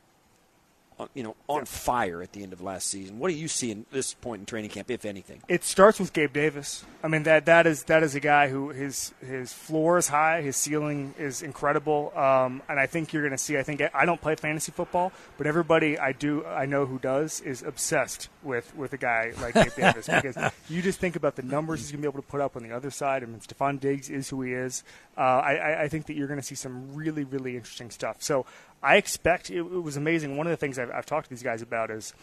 you 1.14 1.24
know, 1.24 1.36
on 1.48 1.66
fire 1.66 2.22
at 2.22 2.32
the 2.32 2.44
end 2.44 2.54
of 2.54 2.62
last 2.62 2.88
season. 2.88 3.20
What 3.20 3.30
do 3.30 3.36
you 3.36 3.48
see 3.48 3.72
in 3.72 3.86
this 3.92 4.14
point 4.14 4.40
in 4.42 4.46
training 4.46 4.70
camp, 4.70 4.90
if 4.90 5.06
anything? 5.06 5.42
It 5.48 5.64
starts 5.64 6.00
with 6.00 6.14
Gabe 6.14 6.34
Davis. 6.34 6.86
I 7.04 7.08
mean 7.08 7.24
that 7.24 7.46
that 7.46 7.68
is 7.68 7.84
that 7.84 8.02
is 8.02 8.16
a 8.16 8.20
guy 8.20 8.50
who 8.50 8.70
his 8.70 9.14
his 9.20 9.54
floor 9.54 9.98
is 9.98 10.08
high, 10.08 10.42
his 10.42 10.56
ceiling 10.56 11.14
is 11.20 11.42
incredible, 11.42 12.12
um, 12.18 12.62
and 12.70 12.80
I 12.80 12.86
think 12.88 13.14
you're 13.14 13.22
going 13.22 13.32
to 13.32 13.38
see. 13.38 13.58
I 13.58 13.64
think 13.64 13.82
I 13.94 14.06
don't 14.06 14.22
play 14.22 14.36
fantasy 14.36 14.72
football, 14.72 15.12
but 15.38 15.48
everybody 15.48 16.00
I 16.00 16.14
do 16.14 16.46
I 16.46 16.66
know 16.66 16.86
who 16.86 16.98
does 16.98 17.42
is 17.42 17.62
obsessed 17.62 18.30
with 18.42 18.76
with 18.76 18.94
a 18.94 18.98
guy 18.98 19.34
like 19.42 19.54
Gabe 19.54 19.76
Davis 19.76 20.08
because 20.08 20.38
you 20.70 20.82
just 20.82 21.00
think 21.00 21.16
about 21.16 21.36
the 21.36 21.44
numbers 21.44 21.82
he's 21.82 21.92
going 21.92 22.02
to 22.02 22.08
be 22.08 22.12
able 22.12 22.22
to 22.22 22.28
put 22.28 22.42
up 22.42 22.56
on 22.56 22.64
the 22.64 22.72
other 22.72 22.90
side. 22.90 23.22
I 23.22 23.26
mean, 23.26 23.40
Stefon 23.40 23.80
Diggs 23.80 24.10
is 24.10 24.30
who 24.30 24.42
he 24.42 24.54
is. 24.54 24.84
Uh, 25.18 25.22
I, 25.22 25.56
I 25.56 25.82
I 25.84 25.88
think 25.88 26.08
that 26.08 26.16
you're 26.16 26.28
going 26.28 26.40
to 26.40 26.46
see 26.46 26.56
some 26.56 26.94
really 26.96 27.24
really 27.24 27.56
interesting 27.56 27.92
stuff. 27.92 28.18
So 28.24 28.46
I 28.86 28.98
expect 28.98 29.50
it, 29.50 29.58
it 29.58 29.82
was 29.82 29.98
amazing. 29.98 30.38
One 30.38 30.46
of 30.46 30.52
the 30.52 30.58
things 30.58 30.78
I've, 30.78 30.92
I've 30.92 31.08
talked 31.08 31.26
to 31.26 31.30
these 31.32 31.42
guys 31.42 31.64
about 31.64 31.90
is 31.90 32.14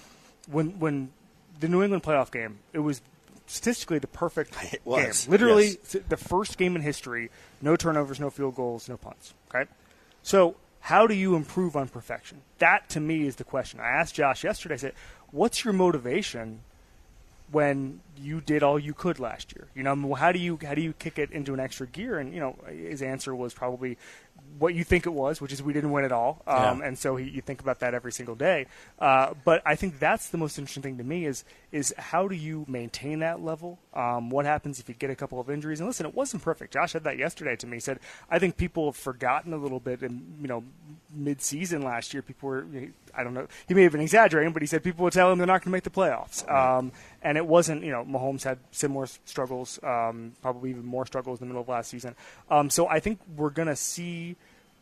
when 0.49 0.79
when 0.79 1.11
the 1.59 1.67
New 1.67 1.83
England 1.83 2.05
playoff 2.05 2.31
game, 2.31 2.61
it 2.73 2.79
was 2.79 3.03
statistically 3.47 3.99
the 3.99 4.07
perfect 4.07 4.55
It 4.73 4.81
was, 4.85 5.25
game. 5.25 5.33
Literally 5.33 5.67
yes. 5.67 5.97
the 6.09 6.17
first 6.17 6.59
game 6.59 6.77
in 6.77 6.83
history, 6.83 7.31
no 7.61 7.75
turnovers, 7.75 8.21
no 8.21 8.31
field 8.31 8.55
goals, 8.55 8.89
no 8.89 8.97
punts. 8.97 9.35
Okay? 9.53 9.69
So, 10.23 10.55
how 10.81 11.09
do 11.09 11.15
you 11.15 11.35
improve 11.35 11.77
on 11.77 11.89
perfection? 11.89 12.43
That 12.59 12.89
to 12.91 13.01
me 13.01 13.27
is 13.27 13.37
the 13.37 13.45
question. 13.45 13.81
I 13.81 13.89
asked 13.89 14.15
Josh 14.15 14.45
yesterday, 14.45 14.75
I 14.75 14.79
said, 14.79 14.95
"What's 15.33 15.65
your 15.65 15.75
motivation 15.75 16.61
when 17.51 18.01
you 18.17 18.41
did 18.41 18.63
all 18.63 18.79
you 18.79 18.95
could 18.95 19.19
last 19.19 19.55
year? 19.55 19.67
You 19.75 19.83
know, 19.83 20.15
how 20.15 20.31
do 20.31 20.39
you 20.39 20.61
how 20.65 20.75
do 20.75 20.81
you 20.81 20.93
kick 20.93 21.19
it 21.19 21.33
into 21.33 21.55
an 21.55 21.61
extra 21.61 21.89
gear?" 21.89 22.19
And 22.19 22.33
you 22.33 22.41
know, 22.41 22.57
his 22.69 23.03
answer 23.03 23.35
was 23.35 23.53
probably 23.53 23.99
what 24.59 24.74
you 24.74 24.85
think 24.85 25.07
it 25.07 25.12
was, 25.12 25.41
which 25.41 25.53
is 25.53 25.61
we 25.61 25.72
didn't 25.72 25.91
win 25.91 26.05
at 26.05 26.12
all. 26.12 26.43
Um, 26.47 26.78
Yeah. 26.80 26.87
And 26.87 26.99
so 26.99 27.16
he, 27.16 27.28
you 27.28 27.41
think 27.41 27.61
about 27.61 27.80
that 27.80 27.95
every 27.95 28.12
single 28.12 28.37
day. 28.37 28.66
Uh, 28.99 29.35
but 29.45 29.61
I 29.66 29.74
think 29.74 29.99
that's 29.99 30.28
the 30.28 30.39
most 30.39 30.57
interesting 30.57 30.83
thing 30.85 30.99
to 30.99 31.05
me 31.05 31.26
is 31.26 31.45
is 31.72 31.93
how 31.97 32.28
do 32.28 32.35
you 32.37 32.64
maintain 32.68 33.20
that 33.20 33.43
level? 33.43 33.78
Um, 33.95 34.28
what 34.30 34.45
happens 34.45 34.78
if 34.78 34.89
you 34.89 34.95
get 34.95 35.11
a 35.11 35.16
couple 35.16 35.41
of 35.41 35.51
injuries? 35.51 35.80
And 35.80 35.89
listen, 35.89 36.07
it 36.07 36.14
wasn't 36.14 36.43
perfect. 36.43 36.74
Josh 36.74 36.93
said 36.93 37.03
that 37.05 37.18
yesterday 37.18 37.57
to 37.57 37.66
me. 37.66 37.78
He 37.78 37.80
said 37.80 37.99
I 38.30 38.39
think 38.39 38.57
people 38.57 38.87
have 38.87 38.97
forgotten 38.97 39.53
a 39.53 39.57
little 39.57 39.80
bit, 39.80 40.03
and 40.03 40.37
you 40.41 40.49
know, 40.49 40.62
mid-season 41.14 41.83
last 41.83 42.14
year, 42.14 42.22
people 42.22 42.49
were. 42.49 42.66
I 43.14 43.24
don't 43.24 43.35
know. 43.35 43.47
He 43.68 43.74
may 43.74 43.83
have 43.83 43.93
been 43.93 44.01
exaggerating, 44.01 44.53
but 44.53 44.62
he 44.62 44.66
said 44.66 44.83
people 44.85 45.03
would 45.05 45.12
tell 45.12 45.30
him 45.30 45.39
they're 45.39 45.47
not 45.47 45.61
going 45.64 45.70
to 45.70 45.70
make 45.70 45.83
the 45.83 45.91
playoffs. 45.91 46.49
Um, 46.51 46.93
and 47.20 47.37
it 47.37 47.47
wasn't. 47.47 47.85
You 47.85 47.91
know, 47.91 48.05
Mahomes 48.05 48.45
had 48.45 48.59
similar 48.70 49.07
struggles, 49.24 49.78
um, 49.83 50.33
probably 50.41 50.70
even 50.70 50.85
more 50.85 51.05
struggles 51.05 51.41
in 51.41 51.49
the 51.49 51.53
middle 51.53 51.62
of 51.62 51.68
last 51.68 51.91
season. 51.91 52.14
Um, 52.51 52.70
so 52.70 52.87
I 52.87 53.01
think 53.01 53.18
we're 53.37 53.51
going 53.51 53.68
to 53.68 53.76
see 53.76 54.22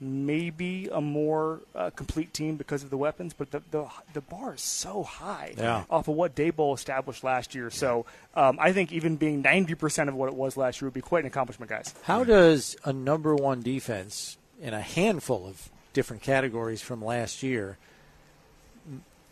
maybe 0.01 0.89
a 0.91 1.01
more 1.01 1.61
uh, 1.75 1.91
complete 1.91 2.33
team 2.33 2.57
because 2.57 2.83
of 2.83 2.89
the 2.91 2.97
weapons, 2.97 3.35
but 3.37 3.51
the, 3.51 3.63
the 3.71 3.87
the 4.15 4.21
bar 4.23 4.55
is 4.55 4.63
so 4.63 5.03
high 5.03 5.53
Yeah. 5.59 5.85
off 5.91 6.09
of 6.09 6.15
what 6.15 6.35
Daboll 6.35 6.75
established 6.75 7.23
last 7.23 7.55
year. 7.55 7.71
So 7.71 8.07
um, 8.35 8.59
I 8.61 8.73
think 8.73 8.93
even 8.93 9.17
being 9.17 9.43
ninety 9.43 9.75
percent 9.75 10.09
of 10.09 10.15
what 10.15 10.29
it 10.29 10.35
was 10.35 10.57
last 10.57 10.81
year 10.81 10.87
would 10.87 10.95
be 10.95 11.01
quite 11.03 11.25
an 11.25 11.27
accomplishment, 11.27 11.69
guys. 11.69 11.95
How 12.05 12.25
does 12.25 12.77
a 12.85 12.93
number 12.93 13.35
one 13.35 13.61
defense 13.61 14.39
in 14.61 14.73
a 14.75 14.81
handful 14.81 15.47
of 15.47 15.69
different 15.93 16.23
categories 16.23 16.81
from 16.81 17.05
last 17.05 17.43
year 17.43 17.77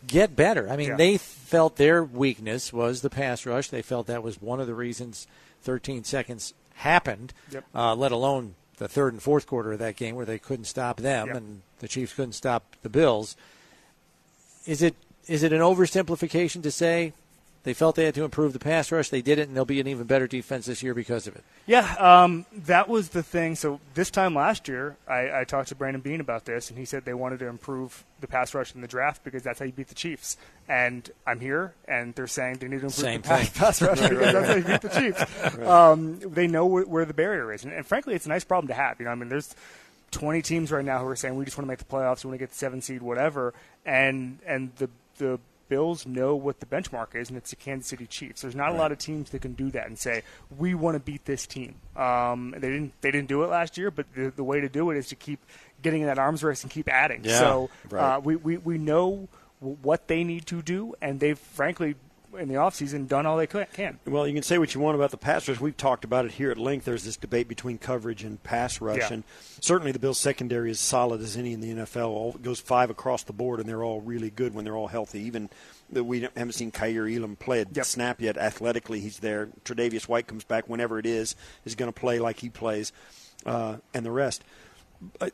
get 0.07 0.35
better? 0.35 0.69
I 0.69 0.77
mean, 0.77 0.89
Yeah. 0.89 0.95
they 0.97 1.17
felt 1.17 1.75
their 1.77 2.03
weakness 2.03 2.71
was 2.71 3.01
the 3.01 3.09
pass 3.09 3.45
rush. 3.45 3.69
They 3.69 3.81
felt 3.81 4.07
that 4.07 4.23
was 4.23 4.41
one 4.41 4.59
of 4.59 4.67
the 4.67 4.73
reasons 4.75 5.27
13 5.63 6.03
seconds 6.03 6.53
happened, 6.75 7.33
Yep. 7.51 7.65
uh, 7.75 7.95
let 7.95 8.11
alone 8.11 8.55
the 8.79 8.87
third 8.87 9.13
and 9.13 9.21
fourth 9.21 9.45
quarter 9.45 9.71
of 9.73 9.79
that 9.79 9.95
game 9.95 10.15
where 10.15 10.25
they 10.25 10.39
couldn't 10.39 10.65
stop 10.65 10.97
them 10.97 11.27
Yep. 11.27 11.35
and 11.37 11.61
the 11.79 11.87
Chiefs 11.87 12.13
couldn't 12.13 12.33
stop 12.33 12.75
the 12.81 12.89
Bills. 12.89 13.35
Is 14.65 14.81
it 14.81 14.95
is 15.27 15.43
it 15.43 15.53
an 15.53 15.59
oversimplification 15.61 16.63
to 16.63 16.71
say 16.71 17.13
they 17.69 17.75
felt 17.75 17.95
they 17.95 18.05
had 18.05 18.15
to 18.15 18.23
improve 18.23 18.53
the 18.53 18.59
pass 18.59 18.91
rush? 18.91 19.09
They 19.09 19.21
did 19.21 19.37
it, 19.37 19.47
and 19.47 19.55
they'll 19.55 19.63
be 19.63 19.79
an 19.79 19.85
even 19.85 20.07
better 20.07 20.25
defense 20.25 20.65
this 20.65 20.81
year 20.81 20.95
because 20.95 21.27
of 21.27 21.35
it. 21.35 21.43
Yeah, 21.67 21.93
um, 21.99 22.47
that 22.65 22.89
was 22.89 23.09
the 23.09 23.21
thing. 23.21 23.55
So 23.55 23.79
this 23.93 24.09
time 24.09 24.33
last 24.33 24.67
year, 24.67 24.97
I, 25.07 25.41
I 25.41 25.43
talked 25.43 25.69
to 25.69 25.75
Brandon 25.75 26.01
Beane 26.01 26.19
about 26.19 26.45
this, 26.45 26.71
and 26.71 26.79
he 26.79 26.85
said 26.85 27.05
they 27.05 27.13
wanted 27.13 27.37
to 27.41 27.45
improve 27.45 28.03
the 28.21 28.27
pass 28.27 28.55
rush 28.55 28.73
in 28.73 28.81
the 28.81 28.87
draft 28.87 29.23
because 29.23 29.43
that's 29.43 29.59
how 29.59 29.65
you 29.65 29.71
beat 29.71 29.87
the 29.87 29.93
Chiefs. 29.93 30.35
And 30.67 31.07
I'm 31.27 31.39
here, 31.39 31.75
and 31.87 32.15
they're 32.15 32.25
saying 32.25 32.55
they 32.55 32.67
need 32.67 32.79
to 32.79 32.87
improve 32.87 32.93
Same 32.93 33.21
the 33.21 33.27
pass, 33.27 33.49
pass 33.51 33.81
rush 33.83 34.01
because 34.01 34.33
that's 34.33 34.47
how 34.47 34.55
you 34.55 34.63
beat 34.63 34.81
the 34.81 34.89
Chiefs. 34.89 35.25
Um, 35.69 36.19
they 36.21 36.47
know 36.47 36.65
where, 36.65 36.85
where 36.85 37.05
the 37.05 37.13
barrier 37.13 37.53
is, 37.53 37.63
and, 37.63 37.71
and 37.71 37.85
frankly, 37.85 38.15
it's 38.15 38.25
a 38.25 38.29
nice 38.29 38.43
problem 38.43 38.67
to 38.69 38.73
have. 38.73 38.99
You 38.99 39.05
know, 39.05 39.11
I 39.11 39.15
mean, 39.15 39.29
there's 39.29 39.53
20 40.09 40.41
teams 40.41 40.71
right 40.71 40.83
now 40.83 40.97
who 40.99 41.07
are 41.07 41.15
saying 41.15 41.35
we 41.35 41.45
just 41.45 41.55
want 41.55 41.65
to 41.65 41.67
make 41.67 41.77
the 41.77 41.85
playoffs, 41.85 42.23
we 42.23 42.29
want 42.29 42.39
to 42.39 42.43
get 42.43 42.49
the 42.49 42.55
seven 42.55 42.81
seed, 42.81 43.03
whatever, 43.03 43.53
and 43.85 44.39
and 44.47 44.75
the 44.77 44.89
the 45.19 45.39
Bills 45.69 46.05
know 46.05 46.35
what 46.35 46.59
the 46.59 46.65
benchmark 46.65 47.15
is, 47.15 47.29
and 47.29 47.37
it's 47.37 47.51
the 47.51 47.55
Kansas 47.55 47.87
City 47.87 48.07
Chiefs. 48.07 48.41
There's 48.41 48.55
not 48.55 48.71
a 48.71 48.75
lot 48.75 48.91
of 48.91 48.97
teams 48.97 49.29
that 49.29 49.41
can 49.41 49.53
do 49.53 49.71
that 49.71 49.87
and 49.87 49.97
say 49.97 50.23
we 50.57 50.73
want 50.73 50.95
to 50.95 50.99
beat 50.99 51.25
this 51.25 51.47
team. 51.47 51.75
Um, 51.95 52.51
they 52.57 52.69
didn't 52.69 52.93
they 53.01 53.11
didn't 53.11 53.29
do 53.29 53.43
it 53.43 53.47
last 53.47 53.77
year, 53.77 53.91
but 53.91 54.05
the, 54.13 54.33
the 54.35 54.43
way 54.43 54.59
to 54.59 54.67
do 54.67 54.89
it 54.89 54.97
is 54.97 55.07
to 55.09 55.15
keep 55.15 55.39
getting 55.81 56.01
in 56.01 56.07
that 56.07 56.19
arms 56.19 56.43
race 56.43 56.63
and 56.63 56.71
keep 56.71 56.89
adding. 56.89 57.21
Yeah, 57.23 57.39
so 57.39 57.69
right. 57.89 58.15
uh, 58.15 58.19
we, 58.19 58.35
we 58.35 58.57
we 58.57 58.77
know 58.77 59.29
what 59.59 60.07
they 60.07 60.23
need 60.23 60.45
to 60.47 60.61
do, 60.61 60.95
and 61.01 61.19
they've 61.19 61.37
frankly 61.37 61.95
in 62.37 62.47
the 62.47 62.55
offseason 62.55 63.07
done 63.07 63.25
all 63.25 63.37
they 63.37 63.47
could, 63.47 63.71
can. 63.73 63.99
Well, 64.05 64.27
you 64.27 64.33
can 64.33 64.43
say 64.43 64.57
what 64.57 64.73
you 64.75 64.81
want 64.81 64.95
about 64.95 65.11
the 65.11 65.17
pass 65.17 65.47
rush. 65.47 65.59
We've 65.59 65.75
talked 65.75 66.03
about 66.03 66.25
it 66.25 66.31
here 66.31 66.51
at 66.51 66.57
length. 66.57 66.85
There's 66.85 67.03
this 67.03 67.17
debate 67.17 67.47
between 67.47 67.77
coverage 67.77 68.23
and 68.23 68.41
pass 68.43 68.79
rush, 68.81 68.97
Yeah. 68.99 69.13
and 69.13 69.23
certainly 69.61 69.91
the 69.91 69.99
Bills' 69.99 70.19
secondary 70.19 70.69
is 70.71 70.79
solid 70.79 71.21
as 71.21 71.35
any 71.37 71.53
in 71.53 71.61
the 71.61 71.71
NFL. 71.71 72.09
All, 72.09 72.31
it 72.35 72.43
goes 72.43 72.59
five 72.59 72.89
across 72.89 73.23
the 73.23 73.33
board, 73.33 73.59
and 73.59 73.67
they're 73.67 73.83
all 73.83 74.01
really 74.01 74.29
good 74.29 74.53
when 74.53 74.63
they're 74.65 74.77
all 74.77 74.87
healthy. 74.87 75.21
Even 75.21 75.49
that 75.91 76.03
we 76.03 76.21
haven't 76.21 76.53
seen 76.53 76.71
Kaiir 76.71 77.07
Elam 77.07 77.35
play 77.35 77.61
a 77.61 77.65
Yep. 77.71 77.85
snap 77.85 78.21
yet. 78.21 78.37
Athletically, 78.37 78.99
he's 78.99 79.19
there. 79.19 79.49
Tre'Davious 79.65 80.07
White 80.07 80.27
comes 80.27 80.43
back 80.43 80.69
whenever 80.69 80.99
it 80.99 81.05
is. 81.05 81.35
Is 81.65 81.75
going 81.75 81.91
to 81.91 81.99
play 81.99 82.19
like 82.19 82.39
he 82.39 82.49
plays, 82.49 82.91
uh, 83.45 83.77
and 83.93 84.05
the 84.05 84.11
rest. 84.11 84.43
But 85.17 85.33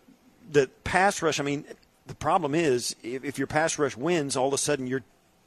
the 0.49 0.69
pass 0.83 1.21
rush. 1.21 1.39
I 1.39 1.43
mean, 1.43 1.65
the 2.07 2.15
problem 2.15 2.55
is 2.55 2.95
if, 3.03 3.23
if 3.25 3.37
your 3.37 3.47
pass 3.47 3.77
rush 3.79 3.97
wins, 3.97 4.37
all 4.37 4.47
of 4.47 4.53
a 4.53 4.57
sudden 4.57 4.87
you're 4.87 5.03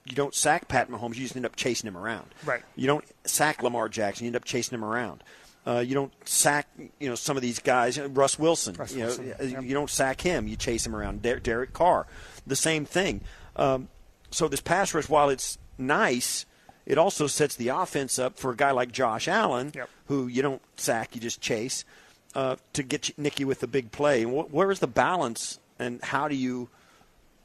you 0.08 0.16
don't 0.16 0.34
sack 0.34 0.68
Pat 0.68 0.90
Mahomes. 0.90 1.16
You 1.16 1.22
just 1.22 1.36
end 1.36 1.46
up 1.46 1.56
chasing 1.56 1.86
him 1.88 1.96
around. 1.96 2.26
Right. 2.44 2.62
You 2.76 2.86
don't 2.86 3.04
sack 3.24 3.62
Lamar 3.62 3.88
Jackson. 3.88 4.24
You 4.24 4.28
end 4.28 4.36
up 4.36 4.44
chasing 4.44 4.74
him 4.76 4.84
around. 4.84 5.22
Uh, 5.66 5.80
you 5.80 5.94
don't 5.94 6.12
sack, 6.26 6.66
you 6.98 7.08
know, 7.08 7.14
some 7.14 7.36
of 7.36 7.42
these 7.42 7.58
guys. 7.58 7.98
Russ 8.00 8.38
Wilson. 8.38 8.74
Russ 8.74 8.92
you 8.92 9.00
know, 9.00 9.06
Wilson, 9.06 9.34
uh, 9.38 9.44
yep. 9.44 9.62
you 9.64 9.74
don't 9.74 9.90
sack 9.90 10.20
him. 10.20 10.48
You 10.48 10.56
chase 10.56 10.86
him 10.86 10.96
around. 10.96 11.22
Der- 11.22 11.40
Derek 11.40 11.72
Carr, 11.74 12.06
the 12.46 12.56
same 12.56 12.84
thing. 12.86 13.20
Um, 13.56 13.88
so 14.30 14.48
this 14.48 14.60
pass 14.60 14.94
rush, 14.94 15.08
while 15.08 15.28
it's 15.28 15.58
nice, 15.76 16.46
it 16.86 16.96
also 16.96 17.26
sets 17.26 17.54
the 17.56 17.68
offense 17.68 18.18
up 18.18 18.38
for 18.38 18.50
a 18.52 18.56
guy 18.56 18.70
like 18.70 18.92
Josh 18.92 19.28
Allen, 19.28 19.72
Yep. 19.74 19.90
who 20.06 20.26
you 20.26 20.40
don't 20.42 20.62
sack, 20.76 21.14
you 21.14 21.20
just 21.20 21.40
chase. 21.40 21.84
uh, 22.34 22.56
to 22.74 22.82
get 22.82 23.10
Nicky 23.18 23.44
with 23.44 23.60
the 23.60 23.66
big 23.66 23.90
play. 23.90 24.22
And 24.22 24.32
wh- 24.32 24.52
where 24.52 24.70
is 24.70 24.78
the 24.80 24.86
balance, 24.86 25.58
and 25.78 26.00
how 26.04 26.28
do 26.28 26.34
you 26.36 26.68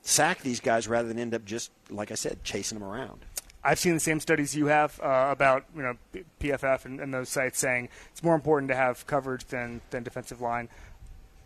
sack 0.03 0.41
these 0.41 0.59
guys 0.59 0.87
rather 0.87 1.07
than 1.07 1.17
end 1.17 1.33
up 1.33 1.43
just, 1.45 1.71
like 1.89 2.11
I 2.11 2.15
said, 2.15 2.43
chasing 2.43 2.79
them 2.79 2.87
around? 2.87 3.25
I've 3.63 3.79
seen 3.79 3.93
the 3.93 3.99
same 3.99 4.19
studies 4.19 4.55
you 4.55 4.67
have 4.67 4.99
uh, 5.01 5.29
about 5.31 5.65
you 5.75 5.81
know 5.81 5.95
PFF 6.39 6.85
and, 6.85 6.99
and, 6.99 7.13
those 7.13 7.29
sites 7.29 7.57
saying 7.59 7.87
it's 8.11 8.21
more 8.21 8.35
important 8.35 8.69
to 8.69 8.75
have 8.75 9.07
coverage 9.07 9.45
than 9.45 9.79
than 9.89 10.03
defensive 10.03 10.41
line. 10.41 10.67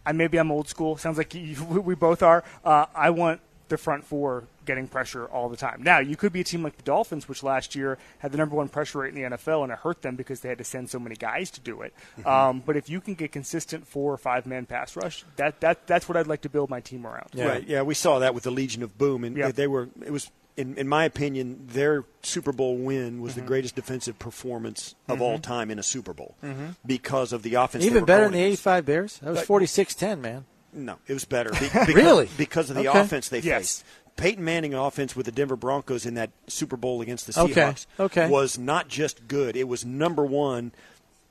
I 0.03 0.13
maybe 0.13 0.39
I'm 0.39 0.51
old 0.51 0.67
school. 0.67 0.97
Sounds 0.97 1.17
like 1.17 1.35
you, 1.35 1.63
we 1.65 1.93
both 1.93 2.23
are. 2.23 2.43
Uh, 2.65 2.87
I 2.95 3.11
want 3.11 3.39
the 3.69 3.77
front 3.77 4.03
four 4.03 4.45
getting 4.65 4.87
pressure 4.87 5.25
all 5.25 5.49
the 5.49 5.57
time. 5.57 5.81
Now, 5.81 5.99
you 5.99 6.15
could 6.15 6.33
be 6.33 6.41
a 6.41 6.43
team 6.43 6.63
like 6.63 6.77
the 6.77 6.83
Dolphins, 6.83 7.27
which 7.27 7.43
last 7.43 7.75
year 7.75 7.97
had 8.19 8.31
the 8.31 8.37
number 8.37 8.55
one 8.55 8.69
pressure 8.69 8.99
rate 8.99 9.13
in 9.13 9.21
the 9.21 9.37
NFL, 9.37 9.63
and 9.63 9.71
it 9.71 9.79
hurt 9.79 10.01
them 10.01 10.15
because 10.15 10.41
they 10.41 10.49
had 10.49 10.57
to 10.57 10.63
send 10.63 10.89
so 10.89 10.99
many 10.99 11.15
guys 11.15 11.49
to 11.51 11.61
do 11.61 11.81
it. 11.81 11.93
Mm-hmm. 12.19 12.29
Um, 12.29 12.63
but 12.65 12.77
if 12.77 12.89
you 12.89 13.01
can 13.01 13.15
get 13.15 13.31
consistent 13.31 13.87
four 13.87 14.13
or 14.13 14.17
five 14.17 14.45
man 14.45 14.65
pass 14.65 14.95
rush, 14.95 15.23
that, 15.37 15.59
that 15.61 15.87
that's 15.87 16.07
what 16.07 16.17
I'd 16.17 16.27
like 16.27 16.41
to 16.41 16.49
build 16.49 16.69
my 16.69 16.81
team 16.81 17.05
around. 17.05 17.29
Yeah. 17.33 17.47
Right. 17.47 17.67
Yeah, 17.67 17.81
we 17.81 17.93
saw 17.93 18.19
that 18.19 18.33
with 18.33 18.43
the 18.43 18.51
Legion 18.51 18.83
of 18.83 18.97
Boom, 18.97 19.23
and 19.23 19.35
yep. 19.35 19.55
they 19.55 19.67
were 19.67 19.89
it 20.05 20.11
was. 20.11 20.29
In, 20.55 20.75
in 20.75 20.87
my 20.87 21.05
opinion, 21.05 21.67
their 21.67 22.03
Super 22.23 22.51
Bowl 22.51 22.77
win 22.77 23.21
was 23.21 23.33
mm-hmm. 23.33 23.41
the 23.41 23.45
greatest 23.45 23.75
defensive 23.75 24.17
performance 24.17 24.95
of 25.07 25.17
mm-hmm. 25.17 25.21
all 25.21 25.37
time 25.37 25.69
in 25.69 25.77
a 25.77 25.83
Super 25.83 26.13
Bowl 26.13 26.33
mm-hmm. 26.43 26.69
because 26.83 27.31
of 27.31 27.43
the 27.43 27.53
offense. 27.53 27.85
Even 27.85 28.05
better 28.05 28.23
than 28.23 28.33
the 28.33 28.41
'85 28.41 28.85
Bears. 28.87 29.19
That 29.19 29.33
was 29.33 29.41
46-10, 29.43 30.19
man. 30.19 30.45
No, 30.73 30.97
it 31.07 31.13
was 31.13 31.25
better. 31.25 31.51
Be- 31.51 31.59
because, 31.59 31.93
really? 31.93 32.29
Because 32.37 32.69
of 32.69 32.75
the 32.75 32.87
okay. 32.89 32.99
offense 32.99 33.29
they 33.29 33.39
yes. 33.39 33.59
faced. 33.59 33.85
Peyton 34.17 34.43
Manning 34.43 34.73
offense 34.73 35.15
with 35.15 35.27
the 35.27 35.31
Denver 35.31 35.55
Broncos 35.55 36.05
in 36.05 36.15
that 36.15 36.31
Super 36.47 36.75
Bowl 36.75 37.01
against 37.01 37.27
the 37.27 37.33
Seahawks 37.33 37.85
okay. 37.99 38.23
Okay. 38.23 38.29
was 38.29 38.57
not 38.57 38.87
just 38.87 39.27
good; 39.27 39.55
it 39.55 39.67
was 39.67 39.85
number 39.85 40.25
one 40.25 40.71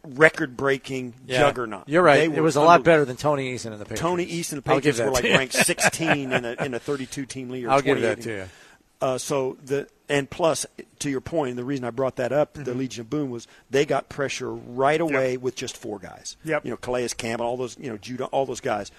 record-breaking 0.04 1.14
yeah. 1.26 1.40
juggernaut. 1.40 1.88
You're 1.88 2.02
right. 2.02 2.32
It 2.32 2.40
was 2.40 2.54
a 2.54 2.60
lot 2.60 2.84
better 2.84 3.04
than 3.04 3.16
Tony 3.16 3.52
Eason 3.52 3.72
and 3.72 3.80
the 3.80 3.84
Patriots. 3.84 4.00
Tony 4.00 4.26
Eason 4.26 4.52
and 4.52 4.62
the 4.62 4.70
Patriots 4.70 5.00
were 5.00 5.10
like 5.10 5.24
ranked 5.24 5.54
16 5.66 6.32
in 6.32 6.44
a 6.44 6.64
in 6.64 6.74
a 6.74 6.80
32-team 6.80 7.50
league. 7.50 7.66
I'll 7.66 7.82
give 7.82 8.00
that 8.00 8.22
to 8.22 8.30
you. 8.30 8.44
Uh, 9.00 9.18
so 9.18 9.58
the 9.64 9.88
and 10.08 10.30
plus 10.30 10.64
to 11.00 11.10
your 11.10 11.20
point, 11.20 11.56
the 11.56 11.64
reason 11.64 11.84
I 11.84 11.90
brought 11.90 12.16
that 12.16 12.32
up, 12.32 12.54
mm-hmm. 12.54 12.64
the 12.64 12.74
Legion 12.74 13.02
of 13.02 13.10
Boom 13.10 13.30
was 13.30 13.46
they 13.68 13.84
got 13.84 14.08
pressure 14.08 14.50
right 14.50 15.00
away 15.00 15.32
yep. 15.32 15.40
with 15.40 15.56
just 15.56 15.76
four 15.76 15.98
guys. 15.98 16.36
Yep. 16.44 16.64
You 16.64 16.70
know, 16.70 16.76
Calais 16.76 17.08
Campbell, 17.08 17.46
all 17.46 17.56
those, 17.56 17.76
you 17.78 17.90
know, 17.90 17.98
Judah, 17.98 18.26
all 18.26 18.46
those 18.46 18.60
guys 18.60 18.90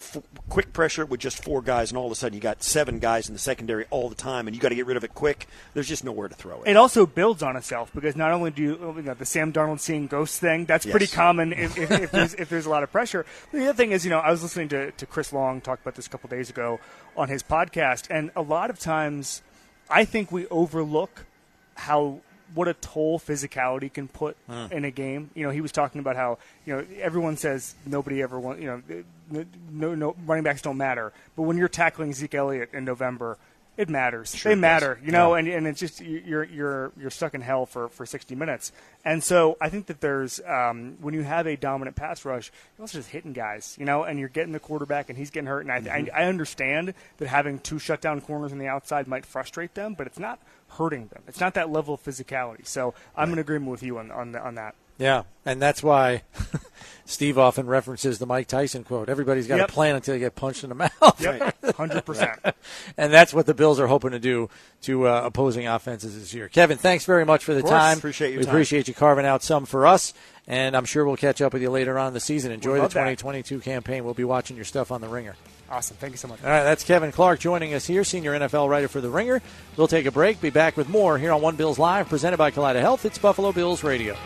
f- 0.00 0.22
quick 0.48 0.72
pressure 0.72 1.04
with 1.04 1.20
just 1.20 1.42
four 1.44 1.62
guys, 1.62 1.90
and 1.90 1.98
all 1.98 2.06
of 2.06 2.12
a 2.12 2.14
sudden 2.14 2.34
you 2.34 2.40
got 2.40 2.62
seven 2.62 2.98
guys 2.98 3.28
in 3.28 3.34
the 3.34 3.38
secondary 3.38 3.84
all 3.90 4.08
the 4.08 4.14
time, 4.14 4.46
and 4.46 4.54
you 4.54 4.60
got 4.60 4.70
to 4.70 4.74
get 4.74 4.86
rid 4.86 4.96
of 4.96 5.04
it 5.04 5.14
quick. 5.14 5.46
There's 5.74 5.88
just 5.88 6.04
nowhere 6.04 6.28
to 6.28 6.34
throw 6.34 6.62
it. 6.62 6.70
It 6.70 6.76
also 6.76 7.06
builds 7.06 7.42
on 7.42 7.56
itself 7.56 7.90
because 7.94 8.16
not 8.16 8.32
only 8.32 8.50
do 8.50 8.62
you, 8.62 8.78
oh, 8.82 8.96
you 8.96 9.02
know, 9.02 9.14
the 9.14 9.26
Sam 9.26 9.52
Darnold 9.52 9.80
seeing 9.80 10.06
ghosts 10.06 10.38
thing, 10.38 10.64
that's 10.64 10.84
yes. 10.84 10.90
pretty 10.90 11.06
common 11.06 11.52
if, 11.52 11.78
if, 11.78 11.90
if, 11.90 12.10
there's, 12.12 12.34
if, 12.34 12.48
there's, 12.48 12.66
a 12.66 12.70
lot 12.70 12.82
of 12.82 12.90
pressure. 12.90 13.26
The 13.52 13.64
other 13.64 13.74
thing 13.74 13.92
is, 13.92 14.04
you 14.04 14.10
know, 14.10 14.18
I 14.18 14.30
was 14.30 14.42
listening 14.42 14.68
to, 14.70 14.90
to 14.92 15.06
Chris 15.06 15.32
Long 15.32 15.60
talk 15.60 15.80
about 15.80 15.94
this 15.94 16.06
a 16.06 16.10
couple 16.10 16.28
days 16.28 16.50
ago 16.50 16.80
on 17.16 17.28
his 17.28 17.42
podcast, 17.42 18.06
and 18.10 18.30
a 18.36 18.42
lot 18.42 18.70
of 18.70 18.78
times 18.78 19.42
I 19.88 20.04
think 20.04 20.32
we 20.32 20.46
overlook 20.48 21.26
how 21.74 22.20
what 22.54 22.68
a 22.68 22.74
toll 22.74 23.18
physicality 23.18 23.92
can 23.92 24.08
put 24.08 24.36
mm. 24.48 24.70
in 24.72 24.84
a 24.84 24.90
game. 24.90 25.30
You 25.34 25.44
know, 25.44 25.50
he 25.50 25.60
was 25.60 25.72
talking 25.72 26.00
about 26.00 26.16
how 26.16 26.38
you 26.66 26.76
know 26.76 26.86
everyone 27.00 27.36
says 27.36 27.74
nobody 27.86 28.22
ever 28.22 28.38
wants. 28.38 28.62
You 28.62 28.82
know, 29.30 29.44
no, 29.70 29.94
no 29.94 30.16
running 30.26 30.44
backs 30.44 30.62
don't 30.62 30.76
matter, 30.76 31.12
but 31.36 31.42
when 31.42 31.56
you're 31.56 31.68
tackling 31.68 32.12
Zeke 32.12 32.34
Elliott 32.34 32.70
in 32.72 32.84
November, 32.84 33.38
it 33.76 33.88
matters. 33.88 34.34
Sure 34.34 34.54
they 34.54 34.60
matter, 34.60 35.00
you 35.02 35.12
know, 35.12 35.34
yeah. 35.34 35.38
and, 35.38 35.48
and 35.48 35.66
it's 35.66 35.80
just 35.80 36.00
you're 36.00 36.44
you're 36.44 36.92
you're 36.98 37.10
stuck 37.10 37.34
in 37.34 37.40
hell 37.40 37.66
for, 37.66 37.88
for 37.88 38.04
60 38.04 38.34
minutes. 38.34 38.72
And 39.04 39.22
so 39.22 39.56
I 39.60 39.68
think 39.68 39.86
that 39.86 40.00
there's 40.00 40.40
um, 40.46 40.96
when 41.00 41.14
you 41.14 41.22
have 41.22 41.46
a 41.46 41.56
dominant 41.56 41.96
pass 41.96 42.24
rush, 42.24 42.50
you're 42.76 42.82
also 42.82 42.98
just 42.98 43.10
hitting 43.10 43.32
guys, 43.32 43.76
you 43.78 43.86
know, 43.86 44.04
and 44.04 44.18
you're 44.18 44.28
getting 44.28 44.52
the 44.52 44.60
quarterback 44.60 45.08
and 45.08 45.16
he's 45.16 45.30
getting 45.30 45.46
hurt. 45.46 45.60
And 45.60 45.72
I, 45.72 45.80
mm-hmm. 45.80 46.14
I, 46.14 46.22
I 46.22 46.26
understand 46.26 46.94
that 47.18 47.28
having 47.28 47.58
two 47.58 47.78
shutdown 47.78 48.20
corners 48.20 48.52
on 48.52 48.58
the 48.58 48.68
outside 48.68 49.06
might 49.06 49.24
frustrate 49.24 49.74
them, 49.74 49.94
but 49.94 50.06
it's 50.06 50.18
not 50.18 50.40
hurting 50.70 51.08
them. 51.08 51.22
It's 51.26 51.40
not 51.40 51.54
that 51.54 51.70
level 51.70 51.94
of 51.94 52.02
physicality. 52.02 52.66
So 52.66 52.94
I'm 53.16 53.32
in 53.32 53.38
agreement 53.38 53.70
with 53.70 53.82
you 53.82 53.98
on 53.98 54.10
on, 54.10 54.34
on 54.36 54.56
that. 54.56 54.74
Yeah, 55.00 55.22
and 55.46 55.60
that's 55.60 55.82
why 55.82 56.22
Steve 57.06 57.38
often 57.38 57.66
references 57.66 58.18
the 58.18 58.26
Mike 58.26 58.46
Tyson 58.46 58.84
quote: 58.84 59.08
"Everybody's 59.08 59.46
got 59.46 59.56
yep. 59.56 59.70
a 59.70 59.72
plan 59.72 59.96
until 59.96 60.14
you 60.14 60.20
get 60.20 60.36
punched 60.36 60.62
in 60.62 60.68
the 60.68 60.74
mouth." 61.00 61.20
Yep, 61.20 61.74
hundred 61.74 62.04
percent. 62.04 62.38
And 62.96 63.12
that's 63.12 63.32
what 63.32 63.46
the 63.46 63.54
Bills 63.54 63.80
are 63.80 63.86
hoping 63.86 64.10
to 64.10 64.18
do 64.18 64.50
to 64.82 65.08
uh, 65.08 65.22
opposing 65.24 65.66
offenses 65.66 66.18
this 66.18 66.34
year. 66.34 66.48
Kevin, 66.48 66.76
thanks 66.76 67.06
very 67.06 67.24
much 67.24 67.44
for 67.44 67.54
the 67.54 67.62
time. 67.62 67.96
Appreciate 67.98 68.36
We 68.36 68.44
time. 68.44 68.52
appreciate 68.52 68.86
you 68.88 68.94
carving 68.94 69.24
out 69.24 69.42
some 69.42 69.64
for 69.64 69.86
us, 69.86 70.12
and 70.46 70.76
I'm 70.76 70.84
sure 70.84 71.06
we'll 71.06 71.16
catch 71.16 71.40
up 71.40 71.54
with 71.54 71.62
you 71.62 71.70
later 71.70 71.98
on 71.98 72.08
in 72.08 72.14
the 72.14 72.20
season. 72.20 72.52
Enjoy 72.52 72.74
the 72.76 72.88
2022 72.88 73.56
that. 73.56 73.64
campaign. 73.64 74.04
We'll 74.04 74.14
be 74.14 74.24
watching 74.24 74.56
your 74.56 74.66
stuff 74.66 74.92
on 74.92 75.00
the 75.00 75.08
Ringer. 75.08 75.36
Awesome. 75.70 75.96
Thank 75.96 76.12
you 76.12 76.16
so 76.18 76.28
much. 76.28 76.42
All 76.42 76.50
right, 76.50 76.64
that's 76.64 76.84
Kevin 76.84 77.12
Clark 77.12 77.40
joining 77.40 77.72
us 77.74 77.86
here, 77.86 78.04
senior 78.04 78.38
NFL 78.38 78.68
writer 78.68 78.88
for 78.88 79.00
The 79.00 79.08
Ringer. 79.08 79.40
We'll 79.76 79.88
take 79.88 80.04
a 80.06 80.10
break, 80.10 80.40
be 80.40 80.50
back 80.50 80.76
with 80.76 80.88
more 80.88 81.16
here 81.16 81.32
on 81.32 81.40
One 81.40 81.56
Bills 81.56 81.78
Live, 81.78 82.08
presented 82.08 82.36
by 82.36 82.50
Kaleida 82.50 82.80
Health. 82.80 83.04
It's 83.04 83.18
Buffalo 83.18 83.52
Bills 83.52 83.82
Radio. 83.82 84.16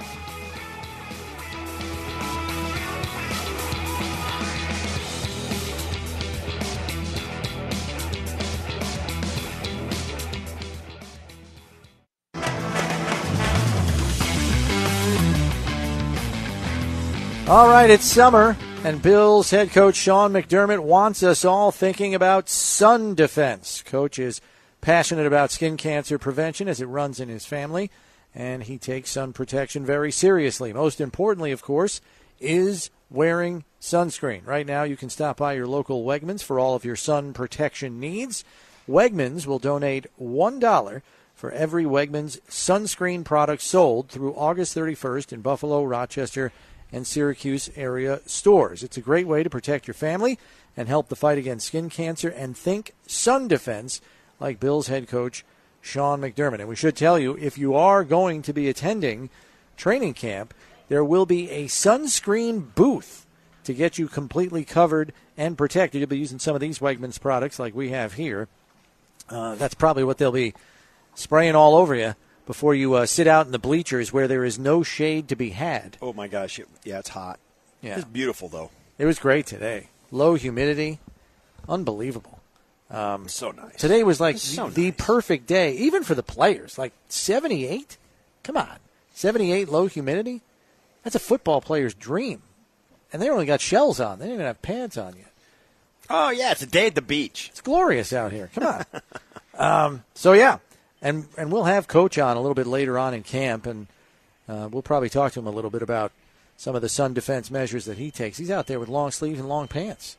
All 17.47 17.69
right, 17.69 17.91
it's 17.91 18.07
summer, 18.07 18.57
and 18.85 19.03
Bills 19.03 19.51
head 19.51 19.71
coach 19.71 19.97
Sean 19.97 20.33
McDermott 20.33 20.79
wants 20.79 21.23
us 21.23 21.45
all 21.45 21.71
thinking 21.71 22.15
about 22.15 22.49
sun 22.49 23.15
defense. 23.15 23.83
Coach 23.83 24.19
is 24.19 24.41
passionate 24.81 25.27
about 25.27 25.51
skin 25.51 25.77
cancer 25.77 26.19
prevention 26.19 26.69
as 26.69 26.81
it 26.81 26.87
runs 26.87 27.21
in 27.21 27.29
his 27.29 27.45
family, 27.45 27.91
and 28.35 28.63
he 28.63 28.79
takes 28.79 29.11
sun 29.11 29.35
protection 29.35 29.85
very 29.85 30.11
seriously. 30.11 30.73
Most 30.73 31.03
importantly, 31.03 31.53
of 31.53 31.61
course, 31.61 32.01
is 32.41 32.89
wearing 33.11 33.65
sunscreen. 33.79 34.47
Right 34.47 34.67
now, 34.67 34.85
you 34.85 34.97
can 34.97 35.11
stop 35.11 35.37
by 35.37 35.53
your 35.53 35.67
local 35.67 36.03
Wegmans 36.03 36.43
for 36.43 36.59
all 36.59 36.75
of 36.75 36.87
your 36.87 36.97
sun 36.97 37.35
protection 37.35 38.01
needs. 38.01 38.43
Wegmans 38.89 39.47
will 39.47 39.59
donate 39.59 40.07
$1 40.19 41.03
for 41.35 41.53
every 41.53 41.85
Wegmans 41.85 42.41
sunscreen 42.49 43.23
product 43.23 43.61
sold 43.61 44.09
through 44.09 44.35
August 44.35 44.75
31st 44.75 45.35
in 45.35 45.43
Buffalo, 45.43 45.85
Rochester, 45.85 46.51
and 46.95 47.07
Syracuse 47.07 47.69
area 47.75 48.21
stores. 48.25 48.85
It's 48.85 48.97
a 48.97 49.03
great 49.03 49.27
way 49.27 49.43
to 49.43 49.51
protect 49.51 49.89
your 49.89 49.95
family 49.95 50.39
and 50.77 50.87
help 50.87 51.09
the 51.09 51.17
fight 51.17 51.39
against 51.39 51.67
skin 51.67 51.91
cancer 51.91 52.29
and 52.29 52.57
think 52.57 52.95
sun 53.05 53.49
defense 53.49 54.01
like 54.39 54.61
Bills 54.61 54.87
head 54.87 55.09
coach 55.09 55.45
Sean 55.81 56.21
McDermott. 56.21 56.61
And 56.61 56.69
we 56.69 56.77
should 56.77 56.95
tell 56.95 57.19
you 57.19 57.37
if 57.41 57.59
you 57.59 57.75
are 57.75 58.05
going 58.05 58.43
to 58.43 58.53
be 58.53 58.69
attending 58.69 59.29
training 59.77 60.15
camp, 60.15 60.55
there 60.89 61.05
will 61.05 61.27
be 61.27 61.51
a 61.51 61.65
sunscreen 61.65 62.73
booth 62.77 63.27
to 63.65 63.75
get 63.75 63.99
you 63.99 64.07
completely 64.07 64.65
covered 64.65 65.13
and 65.37 65.59
protected. 65.59 65.99
You'll 65.99 66.09
be 66.09 66.19
using 66.19 66.39
some 66.39 66.55
of 66.55 66.61
these 66.61 66.79
Wegmans 66.79 67.21
products 67.21 67.59
like 67.59 67.75
we 67.75 67.91
have 67.91 68.13
here. 68.13 68.47
Uh, 69.29 69.57
that's 69.57 69.75
probably 69.75 70.05
what 70.05 70.19
they'll 70.19 70.31
be 70.31 70.55
spraying 71.17 71.57
all 71.57 71.75
over 71.75 71.95
you 71.95 72.15
before 72.47 72.75
you 72.75 72.95
uh, 72.95 73.07
sit 73.07 73.27
out 73.27 73.47
in 73.47 73.53
the 73.53 73.59
bleachers 73.59 74.13
where 74.13 74.29
there 74.29 74.45
is 74.45 74.59
no 74.59 74.83
shade 74.83 75.29
to 75.29 75.37
be 75.37 75.51
had. 75.51 75.97
Oh 76.03 76.13
my 76.13 76.29
gosh! 76.29 76.59
It, 76.59 76.69
yeah, 76.85 76.99
it's 76.99 77.11
hot. 77.11 77.39
Yeah, 77.81 77.97
it's 77.97 78.05
beautiful 78.05 78.49
though. 78.49 78.71
It 78.99 79.07
was 79.07 79.19
great 79.19 79.47
today. 79.47 79.89
Low 80.11 80.35
humidity, 80.35 81.01
unbelievable. 81.69 82.41
Um, 82.91 83.29
so 83.29 83.51
nice. 83.51 83.77
Today 83.77 84.05
was 84.05 84.21
like 84.21 84.39
so 84.39 84.69
the 84.69 84.91
nice. 84.91 84.95
perfect 84.99 85.47
day, 85.47 85.73
even 85.75 86.05
for 86.05 86.15
the 86.15 86.23
players. 86.23 86.79
Like 86.79 86.93
seventy-eight. 87.09 87.97
Come 88.43 88.57
on, 88.57 88.77
seventy-eight 89.15 89.69
low 89.69 89.87
humidity. 89.87 90.43
That's 91.03 91.17
a 91.17 91.21
football 91.21 91.61
player's 91.61 91.95
dream. 91.95 92.43
And 93.13 93.23
they 93.23 93.29
only 93.29 93.47
got 93.47 93.61
shells 93.61 94.01
on. 94.01 94.19
They 94.19 94.25
didn't 94.25 94.37
even 94.37 94.47
have 94.47 94.63
pants 94.63 94.97
on 94.97 95.15
yet. 95.17 95.31
Oh 96.11 96.31
yeah, 96.31 96.53
it's 96.53 96.63
a 96.63 96.67
day 96.67 96.87
at 96.87 96.95
the 96.95 97.03
beach. 97.03 97.49
It's 97.51 97.61
glorious 97.61 98.13
out 98.13 98.33
here. 98.33 98.51
Come 98.55 98.67
on. 98.67 98.85
um, 99.59 100.05
so 100.15 100.33
yeah, 100.33 100.59
and 101.05 101.29
and 101.37 101.53
we'll 101.53 101.65
have 101.65 101.87
Coach 101.87 102.19
on 102.19 102.37
a 102.37 102.41
little 102.41 102.55
bit 102.55 102.67
later 102.67 102.99
on 102.99 103.15
in 103.15 103.23
camp, 103.23 103.67
and 103.67 103.87
uh, 104.49 104.69
we'll 104.73 104.83
probably 104.83 105.11
talk 105.11 105.33
to 105.33 105.39
him 105.39 105.47
a 105.47 105.51
little 105.51 105.71
bit 105.71 105.83
about 105.83 106.11
some 106.57 106.75
of 106.75 106.83
the 106.83 106.89
sun 106.89 107.15
defense 107.15 107.51
measures 107.51 107.85
that 107.85 107.99
he 107.99 108.11
takes. 108.11 108.39
He's 108.39 108.51
out 108.51 108.67
there 108.67 108.81
with 108.81 108.89
long 108.89 109.11
sleeves 109.13 109.39
and 109.39 109.49
long 109.49 109.69
pants. 109.69 110.17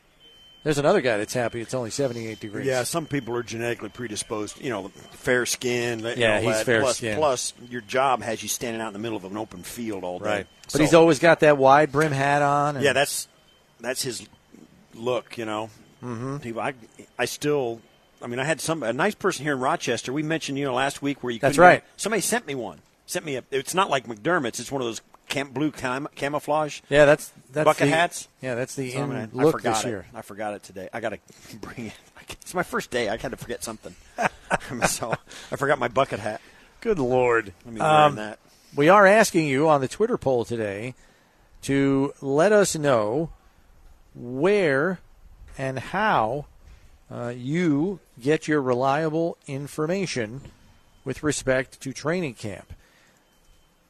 There's 0.64 0.80
another 0.80 1.02
guy 1.02 1.18
that's 1.18 1.34
happy. 1.34 1.62
It's 1.62 1.76
only 1.76 1.92
78 1.92 2.40
degrees. 2.40 2.66
Yeah, 2.66 2.84
some 2.84 3.06
people 3.06 3.36
are 3.36 3.44
genetically 3.44 3.90
predisposed. 3.90 4.60
You 4.60 4.72
know, 4.72 4.88
fair 5.12 5.46
skin. 5.46 6.00
Yeah, 6.00 6.40
he's 6.40 6.56
that. 6.56 6.66
fair 6.66 6.82
plus, 6.82 6.98
skin. 6.98 7.18
Plus, 7.18 7.54
your 7.70 7.82
job 7.82 8.24
has 8.24 8.42
you 8.42 8.50
standing 8.50 8.82
out 8.82 8.88
in 8.88 8.94
the 8.94 9.00
middle 9.00 9.18
of 9.18 9.26
an 9.26 9.38
open 9.38 9.62
field 9.62 10.04
all 10.04 10.18
day. 10.18 10.26
Right. 10.26 10.48
But 10.64 10.72
so, 10.72 10.80
he's 10.80 10.96
always 10.96 11.20
got 11.20 11.42
that 11.42 11.60
wide 11.60 11.92
brim 11.92 12.12
hat 12.12 12.42
on. 12.42 12.82
yeah, 12.82 12.94
that's 12.94 13.28
that's 13.80 14.02
his 14.02 14.28
look. 14.96 15.38
You 15.38 15.46
know, 15.46 15.70
mm-hmm. 16.04 16.38
people. 16.38 16.62
I 16.62 16.74
I 17.20 17.26
still 17.26 17.80
I 18.26 18.28
mean, 18.28 18.40
I 18.40 18.44
had 18.44 18.60
some 18.60 18.82
a 18.82 18.92
nice 18.92 19.14
person 19.14 19.44
here 19.46 19.54
in 19.54 19.60
Rochester. 19.60 20.12
We 20.12 20.24
mentioned 20.24 20.58
you 20.58 20.66
know 20.66 20.74
last 20.74 21.00
week 21.04 21.24
where 21.24 21.32
you. 21.32 21.40
That's 21.40 21.60
right. 21.60 21.84
somebody 21.96 22.22
sent 22.22 22.48
me 22.48 22.56
one. 22.56 22.80
Sent 23.06 23.24
me 23.24 23.36
a. 23.36 23.44
It's 23.52 23.76
not 23.76 23.92
like 23.92 24.08
McDermott's. 24.08 24.60
It's 24.60 24.72
one 24.72 24.82
of 24.82 24.88
those 24.88 25.02
cam- 25.30 25.52
blue 25.52 25.70
cam- 25.70 26.08
camouflage. 26.16 26.82
Yeah, 26.90 27.06
that's 27.06 27.32
that's 27.54 27.66
bucket 27.66 27.82
the, 27.88 27.96
hats. 27.96 28.28
Yeah, 28.42 28.56
that's 28.56 28.74
the 28.74 28.90
So 28.92 29.06
gonna- 29.06 29.30
I 29.38 29.52
forgot 29.52 29.76
this 29.76 29.86
it. 29.86 29.88
year. 29.90 30.06
I 30.16 30.24
forgot 30.24 30.56
it 30.56 30.64
today. 30.64 30.90
I 30.92 31.02
got 31.02 31.10
to 31.10 31.20
bring 31.62 31.88
it. 31.88 31.94
It's 32.42 32.56
my 32.56 32.64
first 32.64 32.90
day. 32.90 33.10
I 33.10 33.18
had 33.18 33.30
to 33.30 33.38
forget 33.38 33.64
something. 33.64 33.94
so 34.88 35.14
I 35.52 35.56
forgot 35.56 35.78
my 35.78 35.88
bucket 35.88 36.20
hat. 36.20 36.42
Good 36.82 36.98
lord. 36.98 37.54
Let 37.64 37.74
me 37.76 37.80
Um, 37.80 38.16
that. 38.16 38.40
We 38.76 38.90
are 38.90 39.06
asking 39.06 39.46
you 39.48 39.70
on 39.70 39.82
the 39.82 39.88
Twitter 39.88 40.18
poll 40.18 40.46
today 40.46 40.96
to 41.62 42.12
let 42.22 42.52
us 42.52 42.76
know 42.76 43.30
where 44.16 45.00
and 45.60 45.78
how 45.78 46.48
uh, 47.12 47.34
you 47.36 48.00
get 48.22 48.48
your 48.48 48.62
reliable 48.62 49.38
information 49.48 50.42
with 51.04 51.24
respect 51.24 51.80
to 51.82 51.94
training 51.94 52.34
camp. 52.34 52.74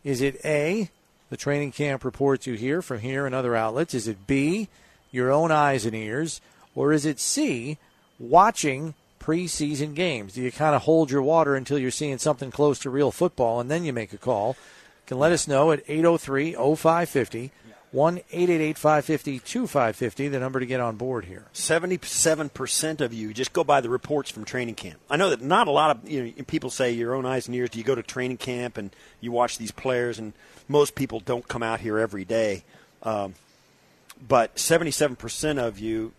Is 0.03 0.21
it 0.21 0.39
A, 0.45 0.89
the 1.29 1.37
training 1.37 1.71
camp 1.71 2.03
reports 2.03 2.45
you 2.45 2.53
hear 2.55 2.81
from 2.81 2.99
here 2.99 3.25
and 3.25 3.33
other 3.33 3.55
outlets? 3.55 3.93
Is 3.93 4.07
it 4.07 4.27
B, 4.27 4.67
your 5.11 5.31
own 5.31 5.51
eyes 5.51 5.85
and 5.85 5.95
ears? 5.95 6.41
Or 6.75 6.91
is 6.91 7.05
it 7.05 7.19
C, 7.19 7.77
watching 8.19 8.93
preseason 9.19 9.95
games? 9.95 10.33
Do 10.33 10.41
you 10.41 10.51
kind 10.51 10.75
of 10.75 10.83
hold 10.83 11.09
your 11.09 11.23
water 11.23 11.55
until 11.55 11.79
you're 11.79 11.91
seeing 11.91 12.17
something 12.17 12.51
close 12.51 12.77
to 12.79 12.89
real 12.89 13.11
football 13.11 13.59
and 13.59 13.71
then 13.71 13.85
you 13.85 13.93
make 13.93 14.13
a 14.13 14.17
call? 14.17 14.49
You 14.49 15.07
can 15.07 15.19
let 15.19 15.31
us 15.31 15.47
know 15.47 15.71
at 15.71 15.83
803 15.87 16.53
0550, 16.53 17.51
1 17.95 18.17
888 18.17 18.77
550 18.77 19.39
2550, 19.39 20.27
the 20.27 20.39
number 20.39 20.59
to 20.59 20.65
get 20.65 20.81
on 20.81 20.97
board 20.97 21.23
here. 21.23 21.45
Seventy-seven 21.53 22.49
percent 22.49 22.99
of 22.99 23.13
you 23.13 23.33
just 23.33 23.53
go 23.53 23.63
by 23.63 23.79
the 23.79 23.87
reports 23.87 24.29
from 24.29 24.43
training 24.43 24.75
camp. 24.75 24.99
I 25.09 25.15
know 25.15 25.29
that 25.29 25.41
not 25.41 25.69
a 25.69 25.71
lot 25.71 25.95
of 25.95 26.09
you 26.09 26.25
know, 26.25 26.43
people 26.45 26.69
say 26.69 26.91
your 26.91 27.15
own 27.15 27.25
eyes 27.25 27.47
and 27.47 27.55
ears. 27.55 27.69
Do 27.69 27.79
you 27.79 27.85
go 27.85 27.95
to 27.95 28.03
training 28.03 28.35
camp 28.35 28.77
and 28.77 28.93
you 29.21 29.31
watch 29.31 29.57
these 29.57 29.71
players? 29.71 30.19
And 30.19 30.33
most 30.67 30.93
people 30.93 31.21
don't 31.21 31.47
come 31.47 31.63
out 31.63 31.79
here 31.79 31.97
every 31.97 32.25
day. 32.25 32.65
Um, 33.01 33.35
but 34.27 34.59
seventy-seven 34.59 35.15
percent 35.15 35.57
of 35.57 35.79
you 35.79 36.11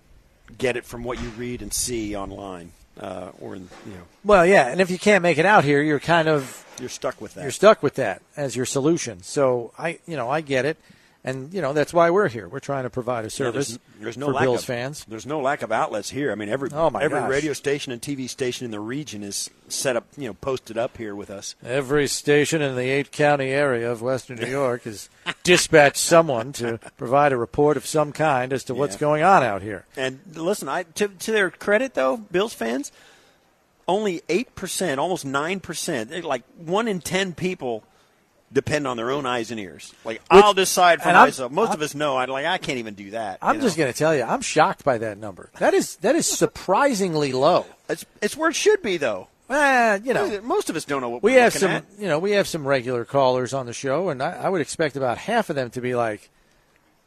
get 0.56 0.78
it 0.78 0.86
from 0.86 1.04
what 1.04 1.20
you 1.20 1.28
read 1.30 1.60
and 1.60 1.74
see 1.74 2.16
online, 2.16 2.72
uh, 2.98 3.32
or 3.38 3.54
in, 3.54 3.68
you 3.84 3.92
know 3.92 4.02
Well, 4.24 4.46
yeah, 4.46 4.68
and 4.68 4.80
if 4.80 4.90
you 4.90 4.98
can't 4.98 5.22
make 5.22 5.36
it 5.36 5.44
out 5.44 5.62
here, 5.62 5.82
you're 5.82 6.00
kind 6.00 6.26
of 6.26 6.64
you're 6.80 6.88
stuck 6.88 7.20
with 7.20 7.34
that. 7.34 7.42
you're 7.42 7.50
stuck 7.50 7.82
with 7.82 7.96
that 7.96 8.22
as 8.34 8.56
your 8.56 8.64
solution. 8.64 9.22
So 9.22 9.72
I, 9.78 9.98
you 10.06 10.16
know, 10.16 10.30
I 10.30 10.40
get 10.40 10.64
it, 10.64 10.78
and 11.26 11.52
you 11.52 11.60
know 11.60 11.74
that's 11.74 11.92
why 11.92 12.08
we're 12.08 12.28
here. 12.28 12.48
We're 12.48 12.60
trying 12.60 12.84
to 12.84 12.90
provide 12.90 13.24
a 13.24 13.26
Yeah, 13.26 13.30
service 13.30 13.68
there's, 13.68 13.78
there's 14.00 14.16
no 14.16 14.26
for 14.28 14.32
lack 14.32 14.44
Bills 14.44 14.60
of, 14.60 14.64
fans. 14.66 15.04
There's 15.06 15.26
no 15.26 15.40
lack 15.40 15.60
of 15.62 15.70
outlets 15.72 16.08
here. 16.08 16.32
I 16.32 16.36
mean, 16.36 16.48
every 16.48 16.70
Oh, 16.72 16.86
every 16.88 17.18
gosh. 17.20 17.28
radio 17.28 17.52
station 17.52 17.92
and 17.92 18.00
TV 18.00 18.28
station 18.28 18.64
in 18.64 18.70
the 18.70 18.80
region 18.80 19.22
is 19.22 19.50
set 19.68 19.96
up, 19.96 20.06
you 20.16 20.28
know, 20.28 20.34
posted 20.34 20.78
up 20.78 20.96
here 20.96 21.14
with 21.14 21.28
us. 21.28 21.54
Every 21.64 22.06
station 22.06 22.62
in 22.62 22.76
the 22.76 22.88
eight 22.88 23.10
county 23.12 23.48
area 23.50 23.90
of 23.90 24.00
Western 24.00 24.38
New 24.38 24.46
York 24.46 24.84
has 24.84 25.10
dispatched 25.42 25.96
someone 25.98 26.52
to 26.54 26.78
provide 26.96 27.32
a 27.32 27.36
report 27.36 27.76
of 27.76 27.84
some 27.84 28.12
kind 28.12 28.52
as 28.52 28.64
to 28.64 28.74
what's 28.74 28.96
going 28.96 29.22
on 29.22 29.42
out 29.42 29.60
here. 29.62 29.84
And 29.96 30.20
listen, 30.34 30.68
I 30.68 30.84
to, 30.84 31.08
to 31.08 31.32
their 31.32 31.50
credit 31.50 31.94
though, 31.94 32.16
Bills 32.16 32.54
fans, 32.54 32.92
only 33.88 34.22
eight 34.28 34.54
percent, 34.54 35.00
almost 35.00 35.24
nine 35.24 35.60
percent, 35.60 36.24
like 36.24 36.42
one 36.56 36.88
in 36.88 37.00
ten 37.00 37.32
people 37.34 37.84
depend 38.56 38.86
on 38.86 38.96
their 38.96 39.10
own 39.10 39.26
eyes 39.26 39.50
and 39.50 39.60
ears. 39.60 39.94
Like 40.02 40.22
I'll 40.30 40.54
decide 40.54 41.02
for 41.02 41.10
I'm- 41.10 41.16
myself. 41.28 41.52
Most 41.52 41.68
of 41.68 41.80
I'm- 41.80 41.84
us 41.84 41.94
know. 41.94 42.16
I 42.16 42.24
like 42.24 42.46
I 42.46 42.58
can't 42.58 42.78
even 42.78 42.94
do 42.94 43.10
that. 43.10 43.38
I'm 43.42 43.60
just 43.60 43.76
know? 43.78 43.86
to 43.86 43.92
tell 43.92 44.16
you, 44.16 44.22
I'm 44.22 44.40
shocked 44.40 44.82
by 44.82 44.98
that 44.98 45.18
number. 45.18 45.50
That 45.58 45.74
is 45.74 45.96
that 45.96 46.16
is 46.16 46.26
surprisingly 46.26 47.32
low. 47.32 47.66
It's 47.88 48.04
it's 48.22 48.36
where 48.36 48.48
it 48.50 48.56
should 48.56 48.82
be 48.82 48.96
though. 48.96 49.28
Eh, 49.48 49.98
you 50.02 50.12
know, 50.12 50.40
most 50.42 50.70
of 50.70 50.74
us 50.74 50.84
don't 50.84 51.00
know 51.02 51.08
what 51.08 51.22
we 51.22 51.34
we're 51.34 51.40
have 51.42 51.52
some, 51.54 51.70
at. 51.70 51.84
you 52.00 52.08
know, 52.08 52.18
we 52.18 52.32
have 52.32 52.48
some 52.48 52.66
regular 52.66 53.04
callers 53.04 53.54
on 53.54 53.66
the 53.66 53.72
show, 53.72 54.08
and 54.08 54.20
I, 54.20 54.32
I 54.32 54.48
would 54.48 54.60
expect 54.60 54.96
about 54.96 55.18
half 55.18 55.50
of 55.50 55.54
them 55.54 55.70
to 55.70 55.80
be 55.80 55.94
like, 55.94 56.30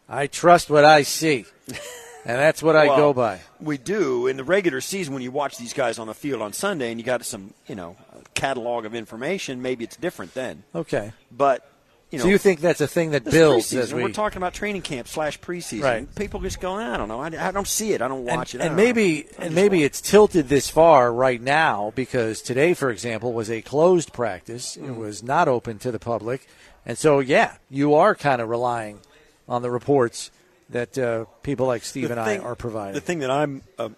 "I 0.08 0.28
trust 0.28 0.70
what 0.70 0.86
I 0.86 1.02
see," 1.02 1.44
and 1.68 2.38
that's 2.38 2.64
what 2.64 2.78
I 2.78 2.86
go 2.86 3.12
by. 3.12 3.42
We 3.60 3.78
do 3.78 4.28
in 4.28 4.38
the 4.38 4.46
regular 4.46 4.80
season 4.80 5.14
when 5.14 5.22
you 5.24 5.32
watch 5.32 5.58
these 5.58 5.74
guys 5.74 6.00
on 6.00 6.08
the 6.08 6.14
field 6.14 6.42
on 6.42 6.54
Sunday 6.54 6.92
and 6.92 7.00
you 7.00 7.06
got 7.06 7.26
some, 7.26 7.54
you 7.68 7.76
know, 7.76 7.98
catalog 8.40 8.86
of 8.86 8.96
information. 8.96 9.62
Maybe 9.62 9.84
it's 9.84 9.96
different 9.98 10.34
then. 10.34 10.64
Okay. 10.74 11.12
But 11.32 11.70
you 12.12 12.18
know, 12.18 12.24
so 12.24 12.30
you 12.30 12.38
think 12.40 12.60
that's 12.60 12.82
a 12.82 12.88
thing 12.88 13.12
that 13.12 13.24
builds 13.24 13.72
preseason, 13.72 13.78
as 13.80 13.94
we 13.94 14.02
we're 14.02 14.10
talking 14.10 14.38
about 14.38 14.54
training 14.56 14.82
camp 14.82 15.08
slash 15.08 15.40
preseason. 15.40 15.84
Right. 15.84 16.16
People 16.16 16.40
just 16.40 16.60
go, 16.60 16.74
I 16.74 16.98
don't 16.98 17.08
know. 17.08 17.20
I, 17.20 17.28
I 17.50 17.52
don't 17.52 17.68
see 17.68 17.94
it. 17.94 18.02
I 18.02 18.08
don't 18.08 18.26
watch 18.26 18.56
and, 18.56 18.64
it. 18.64 18.66
I 18.66 18.68
and 18.68 18.76
maybe 18.76 19.28
and 19.38 19.54
maybe 19.54 19.84
it's 19.84 20.02
tilted 20.02 20.50
this 20.50 20.70
far 20.70 21.14
right 21.14 21.40
now 21.40 21.92
because 21.96 22.42
today, 22.42 22.74
for 22.74 22.90
example, 22.90 23.32
was 23.34 23.52
a 23.52 23.62
closed 23.62 24.12
practice. 24.12 24.76
It 24.76 24.84
Mm. 24.84 24.98
was 24.98 25.22
not 25.22 25.48
open 25.48 25.78
to 25.80 25.92
the 25.92 26.00
public, 26.00 26.48
and 26.86 26.98
so 26.98 27.20
yeah, 27.20 27.58
you 27.70 27.94
are 27.94 28.16
kind 28.16 28.42
of 28.42 28.50
relying 28.50 29.02
on 29.48 29.62
the 29.62 29.70
reports 29.70 30.32
that 30.70 30.98
uh, 30.98 31.26
people 31.44 31.68
like 31.68 31.84
Steve 31.84 32.10
The 32.10 32.16
and 32.18 32.26
thing- 32.26 32.42
I 32.42 32.44
are 32.44 32.56
providing. 32.56 32.94
The 32.96 33.02
thing 33.02 33.20
that 33.20 33.30
I'm 33.32 33.62
uh, 33.78 33.90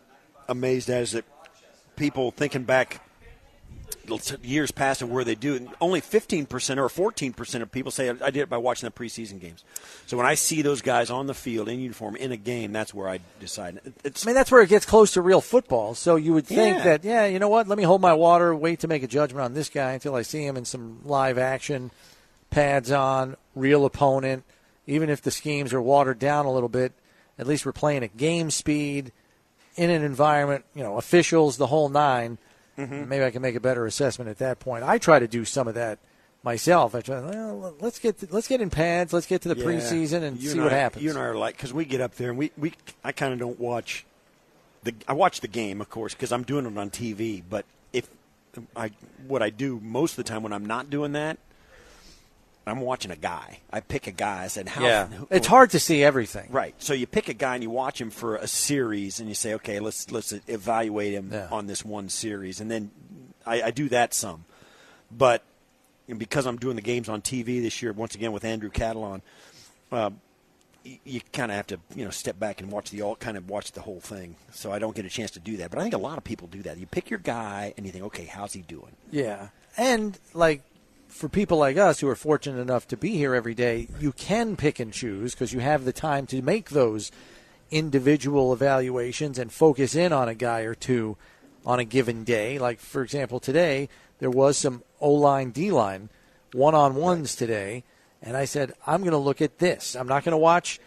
amazed 0.49 0.89
at 0.89 1.01
is 1.03 1.11
that 1.13 1.23
people 1.95 2.31
thinking 2.31 2.63
back 2.63 2.99
years 4.43 4.71
past 4.71 5.01
and 5.01 5.11
where 5.11 5.23
they 5.23 5.35
do, 5.35 5.69
only 5.79 6.01
15% 6.01 6.47
or 6.77 7.11
14% 7.11 7.61
of 7.61 7.71
people 7.71 7.91
say, 7.91 8.09
I 8.09 8.13
did 8.31 8.37
it 8.37 8.49
by 8.49 8.57
watching 8.57 8.87
the 8.87 8.91
preseason 8.91 9.39
games. 9.39 9.63
So 10.07 10.17
when 10.17 10.25
I 10.25 10.35
see 10.35 10.61
those 10.61 10.81
guys 10.81 11.09
on 11.09 11.27
the 11.27 11.33
field 11.33 11.69
in 11.69 11.79
uniform 11.79 12.15
in 12.15 12.31
a 12.31 12.37
game, 12.37 12.71
that's 12.73 12.93
where 12.93 13.07
I 13.09 13.19
decide. 13.39 13.79
It's, 14.03 14.25
I 14.25 14.27
mean, 14.27 14.35
that's 14.35 14.51
where 14.51 14.61
it 14.61 14.69
gets 14.69 14.85
close 14.85 15.11
to 15.13 15.21
real 15.21 15.41
football. 15.41 15.93
So 15.95 16.15
you 16.15 16.33
would 16.33 16.45
think 16.47 16.77
Yeah. 16.77 16.83
that, 16.83 17.03
yeah, 17.03 17.25
you 17.25 17.39
know 17.39 17.49
what? 17.49 17.67
Let 17.67 17.77
me 17.77 17.83
hold 17.83 18.01
my 18.01 18.13
water, 18.13 18.55
wait 18.55 18.79
to 18.81 18.87
make 18.87 19.03
a 19.03 19.07
judgment 19.07 19.43
on 19.43 19.53
this 19.53 19.69
guy 19.69 19.91
until 19.93 20.15
I 20.15 20.21
see 20.23 20.45
him 20.45 20.57
in 20.57 20.65
some 20.65 20.99
live 21.05 21.37
action, 21.37 21.91
pads 22.49 22.91
on, 22.91 23.37
real 23.55 23.85
opponent. 23.85 24.43
Even 24.87 25.09
if 25.09 25.21
the 25.21 25.31
schemes 25.31 25.73
are 25.73 25.81
watered 25.81 26.19
down 26.19 26.45
a 26.45 26.51
little 26.51 26.67
bit, 26.69 26.91
at 27.39 27.47
least 27.47 27.65
we're 27.65 27.71
playing 27.71 28.03
at 28.03 28.17
game 28.17 28.51
speed 28.51 29.11
in 29.77 29.89
an 29.89 30.03
environment, 30.03 30.65
you 30.75 30.83
know, 30.83 30.97
officials, 30.97 31.57
the 31.57 31.67
whole 31.67 31.87
9 31.87 32.37
Mm-hmm. 32.77 33.09
Maybe 33.09 33.23
I 33.25 33.31
can 33.31 33.41
make 33.41 33.55
a 33.55 33.59
better 33.59 33.85
assessment 33.85 34.29
at 34.29 34.37
that 34.39 34.59
point. 34.59 34.83
I 34.83 34.97
try 34.97 35.19
to 35.19 35.27
do 35.27 35.45
some 35.45 35.67
of 35.67 35.75
that 35.75 35.99
myself. 36.43 36.95
I 36.95 37.01
try, 37.01 37.19
well, 37.19 37.75
let's 37.79 37.99
get 37.99 38.31
let's 38.33 38.47
get 38.47 38.61
in 38.61 38.69
pads, 38.69 39.13
let's 39.13 39.27
get 39.27 39.41
to 39.43 39.49
the 39.53 39.57
Yeah. 39.59 39.65
preseason 39.65 40.23
and 40.23 40.41
You 40.41 40.49
see 40.49 40.59
what 40.59 40.73
I, 40.73 40.77
happens. 40.77 41.03
You 41.03 41.11
and 41.11 41.19
I 41.19 41.23
are 41.23 41.35
like 41.35 41.57
because 41.57 41.73
we 41.73 41.85
get 41.85 42.01
up 42.01 42.15
there 42.15 42.29
and 42.29 42.37
we, 42.37 42.51
we 42.57 42.73
I 43.03 43.11
kind 43.11 43.33
of 43.33 43.39
don't 43.39 43.59
watch 43.59 44.05
the 44.83 44.93
I 45.07 45.13
watch 45.13 45.41
the 45.41 45.47
game 45.47 45.81
of 45.81 45.89
course 45.89 46.13
because 46.13 46.31
I'm 46.31 46.43
doing 46.43 46.65
it 46.65 46.77
on 46.77 46.89
TV. 46.89 47.43
But 47.47 47.65
if 47.93 48.09
I 48.75 48.91
what 49.27 49.41
I 49.43 49.49
do 49.49 49.79
most 49.83 50.13
of 50.13 50.17
the 50.17 50.23
time 50.23 50.41
when 50.41 50.53
I'm 50.53 50.65
not 50.65 50.89
doing 50.89 51.11
that, 51.11 51.37
I'm 52.67 52.79
watching 52.81 53.09
a 53.11 53.15
guy. 53.15 53.59
I 53.71 53.79
pick 53.79 54.05
a 54.07 54.11
guy. 54.11 54.43
I 54.43 54.47
said, 54.47 54.67
how, 54.69 54.83
yeah, 54.83 55.07
who- 55.07 55.27
it's 55.31 55.47
hard 55.47 55.71
to 55.71 55.79
see 55.79 56.03
everything. 56.03 56.47
Right. 56.51 56.75
So 56.77 56.93
you 56.93 57.07
pick 57.07 57.27
a 57.27 57.33
guy 57.33 57.55
and 57.55 57.63
you 57.63 57.69
watch 57.71 57.99
him 57.99 58.11
for 58.11 58.35
a 58.35 58.47
series, 58.47 59.19
and 59.19 59.27
you 59.27 59.35
say, 59.35 59.55
okay, 59.55 59.79
let's 59.79 60.11
let's 60.11 60.31
evaluate 60.47 61.13
him 61.13 61.29
Yeah. 61.33 61.47
on 61.51 61.65
this 61.67 61.83
one 61.83 62.09
series, 62.09 62.61
and 62.61 62.69
then 62.69 62.91
I, 63.45 63.61
I 63.63 63.71
do 63.71 63.89
that 63.89 64.13
some. 64.13 64.45
But 65.11 65.43
and 66.07 66.19
because 66.19 66.45
I'm 66.45 66.57
doing 66.57 66.75
the 66.75 66.81
games 66.81 67.09
on 67.09 67.21
TV 67.21 67.61
this 67.61 67.81
year, 67.81 67.93
once 67.93 68.15
again 68.15 68.31
with 68.31 68.45
Andrew 68.45 68.69
Catalon, 68.69 69.21
uh, 69.91 70.11
y- 70.85 70.99
you 71.03 71.21
kind 71.33 71.51
of 71.51 71.55
have 71.57 71.67
to 71.67 71.79
you 71.95 72.05
know 72.05 72.11
step 72.11 72.39
back 72.39 72.61
and 72.61 72.71
watch 72.71 72.91
the 72.91 73.01
all 73.01 73.15
kind 73.15 73.37
of 73.37 73.49
watch 73.49 73.71
the 73.71 73.81
whole 73.81 73.99
thing. 74.01 74.35
So 74.51 74.71
I 74.71 74.77
don't 74.79 74.95
get 74.95 75.05
a 75.05 75.09
chance 75.09 75.31
to 75.31 75.39
do 75.39 75.57
that. 75.57 75.71
But 75.71 75.79
I 75.79 75.81
think 75.83 75.95
a 75.95 75.97
lot 75.99 76.17
of 76.19 76.23
people 76.23 76.47
do 76.47 76.61
that. 76.63 76.77
You 76.77 76.85
pick 76.85 77.09
your 77.09 77.19
guy 77.19 77.73
and 77.75 77.85
you 77.87 77.91
think, 77.91 78.05
okay, 78.05 78.25
how's 78.25 78.53
he 78.53 78.61
doing? 78.61 78.91
Yeah. 79.09 79.47
And 79.77 80.17
like 80.33 80.61
for 81.11 81.29
people 81.29 81.57
like 81.57 81.77
us 81.77 81.99
who 81.99 82.07
are 82.07 82.15
fortunate 82.15 82.59
enough 82.59 82.87
to 82.87 82.97
be 82.97 83.11
here 83.11 83.35
every 83.35 83.53
day, 83.53 83.87
you 83.99 84.11
can 84.11 84.55
pick 84.55 84.79
and 84.79 84.93
choose 84.93 85.33
because 85.33 85.53
you 85.53 85.59
have 85.59 85.85
the 85.85 85.93
time 85.93 86.25
to 86.27 86.41
make 86.41 86.69
those 86.69 87.11
individual 87.69 88.53
evaluations 88.53 89.37
and 89.37 89.51
focus 89.51 89.93
in 89.93 90.11
on 90.13 90.27
a 90.27 90.35
guy 90.35 90.61
or 90.61 90.73
two 90.73 91.17
on 91.65 91.79
a 91.79 91.85
given 91.85 92.23
day. 92.23 92.57
Like 92.57 92.79
for 92.79 93.03
example, 93.03 93.39
today 93.39 93.89
there 94.19 94.29
was 94.29 94.57
some 94.57 94.83
O 94.99 95.11
line, 95.11 95.51
D 95.51 95.71
line 95.71 96.09
one 96.53 96.75
on 96.75 96.95
ones 96.95 97.35
today, 97.35 97.83
and 98.21 98.35
I 98.35 98.45
said 98.45 98.73
I'm 98.87 99.01
going 99.01 99.11
to 99.11 99.17
look 99.17 99.41
at 99.41 99.59
this. 99.59 99.95
I'm 99.95 100.07
not 100.07 100.23
going 100.23 100.33
to 100.33 100.37
watch, 100.37 100.79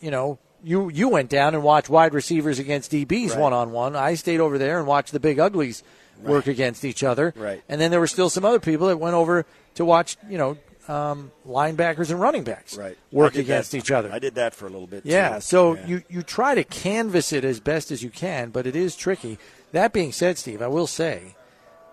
you 0.00 0.10
know. 0.10 0.38
You, 0.62 0.90
you 0.90 1.08
went 1.08 1.30
down 1.30 1.54
and 1.54 1.64
watched 1.64 1.88
wide 1.88 2.12
receivers 2.12 2.58
against 2.58 2.92
DBs 2.92 3.34
one 3.34 3.54
on 3.54 3.70
one. 3.70 3.96
I 3.96 4.12
stayed 4.12 4.40
over 4.40 4.58
there 4.58 4.78
and 4.78 4.86
watched 4.86 5.10
the 5.10 5.18
big 5.18 5.38
uglies 5.38 5.82
work 6.22 6.46
against 6.46 6.84
each 6.84 7.02
other. 7.02 7.32
Right. 7.36 7.62
And 7.68 7.80
then 7.80 7.90
there 7.90 8.00
were 8.00 8.06
still 8.06 8.30
some 8.30 8.44
other 8.44 8.60
people 8.60 8.88
that 8.88 8.96
went 8.98 9.14
over 9.14 9.46
to 9.74 9.84
watch, 9.84 10.16
you 10.28 10.38
know, 10.38 10.56
um, 10.88 11.30
linebackers 11.46 12.10
and 12.10 12.20
running 12.20 12.42
backs 12.42 12.76
Right. 12.76 12.96
work 13.12 13.36
against 13.36 13.70
that- 13.72 13.78
each 13.78 13.90
other. 13.92 14.10
I 14.12 14.18
did 14.18 14.34
that 14.34 14.54
for 14.54 14.66
a 14.66 14.70
little 14.70 14.88
bit. 14.88 15.06
Yeah, 15.06 15.36
too. 15.36 15.40
so 15.42 15.74
Yeah. 15.74 15.86
you 15.86 16.02
you 16.08 16.22
try 16.22 16.54
to 16.54 16.64
canvas 16.64 17.32
it 17.32 17.44
as 17.44 17.60
best 17.60 17.90
as 17.92 18.02
you 18.02 18.10
can, 18.10 18.50
but 18.50 18.66
it 18.66 18.74
is 18.74 18.96
tricky. 18.96 19.38
That 19.72 19.92
being 19.92 20.10
said, 20.10 20.36
Steve, 20.38 20.60
I 20.60 20.66
will 20.66 20.88
say, 20.88 21.36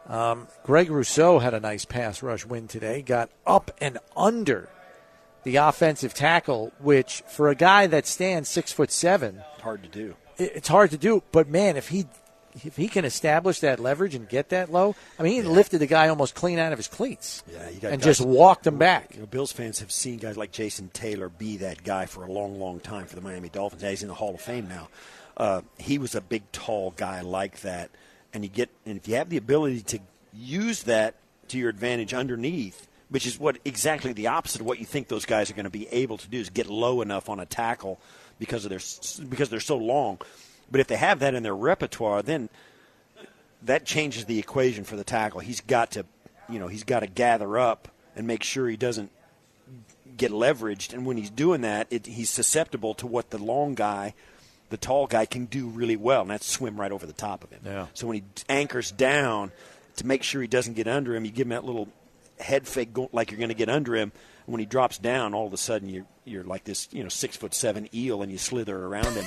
um, 0.08 0.48
Greg 0.64 0.90
Rousseau 0.90 1.40
had 1.40 1.54
a 1.54 1.60
nice 1.60 1.86
pass 1.86 2.24
rush 2.24 2.46
win 2.46 2.68
today. 2.68 3.02
Got 3.02 3.30
up 3.46 3.72
and 3.80 4.00
under 4.16 4.70
the 5.44 5.58
offensive 5.58 6.14
tackle, 6.14 6.72
which 6.80 7.24
for 7.28 7.50
a 7.50 7.56
guy 7.56 7.88
that 7.88 8.08
stands 8.08 8.50
six 8.50 8.72
foot 8.72 8.92
seven, 8.92 9.44
hard 9.62 9.84
to 9.84 9.90
do. 9.90 10.16
it's 10.38 10.68
hard 10.70 10.90
to 10.92 10.98
do. 10.98 11.22
But 11.32 11.50
man, 11.50 11.78
if 11.78 11.90
he 11.90 12.06
if 12.64 12.76
he 12.76 12.88
can 12.88 13.06
establish 13.06 13.60
that 13.62 13.80
leverage 13.80 14.16
and 14.16 14.28
get 14.28 14.50
that 14.50 14.72
low, 14.72 14.96
I 15.18 15.24
mean, 15.24 15.34
he 15.34 15.42
lifted 15.42 15.80
the 15.80 15.88
guy 15.88 16.08
almost 16.10 16.36
clean 16.36 16.60
out 16.60 16.72
of 16.74 16.80
his 16.80 16.88
cleats. 16.88 17.44
Yeah, 17.52 17.70
you 17.70 17.80
got 17.80 17.92
and 17.94 18.02
guys- 18.02 18.18
just 18.18 18.22
walked 18.28 18.66
him 18.68 18.78
back. 18.78 19.14
You 19.14 19.22
know, 19.22 19.26
Bills 19.26 19.52
fans 19.52 19.80
have 19.80 19.92
seen 19.92 20.18
guys 20.18 20.38
like 20.38 20.52
Jason 20.52 20.90
Taylor 20.94 21.30
be 21.30 21.58
that 21.58 21.84
guy 21.84 22.06
for 22.06 22.24
a 22.24 22.32
long, 22.32 22.60
long 22.60 22.80
time 22.80 23.06
for 23.06 23.16
the 23.16 23.22
Miami 23.22 23.50
Dolphins. 23.50 23.84
Yeah, 23.84 23.90
he's 23.92 24.02
in 24.02 24.08
the 24.08 24.14
Hall 24.16 24.36
of 24.36 24.42
Fame 24.42 24.68
now. 24.68 24.90
Uh, 25.36 25.62
he 25.78 25.98
was 25.98 26.16
a 26.16 26.22
big, 26.22 26.52
tall 26.52 26.92
guy 26.98 27.22
like 27.22 27.62
that, 27.62 27.92
and 28.34 28.44
you 28.44 28.50
get 28.50 28.70
and 28.86 28.98
if 28.98 29.08
you 29.08 29.16
have 29.16 29.30
the 29.30 29.38
ability 29.38 29.82
to 29.82 30.00
use 30.34 30.84
that 30.84 31.16
to 31.50 31.58
your 31.58 31.70
advantage 31.70 32.14
underneath, 32.14 32.88
which 33.10 33.26
is 33.28 33.40
what 33.40 33.58
exactly 33.64 34.14
the 34.14 34.28
opposite 34.28 34.62
of 34.62 34.68
what 34.68 34.80
you 34.80 34.86
think 34.86 35.08
those 35.08 35.26
guys 35.26 35.50
are 35.50 35.54
going 35.54 35.66
to 35.66 35.70
be 35.70 35.88
able 35.90 36.18
to 36.18 36.28
do 36.28 36.40
is 36.40 36.50
get 36.50 36.68
low 36.68 37.02
enough 37.02 37.30
on 37.30 37.40
a 37.40 37.46
tackle 37.46 38.00
because 38.40 38.66
of 38.66 38.70
their 38.70 39.28
because 39.30 39.50
they're 39.50 39.60
so 39.60 39.78
long. 39.78 40.20
But 40.70 40.82
if 40.82 40.88
they 40.88 40.98
have 40.98 41.20
that 41.20 41.34
in 41.34 41.44
their 41.44 41.56
repertoire, 41.56 42.22
then 42.22 42.50
that 43.64 43.86
changes 43.86 44.26
the 44.26 44.40
equation 44.40 44.84
for 44.84 44.96
the 44.96 45.04
tackle. 45.04 45.40
He's 45.40 45.62
got 45.62 45.92
to, 45.92 46.06
you 46.50 46.60
know, 46.60 46.68
he's 46.68 46.84
got 46.84 47.02
to 47.02 47.08
gather 47.08 47.58
up 47.58 47.88
and 48.16 48.28
make 48.28 48.44
sure 48.44 48.68
he 48.68 48.78
doesn't 48.78 49.12
get 50.18 50.32
leveraged. 50.32 50.94
And 50.94 51.06
when 51.06 51.18
he's 51.18 51.30
doing 51.30 51.62
that, 51.62 51.88
it, 51.90 52.06
he's 52.06 52.30
susceptible 52.30 52.94
to 52.96 53.08
what 53.08 53.30
the 53.30 53.38
long 53.38 53.76
guy, 53.76 54.14
the 54.70 54.78
tall 54.78 55.08
guy, 55.08 55.26
can 55.26 55.46
do 55.46 55.68
really 55.68 55.96
well, 55.96 56.22
and 56.22 56.30
that's 56.30 56.46
swim 56.46 56.80
right 56.80 56.92
over 56.92 57.06
the 57.06 57.14
top 57.14 57.44
of 57.44 57.52
him. 57.52 57.62
Yeah. 57.64 57.88
So 57.94 58.08
when 58.08 58.18
he 58.18 58.24
anchors 58.50 58.92
down 58.92 59.52
to 59.98 60.06
make 60.06 60.24
sure 60.24 60.42
he 60.42 60.48
doesn't 60.48 60.74
get 60.74 60.88
under 60.88 61.16
him, 61.16 61.26
you 61.26 61.32
give 61.32 61.48
him 61.48 61.50
that 61.50 61.66
little 61.66 61.88
head 62.40 62.68
fake 62.68 62.90
like 63.12 63.32
you're 63.32 63.40
going 63.40 63.50
to 63.50 63.56
get 63.56 63.70
under 63.70 63.96
him. 63.96 64.12
When 64.48 64.60
he 64.60 64.66
drops 64.66 64.98
down, 64.98 65.34
all 65.34 65.46
of 65.46 65.54
a 65.54 65.58
sudden 65.58 65.90
you're 65.90 66.06
you're 66.26 66.44
like 66.44 66.64
this, 66.64 66.88
you 66.92 67.04
know, 67.04 67.10
six 67.10 67.38
foot 67.38 67.54
seven 67.54 67.88
eel, 67.94 68.22
and 68.22 68.32
you 68.32 68.38
slither 68.38 68.76
around 68.76 69.14
him, 69.14 69.26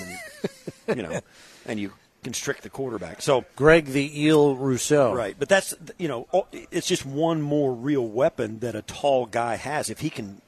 and 0.89 0.97
you 0.99 1.03
know, 1.03 1.21
and 1.67 1.79
you 1.79 1.93
constrict 2.23 2.63
the 2.63 2.71
quarterback. 2.71 3.23
So 3.23 3.45
Greg 3.57 3.87
the 3.87 4.23
Eel 4.23 4.57
Rousseau. 4.57 5.15
Right, 5.15 5.37
but 5.39 5.49
that's 5.49 5.75
you 5.99 6.09
know 6.09 6.27
it's 6.53 6.87
just 6.87 7.07
one 7.07 7.41
more 7.43 7.73
real 7.73 8.07
weapon 8.07 8.61
that 8.61 8.75
a 8.75 8.83
tall 8.83 9.27
guy 9.27 9.57
has. 9.57 9.91
If 9.91 10.01
he 10.01 10.11
can, 10.11 10.41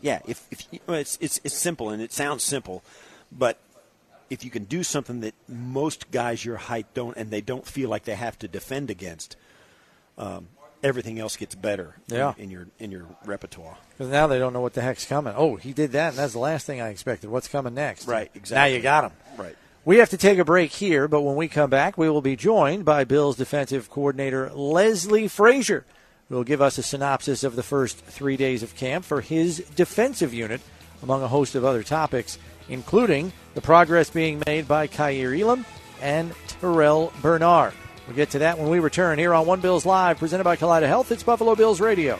yeah, 0.00 0.20
if 0.26 0.46
if 0.50 0.66
it's 0.88 1.18
it's 1.20 1.40
it's 1.44 1.54
simple 1.54 1.90
and 1.90 2.00
it 2.00 2.12
sounds 2.12 2.42
simple, 2.42 2.82
but 3.30 3.58
if 4.30 4.44
you 4.44 4.50
can 4.50 4.64
do 4.64 4.82
something 4.84 5.20
that 5.20 5.34
most 5.48 6.10
guys 6.12 6.44
your 6.44 6.56
height 6.56 6.86
don't, 6.94 7.16
and 7.16 7.30
they 7.30 7.40
don't 7.40 7.66
feel 7.66 7.90
like 7.90 8.04
they 8.04 8.14
have 8.14 8.38
to 8.38 8.46
defend 8.46 8.88
against, 8.88 9.36
um, 10.16 10.48
everything 10.82 11.18
else 11.18 11.36
gets 11.36 11.54
better. 11.54 11.94
in- 12.10 12.16
Yeah. 12.16 12.32
in, 12.38 12.50
your 12.50 12.66
in 12.78 12.90
your 12.90 13.04
repertoire. 13.24 13.76
Because 13.96 14.10
now 14.10 14.26
they 14.26 14.38
don't 14.38 14.52
know 14.52 14.60
what 14.60 14.74
the 14.74 14.82
heck's 14.82 15.04
coming. 15.04 15.34
Oh, 15.36 15.56
he 15.56 15.72
did 15.72 15.92
that, 15.92 16.10
and 16.10 16.18
that's 16.18 16.32
the 16.32 16.38
last 16.38 16.66
thing 16.66 16.80
I 16.80 16.88
expected. 16.88 17.30
What's 17.30 17.48
coming 17.48 17.74
next? 17.74 18.06
Right, 18.06 18.30
exactly. 18.34 18.56
Now 18.70 18.76
you 18.76 18.82
got 18.82 19.04
him. 19.04 19.12
Right. 19.36 19.56
We 19.84 19.98
have 19.98 20.10
to 20.10 20.16
take 20.18 20.38
a 20.38 20.44
break 20.44 20.72
here, 20.72 21.08
but 21.08 21.22
when 21.22 21.36
we 21.36 21.48
come 21.48 21.70
back, 21.70 21.96
we 21.96 22.08
will 22.10 22.20
be 22.22 22.36
joined 22.36 22.84
by 22.84 23.04
Bills 23.04 23.36
defensive 23.36 23.88
coordinator 23.90 24.50
Leslie 24.52 25.26
Frazier, 25.28 25.84
who 26.28 26.36
will 26.36 26.44
give 26.44 26.60
us 26.62 26.76
a 26.78 26.82
synopsis 26.82 27.42
of 27.44 27.56
the 27.56 27.62
first 27.62 27.98
three 27.98 28.36
days 28.36 28.62
of 28.62 28.76
camp 28.76 29.04
for 29.04 29.20
his 29.22 29.58
defensive 29.76 30.34
unit, 30.34 30.60
among 31.02 31.22
a 31.22 31.28
host 31.28 31.54
of 31.54 31.64
other 31.64 31.82
topics, 31.82 32.38
including 32.68 33.32
the 33.54 33.60
progress 33.62 34.10
being 34.10 34.42
made 34.46 34.68
by 34.68 34.86
Kaiir 34.86 35.34
Elam 35.34 35.64
and 36.02 36.32
Terrel 36.46 37.10
Bernard. 37.22 37.72
We'll 38.10 38.16
get 38.16 38.30
to 38.30 38.40
that 38.40 38.58
when 38.58 38.68
we 38.68 38.80
return 38.80 39.20
here 39.20 39.32
on 39.32 39.46
One 39.46 39.60
Bills 39.60 39.86
Live, 39.86 40.18
presented 40.18 40.42
by 40.42 40.56
Kaleida 40.56 40.88
Health. 40.88 41.12
It's 41.12 41.22
Buffalo 41.22 41.54
Bills 41.54 41.80
Radio. 41.80 42.18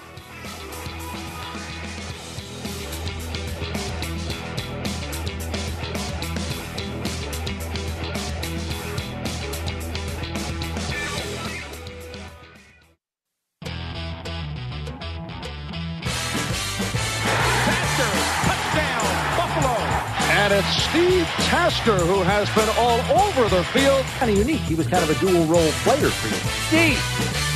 Over 23.61 23.79
field. 23.79 24.05
Kind 24.19 24.31
of 24.33 24.39
unique. 24.39 24.61
He 24.61 24.75
was 24.75 24.87
kind 24.87 25.03
of 25.03 25.11
a 25.11 25.15
dual 25.21 25.45
role 25.47 25.71
player 25.83 26.09
for 26.09 26.29
you. 26.29 26.41
Steve, 26.69 26.99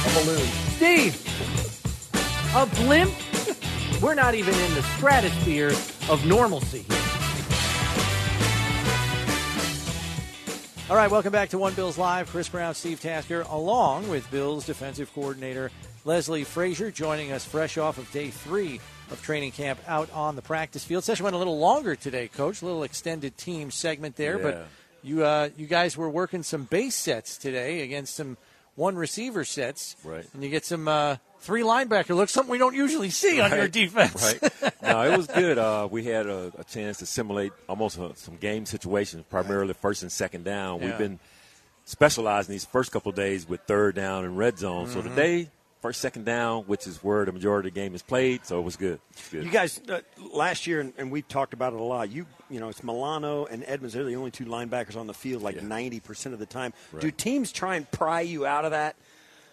A 0.07 0.25
balloon. 0.25 0.47
Steve, 0.77 1.21
a 2.55 2.67
blimp? 2.85 3.13
We're 4.03 4.15
not 4.15 4.35
even 4.35 4.55
in 4.55 4.75
the 4.75 4.83
stratosphere 4.97 5.71
of 6.11 6.25
normalcy 6.27 6.81
here. 6.81 6.99
All 10.91 10.97
right, 10.97 11.11
welcome 11.11 11.33
back 11.33 11.49
to 11.51 11.59
One 11.59 11.73
Bills 11.75 11.97
Live. 11.97 12.29
Chris 12.29 12.49
Brown, 12.49 12.75
Steve 12.75 13.01
Tasker, 13.01 13.43
along 13.49 14.09
with 14.11 14.31
Bills 14.31 14.67
defensive 14.67 15.11
coordinator 15.15 15.71
Leslie 16.05 16.45
Frazier, 16.45 16.91
joining 16.91 17.33
us 17.33 17.45
fresh 17.47 17.79
off 17.79 17.97
of 17.97 18.11
day 18.13 18.29
three 18.29 18.81
of 19.11 19.23
training 19.23 19.53
camp 19.53 19.79
out 19.89 20.11
on 20.13 20.37
the 20.37 20.43
practice 20.43 20.85
field. 20.85 21.03
Session 21.05 21.25
went 21.25 21.35
a 21.35 21.39
little 21.39 21.59
longer 21.59 21.97
today, 21.97 22.29
Coach. 22.29 22.61
A 22.61 22.67
little 22.67 22.83
extended 22.83 23.39
team 23.39 23.71
segment 23.71 24.17
there, 24.17 24.37
Yeah. 24.37 24.43
but 24.43 24.67
you 25.05 25.25
uh, 25.25 25.51
you 25.57 25.67
guys 25.67 25.97
were 25.97 26.09
working 26.11 26.43
some 26.43 26.65
base 26.65 26.97
sets 26.97 27.37
today 27.39 27.83
against 27.83 28.17
some 28.17 28.37
one 28.75 28.97
receiver 28.97 29.45
sets, 29.45 29.95
Right. 30.03 30.27
And 30.35 30.43
you 30.43 30.51
get 30.51 30.65
some 30.65 30.89
uh, 30.89 31.17
three 31.39 31.63
linebacker 31.63 32.17
looks, 32.17 32.33
something 32.33 32.51
we 32.51 32.59
don't 32.59 32.75
usually 32.75 33.11
see 33.11 33.41
on 33.41 33.53
your 33.53 33.69
defense. 33.69 34.37
Right. 34.43 34.73
no, 34.83 35.03
it 35.03 35.17
was 35.17 35.29
good. 35.29 35.59
Uh, 35.59 35.87
we 35.89 36.03
had 36.05 36.27
a, 36.27 36.51
a 36.59 36.65
chance 36.65 36.99
to 36.99 37.07
simulate 37.07 37.53
almost 37.69 38.01
uh 38.01 38.15
some 38.15 38.35
game 38.37 38.67
situations, 38.67 39.25
primarily 39.31 39.75
first 39.75 40.03
and 40.03 40.11
second 40.11 40.43
down. 40.45 40.81
Yeah. 40.81 40.87
We've 40.89 40.99
been 40.99 41.21
specializing 41.85 42.53
these 42.53 42.65
first 42.65 42.91
couple 42.93 43.11
of 43.11 43.17
days 43.17 43.49
with 43.49 43.61
third 43.63 43.95
down 43.95 44.25
and 44.25 44.37
red 44.37 44.59
zone. 44.59 44.89
So 44.89 45.01
Mm-hmm. 45.01 45.09
today, 45.11 45.51
first, 45.85 46.01
second 46.01 46.25
down, 46.25 46.63
which 46.63 46.87
is 46.87 47.05
where 47.05 47.27
the 47.27 47.33
majority 47.33 47.69
of 47.69 47.75
the 47.75 47.79
game 47.79 47.95
is 47.95 48.01
played. 48.01 48.47
So 48.47 48.59
it 48.59 48.63
was 48.63 48.77
good. 48.77 49.01
Good. 49.31 49.45
You 49.45 49.51
guys, 49.51 49.83
uh, 49.87 50.01
last 50.33 50.67
year, 50.67 50.81
and, 50.81 50.95
and 50.97 51.11
we've 51.11 51.29
talked 51.29 51.53
about 51.53 51.75
it 51.75 51.79
a 51.79 51.83
lot. 51.83 52.11
You, 52.11 52.25
you 52.49 52.59
know, 52.59 52.71
it's 52.71 52.83
Milano 52.83 53.45
and 53.45 53.63
Edmonds. 53.67 53.93
They're 53.93 54.03
the 54.05 54.17
only 54.17 54.31
two 54.31 54.47
linebackers 54.47 54.97
on 54.97 55.07
the 55.07 55.13
field, 55.13 55.43
like 55.43 55.63
ninety 55.63 56.01
percent 56.01 56.33
of 56.33 56.39
the 56.39 56.47
time. 56.47 56.73
Do 56.99 57.11
teams 57.11 57.53
try 57.53 57.77
and 57.77 57.91
pry 57.91 58.23
you 58.23 58.47
out 58.47 58.65
of 58.65 58.71
that? 58.71 58.97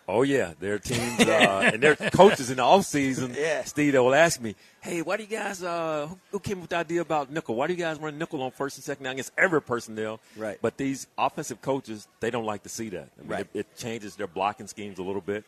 Oh 0.07 0.23
yeah, 0.23 0.53
their 0.59 0.79
teams 0.79 1.19
uh, 1.27 1.69
and 1.73 1.83
their 1.83 1.95
coaches 1.97 2.49
in 2.49 2.57
the 2.57 2.63
off 2.63 2.85
season. 2.85 3.35
Yeah. 3.37 3.63
Steve, 3.65 3.91
they 3.91 3.99
will 3.99 4.15
ask 4.15 4.39
me, 4.41 4.55
"Hey, 4.79 5.01
why 5.01 5.17
do 5.17 5.23
you 5.23 5.29
guys? 5.29 5.61
Uh, 5.61 6.07
who, 6.09 6.17
who 6.31 6.39
came 6.39 6.57
up 6.57 6.61
with 6.61 6.69
the 6.69 6.77
idea 6.77 7.01
about 7.01 7.29
nickel? 7.29 7.55
Why 7.55 7.67
do 7.67 7.73
you 7.73 7.79
guys 7.79 7.99
run 7.99 8.17
nickel 8.17 8.41
on 8.41 8.51
first 8.51 8.77
and 8.77 8.83
second 8.85 9.03
down 9.03 9.13
against 9.13 9.31
every 9.37 9.61
personnel?" 9.61 10.19
Right. 10.37 10.57
But 10.61 10.77
these 10.77 11.07
offensive 11.17 11.61
coaches, 11.61 12.07
they 12.21 12.31
don't 12.31 12.45
like 12.45 12.63
to 12.63 12.69
see 12.69 12.87
that. 12.89 13.09
I 13.17 13.21
mean, 13.21 13.29
Right. 13.29 13.47
it, 13.53 13.59
it 13.59 13.77
changes 13.77 14.15
their 14.15 14.27
blocking 14.27 14.67
schemes 14.67 14.97
a 14.97 15.03
little 15.03 15.21
bit. 15.21 15.43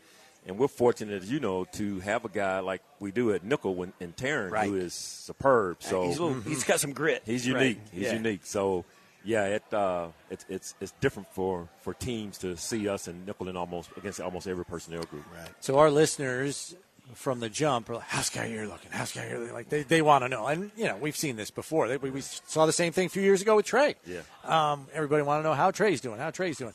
And 0.45 0.57
we're 0.57 0.67
fortunate, 0.67 1.23
as 1.23 1.31
you 1.31 1.39
know, 1.39 1.63
to 1.73 1.99
have 2.01 2.25
a 2.25 2.29
guy 2.29 2.59
like 2.59 2.81
we 2.99 3.11
do 3.11 3.31
at 3.33 3.43
nickel 3.45 3.75
when, 3.75 3.93
in 4.01 4.11
Taron, 4.13 4.51
Right. 4.51 4.67
who 4.69 4.75
is 4.75 4.93
superb. 4.93 5.77
So 5.79 6.03
he's, 6.07 6.19
little, 6.19 6.41
he's 6.41 6.63
got 6.65 6.79
some 6.81 6.91
grit. 6.93 7.23
He's 7.25 7.49
Right. 7.49 7.61
unique. 7.61 7.79
He's 7.91 8.03
Yeah. 8.03 8.13
unique. 8.13 8.41
So, 8.43 8.83
yeah, 9.23 9.45
it 9.45 9.63
uh, 9.73 10.07
it's 10.29 10.45
it's 10.49 10.75
it's 10.81 10.91
different 10.99 11.29
for, 11.33 11.69
for 11.81 11.93
teams 11.93 12.37
to 12.39 12.57
see 12.57 12.89
us 12.89 13.07
and 13.07 13.25
nickel 13.25 13.47
in 13.47 13.55
almost 13.55 13.89
against 13.95 14.19
almost 14.19 14.47
every 14.47 14.65
personnel 14.65 15.03
group. 15.03 15.23
Right. 15.33 15.47
So 15.61 15.79
our 15.79 15.89
listeners 15.89 16.75
from 17.15 17.39
the 17.39 17.47
jump 17.47 17.89
are 17.89 17.95
like, 17.95 18.03
"How's 18.09 18.29
Kaiir 18.29 18.67
looking? 18.67 18.91
How's 18.91 19.13
Kaiir 19.13 19.39
looking?" 19.39 19.53
Like 19.53 19.69
they, 19.69 19.83
they 19.83 20.01
want 20.01 20.25
to 20.25 20.29
know, 20.29 20.47
and 20.47 20.71
you 20.75 20.85
know 20.85 20.97
we've 20.97 21.15
seen 21.15 21.37
this 21.37 21.51
before. 21.51 21.87
They, 21.87 21.95
we, 21.95 22.09
we 22.11 22.19
saw 22.19 22.65
the 22.65 22.73
same 22.73 22.91
thing 22.91 23.05
a 23.05 23.09
few 23.09 23.21
years 23.21 23.41
ago 23.41 23.55
with 23.55 23.65
Trey. 23.65 23.95
Yeah. 24.05 24.19
Um, 24.43 24.87
everybody 24.93 25.21
want 25.23 25.39
to 25.41 25.47
know 25.49 25.53
how 25.55 25.71
Trey's 25.71 26.01
doing, 26.01 26.19
how 26.19 26.31
Trey's 26.31 26.57
doing. 26.57 26.73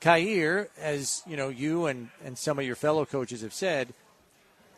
Kaiir, 0.00 0.68
as 0.78 1.22
you 1.26 1.36
know, 1.36 1.48
you 1.48 1.86
and 1.86 2.10
and 2.24 2.36
some 2.36 2.58
of 2.58 2.64
your 2.64 2.76
fellow 2.76 3.04
coaches 3.04 3.42
have 3.42 3.54
said, 3.54 3.94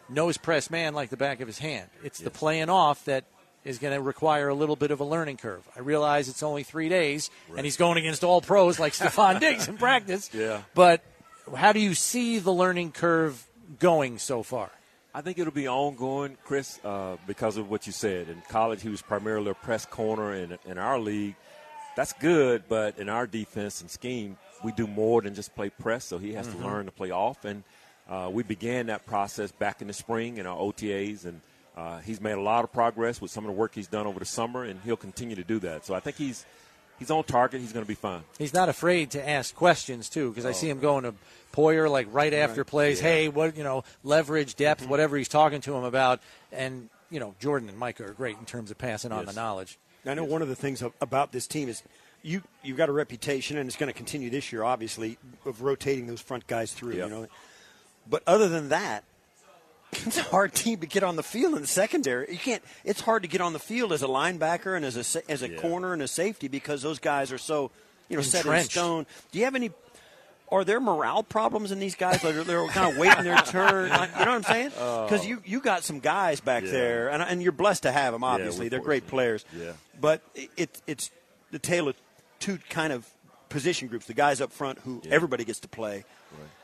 knows 0.08 0.36
press 0.36 0.70
man 0.70 0.94
like 0.94 1.10
the 1.10 1.16
back 1.16 1.40
of 1.40 1.46
his 1.46 1.58
hand. 1.58 1.88
It's 2.02 2.18
the 2.18 2.30
playing 2.30 2.70
off 2.70 3.04
that 3.04 3.24
is 3.64 3.78
going 3.78 3.94
to 3.94 4.00
require 4.00 4.48
a 4.48 4.54
little 4.54 4.76
bit 4.76 4.90
of 4.90 5.00
a 5.00 5.04
learning 5.04 5.36
curve. 5.36 5.62
I 5.76 5.80
realize 5.80 6.28
it's 6.28 6.42
only 6.42 6.62
three 6.62 6.88
days, 6.88 7.30
and 7.54 7.64
he's 7.64 7.76
going 7.76 7.98
against 7.98 8.24
all 8.24 8.40
pros 8.40 8.78
like 8.78 8.92
Stefon 8.94 9.40
Diggs 9.40 9.68
in 9.68 9.76
practice. 9.76 10.30
Yeah. 10.32 10.62
But 10.74 11.02
how 11.54 11.72
do 11.72 11.80
you 11.80 11.94
see 11.94 12.38
the 12.38 12.52
learning 12.52 12.92
curve 12.92 13.46
going 13.78 14.18
so 14.18 14.42
far? 14.42 14.70
I 15.14 15.20
think 15.20 15.38
it'll 15.38 15.52
be 15.52 15.68
ongoing, 15.68 16.36
Chris, 16.44 16.78
uh, 16.84 17.16
because 17.26 17.56
of 17.56 17.70
what 17.70 17.86
you 17.86 17.92
said. 17.92 18.28
In 18.28 18.42
college, 18.48 18.82
he 18.82 18.88
was 18.88 19.02
primarily 19.02 19.50
a 19.50 19.54
press 19.54 19.84
corner. 19.84 20.34
In, 20.34 20.58
in 20.64 20.78
our 20.78 20.98
league, 20.98 21.34
that's 21.96 22.12
good, 22.14 22.64
but 22.68 22.98
in 22.98 23.08
our 23.08 23.26
defense 23.26 23.80
and 23.80 23.90
scheme, 23.90 24.36
we 24.64 24.72
do 24.72 24.86
more 24.86 25.22
than 25.22 25.34
just 25.34 25.54
play 25.54 25.70
press, 25.70 26.04
so 26.04 26.18
he 26.18 26.32
has 26.34 26.46
to 26.48 26.56
learn 26.58 26.86
to 26.86 26.92
play 26.92 27.10
off. 27.10 27.44
And 27.44 27.62
uh, 28.08 28.30
we 28.32 28.42
began 28.42 28.86
that 28.86 29.06
process 29.06 29.52
back 29.52 29.80
in 29.82 29.88
the 29.88 29.92
spring 29.94 30.38
in 30.38 30.46
our 30.46 30.56
OTAs, 30.56 31.24
and 31.24 31.40
uh, 31.76 31.98
he's 32.00 32.20
made 32.20 32.32
a 32.32 32.40
lot 32.40 32.64
of 32.64 32.72
progress 32.72 33.20
with 33.20 33.30
some 33.30 33.44
of 33.44 33.48
the 33.48 33.56
work 33.58 33.74
he's 33.74 33.86
done 33.86 34.06
over 34.06 34.18
the 34.18 34.24
summer, 34.24 34.64
and 34.64 34.80
he'll 34.84 34.96
continue 34.96 35.36
to 35.36 35.44
do 35.44 35.58
that. 35.60 35.84
So 35.86 35.94
I 35.94 36.00
think 36.00 36.16
he's 36.16 36.44
he's 36.98 37.10
on 37.10 37.22
target. 37.24 37.60
He's 37.60 37.72
going 37.72 37.84
to 37.84 37.88
be 37.88 37.94
fine. 37.94 38.22
He's 38.38 38.54
not 38.54 38.68
afraid 38.68 39.10
to 39.12 39.28
ask 39.28 39.54
questions 39.54 40.08
too, 40.08 40.30
because 40.30 40.44
I 40.46 40.52
see 40.52 40.68
him 40.68 40.80
going 40.80 41.04
to 41.04 41.14
Poyer 41.52 41.90
like 41.90 42.08
right 42.10 42.34
after 42.34 42.64
plays. 42.64 42.98
Hey, 43.00 43.28
what 43.28 43.56
you 43.56 43.64
know, 43.64 43.84
leverage, 44.02 44.54
depth, 44.56 44.86
whatever 44.88 45.16
he's 45.16 45.28
talking 45.28 45.60
to 45.62 45.74
him 45.74 45.84
about, 45.84 46.20
and 46.52 46.88
you 47.10 47.20
know, 47.20 47.34
Jordan 47.40 47.68
and 47.68 47.78
Micah 47.78 48.04
are 48.06 48.12
great 48.12 48.36
in 48.38 48.44
terms 48.44 48.70
of 48.70 48.78
passing 48.78 49.12
on 49.12 49.24
Yes. 49.24 49.34
the 49.34 49.40
knowledge. 49.40 49.78
I 50.06 50.14
know 50.14 50.24
one 50.24 50.40
of 50.42 50.48
the 50.48 50.54
things 50.56 50.82
about 51.00 51.32
this 51.32 51.46
team 51.46 51.68
is 51.68 51.82
you 52.28 52.42
you've 52.62 52.76
got 52.76 52.88
a 52.88 52.92
reputation, 52.92 53.56
and 53.56 53.68
it's 53.68 53.76
going 53.76 53.88
to 53.90 53.96
continue 53.96 54.30
this 54.30 54.52
year, 54.52 54.62
obviously, 54.62 55.18
of 55.46 55.62
rotating 55.62 56.06
those 56.06 56.20
front 56.20 56.46
guys 56.46 56.72
through. 56.72 56.94
Yep. 56.94 57.08
You 57.08 57.14
know, 57.14 57.26
but 58.08 58.22
other 58.26 58.48
than 58.48 58.68
that, 58.68 59.04
it's 59.92 60.18
a 60.18 60.22
hard 60.24 60.52
team 60.52 60.78
to 60.80 60.86
get 60.86 61.02
on 61.02 61.16
the 61.16 61.22
field 61.22 61.54
in 61.54 61.62
the 61.62 61.66
secondary. 61.66 62.30
You 62.30 62.38
can't. 62.38 62.62
It's 62.84 63.00
hard 63.00 63.22
to 63.22 63.28
get 63.28 63.40
on 63.40 63.52
the 63.54 63.58
field 63.58 63.92
as 63.92 64.02
a 64.02 64.06
linebacker 64.06 64.76
and 64.76 64.84
as 64.84 64.96
a 65.16 65.30
as 65.30 65.42
a 65.42 65.48
Yeah. 65.50 65.60
corner 65.60 65.92
and 65.92 66.02
a 66.02 66.08
safety 66.08 66.48
because 66.48 66.82
those 66.82 66.98
guys 66.98 67.32
are 67.32 67.38
so 67.38 67.70
you 68.08 68.16
know 68.16 68.22
set 68.22 68.44
in 68.46 68.62
stone. 68.64 69.06
Do 69.32 69.38
you 69.38 69.44
have 69.46 69.54
any? 69.54 69.70
Are 70.50 70.64
there 70.64 70.80
morale 70.80 71.22
problems 71.22 71.72
in 71.72 71.78
these 71.78 71.94
guys? 71.94 72.24
Like 72.24 72.34
they're 72.46 72.66
kind 72.68 72.90
of 72.90 72.98
waiting 72.98 73.24
their 73.24 73.36
turn. 73.46 73.90
Like, 73.90 74.10
you 74.18 74.24
know 74.24 74.30
what 74.32 74.36
I'm 74.36 74.42
saying? 74.44 74.72
Oh. 74.78 75.04
Because 75.04 75.26
you 75.26 75.42
you 75.44 75.60
got 75.60 75.84
some 75.84 76.00
guys 76.00 76.40
back 76.40 76.64
Yeah. 76.64 76.70
there, 76.72 77.08
and, 77.10 77.22
and 77.22 77.42
you're 77.42 77.52
blessed 77.52 77.82
to 77.84 77.92
have 77.92 78.12
them. 78.12 78.24
Obviously, 78.24 78.66
we're 78.66 78.70
they're 78.70 78.80
great 78.80 79.06
players. 79.06 79.44
Yeah. 79.58 79.72
But 80.00 80.22
it, 80.34 80.50
it 80.56 80.82
it's 80.86 81.10
the 81.50 81.58
tale 81.58 81.88
of 81.88 81.96
two 82.40 82.58
kind 82.70 82.92
of 82.92 83.06
position 83.48 83.88
groups: 83.88 84.06
the 84.06 84.14
guys 84.14 84.40
up 84.40 84.52
front 84.52 84.78
who 84.80 85.00
Yeah. 85.04 85.14
everybody 85.14 85.44
gets 85.44 85.60
to 85.60 85.68
play, 85.68 86.04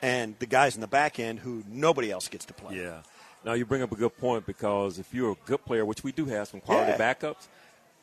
and 0.02 0.34
the 0.38 0.46
guys 0.46 0.74
in 0.74 0.80
the 0.80 0.86
back 0.86 1.18
end 1.18 1.40
who 1.40 1.62
nobody 1.68 2.10
else 2.10 2.28
gets 2.28 2.44
to 2.46 2.54
play. 2.54 2.76
Yeah. 2.76 3.02
Now 3.44 3.52
you 3.52 3.66
bring 3.66 3.82
up 3.82 3.92
a 3.92 3.96
good 3.96 4.16
point 4.18 4.46
because 4.46 4.98
if 4.98 5.12
you're 5.12 5.32
a 5.32 5.36
good 5.46 5.64
player, 5.64 5.84
which 5.84 6.02
we 6.02 6.12
do 6.12 6.24
have 6.26 6.48
some 6.48 6.60
quality 6.60 6.92
Yeah. 6.92 7.14
backups, 7.14 7.46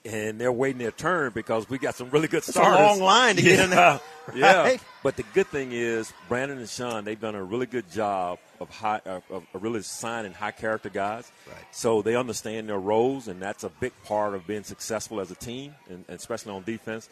and 0.05 0.39
they're 0.41 0.51
waiting 0.51 0.79
their 0.79 0.91
turn 0.91 1.31
because 1.31 1.69
we 1.69 1.77
got 1.77 1.95
some 1.95 2.09
really 2.09 2.27
good 2.27 2.39
It's 2.39 2.49
a 2.49 2.53
starters. 2.53 2.79
long 2.79 2.99
line 3.01 3.35
to 3.35 3.41
get 3.43 3.59
in 3.59 3.69
there. 3.71 3.99
yeah. 4.35 4.77
But 5.03 5.15
the 5.15 5.23
good 5.33 5.47
thing 5.47 5.71
is 5.71 6.11
Brandon 6.27 6.57
and 6.59 6.67
Sean, 6.69 7.05
they've 7.05 7.19
done 7.19 7.35
a 7.35 7.43
really 7.43 7.65
good 7.67 7.89
job 7.91 8.39
of 8.59 8.69
high, 8.69 9.01
of, 9.05 9.23
of 9.31 9.43
really 9.53 9.81
signing 9.83 10.33
high 10.33 10.51
character 10.51 10.89
guys. 10.89 11.31
Right. 11.47 11.55
So 11.71 12.01
they 12.03 12.15
understand 12.15 12.69
their 12.69 12.79
roles, 12.79 13.27
and 13.27 13.39
that's 13.41 13.63
a 13.63 13.69
big 13.69 13.93
part 14.03 14.33
of 14.35 14.45
being 14.47 14.63
successful 14.63 15.19
as 15.21 15.29
a 15.31 15.35
team, 15.35 15.75
and, 15.89 16.03
and 16.07 16.17
especially 16.17 16.51
on 16.53 16.63
defense. 16.63 17.07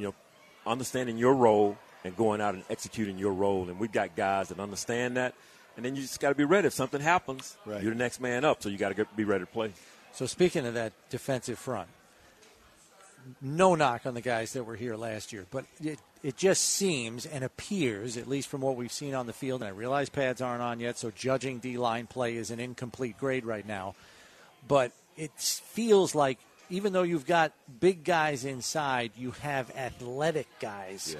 You 0.00 0.06
know, 0.06 0.14
understanding 0.66 1.18
your 1.18 1.34
role 1.34 1.76
and 2.04 2.16
going 2.16 2.40
out 2.40 2.54
and 2.54 2.64
executing 2.70 3.18
your 3.18 3.32
role. 3.34 3.68
And 3.68 3.78
we've 3.78 3.92
got 3.92 4.16
guys 4.16 4.48
that 4.48 4.58
understand 4.58 5.16
that. 5.18 5.34
And 5.76 5.84
then 5.84 5.94
you 5.94 6.02
just 6.02 6.20
got 6.20 6.30
to 6.30 6.34
be 6.34 6.44
ready. 6.44 6.66
If 6.66 6.72
something 6.72 7.00
happens, 7.00 7.56
Right. 7.66 7.82
you're 7.82 7.92
the 7.92 7.98
next 7.98 8.20
man 8.20 8.44
up, 8.44 8.62
so 8.62 8.68
you 8.68 8.78
got 8.78 8.96
to 8.96 9.06
be 9.14 9.24
ready 9.24 9.44
to 9.44 9.50
play. 9.50 9.72
So 10.12 10.24
speaking 10.26 10.66
of 10.66 10.74
that 10.74 10.92
defensive 11.10 11.58
front, 11.58 11.88
no 13.42 13.74
knock 13.74 14.06
on 14.06 14.14
the 14.14 14.20
guys 14.20 14.54
that 14.54 14.64
were 14.64 14.76
here 14.76 14.96
last 14.96 15.32
year, 15.32 15.44
but 15.50 15.66
it, 15.82 15.98
it 16.22 16.36
just 16.36 16.62
seems 16.62 17.26
and 17.26 17.44
appears, 17.44 18.16
at 18.16 18.26
least 18.26 18.48
from 18.48 18.62
what 18.62 18.76
we've 18.76 18.92
seen 18.92 19.14
on 19.14 19.26
the 19.26 19.32
field, 19.32 19.60
and 19.60 19.68
I 19.68 19.72
realize 19.72 20.08
pads 20.08 20.40
aren't 20.40 20.62
on 20.62 20.80
yet, 20.80 20.96
so 20.98 21.10
judging 21.10 21.58
D 21.58 21.76
line 21.76 22.06
play 22.06 22.36
is 22.36 22.50
an 22.50 22.58
incomplete 22.58 23.18
grade 23.18 23.44
right 23.44 23.66
now. 23.66 23.94
But 24.66 24.92
it 25.16 25.32
feels 25.38 26.14
like 26.14 26.38
even 26.70 26.92
though 26.92 27.02
you've 27.02 27.26
got 27.26 27.52
big 27.80 28.04
guys 28.04 28.44
inside, 28.44 29.12
you 29.16 29.32
have 29.42 29.74
athletic 29.76 30.46
guys 30.60 31.16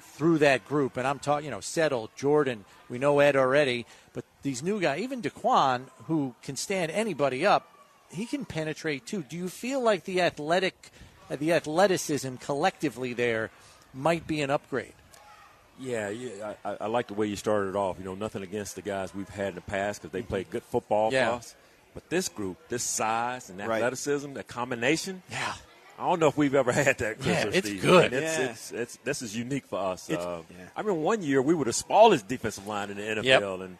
through 0.00 0.38
that 0.38 0.66
group. 0.68 0.96
And 0.96 1.06
I'm 1.06 1.18
talking, 1.18 1.46
you 1.46 1.50
know, 1.50 1.60
Settle, 1.60 2.10
Jordan, 2.16 2.64
we 2.88 2.98
know 2.98 3.18
Ed 3.20 3.34
already, 3.36 3.86
but 4.12 4.24
these 4.42 4.62
new 4.62 4.80
guys, 4.80 5.00
even 5.00 5.22
DaQuan, 5.22 5.84
who 6.06 6.34
can 6.42 6.56
stand 6.56 6.92
anybody 6.92 7.46
up, 7.46 7.68
he 8.10 8.26
can 8.26 8.44
penetrate 8.44 9.06
too. 9.06 9.22
Do 9.22 9.36
you 9.36 9.48
feel 9.48 9.80
like 9.80 10.04
the 10.04 10.20
athletic, 10.20 10.90
uh, 11.30 11.36
the 11.36 11.52
athleticism 11.52 12.36
collectively 12.36 13.14
there 13.14 13.50
might 13.94 14.26
be 14.26 14.42
an 14.42 14.50
upgrade? 14.50 14.92
Yeah, 15.80 16.10
yeah 16.10 16.52
I, 16.64 16.76
I 16.82 16.86
like 16.88 17.08
the 17.08 17.14
way 17.14 17.26
you 17.26 17.36
started 17.36 17.74
off. 17.74 17.98
You 17.98 18.04
know, 18.04 18.14
nothing 18.14 18.42
against 18.42 18.76
the 18.76 18.82
guys 18.82 19.14
we've 19.14 19.28
had 19.30 19.48
in 19.50 19.54
the 19.54 19.60
past 19.62 20.02
because 20.02 20.12
they 20.12 20.20
played 20.22 20.50
good 20.50 20.62
football 20.62 21.10
Yeah. 21.10 21.30
for 21.30 21.36
us. 21.36 21.54
But 21.94 22.08
this 22.08 22.28
group, 22.28 22.56
this 22.68 22.82
size 22.82 23.50
and 23.50 23.58
Right. 23.58 23.76
athleticism, 23.76 24.32
that 24.34 24.48
combination, 24.48 25.22
Yeah. 25.30 25.52
I 25.98 26.04
don't 26.08 26.18
know 26.20 26.28
if 26.28 26.36
we've 26.36 26.54
ever 26.54 26.72
had 26.88 26.98
that. 26.98 27.16
Chris 27.20 27.26
Yeah, 27.26 27.46
or 27.46 27.50
it's 27.50 27.68
Steve. 27.68 27.82
good. 27.82 28.04
And 28.06 28.14
it's, 28.14 28.38
Yeah. 28.38 28.44
it's, 28.46 28.72
it's, 28.72 28.98
this 29.04 29.22
is 29.22 29.36
unique 29.36 29.66
for 29.66 29.78
us. 29.78 30.08
Uh, 30.10 30.42
yeah. 30.50 30.56
I 30.74 30.82
mean, 30.82 31.02
one 31.02 31.22
year 31.22 31.40
we 31.42 31.54
were 31.54 31.66
the 31.66 31.72
smallest 31.72 32.26
defensive 32.28 32.66
line 32.66 32.90
in 32.90 32.96
the 32.96 33.02
NFL, 33.22 33.62
and 33.62 33.76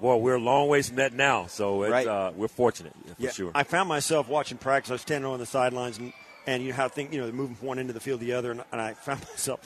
boy, 0.00 0.16
we're 0.16 0.36
a 0.36 0.40
long 0.40 0.68
ways 0.68 0.86
from 0.88 0.96
that 0.96 1.12
now. 1.12 1.46
So 1.46 1.82
it's, 1.82 1.90
Right. 1.92 2.06
uh, 2.06 2.30
we're 2.36 2.46
fortunate 2.48 2.92
for 2.94 3.14
Yeah, 3.22 3.30
sure. 3.32 3.50
I 3.54 3.64
found 3.64 3.88
myself 3.88 4.28
watching 4.28 4.56
practice. 4.56 4.90
I 4.90 4.94
was 4.94 5.02
standing 5.02 5.30
on 5.30 5.40
the 5.40 5.46
sidelines, 5.46 5.98
and, 5.98 6.12
and 6.46 6.62
you 6.62 6.70
know 6.70 6.76
how 6.76 6.88
think 6.88 7.12
you 7.12 7.18
know, 7.18 7.26
they're 7.26 7.34
moving 7.34 7.56
from 7.56 7.66
one 7.66 7.78
end 7.80 7.90
of 7.90 7.94
the 7.94 8.00
field 8.00 8.20
to 8.20 8.26
the 8.26 8.32
other, 8.34 8.52
and, 8.52 8.62
and 8.70 8.80
I 8.80 8.94
found 8.94 9.20
myself 9.28 9.60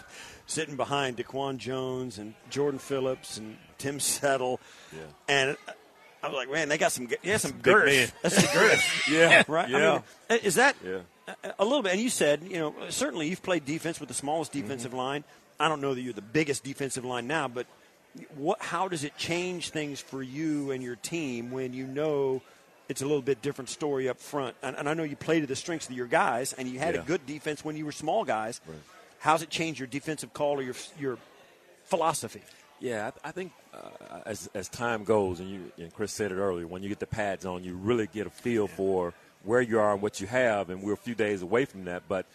sitting 0.47 0.77
behind 0.77 1.19
DaQuan 1.19 1.59
Jones 1.59 2.17
and 2.19 2.35
Jordan 2.51 2.79
Phillips 2.81 3.37
and 3.37 3.59
Tim 3.79 4.01
Settle, 4.01 4.59
Yeah. 4.93 5.03
and 5.29 5.57
I 6.23 6.29
was 6.29 6.37
like, 6.37 6.51
man, 6.51 6.69
they 6.69 6.79
got 6.79 6.93
some, 6.93 7.09
yeah, 7.23 7.37
some 7.37 7.53
girth. 7.53 8.13
That's 8.23 8.37
some 8.43 8.55
girth, 8.55 9.09
yeah, 9.11 9.43
right? 9.49 9.69
Yeah. 9.69 10.03
I 10.31 10.35
mean, 10.35 10.43
is 10.45 10.55
that 10.55 10.77
Yeah. 10.85 11.01
a- 11.59 11.65
little 11.65 11.83
bit? 11.83 11.93
And 11.93 12.01
you 12.01 12.11
said, 12.11 12.43
you 12.45 12.59
know, 12.59 12.75
certainly 12.91 13.29
you've 13.29 13.43
played 13.43 13.65
defense 13.65 13.99
with 13.99 14.09
the 14.09 14.15
smallest 14.15 14.53
mm-hmm. 14.53 14.63
defensive 14.63 14.95
line. 14.95 15.25
I 15.59 15.69
don't 15.69 15.81
know 15.81 15.95
that 15.95 16.01
you're 16.01 16.13
the 16.13 16.23
biggest 16.23 16.63
defensive 16.65 17.05
line 17.05 17.27
now, 17.27 17.49
but 17.49 17.67
what? 18.37 18.61
How 18.61 18.89
does 18.89 19.05
it 19.05 19.17
change 19.17 19.71
things 19.71 20.01
for 20.01 20.23
you 20.23 20.71
and 20.71 20.83
your 20.83 20.97
team 20.97 21.51
when 21.51 21.73
you 21.73 21.87
know 21.87 22.43
it's 22.89 23.01
a 23.03 23.07
little 23.07 23.23
bit 23.23 23.43
different 23.43 23.69
story 23.69 24.09
up 24.09 24.21
front? 24.21 24.55
And, 24.63 24.77
and 24.77 24.89
I 24.89 24.95
know 24.95 25.03
you 25.03 25.17
play 25.17 25.41
to 25.41 25.47
the 25.47 25.57
strengths 25.57 25.89
of 25.89 25.97
your 25.97 26.07
guys, 26.07 26.53
and 26.53 26.69
you 26.69 26.79
had 26.79 26.95
Yeah. 26.95 27.01
a 27.01 27.05
good 27.05 27.27
defense 27.27 27.65
when 27.65 27.77
you 27.77 27.85
were 27.85 27.93
small 27.93 28.25
guys. 28.25 28.61
How's 29.21 29.43
it 29.43 29.51
change 29.51 29.79
your 29.81 29.87
defensive 29.87 30.33
call 30.35 30.59
or 30.59 30.63
your 30.63 30.75
your 31.01 31.19
philosophy? 31.85 32.43
Yeah, 32.83 33.13
I, 33.25 33.29
I 33.29 33.31
think 33.31 33.53
uh, 33.73 34.21
as 34.27 34.51
as 34.55 34.69
time 34.69 35.05
goes, 35.05 35.39
and 35.39 35.49
you 35.49 35.73
and 35.79 35.95
Chris 35.95 36.13
said 36.13 36.33
it 36.33 36.35
earlier, 36.35 36.67
when 36.67 36.83
you 36.83 36.89
get 36.89 36.99
the 36.99 37.07
pads 37.07 37.47
on, 37.47 37.63
you 37.63 37.77
really 37.77 38.09
get 38.09 38.27
a 38.27 38.31
feel 38.31 38.67
for 38.67 39.15
where 39.45 39.61
you 39.61 39.79
are 39.79 39.93
and 39.93 40.03
what 40.03 40.21
you 40.21 40.27
have, 40.27 40.69
and 40.69 40.83
we're 40.83 40.93
a 40.95 40.97
few 40.97 41.15
days 41.15 41.43
away 41.43 41.65
from 41.65 41.85
that. 41.85 42.03
But 42.09 42.27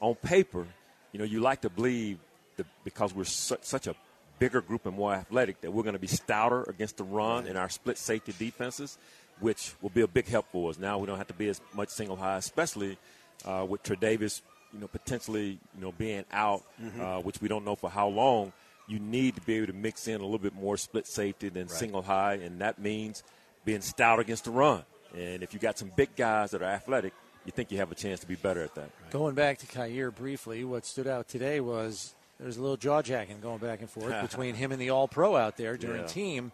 on 0.00 0.14
paper, 0.16 0.66
you 1.12 1.18
know, 1.18 1.24
you 1.24 1.40
like 1.40 1.62
to 1.62 1.70
believe 1.70 2.18
that 2.56 2.66
because 2.84 3.14
we're 3.14 3.24
su- 3.24 3.56
such 3.62 3.86
a 3.86 3.94
bigger 4.38 4.60
group 4.60 4.84
and 4.84 4.94
more 4.94 5.14
athletic, 5.14 5.62
that 5.62 5.70
we're 5.72 5.82
going 5.82 5.94
to 5.94 5.98
be 5.98 6.06
stouter 6.06 6.64
against 6.64 6.98
the 6.98 7.04
run 7.04 7.46
in 7.46 7.56
our 7.56 7.70
split 7.70 7.96
safety 7.96 8.34
defenses, 8.38 8.98
which 9.40 9.72
will 9.80 9.90
be 9.90 10.02
a 10.02 10.06
big 10.06 10.26
help 10.26 10.46
for 10.52 10.68
us. 10.68 10.78
Now 10.78 10.98
we 10.98 11.06
don't 11.06 11.16
have 11.18 11.28
to 11.28 11.34
be 11.34 11.48
as 11.48 11.62
much 11.72 11.88
single 11.88 12.16
high, 12.16 12.36
especially 12.36 12.98
uh, 13.46 13.64
with 13.66 13.82
Tre'Davious, 13.82 14.42
you 14.74 14.80
know, 14.80 14.88
potentially, 14.88 15.58
you 15.74 15.80
know, 15.80 15.92
being 15.92 16.24
out, 16.30 16.62
uh, 17.00 17.20
which 17.20 17.40
we 17.40 17.48
don't 17.48 17.64
know 17.64 17.74
for 17.74 17.88
how 17.88 18.08
long. 18.08 18.52
You 18.86 18.98
need 18.98 19.34
to 19.36 19.40
be 19.40 19.54
able 19.56 19.68
to 19.68 19.72
mix 19.72 20.08
in 20.08 20.20
a 20.20 20.24
little 20.24 20.38
bit 20.38 20.54
more 20.54 20.76
split 20.76 21.06
safety 21.06 21.48
than 21.48 21.68
single 21.68 22.02
high, 22.02 22.34
and 22.34 22.60
that 22.60 22.78
means 22.78 23.22
being 23.64 23.80
stout 23.80 24.18
against 24.20 24.44
the 24.44 24.50
run. 24.50 24.82
And 25.16 25.42
if 25.42 25.54
you 25.54 25.60
got 25.60 25.78
some 25.78 25.90
big 25.96 26.14
guys 26.16 26.50
that 26.50 26.60
are 26.60 26.66
athletic, 26.66 27.14
you 27.46 27.52
think 27.52 27.70
you 27.72 27.78
have 27.78 27.90
a 27.92 27.94
chance 27.94 28.20
to 28.20 28.26
be 28.26 28.34
better 28.34 28.62
at 28.62 28.74
that. 28.74 28.90
Going 29.10 29.34
back 29.34 29.58
to 29.58 29.66
Kaiir 29.66 30.10
briefly, 30.10 30.64
what 30.64 30.84
stood 30.84 31.06
out 31.06 31.28
today 31.28 31.60
was 31.60 32.14
there's 32.38 32.56
a 32.56 32.60
little 32.60 32.76
jaw 32.76 33.00
jacking 33.00 33.40
going 33.40 33.58
back 33.58 33.80
and 33.80 33.88
forth 33.88 34.20
between 34.28 34.54
him 34.54 34.70
and 34.72 34.80
the 34.80 34.90
All 34.90 35.08
Pro 35.08 35.36
out 35.36 35.56
there 35.56 35.76
during 35.76 36.02
Yeah. 36.02 36.06
team. 36.06 36.52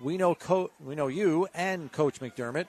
We 0.00 0.16
know 0.18 0.34
co- 0.34 0.70
we 0.84 0.94
know 0.96 1.06
you 1.06 1.46
and 1.54 1.90
Coach 1.92 2.20
McDermott. 2.20 2.66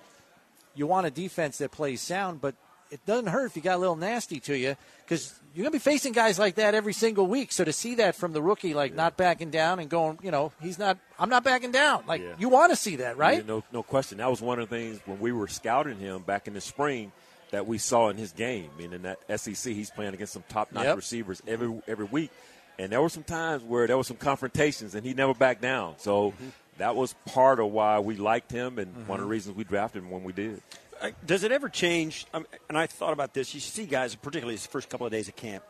You 0.76 0.88
want 0.88 1.08
a 1.08 1.12
defense 1.12 1.58
that 1.58 1.72
plays 1.72 2.00
sound, 2.02 2.40
but 2.42 2.56
it 2.92 3.06
doesn't 3.06 3.28
hurt 3.28 3.46
if 3.48 3.56
you 3.56 3.62
got 3.62 3.76
a 3.76 3.78
little 3.80 3.96
nasty 3.96 4.40
to 4.42 4.58
you 4.58 4.76
because 5.06 5.34
you're 5.54 5.64
going 5.64 5.72
to 5.72 5.76
be 5.76 5.80
facing 5.80 6.14
guys 6.14 6.38
like 6.40 6.56
that 6.56 6.74
every 6.76 6.94
single 6.94 7.28
week. 7.28 7.52
So 7.52 7.64
to 7.64 7.74
see 7.74 7.96
that 7.96 8.16
from 8.16 8.34
the 8.34 8.42
rookie, 8.42 8.74
like 8.74 8.94
not 8.94 9.18
backing 9.18 9.50
down 9.52 9.80
and 9.80 9.90
going, 9.90 10.20
you 10.24 10.32
know, 10.32 10.52
he's 10.62 10.80
not, 10.80 10.98
I'm 11.20 11.30
not 11.30 11.44
backing 11.44 11.72
down. 11.72 12.04
Like 12.08 12.22
Yeah. 12.22 12.34
you 12.38 12.50
want 12.50 12.72
to 12.72 12.76
see 12.76 12.98
that, 12.98 13.18
right? 13.18 13.38
Yeah, 13.38 13.44
no, 13.48 13.64
no 13.72 13.84
question. 13.84 14.18
That 14.20 14.30
was 14.30 14.42
one 14.42 14.60
of 14.60 14.70
the 14.70 14.76
things 14.76 15.00
when 15.06 15.20
we 15.20 15.32
were 15.32 15.48
scouting 15.48 15.98
him 15.98 16.22
back 16.24 16.48
in 16.48 16.54
the 16.54 16.62
spring 16.62 17.12
that 17.52 17.68
we 17.68 17.78
saw 17.78 18.10
in 18.10 18.18
his 18.18 18.32
game. 18.32 18.70
I 18.76 18.78
mean, 18.82 18.94
in 18.94 19.02
that 19.04 19.20
SEC, 19.40 19.74
he's 19.74 19.92
playing 19.92 20.14
against 20.16 20.34
some 20.34 20.44
top-notch 20.50 20.86
Yep. 20.86 20.96
receivers 20.96 21.42
every 21.48 21.72
every 21.88 22.06
week, 22.06 22.32
and 22.80 22.92
there 22.92 23.00
were 23.00 23.10
some 23.10 23.22
times 23.24 23.62
where 23.64 23.86
there 23.86 23.96
were 23.96 24.04
some 24.04 24.18
confrontations, 24.18 24.96
and 24.96 25.06
he 25.06 25.14
never 25.14 25.36
backed 25.36 25.62
down. 25.62 25.94
So 26.00 26.32
Mm-hmm. 26.32 26.48
that 26.80 26.96
was 26.96 27.14
part 27.28 27.60
of 27.60 27.68
why 27.72 28.00
we 28.00 28.16
liked 28.16 28.52
him, 28.52 28.80
and 28.80 29.08
one 29.08 29.20
of 29.20 29.26
the 29.26 29.30
reasons 29.30 29.56
we 29.56 29.64
drafted 29.66 30.02
him 30.02 30.10
when 30.10 30.24
we 30.24 30.34
did. 30.34 30.64
Does 31.26 31.44
it 31.44 31.52
ever 31.52 31.70
change? 31.70 32.26
Um, 32.34 32.46
and 32.70 32.78
I 32.78 32.88
thought 32.88 33.14
about 33.14 33.34
this. 33.34 33.54
You 33.54 33.60
see 33.60 33.86
guys, 33.86 34.16
particularly 34.16 34.56
the 34.58 34.68
first 34.68 34.90
couple 34.90 35.06
of 35.06 35.12
days 35.12 35.28
of 35.28 35.36
camp, 35.36 35.64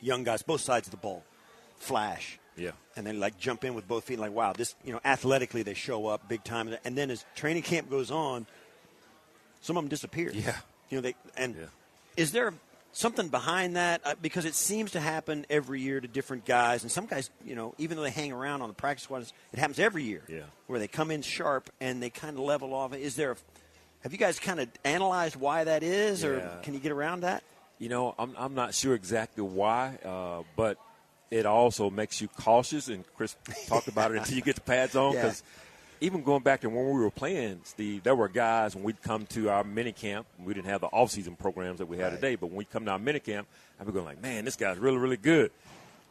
young 0.00 0.24
guys, 0.24 0.42
both 0.42 0.60
sides 0.60 0.86
of 0.86 0.90
the 0.90 0.96
ball, 0.96 1.24
flash. 1.76 2.38
Yeah. 2.56 2.72
And 2.96 3.06
then 3.06 3.20
like 3.20 3.38
jump 3.38 3.64
in 3.64 3.74
with 3.74 3.86
both 3.86 4.04
feet, 4.04 4.18
like 4.18 4.32
wow, 4.32 4.52
this 4.52 4.74
you 4.84 4.92
know 4.92 5.00
athletically 5.04 5.62
they 5.62 5.74
show 5.74 6.06
up 6.06 6.28
big 6.28 6.42
time. 6.44 6.74
And 6.84 6.96
then 6.98 7.10
as 7.10 7.24
training 7.36 7.62
camp 7.62 7.88
goes 7.90 8.10
on, 8.10 8.46
some 9.60 9.76
of 9.76 9.84
them 9.84 9.88
disappear. 9.88 10.30
Yeah. 10.34 10.56
You 10.90 10.98
know 10.98 11.02
they 11.02 11.14
and 11.36 11.54
Yeah. 11.56 11.66
is 12.16 12.32
there 12.32 12.52
something 12.92 13.28
behind 13.28 13.76
that? 13.76 14.00
Uh, 14.04 14.14
because 14.20 14.44
it 14.44 14.54
seems 14.56 14.90
to 14.92 15.00
happen 15.00 15.46
every 15.48 15.80
year 15.80 16.00
to 16.00 16.08
different 16.08 16.44
guys, 16.46 16.82
and 16.82 16.90
some 16.90 17.06
guys, 17.06 17.30
you 17.44 17.54
know, 17.54 17.74
even 17.78 17.96
though 17.96 18.02
they 18.02 18.10
hang 18.10 18.32
around 18.32 18.62
on 18.62 18.68
the 18.68 18.74
practice 18.74 19.04
squads, 19.04 19.32
it 19.52 19.60
happens 19.60 19.78
every 19.78 20.02
year. 20.02 20.22
Yeah. 20.28 20.40
Where 20.66 20.80
they 20.80 20.88
come 20.88 21.12
in 21.12 21.22
sharp 21.22 21.70
and 21.80 22.02
they 22.02 22.10
kind 22.10 22.36
of 22.36 22.42
level 22.42 22.74
off. 22.74 22.92
Is 22.94 23.14
there? 23.14 23.32
A, 23.32 23.36
have 24.02 24.12
you 24.12 24.18
guys 24.18 24.38
kind 24.38 24.60
of 24.60 24.68
analyzed 24.84 25.36
why 25.36 25.64
that 25.64 25.82
is, 25.82 26.24
or 26.24 26.40
can 26.62 26.74
you 26.74 26.80
get 26.80 26.92
around 26.92 27.20
that? 27.20 27.42
You 27.78 27.88
know, 27.88 28.14
I'm, 28.18 28.34
I'm 28.38 28.54
not 28.54 28.74
sure 28.74 28.94
exactly 28.94 29.42
why, 29.44 29.98
uh, 30.04 30.42
but 30.56 30.78
it 31.30 31.46
also 31.46 31.90
makes 31.90 32.20
you 32.20 32.28
cautious. 32.28 32.88
And 32.88 33.04
Chris 33.16 33.36
talked 33.66 33.88
about 33.88 34.12
it 34.12 34.18
until 34.18 34.34
you 34.36 34.42
get 34.42 34.54
the 34.56 34.60
pads 34.62 34.96
on 34.96 35.12
Yeah. 35.14 35.22
because 35.22 35.42
even 36.00 36.22
going 36.22 36.42
back 36.42 36.60
to 36.62 36.68
when 36.70 36.86
we 36.86 37.00
were 37.00 37.10
playing, 37.10 37.60
Steve, 37.64 38.02
there 38.04 38.14
were 38.14 38.28
guys 38.28 38.74
when 38.74 38.84
we'd 38.84 39.02
come 39.02 39.26
to 39.26 39.50
our 39.50 39.62
mini 39.64 39.92
camp. 39.92 40.26
We 40.44 40.54
didn't 40.54 40.66
have 40.70 40.80
the 40.80 40.86
off-season 40.88 41.36
programs 41.36 41.78
that 41.78 41.86
we 41.86 41.98
have 41.98 42.12
Right. 42.12 42.20
today, 42.20 42.34
but 42.36 42.46
when 42.48 42.56
we 42.56 42.64
come 42.64 42.84
to 42.86 42.92
our 42.92 42.98
mini 42.98 43.20
camp, 43.20 43.46
I'd 43.80 43.86
be 43.86 43.92
going 43.92 44.04
like, 44.04 44.20
"Man, 44.22 44.44
this 44.44 44.56
guy's 44.56 44.78
really, 44.78 44.98
really 44.98 45.16
good." 45.16 45.50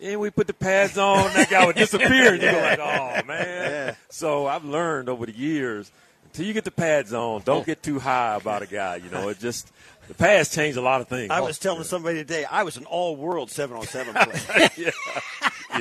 And 0.02 0.20
we 0.20 0.30
put 0.30 0.46
the 0.48 0.54
pads 0.54 0.98
on, 0.98 1.34
that 1.34 1.50
guy 1.50 1.66
would 1.66 1.76
disappear, 1.76 2.34
and 2.34 2.42
you 2.44 2.52
go 2.52 2.60
like, 2.60 2.80
"Oh 2.80 3.26
man!" 3.26 3.72
Yeah. 3.88 3.96
So 4.10 4.46
I've 4.46 4.64
learned 4.66 5.10
over 5.10 5.26
the 5.26 5.36
years 5.36 5.92
until 6.28 6.46
you 6.46 6.54
get 6.54 6.64
the 6.64 6.72
pads 6.72 7.14
on, 7.14 7.42
don't 7.42 7.66
get 7.66 7.82
too 7.84 8.00
high 8.00 8.36
about 8.36 8.62
a 8.62 8.68
guy. 8.68 8.98
You 8.98 9.10
know, 9.10 9.30
it 9.30 9.40
just 9.40 9.72
the 10.08 10.14
pads 10.14 10.54
change 10.54 10.76
a 10.76 10.82
lot 10.82 11.02
of 11.02 11.08
things. 11.08 11.30
I 11.32 11.42
was 11.42 11.58
telling 11.60 11.84
somebody 11.84 12.20
today 12.20 12.46
I 12.46 12.64
was 12.64 12.78
an 12.78 12.86
all-world 12.86 13.50
seven-on-seven 13.52 14.14
player. 14.26 14.70
yeah, 14.78 14.90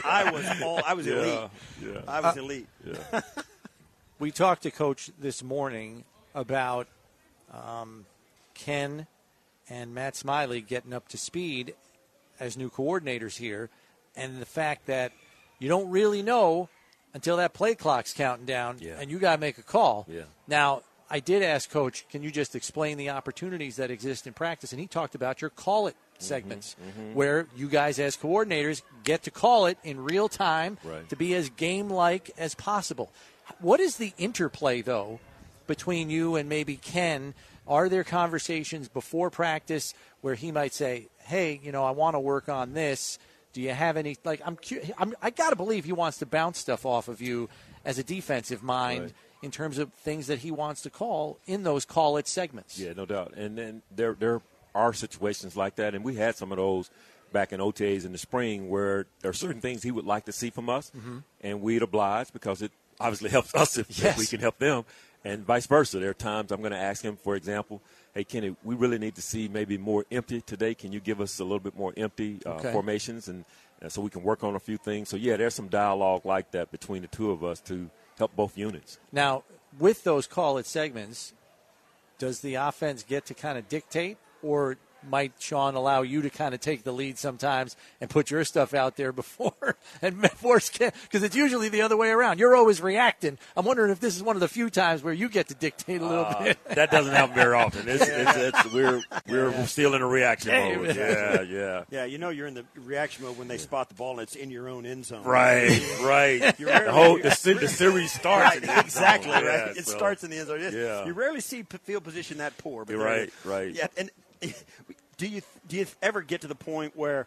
I 0.05 0.30
was 0.30 0.47
all 0.62 0.80
I 0.86 0.94
was 0.94 1.07
elite. 1.07 1.26
yeah, 1.26 1.49
yeah. 1.92 2.01
I 2.09 2.20
was 2.20 2.36
elite. 2.36 2.66
yeah. 2.84 3.20
We 4.18 4.30
talked 4.30 4.62
to 4.62 4.70
Coach 4.70 5.11
this 5.20 5.42
morning 5.42 6.05
about 6.34 6.86
um, 7.53 8.07
Ken 8.55 9.07
and 9.68 9.94
Matt 9.94 10.16
Smiley 10.16 10.62
getting 10.62 10.94
up 10.94 11.07
to 11.09 11.18
speed 11.18 11.74
as 12.40 12.57
new 12.57 12.70
coordinators 12.70 13.36
here, 13.36 13.68
and 14.16 14.40
the 14.40 14.47
fact 14.47 14.86
that 14.86 15.12
you 15.59 15.68
don't 15.68 15.90
really 15.90 16.22
know 16.22 16.70
until 17.17 17.39
that 17.39 17.55
play 17.55 17.75
clock's 17.75 18.12
counting 18.12 18.45
down, 18.47 18.77
Yeah. 18.79 18.99
and 19.01 19.11
you 19.11 19.19
got 19.19 19.37
to 19.37 19.41
make 19.41 19.57
a 19.59 19.62
call. 19.62 20.07
Yeah. 20.09 20.23
Now, 20.47 20.83
I 21.11 21.19
did 21.21 21.43
ask 21.43 21.71
Coach, 21.71 22.05
can 22.11 22.23
you 22.23 22.31
just 22.31 22.55
explain 22.55 22.99
the 22.99 23.11
opportunities 23.11 23.77
that 23.77 23.91
exist 23.91 24.27
in 24.27 24.35
practice? 24.35 24.71
And 24.73 24.81
he 24.81 24.87
talked 24.87 25.14
about 25.14 25.41
your 25.41 25.51
call 25.51 25.87
it 25.89 25.97
Mm-hmm, 26.17 26.25
segments, 26.25 26.77
where 27.12 27.47
you 27.55 27.69
guys 27.69 27.99
as 27.99 28.17
coordinators 28.17 28.81
get 29.05 29.23
to 29.25 29.31
call 29.31 29.67
it 29.67 29.77
in 29.85 30.03
real 30.03 30.29
time 30.31 30.79
Right. 30.83 31.07
to 31.11 31.17
be 31.17 31.35
as 31.35 31.51
game 31.51 31.91
like 31.91 32.31
as 32.39 32.55
possible. 32.55 33.11
What 33.61 33.81
is 33.81 33.97
the 33.99 34.14
interplay, 34.17 34.81
though, 34.81 35.21
between 35.67 36.09
you 36.09 36.35
and 36.37 36.49
maybe 36.49 36.77
Ken? 36.77 37.35
Are 37.69 37.91
there 37.91 38.03
conversations 38.05 38.89
before 38.89 39.29
practice 39.29 39.93
where 40.23 40.37
he 40.37 40.51
might 40.53 40.73
say, 40.73 41.09
"Hey, 41.19 41.61
you 41.62 41.71
know, 41.71 41.85
I 41.85 41.91
want 41.91 42.14
to 42.14 42.21
work 42.21 42.49
on 42.49 42.73
this. 42.73 43.19
Do 43.57 43.63
you 43.63 43.71
have 43.73 43.97
any 43.97 44.19
like 44.23 44.43
I'm, 44.45 44.57
cu- 44.57 44.83
I'm 44.99 45.15
I 45.23 45.31
got 45.31 45.49
to 45.49 45.57
believe 45.57 45.87
he 45.87 45.93
wants 45.93 46.19
to 46.19 46.27
bounce 46.27 46.59
stuff 46.59 46.85
off 46.85 47.09
of 47.09 47.23
you 47.23 47.49
as 47.87 47.99
a 47.99 48.03
defensive 48.05 48.63
mind 48.63 49.01
Right. 49.01 49.13
in 49.41 49.51
terms 49.51 49.79
of 49.79 49.95
things 49.95 50.27
that 50.27 50.41
he 50.41 50.51
wants 50.51 50.83
to 50.83 50.91
call 50.91 51.39
in 51.47 51.63
those 51.63 51.87
call 51.87 52.19
it 52.19 52.29
segments. 52.29 52.79
Yeah, 52.79 52.93
no 52.95 53.07
doubt. 53.07 53.33
And 53.35 53.57
then 53.57 53.81
there 53.91 54.13
there 54.13 54.43
are 54.75 54.93
situations 54.93 55.57
like 55.57 55.77
that, 55.77 55.95
and 55.95 56.05
we 56.05 56.17
had 56.17 56.37
some 56.37 56.53
of 56.53 56.59
those 56.59 56.91
back 57.33 57.51
in 57.51 57.61
OTAs 57.61 58.05
in 58.05 58.13
the 58.13 58.19
spring 58.19 58.69
where 58.69 59.07
there 59.23 59.31
are 59.31 59.33
certain 59.35 59.63
things 59.63 59.83
he 59.83 59.91
would 59.91 60.05
like 60.05 60.27
to 60.27 60.33
see 60.33 60.51
from 60.51 60.69
us, 60.69 60.93
mm-hmm. 60.95 61.21
and 61.41 61.63
we'd 61.63 61.81
oblige 61.81 62.35
because 62.35 62.61
it 62.61 62.73
obviously 63.01 63.31
helps 63.37 63.55
us 63.55 63.79
if, 63.79 63.89
if 64.05 64.19
we 64.19 64.27
can 64.27 64.41
help 64.41 64.59
them, 64.59 64.85
and 65.25 65.47
vice 65.47 65.65
versa. 65.67 65.99
There 65.99 66.11
are 66.11 66.15
times 66.15 66.53
I'm 66.53 66.61
going 66.61 66.73
to 66.73 66.79
ask 66.79 67.03
him, 67.03 67.17
for 67.17 67.35
example, 67.37 67.81
hey 68.17 68.25
Kenny, 68.25 68.57
we 68.64 68.75
really 68.75 68.99
need 68.99 69.14
to 69.14 69.21
see 69.21 69.47
maybe 69.47 69.77
more 69.77 70.07
empty 70.11 70.41
today. 70.41 70.75
Can 70.75 70.91
you 70.91 71.01
give 71.01 71.21
us 71.21 71.39
a 71.39 71.45
little 71.45 71.61
bit 71.61 71.77
more 71.77 71.93
empty 71.99 72.41
uh, 72.47 72.55
Okay. 72.55 72.73
formations, 72.73 73.29
and, 73.29 73.45
and 73.83 73.93
so 73.93 74.01
we 74.01 74.09
can 74.09 74.23
work 74.23 74.43
on 74.43 74.57
a 74.57 74.59
few 74.59 74.79
things. 74.79 75.11
So 75.11 75.19
yeah, 75.19 75.37
there's 75.37 75.55
some 75.55 75.69
dialogue 75.69 76.25
like 76.25 76.51
that 76.53 76.71
between 76.71 77.03
the 77.03 77.09
two 77.09 77.31
of 77.31 77.45
us 77.45 77.61
to 77.62 77.91
help 78.17 78.35
both 78.35 78.57
units. 78.57 78.99
Now, 79.12 79.45
with 79.79 80.03
those 80.05 80.27
call 80.27 80.57
it 80.57 80.64
segments, 80.67 81.35
does 82.19 82.41
the 82.41 82.55
offense 82.55 83.03
get 83.03 83.27
to 83.27 83.35
kind 83.35 83.59
of 83.59 83.69
dictate, 83.69 84.17
or 84.43 84.79
might 85.09 85.32
Sean 85.38 85.74
allow 85.74 86.03
you 86.03 86.22
to 86.22 86.30
kind 86.30 86.55
of 86.55 86.61
take 86.61 86.82
the 86.84 86.92
lead 86.92 87.18
sometimes 87.18 87.76
and 88.01 88.11
put 88.11 88.30
your 88.30 88.44
stuff 88.44 88.74
out 88.74 88.97
there 88.97 89.12
before 89.12 89.76
and 90.03 90.30
force 90.32 90.68
because 90.70 91.22
it's 91.22 91.36
usually 91.36 91.68
the 91.68 91.82
other 91.82 91.97
way 91.97 92.11
around. 92.11 92.38
You're 92.38 92.57
always 92.57 92.80
reacting. 92.80 93.38
I'm 93.57 93.64
wondering 93.64 93.90
if 93.92 94.01
this 94.01 94.16
is 94.16 94.22
one 94.22 94.36
of 94.36 94.40
the 94.40 94.49
few 94.49 94.68
times 94.70 95.03
where 95.03 95.14
you 95.14 95.28
get 95.28 95.49
to 95.49 95.55
dictate 95.55 96.01
a 96.01 96.07
little 96.07 96.24
Uh, 96.24 96.42
bit. 96.44 96.59
that 96.74 96.90
doesn't 96.90 97.12
happen 97.14 97.34
very 97.34 97.55
often. 97.57 97.88
It's, 97.88 98.07
it's, 98.07 98.36
it's, 98.36 98.72
we're 98.72 99.03
we're 99.28 99.66
still 99.66 99.94
in 99.94 100.03
a 100.03 100.07
reaction 100.07 100.51
Hey, 100.51 100.76
mode. 100.76 100.86
man. 100.88 100.97
Yeah, 100.97 101.40
yeah. 101.42 101.84
Yeah, 101.90 102.05
you 102.05 102.18
know 102.18 102.30
you're 102.30 102.47
in 102.49 102.55
the 102.55 102.64
reaction 102.76 103.24
mode 103.24 103.38
when 103.38 103.49
they 103.49 103.59
spot 103.59 103.88
the 103.88 103.94
ball 103.94 104.12
and 104.12 104.20
it's 104.22 104.34
in 104.36 104.51
your 104.51 104.68
own 104.68 104.86
end 104.86 105.07
zone. 105.07 105.22
Right, 105.24 105.80
right. 106.03 106.59
You're 106.59 106.70
the 106.84 106.92
whole 106.92 107.18
the, 107.20 107.30
se- 107.30 107.55
the 107.55 107.68
series 107.68 108.12
starts. 108.12 108.55
Right, 108.55 108.62
in 108.62 108.66
the 108.68 108.80
exactly 108.80 109.30
zone. 109.32 109.44
right. 109.44 109.66
Yeah, 109.66 109.80
it 109.80 109.86
so- 109.86 109.97
starts 109.97 110.24
in 110.24 110.30
the 110.30 110.38
end 110.38 110.49
zone. 110.49 110.61
Yeah. 110.61 111.05
You 111.07 111.12
rarely 111.12 111.40
see 111.40 111.62
field 111.84 112.05
position 112.05 112.38
that 112.38 112.57
poor. 112.59 112.84
But 112.84 112.94
You're 112.94 113.05
there 113.05 113.14
it 113.24 113.32
right, 113.44 113.53
right. 113.66 113.74
Yeah, 113.74 113.86
and 113.97 114.11
do 115.16 115.26
you 115.26 115.42
do 115.68 115.76
you 115.76 115.86
ever 116.03 116.22
get 116.22 116.42
to 116.42 116.47
the 116.47 116.55
point 116.55 116.97
where 116.97 117.26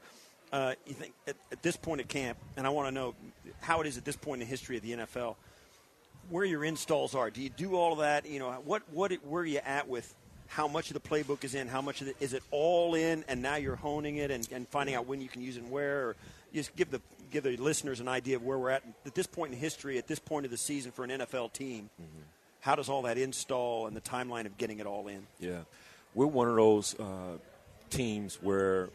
uh, 0.52 0.74
you 0.86 0.94
think 0.94 1.14
at, 1.28 1.36
at 1.52 1.62
this 1.62 1.78
point 1.78 2.02
at 2.02 2.08
camp, 2.08 2.38
and 2.58 2.66
I 2.66 2.70
want 2.70 2.88
to 2.88 2.92
know 2.92 3.16
how 3.62 3.82
it 3.82 3.88
is 3.88 3.98
at 3.98 4.06
this 4.06 4.16
point 4.16 4.42
in 4.42 4.48
the 4.48 4.50
history 4.50 4.78
of 4.78 4.84
the 4.84 4.92
NFL, 4.92 5.36
where 6.30 6.46
your 6.46 6.64
installs 6.64 7.16
are. 7.16 7.30
Do 7.30 7.42
you 7.42 7.50
do 7.50 7.76
all 7.76 7.94
of 7.94 8.00
that? 8.00 8.26
You 8.26 8.40
know, 8.40 8.52
what 8.66 8.84
what 8.92 9.12
where 9.26 9.44
are 9.44 9.46
you 9.46 9.60
at 9.66 9.88
with? 9.88 10.14
How 10.48 10.68
much 10.68 10.90
of 10.90 10.96
the 10.96 11.08
playbook 11.08 11.44
is 11.44 11.54
in? 11.54 11.68
How 11.68 11.82
much 11.82 12.02
of 12.02 12.08
it 12.08 12.16
is 12.20 12.34
it 12.34 12.42
all 12.50 12.96
in? 12.96 13.24
And 13.28 13.44
now 13.44 13.56
you're 13.58 13.76
honing 13.76 14.16
it 14.18 14.32
and, 14.32 14.48
and 14.52 14.68
finding 14.68 14.96
out 14.96 15.06
when 15.06 15.22
you 15.22 15.30
can 15.30 15.44
use 15.44 15.58
it 15.58 15.62
and 15.62 15.72
where. 15.72 16.10
Or 16.10 16.16
just 16.54 16.76
give 16.76 16.90
the 16.90 17.02
give 17.30 17.44
the 17.44 17.56
listeners 17.58 18.00
an 18.00 18.08
idea 18.08 18.36
of 18.36 18.44
where 18.44 18.58
we're 18.58 18.72
at 18.72 18.84
at 19.06 19.14
this 19.14 19.28
point 19.28 19.54
in 19.54 19.60
history, 19.60 19.98
at 19.98 20.08
this 20.08 20.20
point 20.20 20.46
of 20.46 20.52
the 20.52 20.58
season 20.58 20.92
for 20.92 21.04
an 21.04 21.12
NFL 21.12 21.54
team. 21.54 21.90
How 22.62 22.76
does 22.76 22.90
all 22.90 23.04
that 23.04 23.18
install 23.18 23.88
and 23.88 23.96
the 23.96 24.02
timeline 24.02 24.46
of 24.46 24.58
getting 24.58 24.80
it 24.80 24.86
all 24.86 25.08
in? 25.08 25.26
Yeah, 25.40 25.60
we're 26.14 26.26
one 26.26 26.48
of 26.48 26.56
those 26.56 27.00
uh, 27.00 27.38
teams 27.90 28.40
where 28.42 28.90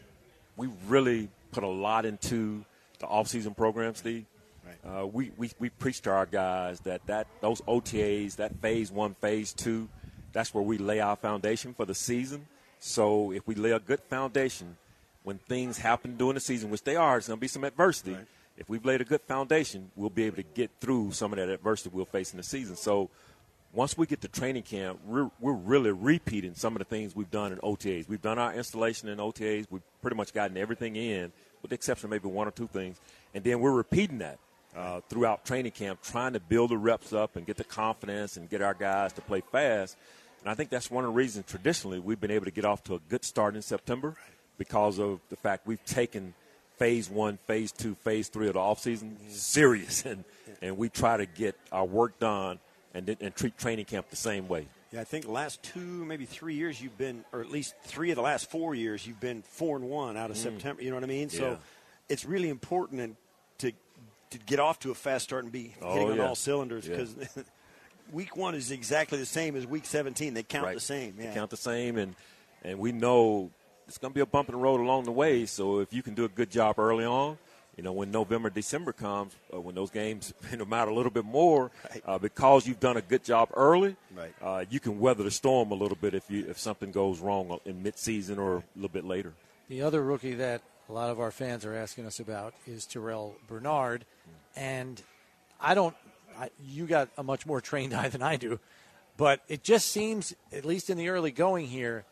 we 0.57 0.69
really 0.87 1.29
put 1.51 1.63
a 1.63 1.67
lot 1.67 2.05
into 2.05 2.65
the 2.99 3.05
off-season 3.07 3.53
program, 3.53 3.95
Steve. 3.95 4.25
Right. 4.65 5.01
Uh, 5.01 5.05
we, 5.07 5.31
we 5.37 5.51
we 5.59 5.69
preach 5.69 6.01
to 6.01 6.11
our 6.11 6.25
guys 6.25 6.79
that, 6.81 7.05
that 7.05 7.27
those 7.41 7.61
OTAs, 7.61 8.37
that 8.37 8.59
phase 8.61 8.91
one, 8.91 9.15
phase 9.15 9.53
two, 9.53 9.87
that's 10.33 10.53
where 10.53 10.63
we 10.63 10.77
lay 10.77 10.99
our 10.99 11.15
foundation 11.15 11.73
for 11.73 11.85
the 11.85 11.95
season. 11.95 12.47
So 12.79 13.31
if 13.31 13.47
we 13.47 13.55
lay 13.55 13.71
a 13.71 13.79
good 13.79 14.01
foundation, 14.01 14.77
when 15.23 15.39
things 15.47 15.77
happen 15.77 16.17
during 16.17 16.35
the 16.35 16.39
season, 16.39 16.69
which 16.69 16.83
they 16.83 16.95
are, 16.95 17.17
it's 17.17 17.27
going 17.27 17.37
to 17.37 17.41
be 17.41 17.47
some 17.47 17.63
adversity. 17.63 18.13
Right. 18.13 18.27
If 18.57 18.69
we've 18.69 18.85
laid 18.85 19.01
a 19.01 19.05
good 19.05 19.21
foundation, 19.21 19.91
we'll 19.95 20.09
be 20.09 20.23
able 20.23 20.37
to 20.37 20.43
get 20.43 20.71
through 20.79 21.11
some 21.11 21.33
of 21.33 21.37
that 21.37 21.49
adversity 21.49 21.89
we'll 21.93 22.05
face 22.05 22.31
in 22.31 22.37
the 22.37 22.43
season. 22.43 22.75
So 22.75 23.09
once 23.75 23.97
we 23.97 24.05
get 24.05 24.21
to 24.21 24.27
training 24.29 24.63
camp, 24.63 24.99
we're, 25.05 25.29
we're 25.41 25.53
really 25.53 25.91
repeating 25.91 26.55
some 26.55 26.73
of 26.73 26.79
the 26.79 26.85
things 26.85 27.13
we've 27.13 27.29
done 27.29 27.51
in 27.51 27.57
OTAs. 27.59 28.07
We've 28.07 28.21
done 28.21 28.39
our 28.39 28.53
installation 28.53 29.09
in 29.09 29.17
OTAs. 29.17 29.65
We've 29.69 29.81
pretty 30.01 30.15
much 30.15 30.33
gotten 30.33 30.55
everything 30.55 30.95
in, 30.95 31.33
with 31.61 31.69
the 31.69 31.75
exception 31.75 32.07
of 32.07 32.11
maybe 32.11 32.29
one 32.29 32.47
or 32.47 32.51
two 32.51 32.67
things. 32.67 33.01
And 33.33 33.43
then 33.43 33.59
we're 33.59 33.73
repeating 33.73 34.19
that 34.19 34.39
uh, 34.75 35.01
throughout 35.09 35.45
training 35.45 35.73
camp, 35.73 36.01
trying 36.01 36.33
to 36.33 36.39
build 36.39 36.71
the 36.71 36.77
reps 36.77 37.11
up 37.11 37.35
and 37.35 37.45
get 37.45 37.57
the 37.57 37.65
confidence 37.65 38.37
and 38.37 38.49
get 38.49 38.61
our 38.61 38.73
guys 38.73 39.11
to 39.13 39.21
play 39.21 39.43
fast. 39.51 39.97
And 40.39 40.49
I 40.49 40.53
think 40.53 40.69
that's 40.69 40.89
one 40.89 41.03
of 41.03 41.09
the 41.09 41.15
reasons 41.15 41.45
traditionally 41.45 41.99
we've 41.99 42.19
been 42.19 42.31
able 42.31 42.45
to 42.45 42.51
get 42.51 42.63
off 42.63 42.81
to 42.85 42.95
a 42.95 42.99
good 43.09 43.25
start 43.25 43.57
in 43.57 43.61
September 43.61 44.15
because 44.57 44.99
of 44.99 45.19
the 45.29 45.35
fact 45.35 45.67
we've 45.67 45.83
taken 45.83 46.33
phase 46.77 47.09
one, 47.09 47.39
phase 47.45 47.73
two, 47.73 47.95
phase 47.95 48.29
three 48.29 48.47
of 48.47 48.53
the 48.53 48.59
offseason 48.59 49.15
serious. 49.29 50.05
And, 50.15 50.23
and 50.61 50.77
we 50.77 50.87
try 50.87 51.17
to 51.17 51.25
get 51.25 51.55
our 51.71 51.83
work 51.83 52.17
done 52.17 52.59
and, 52.95 53.17
and 53.19 53.35
treat 53.35 53.57
training 53.57 53.85
camp 53.85 54.09
the 54.09 54.15
same 54.15 54.47
way. 54.47 54.67
Yeah, 54.91 55.01
I 55.01 55.03
think 55.03 55.25
the 55.25 55.31
last 55.31 55.61
two, 55.61 55.79
maybe 55.79 56.25
three 56.25 56.55
years 56.55 56.81
you've 56.81 56.97
been, 56.97 57.25
or 57.33 57.41
at 57.41 57.51
least 57.51 57.75
three 57.83 58.11
of 58.11 58.15
the 58.15 58.21
last 58.21 58.49
four 58.49 58.73
years 58.73 59.05
you've 59.05 59.19
been 59.19 59.41
four 59.43 59.75
and 59.75 59.89
one 59.89 60.15
out 60.15 60.31
of 60.31 60.37
mm. 60.37 60.41
September. 60.41 60.81
You 60.81 60.89
know 60.89 60.95
what 60.95 61.03
I 61.03 61.07
mean? 61.07 61.29
Yeah. 61.31 61.39
So 61.39 61.57
it's 62.07 62.25
really 62.25 62.49
important 62.49 63.01
and 63.01 63.15
to 63.59 63.73
to 64.31 64.39
get 64.39 64.59
off 64.59 64.79
to 64.79 64.91
a 64.91 64.95
fast 64.95 65.25
start 65.25 65.43
and 65.43 65.51
be 65.51 65.73
Oh, 65.81 65.93
hitting 65.93 66.11
on 66.11 66.19
all 66.21 66.35
cylinders 66.35 66.87
Yeah. 66.87 66.97
because 66.97 67.45
week 68.11 68.35
one 68.37 68.55
is 68.55 68.71
exactly 68.71 69.17
the 69.17 69.25
same 69.25 69.55
as 69.55 69.67
week 69.67 69.85
17. 69.85 70.33
They 70.33 70.43
count 70.43 70.65
right. 70.65 70.75
the 70.75 70.81
same. 70.81 71.15
They 71.17 71.31
count 71.33 71.51
the 71.51 71.57
same, 71.57 71.97
and 71.97 72.15
and 72.63 72.79
we 72.79 72.91
know 72.91 73.51
it's 73.87 73.97
going 73.97 74.11
to 74.11 74.15
be 74.15 74.21
a 74.21 74.25
bump 74.25 74.49
in 74.49 74.53
the 74.53 74.61
road 74.61 74.79
along 74.79 75.03
the 75.03 75.11
way. 75.11 75.45
So 75.45 75.79
if 75.79 75.93
you 75.93 76.01
can 76.01 76.15
do 76.15 76.25
a 76.25 76.29
good 76.29 76.49
job 76.49 76.79
early 76.79 77.05
on, 77.05 77.37
you 77.77 77.83
know 77.83 77.91
when 77.93 78.11
November, 78.11 78.49
December 78.49 78.93
comes, 78.93 79.33
uh, 79.53 79.59
when 79.59 79.75
those 79.75 79.89
games 79.91 80.33
you 80.51 80.57
know, 80.57 80.65
matter 80.65 80.91
a 80.91 80.93
little 80.93 81.11
bit 81.11 81.25
more, 81.25 81.71
Right. 81.91 82.03
uh, 82.05 82.17
because 82.17 82.65
you've 82.67 82.79
done 82.79 82.97
a 82.97 83.01
good 83.01 83.23
job 83.23 83.49
early, 83.55 83.95
Right. 84.15 84.33
uh, 84.41 84.65
you 84.69 84.79
can 84.79 84.99
weather 84.99 85.23
the 85.23 85.31
storm 85.31 85.71
a 85.71 85.75
little 85.75 85.97
bit 85.99 86.13
if 86.13 86.29
you 86.29 86.45
if 86.49 86.57
something 86.57 86.91
goes 86.91 87.19
wrong 87.19 87.59
in 87.65 87.83
midseason 87.83 88.37
or 88.37 88.57
a 88.57 88.63
little 88.75 88.89
bit 88.89 89.05
later. 89.05 89.33
The 89.67 89.81
other 89.81 90.01
rookie 90.03 90.35
that 90.35 90.61
a 90.87 90.93
lot 90.93 91.09
of 91.09 91.19
our 91.19 91.31
fans 91.31 91.65
are 91.65 91.73
asking 91.73 92.05
us 92.05 92.19
about 92.19 92.53
is 92.67 92.85
Terrel 92.85 93.33
Bernard, 93.47 94.05
and 94.55 95.01
I 95.59 95.73
don't. 95.73 95.95
I, 96.37 96.49
you 96.63 96.85
got 96.85 97.09
a 97.17 97.23
much 97.23 97.45
more 97.45 97.61
trained 97.61 97.93
eye 98.01 98.09
than 98.09 98.21
I 98.21 98.35
do, 98.35 98.59
but 99.17 99.41
it 99.47 99.63
just 99.63 99.87
seems, 99.89 100.33
at 100.51 100.65
least 100.65 100.89
in 100.89 100.97
the 100.97 101.09
early 101.09 101.31
going 101.31 101.67
here, 101.67 102.03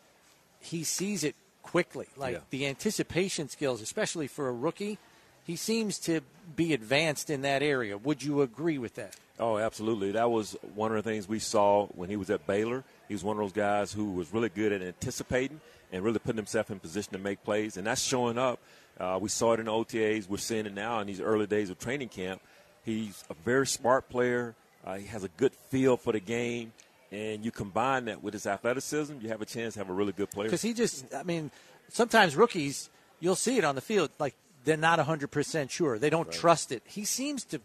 he 0.60 0.84
sees 0.84 1.24
it 1.24 1.36
quickly. 1.62 2.08
Like 2.18 2.34
Yeah. 2.36 2.40
the 2.50 2.68
anticipation 2.68 3.50
skills, 3.50 3.82
especially 3.82 4.28
for 4.28 4.48
a 4.48 4.54
rookie, 4.54 4.98
he 5.46 5.56
seems 5.56 6.00
to 6.00 6.22
be 6.56 6.74
advanced 6.74 7.30
in 7.30 7.42
that 7.42 7.62
area. 7.62 7.98
Would 7.98 8.24
you 8.24 8.42
agree 8.42 8.78
with 8.78 8.96
that? 8.96 9.16
Oh, 9.40 9.58
absolutely. 9.58 10.12
That 10.12 10.30
was 10.30 10.56
one 10.76 10.92
of 10.96 11.04
the 11.04 11.10
things 11.10 11.28
we 11.28 11.40
saw 11.40 11.88
when 11.88 12.10
he 12.10 12.16
was 12.16 12.30
at 12.30 12.46
Baylor. 12.46 12.84
He 13.08 13.14
was 13.14 13.24
one 13.24 13.38
of 13.38 13.42
those 13.42 13.54
guys 13.54 13.92
who 13.92 14.12
was 14.12 14.32
really 14.32 14.50
good 14.50 14.72
at 14.72 14.82
anticipating 14.82 15.60
and 15.92 16.04
really 16.04 16.20
putting 16.20 16.38
himself 16.38 16.70
in 16.72 16.80
position 16.80 17.14
to 17.14 17.20
make 17.20 17.44
plays, 17.44 17.78
and 17.78 17.88
that's 17.88 18.02
showing 18.02 18.38
up. 18.38 18.60
Uh, 19.00 19.18
we 19.22 19.30
saw 19.30 19.54
it 19.54 19.60
in 19.60 19.66
the 19.66 19.72
OTAs. 19.72 20.30
We're 20.30 20.38
seeing 20.38 20.66
it 20.66 20.74
now 20.74 21.00
in 21.00 21.08
these 21.08 21.20
early 21.20 21.48
days 21.48 21.70
of 21.70 21.80
training 21.80 22.10
camp. 22.10 22.42
He's 22.86 23.24
a 23.30 23.34
very 23.34 23.68
smart 23.68 24.10
player, 24.10 24.56
Uh, 24.86 24.96
he 24.96 25.08
has 25.08 25.24
a 25.24 25.30
good 25.30 25.54
feel 25.70 25.96
for 25.98 26.12
the 26.12 26.20
game, 26.20 26.74
and 27.12 27.44
you 27.46 27.52
combine 27.52 28.06
that 28.06 28.22
with 28.22 28.34
his 28.34 28.46
athleticism, 28.46 29.14
you 29.22 29.30
have 29.30 29.42
a 29.42 29.46
chance 29.46 29.76
to 29.76 29.80
have 29.80 29.90
a 29.90 29.94
really 29.94 30.12
good 30.12 30.30
player. 30.30 30.48
Because 30.50 30.62
he 30.62 30.74
just, 30.74 31.06
I 31.16 31.24
mean, 31.24 31.52
sometimes 31.90 32.36
rookies, 32.36 32.90
you'll 33.20 33.36
see 33.38 33.58
it 33.58 33.64
on 33.64 33.76
the 33.76 33.82
field, 33.82 34.10
like 34.20 34.36
they're 34.66 34.78
not 34.78 35.00
100% 35.00 35.70
sure. 35.70 35.98
They 36.00 36.10
don't 36.10 36.28
Right. 36.28 36.36
trust 36.38 36.72
it. 36.72 36.82
He 36.86 37.06
seems 37.06 37.44
to 37.46 37.60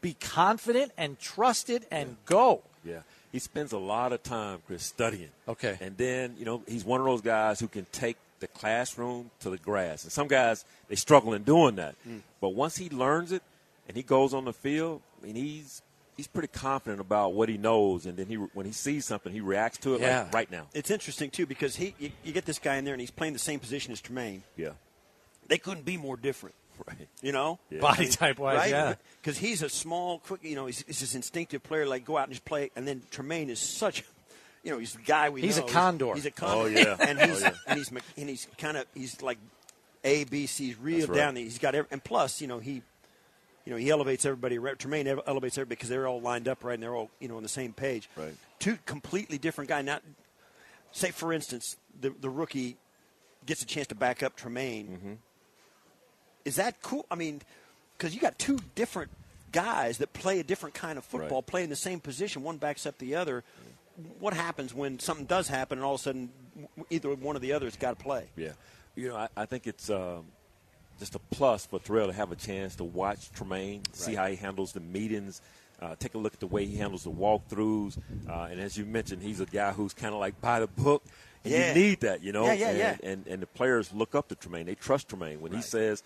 be 0.00 0.14
confident 0.14 0.92
and 0.96 1.18
trust 1.18 1.70
it 1.70 1.86
and 1.90 2.16
go. 2.26 2.62
Yeah. 2.84 3.02
He 3.30 3.38
spends 3.38 3.72
a 3.72 3.78
lot 3.78 4.12
of 4.12 4.22
time, 4.22 4.62
Chris, 4.66 4.84
studying. 4.84 5.30
Okay. 5.48 5.78
And 5.80 5.96
then, 5.96 6.34
you 6.38 6.44
know, 6.44 6.62
he's 6.68 6.84
one 6.84 7.00
of 7.00 7.06
those 7.06 7.20
guys 7.22 7.60
who 7.60 7.68
can 7.68 7.86
take 7.92 8.16
the 8.40 8.48
classroom 8.48 9.30
to 9.40 9.50
the 9.50 9.56
grass. 9.58 10.02
And 10.02 10.12
some 10.12 10.26
guys, 10.28 10.64
they 10.88 10.96
struggle 10.96 11.32
in 11.32 11.44
doing 11.44 11.76
that. 11.76 11.94
Hmm. 12.04 12.18
But 12.40 12.50
once 12.50 12.76
he 12.76 12.90
learns 12.90 13.30
it 13.32 13.42
and 13.88 13.96
he 13.96 14.02
goes 14.02 14.34
on 14.34 14.44
the 14.44 14.52
field, 14.52 15.00
I 15.22 15.26
mean, 15.26 15.36
he's 15.36 15.80
he's 16.16 16.26
pretty 16.26 16.48
confident 16.48 17.00
about 17.00 17.32
what 17.32 17.48
he 17.48 17.56
knows. 17.56 18.04
And 18.04 18.16
then 18.18 18.26
he 18.26 18.34
when 18.34 18.66
he 18.66 18.72
sees 18.72 19.06
something, 19.06 19.32
he 19.32 19.40
reacts 19.40 19.78
to 19.78 19.94
it 19.94 20.00
Yeah. 20.00 20.24
like 20.24 20.34
right 20.34 20.50
now. 20.50 20.66
It's 20.74 20.90
interesting 20.90 21.30
too 21.30 21.46
because 21.46 21.76
he 21.76 21.94
you, 21.98 22.10
you 22.24 22.32
get 22.32 22.44
this 22.44 22.58
guy 22.58 22.76
in 22.76 22.84
there 22.84 22.92
and 22.94 23.00
he's 23.00 23.10
playing 23.12 23.32
the 23.32 23.38
same 23.38 23.60
position 23.60 23.92
as 23.92 24.00
Tremaine. 24.00 24.42
Yeah. 24.56 24.70
They 25.48 25.58
couldn't 25.58 25.84
be 25.84 25.96
more 25.96 26.16
different. 26.16 26.54
Right. 26.86 27.08
You 27.20 27.32
know, 27.32 27.58
Yeah. 27.70 27.80
Body 27.80 28.08
type-wise, 28.08 28.56
right? 28.56 28.70
yeah. 28.70 28.94
Because 29.20 29.38
he's 29.38 29.62
a 29.62 29.68
small, 29.68 30.18
quick. 30.18 30.42
You 30.42 30.56
know, 30.56 30.66
he's, 30.66 30.82
he's 30.86 31.00
this 31.00 31.14
instinctive 31.14 31.62
player. 31.62 31.86
Like 31.86 32.04
go 32.04 32.16
out 32.16 32.24
and 32.24 32.32
just 32.32 32.44
play. 32.44 32.70
And 32.74 32.88
then 32.88 33.02
Tremaine 33.10 33.50
is 33.50 33.58
such. 33.60 34.04
You 34.64 34.70
know, 34.72 34.78
he's 34.78 34.92
the 34.94 35.02
guy 35.02 35.28
we 35.30 35.40
He's 35.42 35.58
know. 35.58 35.66
a 35.66 35.68
condor. 35.68 36.14
He's, 36.14 36.26
a 36.26 36.30
condor. 36.30 36.62
Oh, 36.62 36.66
yeah. 36.66 36.96
and 37.00 37.18
Oh, 37.20 37.26
he's 37.26 37.40
yeah. 37.42 37.52
and 37.66 37.78
he's 37.78 37.92
and 38.16 38.28
he's 38.28 38.46
kind 38.58 38.76
of 38.76 38.86
he's 38.94 39.20
like 39.20 39.38
A 40.04 40.24
B 40.24 40.46
C's 40.46 40.78
real 40.78 41.06
right. 41.08 41.16
down 41.16 41.34
there. 41.34 41.42
He's 41.44 41.58
got 41.58 41.74
every, 41.74 41.88
and 41.90 42.02
plus 42.02 42.40
you 42.40 42.46
know 42.46 42.58
he. 42.58 42.82
You 43.64 43.70
know, 43.70 43.76
he 43.76 43.90
elevates 43.90 44.24
everybody. 44.26 44.58
Tremaine 44.76 45.06
ele- 45.06 45.22
elevates 45.24 45.56
everybody 45.56 45.76
because 45.76 45.88
they're 45.88 46.08
all 46.08 46.20
lined 46.20 46.48
up 46.48 46.64
right 46.64 46.74
and 46.74 46.82
they're 46.82 46.96
all, 46.96 47.10
you 47.20 47.28
know, 47.28 47.36
on 47.36 47.44
the 47.44 47.48
same 47.48 47.72
page. 47.72 48.08
Right. 48.16 48.34
Two 48.58 48.76
completely 48.86 49.38
different 49.38 49.68
guy. 49.68 49.82
Now, 49.82 50.00
say 50.90 51.12
for 51.12 51.32
instance, 51.32 51.76
the 52.00 52.10
the 52.10 52.28
rookie 52.28 52.76
gets 53.46 53.62
a 53.62 53.66
chance 53.66 53.86
to 53.88 53.94
back 53.94 54.22
up 54.24 54.34
Tremaine. 54.34 54.86
Mm-hmm. 54.88 55.12
Is 56.44 56.56
that 56.56 56.82
cool? 56.82 57.06
I 57.10 57.14
mean, 57.14 57.40
because 57.96 58.14
you 58.14 58.20
got 58.20 58.38
two 58.38 58.58
different 58.74 59.10
guys 59.52 59.98
that 59.98 60.12
play 60.12 60.40
a 60.40 60.42
different 60.44 60.74
kind 60.74 60.98
of 60.98 61.04
football, 61.04 61.38
Right. 61.38 61.46
play 61.46 61.64
in 61.64 61.70
the 61.70 61.76
same 61.76 62.00
position. 62.00 62.42
One 62.42 62.56
backs 62.56 62.86
up 62.86 62.98
the 62.98 63.14
other. 63.14 63.44
What 64.18 64.32
happens 64.34 64.72
when 64.74 64.98
something 64.98 65.26
does 65.26 65.48
happen 65.48 65.78
and 65.78 65.84
all 65.84 65.94
of 65.94 66.00
a 66.00 66.02
sudden 66.02 66.30
either 66.90 67.14
one 67.14 67.36
or 67.36 67.40
the 67.40 67.52
other 67.52 67.66
has 67.66 67.76
got 67.76 67.96
to 67.98 68.02
play? 68.02 68.26
Yeah. 68.36 68.52
You 68.96 69.08
know, 69.08 69.16
I, 69.16 69.28
I 69.36 69.44
think 69.46 69.66
it's 69.66 69.90
um, 69.90 70.24
just 70.98 71.14
a 71.14 71.18
plus 71.30 71.66
for 71.66 71.78
Terrel 71.78 72.06
to 72.06 72.12
have 72.12 72.32
a 72.32 72.36
chance 72.36 72.76
to 72.76 72.84
watch 72.84 73.30
Tremaine, 73.32 73.82
see 73.92 74.14
how 74.14 74.26
he 74.26 74.36
handles 74.36 74.72
the 74.72 74.80
meetings, 74.80 75.42
uh, 75.80 75.94
take 75.98 76.14
a 76.14 76.18
look 76.18 76.32
at 76.34 76.40
the 76.40 76.46
way 76.46 76.64
he 76.64 76.76
handles 76.76 77.04
the 77.04 77.10
walkthroughs. 77.10 77.98
Uh, 78.28 78.48
and 78.50 78.58
as 78.60 78.76
you 78.78 78.86
mentioned, 78.86 79.22
he's 79.22 79.40
a 79.40 79.46
guy 79.46 79.72
who's 79.72 79.92
kind 79.92 80.14
of 80.14 80.20
like 80.20 80.40
by 80.40 80.60
the 80.60 80.66
book. 80.66 81.02
And 81.44 81.52
Yeah. 81.52 81.68
you 81.68 81.74
need 81.74 82.00
that, 82.00 82.22
you 82.22 82.32
know. 82.32 82.46
Yeah, 82.46 82.52
yeah, 82.54 82.68
and, 82.68 82.78
yeah. 82.78 82.96
And, 83.02 83.26
and 83.26 83.42
the 83.42 83.46
players 83.46 83.92
look 83.92 84.14
up 84.14 84.28
to 84.28 84.34
Tremaine. 84.34 84.64
They 84.66 84.74
trust 84.76 85.08
Tremaine. 85.08 85.40
When 85.40 85.52
he 85.52 85.60
says, 85.60 86.02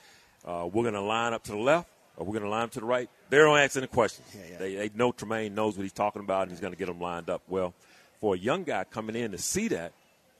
uh, 0.46 0.66
we're 0.72 0.82
going 0.82 0.94
to 0.94 1.00
line 1.00 1.32
up 1.32 1.42
to 1.44 1.52
the 1.52 1.58
left 1.58 1.88
or 2.16 2.24
we're 2.26 2.32
going 2.32 2.44
to 2.44 2.48
line 2.48 2.62
up 2.64 2.70
to 2.72 2.80
the 2.80 2.86
right, 2.86 3.08
they 3.30 3.36
don't 3.38 3.58
ask 3.58 3.76
any 3.76 3.86
questions. 3.86 4.26
Yeah, 4.34 4.42
yeah. 4.52 4.58
They, 4.58 4.74
they 4.76 4.90
know 4.94 5.12
Tremaine 5.12 5.54
knows 5.54 5.76
what 5.76 5.82
he's 5.82 5.92
talking 5.92 6.22
about 6.22 6.42
and 6.42 6.50
he's 6.50 6.60
going 6.60 6.72
to 6.72 6.78
get 6.78 6.86
them 6.86 7.00
lined 7.00 7.28
up. 7.28 7.42
Well, 7.48 7.74
for 8.20 8.34
a 8.34 8.38
young 8.38 8.64
guy 8.64 8.84
coming 8.84 9.16
in 9.16 9.32
to 9.32 9.38
see 9.38 9.68
that, 9.68 9.92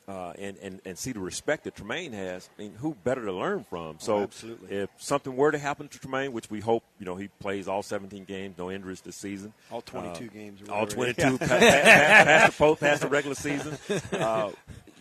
uh, 0.08 0.32
and, 0.38 0.56
and, 0.62 0.80
and 0.84 0.96
see 0.96 1.10
the 1.10 1.18
respect 1.18 1.64
that 1.64 1.74
Tremaine 1.74 2.12
has, 2.12 2.48
I 2.56 2.62
mean, 2.62 2.74
who 2.78 2.94
better 3.02 3.24
to 3.24 3.32
learn 3.32 3.64
from? 3.64 3.96
So 3.98 4.18
Oh, 4.18 4.22
absolutely. 4.22 4.76
if 4.76 4.88
something 4.98 5.34
were 5.36 5.50
to 5.50 5.58
happen 5.58 5.88
to 5.88 5.98
Tremaine, 5.98 6.32
which 6.32 6.48
we 6.48 6.60
hope, 6.60 6.84
you 7.00 7.04
know, 7.06 7.16
he 7.16 7.26
plays 7.40 7.66
all 7.66 7.82
17 7.82 8.22
games, 8.24 8.54
no 8.56 8.70
injuries 8.70 9.00
this 9.00 9.16
season. 9.16 9.52
All 9.72 9.80
22 9.82 10.26
Uh, 10.26 10.28
games 10.32 10.60
All 10.70 10.86
22, 10.86 11.20
is. 11.22 11.38
pa- 11.38 11.46
pa- 11.48 11.48
pa- 11.48 11.58
past, 11.58 12.58
the, 12.58 12.76
past 12.76 13.02
the 13.02 13.08
regular 13.08 13.34
season. 13.34 13.76
Uh, 14.12 14.52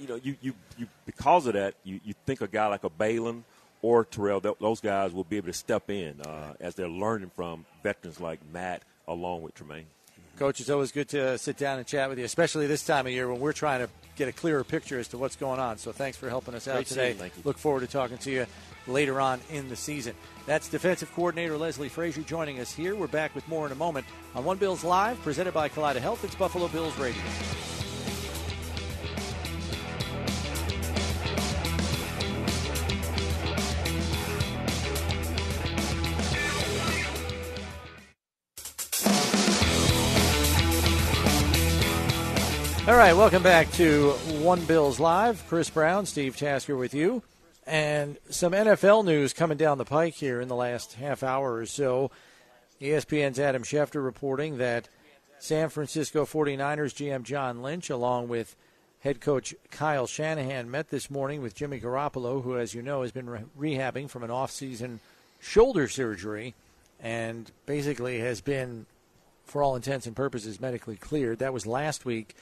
you 0.01 0.07
know, 0.07 0.15
you, 0.15 0.35
you, 0.41 0.53
you 0.79 0.87
because 1.05 1.45
of 1.45 1.53
that, 1.53 1.75
you, 1.83 1.99
you 2.03 2.13
think 2.25 2.41
a 2.41 2.47
guy 2.47 2.65
like 2.67 2.83
a 2.83 2.89
Baylon 2.89 3.43
or 3.85 4.03
Terrel, 4.03 4.41
th- 4.41 4.55
those 4.59 4.81
guys 4.81 5.13
will 5.13 5.23
be 5.23 5.37
able 5.37 5.45
to 5.45 5.53
step 5.53 5.91
in 5.91 6.19
uh, 6.21 6.53
as 6.59 6.73
they're 6.73 6.89
learning 6.89 7.29
from 7.35 7.65
veterans 7.83 8.19
like 8.19 8.39
Matt 8.51 8.81
along 9.07 9.43
with 9.43 9.53
Tremaine. 9.53 9.85
Coach, 10.39 10.59
it's 10.59 10.71
always 10.71 10.91
good 10.91 11.07
to 11.09 11.37
sit 11.37 11.55
down 11.55 11.77
and 11.77 11.85
chat 11.85 12.09
with 12.09 12.17
you, 12.17 12.25
especially 12.25 12.65
this 12.65 12.83
time 12.83 13.05
of 13.05 13.13
year 13.13 13.31
when 13.31 13.39
we're 13.39 13.53
trying 13.53 13.81
to 13.81 13.89
get 14.15 14.27
a 14.27 14.31
clearer 14.31 14.63
picture 14.63 14.97
as 14.97 15.07
to 15.09 15.19
what's 15.19 15.35
going 15.35 15.59
on. 15.59 15.77
So 15.77 15.91
thanks 15.91 16.17
for 16.17 16.29
helping 16.29 16.55
us 16.55 16.67
out 16.67 16.73
Great 16.73 16.87
today. 16.87 17.09
seeing. 17.09 17.17
Thank 17.19 17.37
you. 17.37 17.43
Look 17.45 17.59
forward 17.59 17.81
to 17.81 17.87
talking 17.87 18.17
to 18.17 18.31
you 18.31 18.47
later 18.87 19.21
on 19.21 19.39
in 19.51 19.69
the 19.69 19.75
season. 19.75 20.15
That's 20.47 20.67
defensive 20.67 21.13
coordinator 21.13 21.55
Leslie 21.55 21.87
Frazier 21.87 22.23
joining 22.23 22.59
us 22.59 22.73
here. 22.73 22.95
We're 22.95 23.05
back 23.05 23.35
with 23.35 23.47
more 23.47 23.67
in 23.67 23.71
a 23.71 23.75
moment 23.75 24.07
on 24.33 24.43
One 24.43 24.57
Bills 24.57 24.83
Live, 24.83 25.21
presented 25.21 25.53
by 25.53 25.69
Kaleida 25.69 26.01
Health. 26.01 26.23
It's 26.23 26.35
Buffalo 26.35 26.67
Bills 26.69 26.97
Radio. 26.97 27.21
All 42.87 42.95
right, 42.95 43.13
welcome 43.13 43.41
back 43.41 43.71
to 43.73 44.11
One 44.43 44.63
Bills 44.65 44.99
Live. 44.99 45.43
Chris 45.47 45.71
Brown, 45.71 46.05
Steve 46.05 46.37
Tasker 46.37 46.77
with 46.77 46.93
you. 46.93 47.23
And 47.65 48.19
some 48.29 48.53
NFL 48.53 49.03
news 49.05 49.33
coming 49.33 49.57
down 49.57 49.79
the 49.79 49.85
pike 49.85 50.13
here 50.13 50.39
in 50.39 50.47
the 50.49 50.55
last 50.55 50.93
half 50.93 51.23
hour 51.23 51.55
or 51.55 51.65
so. 51.65 52.11
ESPN's 52.79 53.39
Adam 53.39 53.63
Schefter 53.63 54.05
reporting 54.05 54.59
that 54.59 54.87
San 55.39 55.69
Francisco 55.69 56.25
49ers 56.25 56.93
GM 56.93 57.23
John 57.23 57.63
Lynch, 57.63 57.89
along 57.89 58.27
with 58.27 58.55
head 58.99 59.19
coach 59.19 59.55
Kyle 59.71 60.05
Shanahan, 60.05 60.69
met 60.69 60.89
this 60.89 61.09
morning 61.09 61.41
with 61.41 61.55
Jimmy 61.55 61.79
Garoppolo, 61.79 62.43
who, 62.43 62.55
as 62.55 62.75
you 62.75 62.83
know, 62.83 63.01
has 63.01 63.11
been 63.11 63.27
re- 63.27 63.45
rehabbing 63.59 64.07
from 64.07 64.21
an 64.21 64.29
off-season 64.29 64.99
shoulder 65.41 65.87
surgery 65.87 66.53
and 66.99 67.51
basically 67.65 68.19
has 68.19 68.41
been, 68.41 68.85
for 69.43 69.63
all 69.63 69.75
intents 69.75 70.05
and 70.05 70.15
purposes, 70.15 70.61
medically 70.61 70.97
cleared. 70.97 71.39
That 71.39 71.51
was 71.51 71.65
last 71.65 72.05
week. 72.05 72.35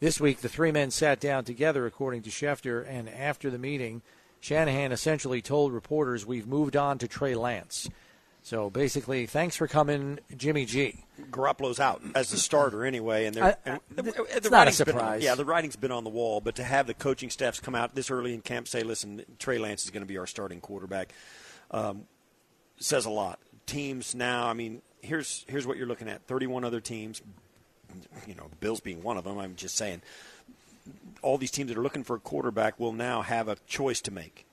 This 0.00 0.20
week, 0.20 0.40
the 0.40 0.48
three 0.48 0.70
men 0.70 0.90
sat 0.90 1.18
down 1.18 1.44
together, 1.44 1.84
according 1.86 2.22
to 2.22 2.30
Schefter, 2.30 2.86
and 2.88 3.08
after 3.08 3.50
the 3.50 3.58
meeting, 3.58 4.02
Shanahan 4.40 4.92
essentially 4.92 5.42
told 5.42 5.72
reporters, 5.72 6.24
We've 6.24 6.46
moved 6.46 6.76
on 6.76 6.98
to 6.98 7.08
Trey 7.08 7.34
Lance. 7.34 7.88
So 8.42 8.70
basically, 8.70 9.26
thanks 9.26 9.56
for 9.56 9.66
coming, 9.66 10.20
Jimmy 10.36 10.64
G. 10.64 11.04
Garoppolo's 11.30 11.80
out 11.80 12.00
as 12.14 12.30
the 12.30 12.36
starter 12.38 12.84
anyway, 12.86 13.26
and, 13.26 13.34
they're, 13.34 13.44
I- 13.44 13.56
and 13.66 13.80
the, 13.90 14.24
it's 14.30 14.48
the 14.48 14.50
not 14.50 14.68
a 14.68 14.70
writing's 14.70 14.78
been- 14.78 14.86
surprise. 14.86 15.22
yeah, 15.24 15.34
the 15.34 15.44
writing's 15.44 15.76
been 15.76 15.90
on 15.90 16.04
the 16.04 16.10
wall, 16.10 16.40
but 16.40 16.54
to 16.56 16.62
have 16.64 16.86
the 16.86 16.94
coaching 16.94 17.28
staffs 17.30 17.58
come 17.58 17.74
out 17.74 17.94
this 17.96 18.10
early 18.10 18.32
in 18.32 18.40
camp 18.40 18.68
say, 18.68 18.82
"Listen, 18.84 19.22
Trey 19.40 19.58
Lance 19.58 19.84
is 19.84 19.90
going 19.90 20.02
to 20.02 20.06
be 20.06 20.16
our 20.16 20.26
starting 20.28 20.60
quarterback," 20.60 21.12
um, 21.72 22.04
says 22.78 23.04
a 23.04 23.10
lot. 23.10 23.40
Teams 23.66 24.14
now, 24.14 24.46
I 24.46 24.52
mean, 24.54 24.80
here's 25.02 25.44
here's 25.48 25.66
what 25.66 25.76
you're 25.76 25.88
looking 25.88 26.08
at: 26.08 26.22
31 26.28 26.64
other 26.64 26.80
teams. 26.80 27.20
You 28.26 28.34
know, 28.34 28.46
the 28.48 28.56
Bills 28.56 28.80
being 28.80 29.02
one 29.02 29.16
of 29.16 29.24
them. 29.24 29.38
I'm 29.38 29.56
just 29.56 29.76
saying, 29.76 30.02
all 31.22 31.38
these 31.38 31.50
teams 31.50 31.68
that 31.68 31.78
are 31.78 31.82
looking 31.82 32.04
for 32.04 32.16
a 32.16 32.20
quarterback 32.20 32.78
will 32.78 32.92
now 32.92 33.22
have 33.22 33.48
a 33.48 33.56
choice 33.66 34.00
to 34.02 34.10
make 34.10 34.46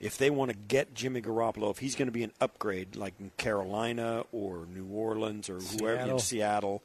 if 0.00 0.16
they 0.16 0.30
want 0.30 0.50
to 0.50 0.56
get 0.56 0.94
Jimmy 0.94 1.20
Garoppolo, 1.20 1.70
if 1.70 1.78
he's 1.78 1.94
going 1.94 2.08
to 2.08 2.12
be 2.12 2.24
an 2.24 2.32
upgrade 2.40 2.96
like 2.96 3.14
in 3.20 3.30
Carolina 3.36 4.24
or 4.32 4.66
New 4.74 4.86
Orleans 4.86 5.50
or 5.50 5.60
whoever 5.60 5.96
Seattle. 5.96 6.10
in 6.10 6.18
Seattle, 6.18 6.82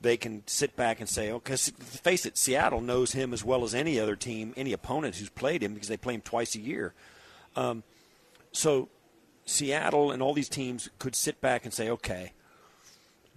they 0.00 0.16
can 0.16 0.42
sit 0.46 0.74
back 0.74 0.98
and 0.98 1.08
say, 1.08 1.30
"Oh, 1.30 1.38
because 1.38 1.68
face 1.68 2.26
it, 2.26 2.36
Seattle 2.36 2.80
knows 2.80 3.12
him 3.12 3.32
as 3.32 3.44
well 3.44 3.62
as 3.62 3.74
any 3.74 4.00
other 4.00 4.16
team, 4.16 4.52
any 4.56 4.72
opponent 4.72 5.14
who's 5.14 5.28
played 5.30 5.62
him 5.62 5.74
because 5.74 5.88
they 5.88 5.96
play 5.96 6.14
him 6.14 6.22
twice 6.22 6.56
a 6.56 6.60
year." 6.60 6.92
Um, 7.54 7.84
so 8.50 8.88
Seattle 9.46 10.10
and 10.10 10.20
all 10.20 10.34
these 10.34 10.48
teams 10.48 10.90
could 10.98 11.14
sit 11.14 11.40
back 11.40 11.64
and 11.64 11.72
say, 11.72 11.88
"Okay, 11.88 12.32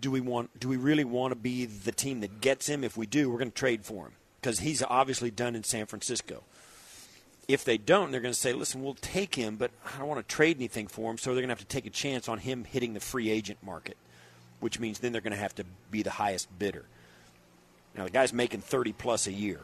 do 0.02 0.12
we 0.12 0.22
want? 0.22 0.60
Do 0.60 0.68
we 0.68 0.78
really 0.78 1.04
want 1.04 1.32
to 1.32 1.36
be 1.36 1.66
the 1.66 1.91
team 1.91 2.22
that 2.22 2.41
gets 2.41 2.68
him? 2.68 2.84
If 2.84 2.98
we 2.98 3.06
do, 3.06 3.30
we're 3.30 3.38
going 3.38 3.52
to 3.52 3.57
trade 3.57 3.86
for 3.86 4.06
him 4.06 4.14
because 4.41 4.60
he's 4.60 4.84
obviously 4.84 5.32
done 5.32 5.56
in 5.56 5.64
San 5.64 5.86
Francisco." 5.86 6.44
If 7.48 7.65
they 7.65 7.80
don't, 7.80 8.11
they're 8.11 8.22
going 8.22 8.32
to 8.32 8.40
say, 8.40 8.53
listen, 8.53 8.84
we'll 8.84 8.94
take 8.94 9.34
him, 9.34 9.56
but 9.56 9.72
I 9.84 9.98
don't 9.98 10.07
want 10.07 10.19
to 10.19 10.36
trade 10.36 10.57
anything 10.57 10.86
for 10.86 11.10
him, 11.10 11.18
so 11.18 11.32
they're 11.32 11.41
going 11.41 11.48
to 11.48 11.53
have 11.53 11.57
to 11.57 11.65
take 11.65 11.88
a 11.88 11.90
chance 11.90 12.30
on 12.30 12.38
him 12.38 12.64
hitting 12.64 12.94
the 12.94 12.99
free 12.99 13.32
agent 13.32 13.57
market, 13.64 13.98
which 14.60 14.80
means 14.80 14.99
then 14.99 15.14
they're 15.14 15.22
going 15.22 15.34
to 15.34 15.40
have 15.40 15.56
to 15.56 15.64
be 15.90 16.03
the 16.03 16.11
highest 16.11 16.48
bidder. 16.60 16.86
Now, 17.98 18.03
the 18.03 18.11
guy's 18.11 18.34
making 18.34 18.61
30 18.61 18.94
plus 18.94 19.26
a 19.26 19.32
year, 19.32 19.61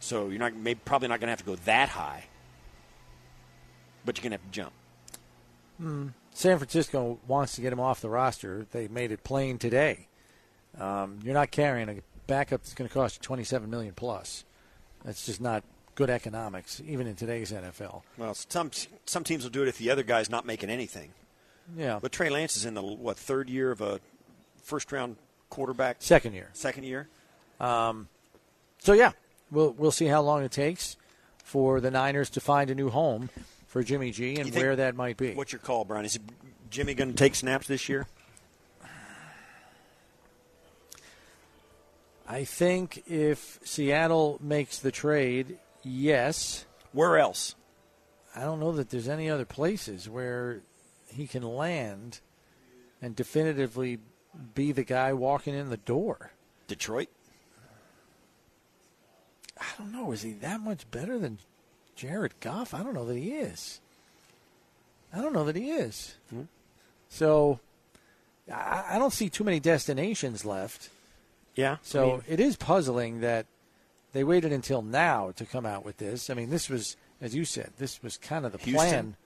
so 0.00 0.28
you're 0.28 0.40
not 0.40 0.56
maybe, 0.56 0.80
probably 0.84 1.06
not 1.06 1.20
going 1.20 1.28
to 1.28 1.30
have 1.30 1.38
to 1.38 1.44
go 1.44 1.54
that 1.66 1.88
high, 1.88 2.24
but 4.04 4.18
you're 4.18 4.28
going 4.28 4.36
to 4.36 4.42
have 4.42 4.50
to 4.50 4.60
jump. 4.60 4.72
Hmm. 5.78 6.08
San 6.38 6.56
Francisco 6.56 7.18
wants 7.26 7.56
to 7.56 7.60
get 7.60 7.72
him 7.72 7.80
off 7.80 8.00
the 8.00 8.08
roster. 8.08 8.64
They 8.70 8.86
made 8.86 9.10
it 9.10 9.24
plain 9.24 9.58
today. 9.58 10.06
Um, 10.78 11.18
you're 11.24 11.34
not 11.34 11.50
carrying 11.50 11.88
a 11.88 11.96
backup 12.28 12.62
that's 12.62 12.74
going 12.74 12.86
to 12.86 12.94
cost 12.94 13.16
you 13.16 13.22
27 13.22 13.68
million 13.68 13.92
plus. 13.92 14.44
That's 15.04 15.26
just 15.26 15.40
not 15.40 15.64
good 15.96 16.10
economics, 16.10 16.80
even 16.86 17.08
in 17.08 17.16
today's 17.16 17.50
NFL. 17.50 18.02
Well, 18.16 18.34
some 18.34 18.70
some 19.04 19.24
teams 19.24 19.42
will 19.42 19.50
do 19.50 19.62
it 19.62 19.68
if 19.68 19.78
the 19.78 19.90
other 19.90 20.04
guy's 20.04 20.30
not 20.30 20.46
making 20.46 20.70
anything. 20.70 21.10
Yeah. 21.76 21.98
But 22.00 22.12
Trey 22.12 22.30
Lance 22.30 22.56
is 22.56 22.64
in 22.64 22.74
the 22.74 22.82
what 22.82 23.16
third 23.16 23.50
year 23.50 23.72
of 23.72 23.80
a 23.80 23.98
first 24.62 24.92
round 24.92 25.16
quarterback? 25.50 25.96
Second 25.98 26.34
year. 26.34 26.50
Second 26.52 26.84
year. 26.84 27.08
Um, 27.58 28.06
so 28.78 28.92
yeah, 28.92 29.10
we'll 29.50 29.72
we'll 29.72 29.90
see 29.90 30.06
how 30.06 30.22
long 30.22 30.44
it 30.44 30.52
takes 30.52 30.96
for 31.42 31.80
the 31.80 31.90
Niners 31.90 32.30
to 32.30 32.40
find 32.40 32.70
a 32.70 32.76
new 32.76 32.90
home 32.90 33.28
for 33.68 33.82
Jimmy 33.82 34.10
G 34.10 34.36
and 34.36 34.52
where 34.54 34.74
that 34.76 34.96
might 34.96 35.16
be. 35.16 35.34
What's 35.34 35.52
your 35.52 35.60
call, 35.60 35.84
Brian? 35.84 36.04
Is 36.04 36.18
Jimmy 36.70 36.94
going 36.94 37.10
to 37.10 37.16
take 37.16 37.34
snaps 37.34 37.68
this 37.68 37.88
year? 37.88 38.06
I 42.26 42.44
think 42.44 43.04
if 43.06 43.58
Seattle 43.64 44.38
makes 44.42 44.80
the 44.80 44.90
trade, 44.90 45.58
yes. 45.82 46.66
Where 46.92 47.18
else? 47.18 47.54
I 48.34 48.40
don't 48.40 48.60
know 48.60 48.72
that 48.72 48.90
there's 48.90 49.08
any 49.08 49.30
other 49.30 49.46
places 49.46 50.08
where 50.08 50.60
he 51.06 51.26
can 51.26 51.42
land 51.42 52.20
and 53.00 53.16
definitively 53.16 53.98
be 54.54 54.72
the 54.72 54.84
guy 54.84 55.12
walking 55.14 55.54
in 55.54 55.70
the 55.70 55.78
door. 55.78 56.32
Detroit. 56.66 57.08
I 59.58 59.64
don't 59.78 59.92
know. 59.92 60.12
Is 60.12 60.22
he 60.22 60.32
that 60.34 60.60
much 60.60 60.90
better 60.90 61.18
than 61.18 61.38
Jared 61.98 62.38
Goff? 62.38 62.74
I 62.74 62.84
don't 62.84 62.94
know 62.94 63.04
that 63.06 63.16
he 63.16 63.32
is. 63.32 63.80
I 65.12 65.20
don't 65.20 65.32
know 65.32 65.44
that 65.44 65.56
he 65.56 65.72
is. 65.72 66.14
Hmm? 66.30 66.42
So 67.08 67.58
I, 68.52 68.84
I 68.90 68.98
don't 68.98 69.12
see 69.12 69.28
too 69.28 69.42
many 69.42 69.58
destinations 69.58 70.44
left. 70.44 70.90
Yeah. 71.56 71.78
So 71.82 72.04
I 72.04 72.12
mean, 72.12 72.22
it 72.28 72.40
is 72.40 72.56
puzzling 72.56 73.20
that 73.22 73.46
they 74.12 74.22
waited 74.22 74.52
until 74.52 74.80
now 74.80 75.32
to 75.32 75.44
come 75.44 75.66
out 75.66 75.84
with 75.84 75.96
this. 75.96 76.30
I 76.30 76.34
mean, 76.34 76.50
this 76.50 76.70
was, 76.70 76.96
as 77.20 77.34
you 77.34 77.44
said, 77.44 77.72
this 77.78 78.00
was 78.00 78.16
kind 78.16 78.46
of 78.46 78.52
the 78.52 78.58
Houston? 78.58 78.76
plan. 78.76 79.16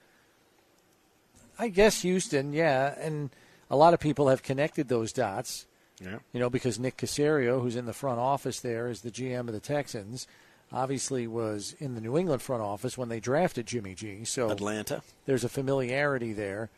I 1.59 1.67
guess 1.67 2.01
Houston, 2.01 2.53
yeah, 2.53 2.95
and 2.97 3.29
a 3.69 3.77
lot 3.77 3.93
of 3.93 3.99
people 3.99 4.29
have 4.29 4.41
connected 4.41 4.87
those 4.87 5.13
dots. 5.13 5.67
Yeah. 6.01 6.17
You 6.33 6.39
know, 6.39 6.49
because 6.49 6.79
Nick 6.79 6.97
Caserio, 6.97 7.61
who's 7.61 7.75
in 7.75 7.85
the 7.85 7.93
front 7.93 8.19
office 8.19 8.59
there, 8.59 8.87
is 8.87 9.01
the 9.01 9.11
GM 9.11 9.41
of 9.41 9.53
the 9.53 9.59
Texans, 9.59 10.25
obviously 10.73 11.27
was 11.27 11.75
in 11.79 11.93
the 11.95 12.01
New 12.01 12.17
England 12.17 12.41
front 12.41 12.63
office 12.63 12.97
when 12.97 13.07
they 13.09 13.19
drafted 13.19 13.67
Jimmy 13.67 13.93
G. 13.93 14.25
So 14.25 14.49
Atlanta. 14.49 15.01
there's 15.25 15.43
a 15.43 15.49
familiarity 15.49 16.33
there. 16.33 16.69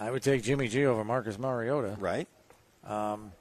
I 0.00 0.10
would 0.10 0.22
take 0.22 0.42
Jimmy 0.42 0.68
G 0.68 0.86
over 0.86 1.04
Marcus 1.04 1.38
Mariota. 1.38 1.96
Right. 1.98 2.28
Um, 2.86 3.32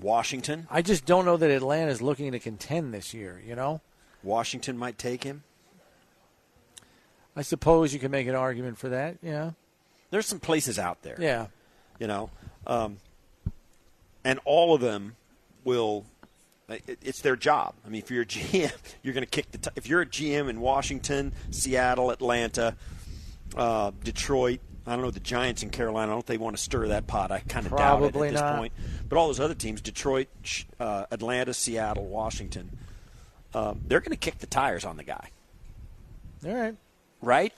Washington. 0.00 0.66
I 0.70 0.82
just 0.82 1.04
don't 1.04 1.24
know 1.24 1.36
that 1.36 1.50
Atlanta 1.50 1.90
is 1.90 2.00
looking 2.00 2.32
to 2.32 2.38
contend 2.38 2.94
this 2.94 3.12
year. 3.12 3.42
You 3.46 3.54
know, 3.54 3.80
Washington 4.22 4.78
might 4.78 4.98
take 4.98 5.24
him. 5.24 5.42
I 7.36 7.42
suppose 7.42 7.92
you 7.94 8.00
can 8.00 8.10
make 8.10 8.26
an 8.26 8.34
argument 8.34 8.78
for 8.78 8.90
that. 8.90 9.16
Yeah, 9.22 9.52
There's 10.10 10.26
some 10.26 10.40
places 10.40 10.78
out 10.78 11.02
there. 11.02 11.16
yeah. 11.18 11.46
You 11.98 12.06
know, 12.08 12.30
um, 12.66 12.96
and 14.24 14.40
all 14.44 14.74
of 14.74 14.80
them 14.80 15.16
will. 15.64 16.04
It- 16.86 16.98
It's 17.02 17.20
their 17.20 17.36
job. 17.36 17.74
I 17.86 17.88
mean, 17.88 18.00
if 18.02 18.10
you're 18.10 18.22
a 18.22 18.26
GM, 18.26 18.72
you're 19.02 19.14
going 19.14 19.24
to 19.24 19.30
kick 19.30 19.50
the. 19.52 19.58
T- 19.58 19.70
if 19.76 19.86
you're 19.88 20.00
a 20.02 20.06
GM 20.06 20.48
in 20.48 20.60
Washington, 20.60 21.32
Seattle, 21.50 22.10
Atlanta, 22.10 22.76
uh, 23.56 23.92
Detroit, 24.02 24.60
I 24.86 24.92
don't 24.94 25.02
know 25.02 25.10
the 25.10 25.20
Giants 25.20 25.62
in 25.62 25.70
Carolina. 25.70 26.10
I 26.10 26.14
don't 26.14 26.20
if 26.20 26.26
they 26.26 26.38
want 26.38 26.56
to 26.56 26.62
stir 26.62 26.88
that 26.88 27.06
pot. 27.06 27.30
I 27.30 27.40
kind 27.40 27.66
of 27.66 27.76
doubt 27.76 28.02
it 28.02 28.06
at 28.16 28.20
this 28.32 28.40
not. 28.40 28.56
point. 28.58 28.72
But 29.08 29.16
all 29.18 29.26
those 29.28 29.40
other 29.40 29.54
teams, 29.54 29.80
Detroit, 29.80 30.28
uh, 30.80 31.04
Atlanta, 31.10 31.54
Seattle, 31.54 32.06
Washington, 32.06 32.78
um, 33.54 33.80
they're 33.86 34.00
going 34.00 34.10
to 34.10 34.16
kick 34.16 34.38
the 34.38 34.46
tires 34.46 34.84
on 34.84 34.96
the 34.96 35.04
guy, 35.04 35.30
All 36.46 36.52
right. 36.54 36.74
right? 37.20 37.52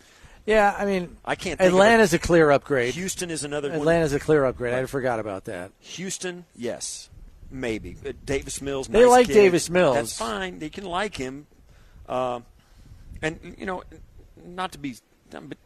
Yeah, 0.47 0.75
I 0.79 0.85
mean, 0.85 1.17
I 1.25 1.37
can't. 1.37 1.59
Think 1.59 1.73
Atlanta's 1.73 2.13
of 2.13 2.21
a 2.21 2.27
clear 2.27 2.51
upgrade. 2.51 2.93
Houston 2.95 3.31
is 3.31 3.45
another 3.45 3.71
one. 3.71 3.79
Atlanta's 3.79 4.13
a 4.13 4.21
clear 4.21 4.45
upgrade. 4.45 4.75
I 4.75 4.85
forgot 4.85 5.19
about 5.19 5.45
that. 5.47 5.71
Houston, 5.81 6.45
yes, 6.55 7.09
maybe. 7.51 7.97
Uh, 8.07 8.13
Davis 8.25 8.61
Mills, 8.63 8.89
They 8.89 9.01
nice 9.03 9.09
like 9.11 9.27
kid. 9.27 9.35
Davis 9.35 9.71
Mills. 9.71 9.95
That's 9.97 10.19
fine. 10.19 10.59
They 10.59 10.71
can 10.71 10.85
like 10.85 11.17
him, 11.17 11.47
Um 12.09 12.45
and 13.23 13.55
you 13.59 13.65
know, 13.67 13.83
not 14.45 14.73
to 14.73 14.79
be, 14.79 14.97
but 15.31 15.57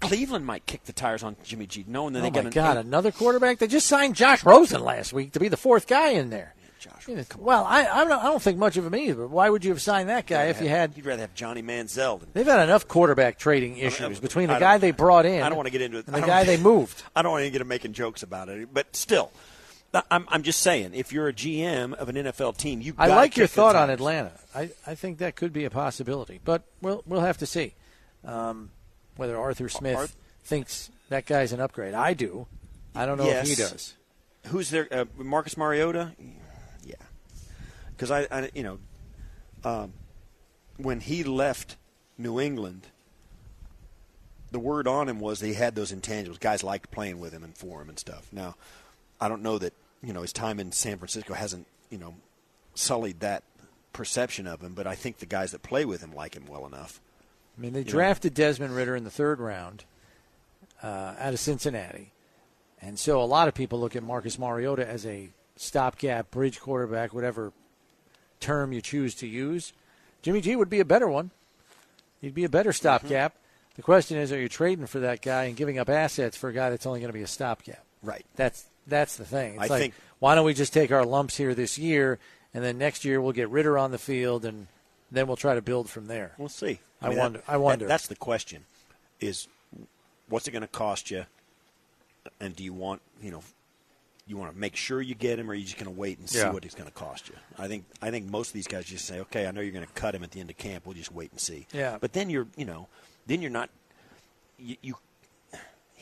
Cleveland 0.00 0.46
might 0.46 0.64
kick 0.66 0.84
the 0.84 0.92
tires 0.92 1.22
on 1.22 1.36
Jimmy 1.44 1.66
G, 1.66 1.84
knowing 1.86 2.12
that 2.14 2.20
Oh 2.20 2.22
they 2.22 2.30
my 2.30 2.34
got 2.34 2.44
an 2.46 2.50
God! 2.52 2.76
eight- 2.78 2.86
Another 2.86 3.10
quarterback. 3.12 3.58
They 3.58 3.66
just 3.66 3.86
signed 3.86 4.14
Josh 4.14 4.44
Rosen 4.44 4.82
last 4.82 5.12
week 5.12 5.32
to 5.32 5.40
be 5.40 5.48
the 5.48 5.56
fourth 5.56 5.86
guy 5.86 6.10
in 6.10 6.30
there. 6.30 6.54
Josh, 6.78 7.06
Well, 7.36 7.64
I 7.64 7.84
I 7.86 8.04
don't, 8.04 8.12
I 8.12 8.22
don't 8.24 8.40
think 8.40 8.56
much 8.56 8.78
of 8.78 8.86
him 8.86 8.94
either. 8.96 9.22
But 9.24 9.30
why 9.30 9.50
would 9.50 9.64
you 9.66 9.70
have 9.72 9.82
signed 9.82 10.08
that 10.08 10.26
guy 10.26 10.44
if 10.44 10.62
you 10.62 10.68
had? 10.70 10.96
You'd 10.96 11.04
rather 11.04 11.20
have 11.20 11.34
Johnny 11.34 11.62
Manziel 11.62 12.18
than 12.20 12.30
They've 12.32 12.46
had 12.46 12.60
enough 12.64 12.88
quarterback 12.88 13.38
trading 13.38 13.76
issues 13.76 14.18
between 14.18 14.48
the 14.48 14.58
guy 14.58 14.78
they 14.78 14.90
brought 14.90 15.26
in. 15.26 15.42
I 15.42 15.48
don't 15.50 15.56
want 15.56 15.66
to 15.66 15.72
get 15.72 15.82
into 15.82 15.98
it. 15.98 16.06
And 16.06 16.16
the 16.16 16.20
guy 16.22 16.44
they 16.44 16.56
moved. 16.62 17.02
I 17.14 17.20
don't 17.20 17.32
want 17.32 17.44
to 17.44 17.50
get 17.50 17.58
to 17.58 17.66
making 17.66 17.92
jokes 17.92 18.22
about 18.22 18.48
it, 18.48 18.72
but 18.72 18.96
still, 18.96 19.30
I'm, 19.92 20.24
I'm 20.28 20.42
just 20.42 20.60
saying, 20.60 20.92
if 20.94 21.12
you're 21.12 21.28
a 21.28 21.32
GM 21.32 21.94
of 21.94 22.08
an 22.08 22.16
NFL 22.16 22.56
team, 22.56 22.80
you 22.80 22.94
I 22.96 23.08
like 23.08 23.36
your 23.36 23.48
thought 23.48 23.74
on. 23.74 23.90
Atlanta. 23.90 24.32
I, 24.54 24.70
I 24.86 24.94
think 24.94 25.18
that 25.18 25.34
could 25.34 25.52
be 25.52 25.64
a 25.64 25.70
possibility, 25.70 26.40
but 26.44 26.62
we'll 26.80 27.02
we'll 27.06 27.22
have 27.22 27.38
to 27.38 27.46
see 27.46 27.74
um, 28.24 28.70
whether 29.16 29.36
Arthur 29.36 29.68
Smith 29.68 29.96
Arth- 29.96 30.16
thinks 30.44 30.90
that 31.08 31.26
guy's 31.26 31.52
an 31.52 31.60
upgrade. 31.60 31.94
I 31.94 32.14
do. 32.14 32.46
I 32.94 33.06
don't 33.06 33.18
know 33.18 33.26
if 33.28 33.48
he 33.48 33.54
does. 33.56 33.94
Who's 34.46 34.70
there? 34.70 34.86
Uh, 34.90 35.04
Marcus 35.16 35.56
Mariota? 35.56 36.12
Yeah, 36.84 36.94
because 37.88 38.10
I, 38.10 38.26
I, 38.30 38.50
you 38.54 38.62
know, 38.62 38.78
um, 39.64 39.92
when 40.76 41.00
he 41.00 41.24
left 41.24 41.76
New 42.16 42.40
England, 42.40 42.86
the 44.52 44.60
word 44.60 44.86
on 44.86 45.08
him 45.08 45.18
was 45.18 45.40
that 45.40 45.48
he 45.48 45.54
had 45.54 45.74
those 45.74 45.92
intangibles. 45.92 46.38
Guys 46.38 46.62
liked 46.62 46.90
playing 46.92 47.18
with 47.18 47.32
him 47.32 47.42
and 47.42 47.56
for 47.56 47.82
him 47.82 47.88
and 47.88 47.98
stuff. 47.98 48.28
Now, 48.32 48.54
I 49.20 49.28
don't 49.28 49.42
know 49.42 49.58
that 49.58 49.74
you 50.02 50.12
know 50.12 50.22
his 50.22 50.32
time 50.32 50.58
in 50.60 50.72
San 50.72 50.98
Francisco 50.98 51.34
hasn't 51.34 51.66
you 51.90 51.98
know 51.98 52.14
sullied 52.74 53.20
that 53.20 53.42
perception 53.92 54.46
of 54.46 54.60
him, 54.60 54.74
but 54.74 54.86
I 54.86 54.94
think 54.94 55.18
the 55.18 55.26
guys 55.26 55.52
that 55.52 55.62
play 55.62 55.84
with 55.84 56.00
him 56.00 56.14
like 56.14 56.34
him 56.34 56.46
well 56.48 56.66
enough. 56.66 57.00
I 57.58 57.60
mean, 57.60 57.72
they 57.72 57.80
You 57.80 57.84
know. 57.86 57.90
drafted 57.90 58.34
Desmond 58.34 58.74
Ridder 58.74 58.94
in 58.96 59.04
the 59.04 59.10
third 59.10 59.40
round 59.40 59.84
uh, 60.82 61.14
out 61.18 61.32
of 61.34 61.40
Cincinnati, 61.40 62.12
and 62.80 62.98
so 62.98 63.20
a 63.20 63.24
lot 63.24 63.48
of 63.48 63.54
people 63.54 63.80
look 63.80 63.96
at 63.96 64.02
Marcus 64.02 64.38
Mariota 64.38 64.86
as 64.88 65.04
a 65.04 65.30
stopgap 65.56 66.30
bridge 66.30 66.60
quarterback, 66.60 67.12
whatever 67.12 67.52
term 68.38 68.72
you 68.72 68.80
choose 68.80 69.14
to 69.16 69.26
use. 69.26 69.72
Jimmy 70.22 70.40
G 70.40 70.56
would 70.56 70.70
be 70.70 70.80
a 70.80 70.84
better 70.84 71.08
one. 71.08 71.30
He'd 72.20 72.34
be 72.34 72.44
a 72.44 72.48
better 72.48 72.72
stopgap. 72.72 73.34
The 73.76 73.82
question 73.82 74.16
is, 74.18 74.32
are 74.32 74.40
you 74.40 74.48
trading 74.48 74.86
for 74.86 75.00
that 75.00 75.22
guy 75.22 75.44
and 75.44 75.56
giving 75.56 75.78
up 75.78 75.88
assets 75.88 76.36
for 76.36 76.48
a 76.50 76.52
guy 76.52 76.70
that's 76.70 76.84
only 76.86 77.00
going 77.00 77.08
to 77.12 77.16
be 77.18 77.22
a 77.22 77.26
stopgap? 77.26 77.82
Right. 78.02 78.24
That's 78.36 78.64
that's 78.86 79.16
the 79.16 79.24
thing. 79.24 79.54
It's 79.54 79.64
I 79.64 79.66
like, 79.66 79.80
think- 79.82 79.94
why 80.18 80.34
don't 80.34 80.44
we 80.44 80.54
just 80.54 80.72
take 80.72 80.92
our 80.92 81.04
lumps 81.04 81.36
here 81.36 81.54
this 81.54 81.78
year, 81.78 82.18
and 82.52 82.62
then 82.64 82.76
next 82.78 83.04
year 83.04 83.20
we'll 83.20 83.32
get 83.32 83.48
Ridder 83.48 83.78
on 83.78 83.90
the 83.90 83.98
field, 83.98 84.44
and 84.44 84.66
then 85.10 85.26
we'll 85.26 85.36
try 85.36 85.54
to 85.54 85.62
build 85.62 85.88
from 85.88 86.06
there. 86.06 86.32
We'll 86.38 86.48
see. 86.48 86.80
I, 87.00 87.08
mean, 87.08 87.18
wonder. 87.18 87.38
that- 87.38 87.48
I 87.48 87.56
wonder. 87.56 87.84
that- 87.86 87.88
that's 87.88 88.06
the 88.08 88.16
question: 88.16 88.64
is 89.20 89.48
what's 90.28 90.46
it 90.46 90.50
going 90.50 90.62
to 90.62 90.68
cost 90.68 91.10
you, 91.10 91.24
and 92.40 92.54
do 92.54 92.62
you 92.64 92.72
want 92.74 93.00
you 93.22 93.30
know, 93.30 93.42
you 94.26 94.36
want 94.36 94.52
to 94.52 94.58
make 94.58 94.76
sure 94.76 95.00
you 95.00 95.14
get 95.14 95.38
him, 95.38 95.48
or 95.48 95.52
are 95.52 95.54
you 95.54 95.64
just 95.64 95.76
going 95.78 95.92
to 95.92 95.98
wait 95.98 96.18
and 96.18 96.28
see 96.28 96.38
Yeah. 96.38 96.52
what 96.52 96.64
it's 96.64 96.74
going 96.74 96.88
to 96.88 96.94
cost 96.94 97.28
you? 97.28 97.34
I 97.58 97.66
think 97.68 97.84
I 98.02 98.10
think 98.10 98.26
most 98.30 98.48
of 98.48 98.52
these 98.54 98.66
guys 98.66 98.84
just 98.84 99.06
say, 99.06 99.20
okay, 99.20 99.46
I 99.46 99.50
know 99.52 99.60
you're 99.60 99.72
going 99.72 99.86
to 99.86 99.92
cut 99.92 100.14
him 100.14 100.22
at 100.22 100.30
the 100.32 100.40
end 100.40 100.50
of 100.50 100.56
camp. 100.58 100.84
We'll 100.86 100.94
just 100.94 101.12
wait 101.12 101.30
and 101.30 101.40
see. 101.40 101.66
Yeah. 101.72 101.96
But 102.00 102.12
then 102.12 102.28
you're 102.30 102.46
you 102.56 102.64
know, 102.66 102.88
then 103.26 103.40
you're 103.42 103.50
not 103.50 103.70
you. 104.58 104.76
you 104.82 104.94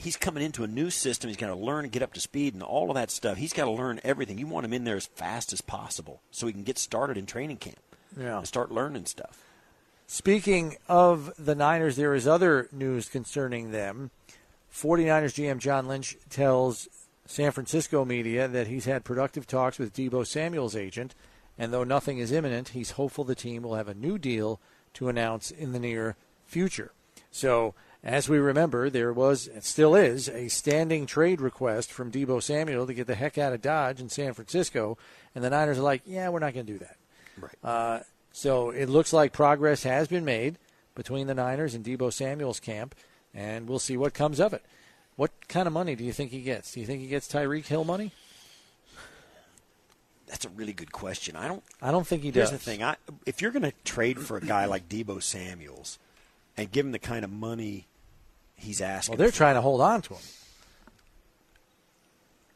He's 0.01 0.17
coming 0.17 0.45
into 0.45 0.63
a 0.63 0.69
new 0.69 0.91
system. 0.91 1.29
He's 1.29 1.37
got 1.37 1.49
to 1.49 1.57
learn 1.57 1.85
and 1.85 1.93
get 1.93 2.03
up 2.03 2.13
to 2.15 2.21
speed 2.21 2.55
and 2.55 2.63
all 2.63 2.89
of 2.91 2.95
that 2.95 3.11
stuff. 3.11 3.37
He's 3.37 3.53
got 3.53 3.65
to 3.65 3.71
learn 3.73 4.01
everything. 4.05 4.39
You 4.39 4.47
want 4.47 4.65
him 4.65 4.73
in 4.73 4.85
there 4.85 4.97
as 4.97 5.07
fast 5.07 5.53
as 5.53 5.61
possible 5.61 6.23
so 6.31 6.47
he 6.47 6.53
can 6.53 6.63
get 6.63 6.79
started 6.79 7.17
in 7.17 7.27
training 7.27 7.57
camp 7.57 7.79
Yeah. 8.17 8.39
and 8.39 8.47
start 8.47 8.71
learning 8.71 9.07
stuff. 9.07 9.43
Speaking 10.07 10.77
of 10.89 11.33
the 11.39 11.55
Niners, 11.55 11.97
there 11.97 12.15
is 12.15 12.27
other 12.29 12.69
news 12.73 13.09
concerning 13.09 13.73
them. 13.73 14.11
49ers 14.73 15.35
GM 15.35 15.59
John 15.59 15.87
Lynch 15.89 16.17
tells 16.31 16.89
San 17.27 17.51
Francisco 17.53 18.05
media 18.05 18.49
that 18.49 18.69
he's 18.69 18.85
had 18.87 19.05
productive 19.05 19.47
talks 19.47 19.79
with 19.79 19.93
Deebo 19.95 20.27
Samuel's 20.27 20.77
agent, 20.77 21.15
and 21.59 21.73
though 21.73 21.85
nothing 21.85 22.19
is 22.19 22.33
imminent, 22.33 22.69
he's 22.71 22.93
hopeful 22.93 23.25
the 23.25 23.35
team 23.35 23.63
will 23.63 23.75
have 23.75 23.89
a 23.89 23.95
new 23.95 24.17
deal 24.17 24.61
to 24.95 25.09
announce 25.09 25.51
in 25.51 25.73
the 25.73 25.79
near 25.81 26.17
future. 26.47 26.93
So, 27.31 27.75
as 28.03 28.29
we 28.29 28.39
remember, 28.39 28.91
there 28.91 29.13
was, 29.13 29.49
and 29.49 29.65
still 29.65 29.95
is, 29.95 30.29
a 30.29 30.49
standing 30.49 31.07
trade 31.07 31.41
request 31.41 31.91
from 31.91 32.13
Deebo 32.13 32.43
Samuel 32.43 32.87
to 32.87 32.95
get 32.95 33.07
the 33.07 33.15
heck 33.15 33.39
out 33.39 33.53
of 33.53 33.61
Dodge 33.61 34.01
in 34.01 34.09
San 34.09 34.35
Francisco, 34.35 34.97
and 35.35 35.43
the 35.43 35.51
Niners 35.51 35.79
are 35.79 35.83
like, 35.83 36.03
yeah, 36.07 36.29
we're 36.29 36.39
not 36.39 36.55
going 36.55 36.67
to 36.67 36.73
do 36.73 36.79
that. 36.79 36.97
Right. 37.41 37.55
Uh, 37.65 38.01
so 38.33 38.71
it 38.71 38.89
looks 38.89 39.13
like 39.13 39.33
progress 39.33 39.83
has 39.83 40.07
been 40.07 40.25
made 40.25 40.59
between 40.95 41.27
the 41.27 41.35
Niners 41.35 41.75
and 41.75 41.85
Deebo 41.85 42.13
Samuel's 42.13 42.61
camp, 42.61 42.95
and 43.35 43.69
we'll 43.69 43.79
see 43.79 43.97
what 43.97 44.15
comes 44.15 44.39
of 44.39 44.53
it. 44.53 44.65
What 45.17 45.33
kind 45.49 45.67
of 45.67 45.73
money 45.73 45.97
do 45.97 46.05
you 46.05 46.13
think 46.13 46.31
he 46.31 46.43
gets? 46.43 46.73
Do 46.73 46.81
you 46.81 46.87
think 46.87 47.01
he 47.01 47.09
gets 47.09 47.27
Tyreek 47.27 47.67
Hill 47.67 47.85
money? 47.85 48.13
That's 50.29 50.45
a 50.45 50.51
really 50.51 50.73
good 50.73 50.93
question. 50.93 51.35
I 51.35 51.49
don't. 51.49 51.65
I 51.83 51.91
don't 51.91 52.07
think 52.07 52.23
he 52.23 52.31
does. 52.31 52.51
Here's 52.51 52.63
the 52.63 52.71
thing: 52.71 52.83
I, 52.83 52.97
if 53.27 53.43
you're 53.43 53.51
going 53.51 53.63
to 53.63 53.73
trade 53.85 54.21
for 54.21 54.37
a 54.37 54.41
guy 54.41 54.67
like 54.67 54.89
Deebo 54.89 55.23
Samuel's 55.23 55.99
and 56.59 56.71
give 56.71 56.85
him 56.85 56.93
the 56.93 56.99
kind 56.99 57.25
of 57.25 57.31
money 57.31 57.87
he's 58.57 58.81
asking, 58.81 59.13
Well, 59.13 59.19
they're 59.19 59.31
for, 59.31 59.37
trying 59.37 59.55
to 59.55 59.61
hold 59.61 59.81
on 59.81 60.03
to 60.03 60.15
him. 60.15 60.23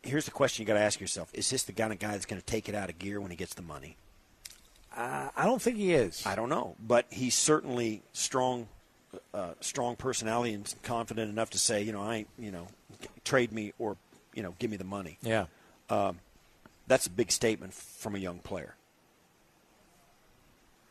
here's 0.03 0.25
the 0.25 0.31
question 0.31 0.63
you 0.63 0.67
got 0.67 0.75
to 0.75 0.81
ask 0.81 1.01
yourself: 1.01 1.31
Is 1.33 1.49
this 1.49 1.63
the 1.63 1.73
kind 1.73 1.93
of 1.93 1.99
guy 1.99 2.13
that's 2.13 2.27
going 2.27 2.41
to 2.41 2.47
take 2.47 2.69
it 2.69 2.75
out 2.75 2.91
of 2.91 2.99
gear 2.99 3.21
when 3.21 3.31
he 3.31 3.37
gets 3.37 3.55
the 3.55 3.63
money? 3.63 3.97
Uh, 4.95 5.29
I 5.35 5.47
don't 5.47 5.63
think 5.63 5.79
he 5.79 5.95
is. 5.95 6.27
I 6.27 6.35
don't 6.35 6.51
know, 6.51 6.77
but 6.79 7.07
he's 7.09 7.35
certainly 7.35 8.03
strong, 8.13 8.69
uh, 9.33 9.53
strong 9.61 9.97
personality 9.97 10.53
and 10.53 10.75
confident 10.83 11.31
enough 11.31 11.51
to 11.51 11.59
say, 11.59 11.83
you 11.83 11.93
know, 11.93 12.03
I, 12.03 12.27
you 12.39 12.51
know, 12.51 12.69
trade 13.25 13.53
me 13.53 13.73
or, 13.79 13.97
you 14.35 14.43
know, 14.43 14.55
give 14.59 14.71
me 14.71 14.77
the 14.77 14.85
money. 14.85 15.19
Yeah, 15.23 15.47
um, 15.89 16.19
that's 16.89 17.07
a 17.07 17.11
big 17.11 17.31
statement 17.31 17.73
from 17.73 18.15
a 18.17 18.19
young 18.19 18.41
player. 18.41 18.75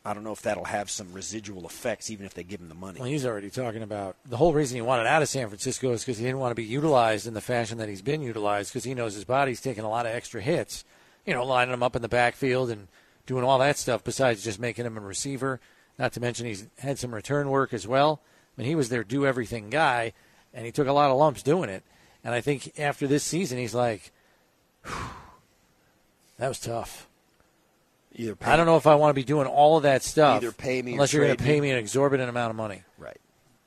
I 0.03 0.13
don't 0.13 0.23
know 0.23 0.31
if 0.31 0.41
that'll 0.41 0.65
have 0.65 0.89
some 0.89 1.13
residual 1.13 1.65
effects, 1.65 2.09
even 2.09 2.25
if 2.25 2.33
they 2.33 2.43
give 2.43 2.59
him 2.59 2.69
the 2.69 2.75
money. 2.75 2.99
Well, 2.99 3.09
he's 3.09 3.25
already 3.25 3.51
talking 3.51 3.83
about 3.83 4.15
the 4.25 4.37
whole 4.37 4.51
reason 4.51 4.75
he 4.75 4.81
wanted 4.81 5.05
out 5.05 5.21
of 5.21 5.29
San 5.29 5.47
Francisco 5.47 5.91
is 5.91 6.03
because 6.03 6.17
he 6.17 6.25
didn't 6.25 6.39
want 6.39 6.51
to 6.51 6.55
be 6.55 6.63
utilized 6.63 7.27
in 7.27 7.35
the 7.35 7.41
fashion 7.41 7.77
that 7.77 7.87
he's 7.87 8.01
been 8.01 8.23
utilized 8.23 8.71
because 8.71 8.83
he 8.83 8.95
knows 8.95 9.13
his 9.13 9.25
body's 9.25 9.61
taking 9.61 9.83
a 9.83 9.89
lot 9.89 10.07
of 10.07 10.13
extra 10.13 10.41
hits. 10.41 10.83
You 11.25 11.35
know, 11.35 11.45
lining 11.45 11.73
him 11.73 11.83
up 11.83 11.95
in 11.95 12.01
the 12.01 12.09
backfield 12.09 12.71
and 12.71 12.87
doing 13.27 13.43
all 13.43 13.59
that 13.59 13.77
stuff 13.77 14.03
besides 14.03 14.43
just 14.43 14.59
making 14.59 14.87
him 14.87 14.97
a 14.97 15.01
receiver. 15.01 15.59
Not 15.99 16.13
to 16.13 16.19
mention 16.19 16.47
he's 16.47 16.65
had 16.79 16.97
some 16.97 17.13
return 17.13 17.49
work 17.49 17.71
as 17.71 17.87
well. 17.87 18.21
I 18.57 18.61
mean, 18.61 18.67
he 18.67 18.75
was 18.75 18.89
their 18.89 19.03
do 19.03 19.27
everything 19.27 19.69
guy, 19.69 20.13
and 20.51 20.65
he 20.65 20.71
took 20.71 20.87
a 20.87 20.93
lot 20.93 21.11
of 21.11 21.17
lumps 21.17 21.43
doing 21.43 21.69
it. 21.69 21.83
And 22.23 22.33
I 22.33 22.41
think 22.41 22.79
after 22.79 23.05
this 23.05 23.23
season, 23.23 23.59
he's 23.59 23.75
like, 23.75 24.11
that 26.37 26.47
was 26.47 26.59
tough. 26.59 27.07
Either 28.15 28.35
I 28.41 28.55
don't 28.55 28.65
know 28.65 28.77
if 28.77 28.87
I 28.87 28.95
want 28.95 29.11
to 29.11 29.13
be 29.13 29.23
doing 29.23 29.47
all 29.47 29.77
of 29.77 29.83
that 29.83 30.03
stuff. 30.03 30.37
Either 30.37 30.51
pay 30.51 30.81
me 30.81 30.93
unless 30.93 31.13
you're 31.13 31.25
going 31.25 31.37
to 31.37 31.43
pay 31.43 31.55
me. 31.55 31.67
me 31.67 31.71
an 31.71 31.77
exorbitant 31.77 32.29
amount 32.29 32.49
of 32.49 32.55
money. 32.55 32.81
Right. 32.97 33.19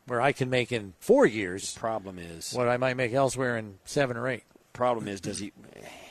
Where 0.07 0.21
I 0.21 0.33
can 0.33 0.51
make 0.51 0.71
in 0.71 0.93
four 1.01 1.25
years 1.25 1.73
The 1.73 1.81
Problem 1.81 2.19
is, 2.19 2.53
what 2.53 2.69
I 2.69 2.77
might 2.77 2.97
make 2.97 3.13
elsewhere 3.15 3.57
in 3.57 3.79
seven 3.87 4.17
or 4.19 4.29
eight. 4.29 4.45
problem 4.75 5.09
is, 5.09 5.21
does 5.21 5.39
he? 5.39 5.53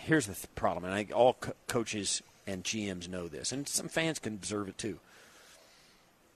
Here's 0.03 0.26
the 0.26 0.34
th- 0.34 0.47
problem, 0.55 0.84
and 0.85 0.93
I, 0.93 1.07
all 1.14 1.34
co- 1.35 1.53
coaches 1.68 2.23
and 2.47 2.64
GMs 2.64 3.07
know 3.07 3.27
this, 3.27 3.51
and 3.51 3.68
some 3.68 3.88
fans 3.88 4.18
can 4.19 4.34
observe 4.34 4.68
it 4.68 4.77
too. 4.77 4.99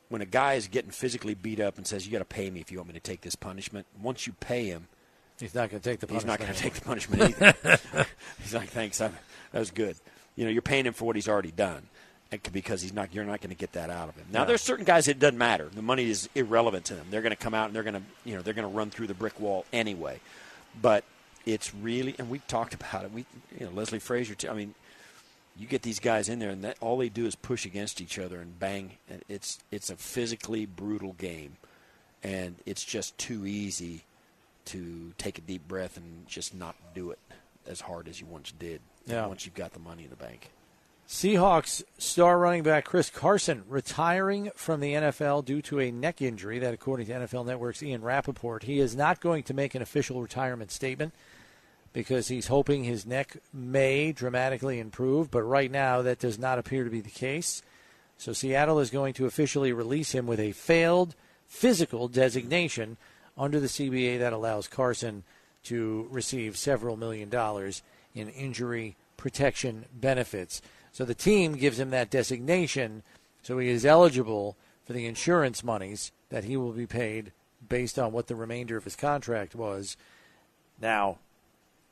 When 0.09 0.21
a 0.21 0.25
guy 0.25 0.53
is 0.53 0.67
getting 0.67 0.91
physically 0.91 1.33
beat 1.33 1.59
up 1.59 1.77
and 1.77 1.85
says, 1.85 2.05
"You 2.05 2.11
got 2.13 2.19
to 2.19 2.25
pay 2.25 2.49
me 2.49 2.61
if 2.61 2.71
you 2.71 2.77
want 2.77 2.89
me 2.89 2.93
to 2.93 2.99
take 2.99 3.21
this 3.21 3.35
punishment," 3.35 3.87
once 4.01 4.25
you 4.27 4.33
pay 4.33 4.65
him, 4.67 4.87
He's 5.39 5.53
not 5.53 5.69
going 5.69 5.81
to 5.81 5.89
take 5.89 5.99
the 5.99 6.07
Punishment 6.07 6.39
he's 6.39 6.39
not 6.39 6.45
going 6.47 6.53
to 6.53 6.61
take 6.61 6.73
the 6.73 6.81
punishment 6.81 7.21
either. 7.41 8.07
he's 8.41 8.53
like, 8.53 8.69
"Thanks, 8.69 9.01
I, 9.01 9.09
that 9.51 9.59
was 9.59 9.71
good." 9.71 9.95
You 10.37 10.45
know, 10.45 10.51
you're 10.51 10.61
paying 10.61 10.85
him 10.85 10.93
for 10.93 11.03
what 11.03 11.17
he's 11.17 11.27
already 11.27 11.51
done, 11.51 11.81
because 12.53 12.81
he's 12.81 12.93
not, 12.93 13.13
you're 13.13 13.25
not 13.25 13.41
going 13.41 13.49
to 13.49 13.55
get 13.55 13.73
that 13.73 13.89
out 13.89 14.07
of 14.07 14.15
him. 14.15 14.27
Now, 14.31 14.45
there's 14.45 14.61
certain 14.61 14.85
guys 14.85 15.09
it 15.09 15.19
doesn't 15.19 15.37
matter. 15.37 15.67
The 15.73 15.81
money 15.81 16.09
is 16.09 16.29
irrelevant 16.35 16.85
to 16.85 16.95
them. 16.95 17.07
They're 17.09 17.21
going 17.21 17.31
to 17.31 17.35
come 17.35 17.53
out 17.53 17.65
and 17.65 17.75
they're 17.75 17.83
going 17.83 17.95
to, 17.95 18.03
you 18.23 18.35
know, 18.35 18.41
they're 18.41 18.53
going 18.53 18.69
to 18.69 18.73
run 18.73 18.89
through 18.89 19.07
the 19.07 19.13
brick 19.13 19.39
wall 19.39 19.65
anyway. 19.73 20.21
But 20.81 21.03
it's 21.45 21.73
really, 21.73 22.15
and 22.19 22.29
we 22.29 22.39
talked 22.39 22.73
about 22.73 23.03
it. 23.03 23.11
We, 23.11 23.25
you 23.59 23.65
know, 23.65 23.71
Leslie 23.71 23.99
Frazier. 23.99 24.35
Too, 24.35 24.49
I 24.49 24.53
mean, 24.53 24.75
you 25.57 25.65
get 25.65 25.81
these 25.81 25.99
guys 25.99 26.29
in 26.29 26.37
there, 26.37 26.51
and 26.51 26.63
that, 26.63 26.77
all 26.81 26.97
they 26.97 27.09
do 27.09 27.25
is 27.25 27.35
push 27.35 27.65
against 27.65 27.99
each 27.99 28.19
other 28.19 28.39
and 28.39 28.59
bang. 28.59 28.91
And 29.09 29.23
It's 29.27 29.57
it's 29.71 29.89
a 29.89 29.95
physically 29.95 30.67
brutal 30.67 31.13
game, 31.13 31.57
and 32.21 32.57
it's 32.65 32.83
just 32.83 33.17
too 33.17 33.47
easy 33.47 34.03
to 34.65 35.13
take 35.17 35.39
a 35.39 35.41
deep 35.41 35.67
breath 35.67 35.97
and 35.97 36.27
just 36.27 36.53
not 36.53 36.75
do 36.93 37.09
it 37.09 37.19
as 37.65 37.81
hard 37.81 38.07
as 38.07 38.19
you 38.19 38.27
once 38.27 38.51
did. 38.51 38.81
Yeah. 39.07 39.25
Once 39.27 39.45
you've 39.45 39.55
got 39.55 39.73
the 39.73 39.79
money 39.79 40.03
in 40.03 40.09
the 40.09 40.15
bank. 40.15 40.51
Seahawks 41.07 41.83
star 41.97 42.37
running 42.37 42.63
back 42.63 42.83
Chris 42.83 43.09
Carson 43.09 43.63
retiring 43.69 44.51
from 44.55 44.81
the 44.81 44.93
NFL 44.93 45.45
due 45.45 45.61
to 45.63 45.79
a 45.79 45.89
neck 45.89 46.21
injury 46.21 46.59
that, 46.59 46.73
according 46.73 47.07
to 47.07 47.13
NFL 47.13 47.45
Network's 47.45 47.81
Ian 47.81 48.01
Rapoport, 48.01 48.63
he 48.63 48.79
is 48.79 48.93
not 48.93 49.21
going 49.21 49.43
to 49.43 49.53
make 49.53 49.73
an 49.73 49.81
official 49.81 50.21
retirement 50.21 50.69
statement 50.69 51.13
because 51.93 52.27
he's 52.27 52.47
hoping 52.47 52.83
his 52.83 53.05
neck 53.05 53.37
may 53.53 54.11
dramatically 54.11 54.79
improve, 54.79 55.31
but 55.31 55.43
right 55.43 55.71
now 55.71 56.01
that 56.01 56.19
does 56.19 56.37
not 56.37 56.59
appear 56.59 56.83
to 56.83 56.89
be 56.89 56.99
the 56.99 57.09
case. 57.09 57.63
So 58.17 58.33
Seattle 58.33 58.79
is 58.79 58.89
going 58.89 59.13
to 59.13 59.25
officially 59.25 59.71
release 59.71 60.11
him 60.11 60.27
with 60.27 60.41
a 60.41 60.51
failed 60.51 61.15
physical 61.47 62.09
designation 62.09 62.97
under 63.37 63.61
the 63.61 63.67
CBA 63.67 64.19
that 64.19 64.33
allows 64.33 64.67
Carson 64.67 65.23
to 65.63 66.07
receive 66.11 66.57
several 66.57 66.97
million 66.97 67.29
dollars 67.29 67.81
in 68.17 68.29
injury 68.29 68.95
protection 69.15 69.85
benefits. 69.93 70.61
So 70.91 71.05
the 71.05 71.15
team 71.15 71.53
gives 71.53 71.79
him 71.79 71.91
that 71.91 72.09
designation 72.09 73.03
so 73.47 73.59
he 73.59 73.69
is 73.69 73.85
eligible 73.85 74.57
for 74.83 74.91
the 74.91 75.05
insurance 75.05 75.63
monies 75.63 76.11
that 76.27 76.43
he 76.43 76.57
will 76.57 76.73
be 76.73 76.85
paid 76.85 77.31
based 77.69 77.97
on 77.97 78.11
what 78.11 78.27
the 78.27 78.35
remainder 78.35 78.75
of 78.75 78.83
his 78.83 78.97
contract 78.97 79.55
was. 79.55 79.95
Now, 80.81 81.19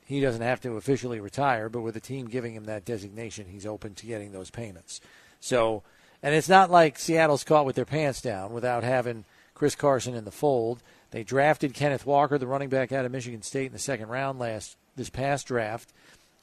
he 0.04 0.20
doesn't 0.20 0.42
have 0.42 0.60
to 0.60 0.76
officially 0.76 1.18
retire, 1.18 1.70
but 1.70 1.80
with 1.80 1.94
the 1.94 2.00
team 2.00 2.26
giving 2.26 2.52
him 2.52 2.64
that 2.64 2.84
designation, 2.84 3.46
he's 3.48 3.64
open 3.64 3.94
to 3.94 4.06
getting 4.06 4.32
those 4.32 4.50
payments. 4.50 5.00
So, 5.40 5.82
and 6.22 6.34
it's 6.34 6.50
not 6.50 6.70
like 6.70 6.98
Seattle's 6.98 7.42
caught 7.42 7.64
with 7.64 7.76
their 7.76 7.86
pants 7.86 8.20
down 8.20 8.52
without 8.52 8.84
having 8.84 9.24
Chris 9.54 9.74
Carson 9.74 10.14
in 10.14 10.26
the 10.26 10.30
fold. 10.30 10.82
They 11.10 11.24
drafted 11.24 11.72
Kenneth 11.72 12.04
Walker, 12.04 12.36
the 12.36 12.46
running 12.46 12.68
back 12.68 12.92
out 12.92 13.06
of 13.06 13.12
Michigan 13.12 13.40
State, 13.40 13.68
in 13.68 13.72
the 13.72 13.78
second 13.78 14.08
round 14.08 14.38
last 14.38 14.76
this 14.94 15.08
past 15.08 15.46
draft, 15.46 15.90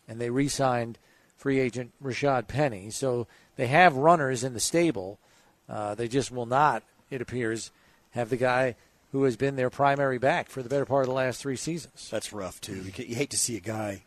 and 0.07 0.19
they 0.19 0.29
re-signed 0.29 0.97
free 1.37 1.59
agent 1.59 1.91
Rashaad 2.03 2.47
Penny. 2.47 2.89
So 2.89 3.27
they 3.55 3.67
have 3.67 3.95
runners 3.95 4.43
in 4.43 4.53
the 4.53 4.59
stable. 4.59 5.19
Uh, 5.67 5.95
they 5.95 6.07
just 6.07 6.31
will 6.31 6.45
not, 6.45 6.83
it 7.09 7.21
appears, 7.21 7.71
have 8.11 8.29
the 8.29 8.37
guy 8.37 8.75
who 9.11 9.23
has 9.23 9.35
been 9.35 9.55
their 9.55 9.69
primary 9.69 10.17
back 10.17 10.49
for 10.49 10.63
the 10.63 10.69
better 10.69 10.85
part 10.85 11.03
of 11.03 11.07
the 11.07 11.13
last 11.13 11.41
three 11.41 11.55
seasons. 11.55 12.09
That's 12.11 12.33
rough 12.33 12.59
too. 12.59 12.85
You 12.95 13.15
hate 13.15 13.29
to 13.31 13.37
see 13.37 13.55
a 13.55 13.61
guy 13.61 14.03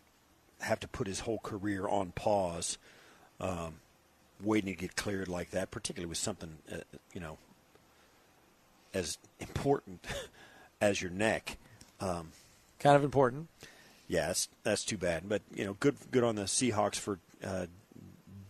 have 0.60 0.80
to 0.80 0.88
put 0.88 1.06
his 1.06 1.20
whole 1.20 1.38
career 1.38 1.86
on 1.86 2.12
pause, 2.12 2.78
um, 3.40 3.74
waiting 4.42 4.74
to 4.74 4.80
get 4.80 4.96
cleared 4.96 5.28
like 5.28 5.50
that, 5.50 5.70
particularly 5.70 6.08
with 6.08 6.18
something 6.18 6.58
uh, 6.72 6.78
you 7.12 7.20
know 7.20 7.38
as 8.94 9.18
important 9.38 10.04
as 10.80 11.00
your 11.00 11.10
neck. 11.10 11.58
Um, 12.00 12.32
Kind 12.78 12.96
of 12.96 13.04
important. 13.04 13.48
Yeah, 14.08 14.28
that's, 14.28 14.48
that's 14.62 14.84
too 14.84 14.96
bad. 14.98 15.28
But 15.28 15.42
you 15.54 15.64
know, 15.64 15.74
good 15.80 15.96
good 16.10 16.24
on 16.24 16.36
the 16.36 16.42
Seahawks 16.44 16.96
for 16.96 17.18
uh, 17.44 17.66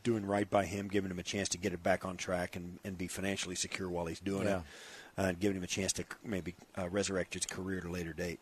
doing 0.03 0.25
right 0.27 0.49
by 0.49 0.65
him, 0.67 0.89
giving 0.89 1.11
him 1.11 1.19
a 1.19 1.23
chance 1.25 1.49
to 1.51 1.59
get 1.59 1.73
it 1.73 1.83
back 1.83 2.05
on 2.05 2.17
track 2.17 2.55
and, 2.57 2.79
and 2.85 2.97
be 2.97 3.09
financially 3.09 3.57
secure 3.57 3.89
while 3.89 4.07
he's 4.07 4.21
doing 4.21 4.45
Yeah. 4.47 4.59
it, 4.59 4.63
uh, 5.19 5.23
and 5.29 5.41
giving 5.41 5.57
him 5.57 5.65
a 5.65 5.69
chance 5.69 5.93
to 5.95 6.05
maybe 6.25 6.55
uh, 6.79 6.89
resurrect 6.89 7.35
his 7.35 7.45
career 7.47 7.79
at 7.79 7.85
a 7.85 7.91
later 7.91 8.13
date. 8.13 8.39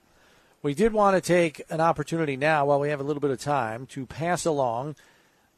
We 0.62 0.74
did 0.74 0.92
want 0.92 1.16
to 1.16 1.20
take 1.20 1.62
an 1.70 1.80
opportunity 1.80 2.36
now, 2.36 2.66
while 2.66 2.80
we 2.80 2.88
have 2.88 3.00
a 3.00 3.02
little 3.02 3.20
bit 3.20 3.30
of 3.30 3.40
time, 3.40 3.86
to 3.88 4.06
pass 4.06 4.44
along 4.46 4.96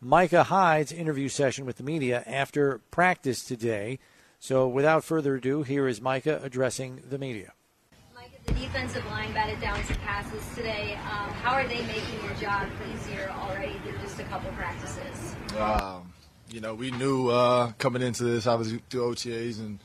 Micah 0.00 0.44
Hyde's 0.44 0.92
interview 0.92 1.28
session 1.28 1.64
with 1.64 1.76
the 1.76 1.82
media 1.84 2.22
after 2.26 2.78
practice 2.90 3.44
today. 3.44 3.98
So, 4.38 4.68
without 4.68 5.02
further 5.04 5.36
ado, 5.36 5.62
here 5.62 5.88
is 5.88 6.00
Micah 6.00 6.40
addressing 6.42 7.02
the 7.08 7.18
media. 7.18 7.52
Mike, 8.46 8.56
the 8.56 8.62
defensive 8.66 9.06
line 9.06 9.32
batted 9.32 9.60
down 9.60 9.82
some 9.84 9.96
passes 9.96 10.42
today. 10.54 10.94
Um, 10.94 11.30
how 11.30 11.52
are 11.52 11.66
they 11.66 11.82
making 11.82 12.22
your 12.24 12.34
job 12.34 12.68
easier 12.94 13.30
already 13.30 13.78
through 13.84 13.98
just 13.98 14.18
a 14.18 14.24
couple 14.24 14.50
practices? 14.52 15.36
Um, 15.58 16.12
you 16.50 16.60
know, 16.60 16.74
we 16.74 16.90
knew 16.90 17.28
uh, 17.28 17.72
coming 17.78 18.02
into 18.02 18.24
this, 18.24 18.46
obviously 18.46 18.82
through 18.90 19.14
OTAs 19.14 19.58
and 19.58 19.78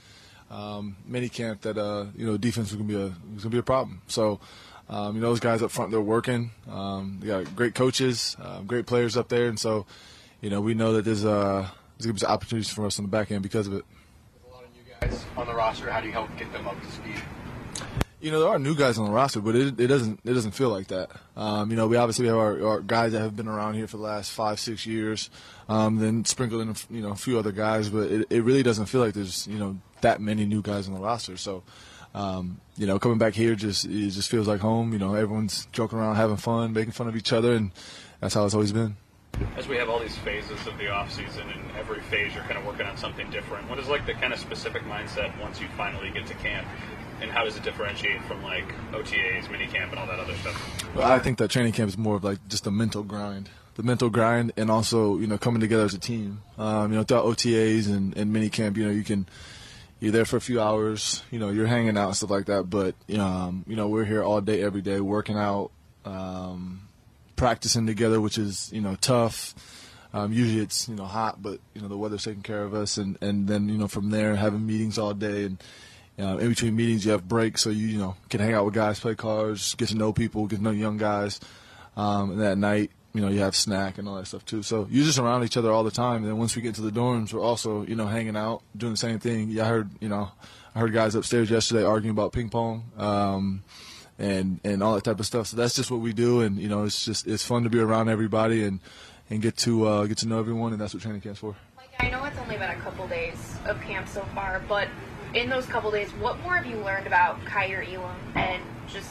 um, 0.49 0.97
minicamp, 1.09 1.61
that 1.61 1.77
uh, 1.77 2.07
you 2.15 2.25
know 2.25 2.37
defense 2.37 2.71
was 2.71 2.77
gonna 2.81 2.87
be 2.87 2.95
a 2.95 3.13
was 3.33 3.43
gonna 3.43 3.49
be 3.49 3.57
a 3.57 3.63
problem. 3.63 4.01
So, 4.07 4.39
um, 4.89 5.15
you 5.15 5.21
know, 5.21 5.29
those 5.29 5.39
guys 5.39 5.61
up 5.61 5.71
front, 5.71 5.91
they're 5.91 6.01
working. 6.01 6.51
Um, 6.69 7.19
they 7.21 7.27
got 7.27 7.55
great 7.55 7.75
coaches, 7.75 8.35
uh, 8.41 8.61
great 8.61 8.85
players 8.85 9.17
up 9.17 9.29
there, 9.29 9.47
and 9.47 9.59
so, 9.59 9.85
you 10.41 10.49
know, 10.49 10.61
we 10.61 10.73
know 10.73 10.93
that 10.93 11.05
there's 11.05 11.25
uh, 11.25 11.67
there's 11.97 12.05
gonna 12.05 12.13
be 12.13 12.19
some 12.19 12.31
opportunities 12.31 12.71
for 12.71 12.85
us 12.85 12.99
on 12.99 13.05
the 13.05 13.11
back 13.11 13.31
end 13.31 13.43
because 13.43 13.67
of 13.67 13.73
it. 13.73 13.85
There's 14.33 14.53
a 14.53 14.55
lot 14.55 14.63
of 14.65 14.73
new 14.73 15.09
guys 15.09 15.25
on 15.37 15.47
the 15.47 15.55
roster? 15.55 15.89
How 15.89 16.01
do 16.01 16.07
you 16.07 16.13
help 16.13 16.29
get 16.37 16.51
them 16.51 16.67
up 16.67 16.79
to 16.81 16.91
speed? 16.91 17.21
You 18.21 18.29
know, 18.29 18.39
there 18.39 18.49
are 18.49 18.59
new 18.59 18.75
guys 18.75 18.99
on 18.99 19.05
the 19.05 19.11
roster, 19.11 19.41
but 19.41 19.55
it, 19.55 19.79
it 19.79 19.87
doesn't 19.87 20.19
it 20.23 20.33
doesn't 20.33 20.51
feel 20.51 20.69
like 20.69 20.87
that. 20.87 21.09
Um, 21.35 21.71
you 21.71 21.75
know, 21.75 21.87
we 21.87 21.97
obviously 21.97 22.27
have 22.27 22.37
our, 22.37 22.63
our 22.65 22.79
guys 22.79 23.13
that 23.13 23.19
have 23.19 23.35
been 23.35 23.47
around 23.47 23.73
here 23.73 23.87
for 23.87 23.97
the 23.97 24.03
last 24.03 24.31
five 24.31 24.59
six 24.59 24.85
years, 24.85 25.31
um, 25.67 25.97
then 25.97 26.23
sprinkle 26.25 26.61
in 26.61 26.75
you 26.91 27.01
know 27.01 27.11
a 27.11 27.15
few 27.15 27.39
other 27.39 27.51
guys, 27.51 27.89
but 27.89 28.11
it, 28.11 28.27
it 28.29 28.43
really 28.43 28.61
doesn't 28.61 28.85
feel 28.85 29.01
like 29.01 29.15
there's 29.15 29.47
you 29.47 29.57
know 29.57 29.79
that 30.01 30.21
many 30.21 30.45
new 30.45 30.61
guys 30.61 30.87
on 30.87 30.93
the 30.93 30.99
roster. 30.99 31.37
So, 31.37 31.63
um, 32.13 32.61
you 32.77 32.85
know, 32.85 32.99
coming 32.99 33.17
back 33.17 33.33
here 33.33 33.55
just 33.55 33.85
it 33.85 34.09
just 34.11 34.29
feels 34.29 34.47
like 34.47 34.59
home. 34.59 34.93
You 34.93 34.99
know, 34.99 35.15
everyone's 35.15 35.67
joking 35.71 35.97
around, 35.97 36.15
having 36.17 36.37
fun, 36.37 36.73
making 36.73 36.91
fun 36.91 37.07
of 37.07 37.15
each 37.15 37.33
other, 37.33 37.53
and 37.53 37.71
that's 38.19 38.35
how 38.35 38.45
it's 38.45 38.53
always 38.53 38.71
been. 38.71 38.97
As 39.57 39.67
we 39.67 39.77
have 39.77 39.89
all 39.89 39.99
these 39.99 40.17
phases 40.19 40.67
of 40.67 40.77
the 40.77 40.89
off 40.89 41.11
season, 41.11 41.49
and 41.49 41.61
every 41.77 42.01
phase 42.01 42.35
you're 42.35 42.43
kind 42.43 42.57
of 42.57 42.65
working 42.65 42.85
on 42.85 42.97
something 42.97 43.29
different. 43.31 43.67
What 43.69 43.79
is 43.79 43.87
like 43.87 44.05
the 44.05 44.13
kind 44.13 44.33
of 44.33 44.39
specific 44.39 44.83
mindset 44.83 45.39
once 45.39 45.59
you 45.59 45.67
finally 45.77 46.11
get 46.11 46.27
to 46.27 46.33
camp, 46.35 46.67
and 47.21 47.31
how 47.31 47.43
does 47.43 47.55
it 47.55 47.63
differentiate 47.63 48.21
from 48.23 48.43
like 48.43 48.67
OTAs, 48.91 49.45
minicamp, 49.45 49.91
and 49.91 49.99
all 49.99 50.07
that 50.07 50.19
other 50.19 50.35
stuff? 50.35 50.95
Well, 50.95 51.09
I 51.09 51.19
think 51.19 51.37
that 51.37 51.49
training 51.49 51.73
camp 51.73 51.89
is 51.89 51.97
more 51.97 52.15
of 52.15 52.23
like 52.23 52.45
just 52.47 52.67
a 52.67 52.71
mental 52.71 53.03
grind, 53.03 53.49
the 53.75 53.83
mental 53.83 54.09
grind, 54.09 54.53
and 54.57 54.71
also 54.71 55.17
you 55.17 55.27
know 55.27 55.37
coming 55.37 55.61
together 55.61 55.85
as 55.85 55.93
a 55.93 55.99
team. 55.99 56.41
Um, 56.57 56.91
you 56.91 56.97
know, 56.97 57.03
throughout 57.03 57.25
OTAs 57.25 57.87
and, 57.87 58.17
and 58.17 58.33
mini 58.33 58.49
camp, 58.49 58.77
you 58.77 58.85
know, 58.85 58.91
you 58.91 59.03
can 59.03 59.27
you're 60.01 60.11
there 60.11 60.25
for 60.25 60.35
a 60.35 60.41
few 60.41 60.59
hours, 60.59 61.23
you 61.29 61.37
know, 61.37 61.51
you're 61.51 61.67
hanging 61.67 61.95
out 61.95 62.07
and 62.07 62.15
stuff 62.17 62.31
like 62.31 62.47
that. 62.47 62.63
But 62.63 62.95
um, 63.17 63.63
you 63.67 63.75
know, 63.75 63.87
we're 63.87 64.05
here 64.05 64.23
all 64.23 64.41
day, 64.41 64.61
every 64.61 64.81
day, 64.81 64.99
working 64.99 65.37
out, 65.37 65.71
um, 66.05 66.81
practicing 67.35 67.85
together, 67.85 68.19
which 68.19 68.37
is 68.37 68.71
you 68.73 68.81
know 68.81 68.95
tough. 68.99 69.53
Um, 70.13 70.33
usually 70.33 70.61
it's 70.61 70.89
you 70.89 70.95
know 70.95 71.05
hot, 71.05 71.41
but 71.41 71.59
you 71.73 71.81
know 71.81 71.87
the 71.87 71.97
weather's 71.97 72.25
taking 72.25 72.41
care 72.41 72.63
of 72.63 72.73
us, 72.73 72.97
and 72.97 73.17
and 73.21 73.47
then 73.47 73.69
you 73.69 73.77
know 73.77 73.87
from 73.87 74.09
there 74.09 74.35
having 74.35 74.65
meetings 74.65 74.97
all 74.97 75.13
day, 75.13 75.45
and 75.45 75.63
uh, 76.19 76.37
in 76.37 76.49
between 76.49 76.75
meetings 76.75 77.05
you 77.05 77.11
have 77.11 77.27
breaks, 77.27 77.61
so 77.61 77.69
you 77.69 77.87
you 77.87 77.99
know 77.99 78.15
can 78.29 78.39
hang 78.39 78.53
out 78.53 78.65
with 78.65 78.73
guys, 78.73 78.99
play 78.99 79.15
cards, 79.15 79.75
get 79.75 79.89
to 79.89 79.95
know 79.95 80.13
people, 80.13 80.47
get 80.47 80.57
to 80.57 80.63
know 80.63 80.71
young 80.71 80.97
guys, 80.97 81.39
um, 81.95 82.31
and 82.31 82.41
that 82.41 82.57
night 82.57 82.91
you 83.13 83.21
know 83.21 83.27
you 83.27 83.39
have 83.39 83.55
snack 83.55 83.97
and 83.97 84.07
all 84.07 84.15
that 84.15 84.27
stuff 84.27 84.45
too. 84.45 84.63
So 84.63 84.87
you're 84.89 85.05
just 85.05 85.19
around 85.19 85.43
each 85.43 85.57
other 85.57 85.71
all 85.71 85.83
the 85.83 85.91
time. 85.91 86.17
And 86.17 86.27
then 86.27 86.37
once 86.37 86.55
we 86.55 86.61
get 86.61 86.75
to 86.75 86.81
the 86.81 86.91
dorms, 86.91 87.33
we're 87.33 87.41
also 87.41 87.85
you 87.85 87.95
know 87.95 88.07
hanging 88.07 88.37
out, 88.37 88.61
doing 88.75 88.93
the 88.93 88.97
same 88.97 89.19
thing. 89.19 89.49
Yeah, 89.49 89.65
I 89.65 89.67
heard 89.69 89.89
you 89.99 90.09
know 90.09 90.31
I 90.75 90.79
heard 90.79 90.93
guys 90.93 91.15
upstairs 91.15 91.49
yesterday 91.49 91.83
arguing 91.83 92.15
about 92.15 92.33
ping 92.33 92.49
pong. 92.49 92.91
Um, 92.97 93.63
and, 94.19 94.59
and 94.63 94.83
all 94.83 94.93
that 94.93 95.03
type 95.03 95.19
of 95.19 95.25
stuff. 95.25 95.47
So 95.47 95.57
that's 95.57 95.75
just 95.75 95.89
what 95.89 95.99
we 95.99 96.13
do, 96.13 96.41
and 96.41 96.59
you 96.59 96.69
know, 96.69 96.83
it's 96.83 97.03
just 97.03 97.25
it's 97.25 97.43
fun 97.43 97.63
to 97.63 97.71
be 97.71 97.79
around 97.79 98.07
everybody, 98.07 98.63
and 98.63 98.79
and 99.31 99.41
get 99.41 99.57
to 99.57 99.87
uh, 99.87 100.05
get 100.05 100.19
to 100.19 100.27
know 100.27 100.37
everyone, 100.37 100.73
and 100.73 100.81
that's 100.81 100.93
what 100.93 101.01
training 101.01 101.21
camp's 101.21 101.39
for. 101.39 101.55
I 101.99 102.09
know 102.09 102.23
it's 102.25 102.37
only 102.37 102.57
been 102.57 102.69
a 102.69 102.75
couple 102.75 103.07
days 103.07 103.55
of 103.65 103.81
camp 103.81 104.07
so 104.07 104.21
far, 104.35 104.61
but 104.67 104.87
in 105.33 105.49
those 105.49 105.65
couple 105.65 105.91
days, 105.91 106.09
what 106.13 106.39
more 106.41 106.55
have 106.55 106.65
you 106.65 106.77
learned 106.77 107.07
about 107.07 107.43
Kaiir 107.45 107.83
Elam 107.83 108.15
and 108.35 108.61
just 108.87 109.09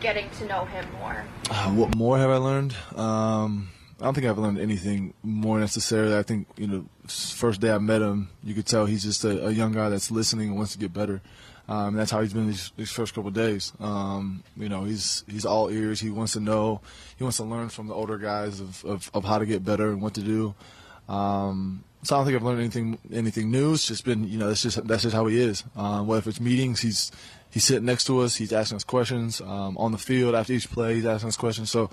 getting 0.00 0.28
to 0.30 0.46
know 0.46 0.64
him 0.64 0.86
more? 0.98 1.24
Uh, 1.50 1.70
what 1.70 1.94
more 1.96 2.18
have 2.18 2.30
I 2.30 2.36
learned? 2.36 2.74
Um, 2.96 3.70
I 4.00 4.04
don't 4.04 4.14
think 4.14 4.26
I've 4.26 4.38
learned 4.38 4.58
anything 4.58 5.14
more 5.22 5.58
necessarily. 5.58 6.16
I 6.16 6.22
think 6.22 6.46
you 6.56 6.66
know, 6.66 6.84
first 7.06 7.60
day 7.60 7.70
I 7.70 7.78
met 7.78 8.00
him, 8.00 8.28
you 8.44 8.54
could 8.54 8.66
tell 8.66 8.86
he's 8.86 9.02
just 9.02 9.24
a, 9.24 9.46
a 9.46 9.50
young 9.50 9.72
guy 9.72 9.88
that's 9.88 10.10
listening 10.10 10.48
and 10.48 10.56
wants 10.56 10.72
to 10.72 10.78
get 10.78 10.92
better. 10.92 11.20
Um, 11.68 11.96
that's 11.96 12.10
how 12.10 12.22
he's 12.22 12.32
been 12.32 12.46
these, 12.46 12.72
these 12.78 12.90
first 12.90 13.14
couple 13.14 13.30
days. 13.30 13.72
Um, 13.78 14.42
you 14.56 14.70
know, 14.70 14.84
he's 14.84 15.22
he's 15.28 15.44
all 15.44 15.68
ears. 15.68 16.00
He 16.00 16.10
wants 16.10 16.32
to 16.32 16.40
know. 16.40 16.80
He 17.18 17.24
wants 17.24 17.36
to 17.38 17.44
learn 17.44 17.68
from 17.68 17.88
the 17.88 17.94
older 17.94 18.16
guys 18.16 18.60
of, 18.60 18.84
of, 18.86 19.10
of 19.12 19.24
how 19.24 19.38
to 19.38 19.44
get 19.44 19.64
better 19.64 19.90
and 19.90 20.00
what 20.00 20.14
to 20.14 20.22
do. 20.22 20.54
Um, 21.08 21.84
so 22.02 22.14
I 22.14 22.18
don't 22.18 22.26
think 22.26 22.36
I've 22.36 22.44
learned 22.44 22.60
anything 22.60 22.98
anything 23.12 23.50
new. 23.50 23.74
It's 23.74 23.86
just 23.86 24.04
been 24.04 24.28
you 24.28 24.38
know 24.38 24.48
that's 24.48 24.62
just 24.62 24.86
that's 24.86 25.02
just 25.02 25.14
how 25.14 25.26
he 25.26 25.40
is. 25.40 25.64
Um, 25.76 26.06
whether 26.06 26.28
it's 26.28 26.40
meetings, 26.40 26.80
he's 26.80 27.10
he's 27.50 27.64
sitting 27.64 27.84
next 27.84 28.04
to 28.04 28.20
us. 28.20 28.36
He's 28.36 28.52
asking 28.52 28.76
us 28.76 28.84
questions 28.84 29.40
um, 29.40 29.76
on 29.78 29.92
the 29.92 29.98
field 29.98 30.34
after 30.34 30.52
each 30.52 30.70
play. 30.70 30.94
He's 30.94 31.06
asking 31.06 31.28
us 31.28 31.36
questions. 31.36 31.70
So 31.70 31.90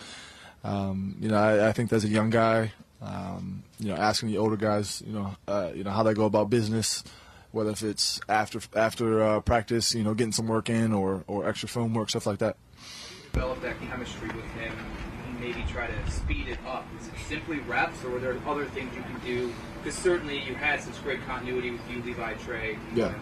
um, 0.63 1.17
you 1.19 1.29
know 1.29 1.37
I, 1.37 1.69
I 1.69 1.71
think 1.71 1.91
as 1.93 2.03
a 2.03 2.09
young 2.09 2.29
guy, 2.29 2.71
um, 3.01 3.63
you 3.79 3.89
know 3.89 3.95
asking 3.95 4.29
the 4.29 4.37
older 4.37 4.57
guys, 4.57 5.01
you 5.05 5.13
know 5.13 5.35
uh, 5.47 5.71
you 5.73 5.83
know 5.83 5.91
how 5.91 6.03
they 6.03 6.13
go 6.13 6.25
about 6.25 6.49
business 6.49 7.03
whether 7.55 7.69
if 7.69 7.83
it's 7.83 8.19
after 8.27 8.59
after 8.75 9.23
uh, 9.23 9.39
practice, 9.39 9.95
you 9.95 10.03
know, 10.03 10.13
getting 10.13 10.33
some 10.33 10.45
work 10.45 10.69
in 10.69 10.91
or, 10.91 11.23
or 11.25 11.47
extra 11.47 11.69
film 11.69 11.93
work, 11.93 12.09
stuff 12.09 12.25
like 12.27 12.39
that. 12.39 12.57
Develop 13.31 13.61
that 13.61 13.79
chemistry 13.79 14.27
with 14.27 14.45
him, 14.51 14.75
maybe 15.45 15.63
try 15.71 15.87
to 15.87 16.11
speed 16.11 16.47
it 16.47 16.57
up. 16.65 16.87
Is 16.99 17.07
it 17.07 17.13
simply 17.27 17.59
reps, 17.59 18.03
or 18.03 18.17
are 18.17 18.19
there 18.19 18.35
other 18.47 18.65
things 18.65 18.95
you 18.95 19.03
can 19.03 19.19
do? 19.19 19.53
Because 19.77 19.97
certainly 19.97 20.39
you 20.39 20.55
had 20.55 20.81
such 20.81 21.01
great 21.03 21.23
continuity 21.25 21.71
with 21.71 21.81
you, 21.89 22.01
Levi, 22.01 22.33
Trey. 22.35 22.77
Yeah. 22.95 23.13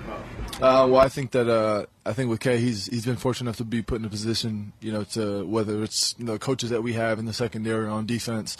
Uh, 0.62 0.88
well, 0.90 0.98
I 0.98 1.10
think 1.10 1.32
that 1.32 1.50
uh, 1.50 1.86
I 2.06 2.14
think 2.14 2.30
with 2.30 2.40
Kay, 2.40 2.60
he's 2.60 2.86
he's 2.86 3.06
been 3.06 3.18
fortunate 3.18 3.50
enough 3.50 3.58
to 3.58 3.66
be 3.66 3.82
put 3.82 4.00
in 4.00 4.06
a 4.06 4.10
position, 4.10 4.72
you 4.80 4.94
know, 4.94 5.04
to 5.16 5.45
whether 5.45 5.84
it's 5.84 6.16
you 6.18 6.24
know 6.24 6.38
coaches 6.38 6.70
that 6.70 6.82
we 6.82 6.94
have 6.94 7.20
in 7.20 7.26
the 7.26 7.34
secondary 7.34 7.88
on 7.88 8.06
defense 8.06 8.56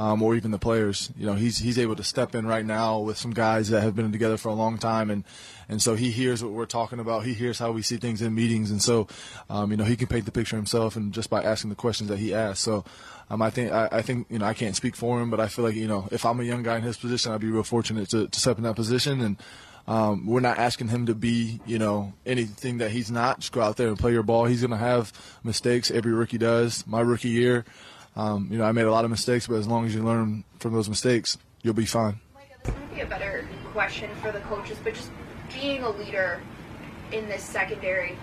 um, 0.00 0.22
or 0.22 0.34
even 0.34 0.50
the 0.50 0.58
players. 0.58 1.12
You 1.14 1.26
know, 1.26 1.34
he's 1.34 1.58
he's 1.58 1.78
able 1.78 1.94
to 1.94 2.02
step 2.02 2.34
in 2.34 2.46
right 2.46 2.64
now 2.64 3.00
with 3.00 3.18
some 3.18 3.32
guys 3.32 3.68
that 3.68 3.82
have 3.82 3.94
been 3.94 4.10
together 4.10 4.38
for 4.38 4.48
a 4.48 4.54
long 4.54 4.78
time, 4.78 5.10
and 5.10 5.24
and 5.68 5.82
so 5.82 5.94
he 5.94 6.10
hears 6.10 6.42
what 6.42 6.54
we're 6.54 6.64
talking 6.64 6.98
about. 6.98 7.26
He 7.26 7.34
hears 7.34 7.58
how 7.58 7.70
we 7.70 7.82
see 7.82 7.98
things 7.98 8.22
in 8.22 8.34
meetings, 8.34 8.70
and 8.70 8.80
so 8.80 9.08
um, 9.50 9.70
you 9.70 9.76
know 9.76 9.84
he 9.84 9.96
can 9.96 10.06
paint 10.06 10.24
the 10.24 10.32
picture 10.32 10.56
himself, 10.56 10.96
and 10.96 11.12
just 11.12 11.28
by 11.28 11.42
asking 11.42 11.68
the 11.68 11.76
questions 11.76 12.08
that 12.08 12.18
he 12.18 12.34
asks. 12.34 12.60
So. 12.60 12.84
Um, 13.32 13.42
I 13.42 13.50
think 13.50 13.70
I, 13.70 13.88
I, 13.92 14.02
think 14.02 14.26
you 14.28 14.40
know 14.40 14.44
I 14.44 14.54
can't 14.54 14.74
speak 14.74 14.96
for 14.96 15.20
him, 15.20 15.30
but 15.30 15.38
I 15.38 15.46
feel 15.46 15.64
like 15.64 15.76
you 15.76 15.86
know 15.86 16.08
if 16.10 16.26
I'm 16.26 16.40
a 16.40 16.42
young 16.42 16.64
guy 16.64 16.78
in 16.78 16.82
his 16.82 16.96
position, 16.96 17.30
I'd 17.30 17.40
be 17.40 17.46
real 17.46 17.62
fortunate 17.62 18.08
to, 18.08 18.26
to 18.26 18.40
step 18.40 18.56
in 18.56 18.64
that 18.64 18.74
position. 18.74 19.20
And 19.20 19.36
um, 19.86 20.26
we're 20.26 20.40
not 20.40 20.58
asking 20.58 20.88
him 20.88 21.06
to 21.06 21.14
be 21.14 21.60
you 21.64 21.78
know 21.78 22.12
anything 22.26 22.78
that 22.78 22.90
he's 22.90 23.08
not. 23.08 23.38
Just 23.38 23.52
go 23.52 23.60
out 23.60 23.76
there 23.76 23.86
and 23.86 23.96
play 23.96 24.10
your 24.10 24.24
ball. 24.24 24.46
He's 24.46 24.62
going 24.62 24.72
to 24.72 24.76
have 24.76 25.12
mistakes. 25.44 25.92
Every 25.92 26.12
rookie 26.12 26.38
does. 26.38 26.84
My 26.88 27.02
rookie 27.02 27.28
year, 27.28 27.64
um, 28.20 28.48
you 28.50 28.58
know, 28.58 28.64
I 28.64 28.72
made 28.72 28.84
a 28.84 28.92
lot 28.92 29.06
of 29.06 29.10
mistakes, 29.10 29.46
but 29.46 29.54
as 29.54 29.66
long 29.66 29.86
as 29.86 29.94
you 29.94 30.02
learn 30.02 30.44
from 30.58 30.74
those 30.74 30.90
mistakes, 30.90 31.38
you'll 31.62 31.72
be 31.72 31.86
fine. 31.86 32.20
This 32.62 32.74
might 32.74 32.94
be 32.94 33.00
a 33.00 33.06
better 33.06 33.48
question 33.72 34.10
for 34.20 34.30
the 34.30 34.40
coaches, 34.40 34.76
but 34.84 34.92
just 34.92 35.10
being 35.58 35.82
a 35.84 35.88
leader 35.88 36.42
in 37.12 37.26
this 37.28 37.42
secondary, 37.42 38.18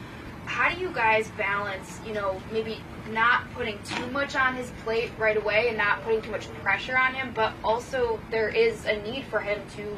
how 0.45 0.69
do 0.69 0.79
you 0.79 0.91
guys 0.91 1.29
balance, 1.29 1.99
you 2.05 2.13
know, 2.13 2.39
maybe 2.51 2.77
not 3.09 3.51
putting 3.55 3.79
too 3.85 4.05
much 4.11 4.35
on 4.35 4.53
his 4.53 4.71
plate 4.83 5.09
right 5.17 5.35
away 5.35 5.69
and 5.69 5.79
not 5.79 6.03
putting 6.03 6.21
too 6.21 6.29
much 6.29 6.47
pressure 6.61 6.95
on 6.95 7.15
him, 7.15 7.31
but 7.33 7.53
also 7.63 8.19
there 8.29 8.49
is 8.49 8.85
a 8.85 9.01
need 9.01 9.25
for 9.25 9.39
him 9.39 9.59
to 9.77 9.97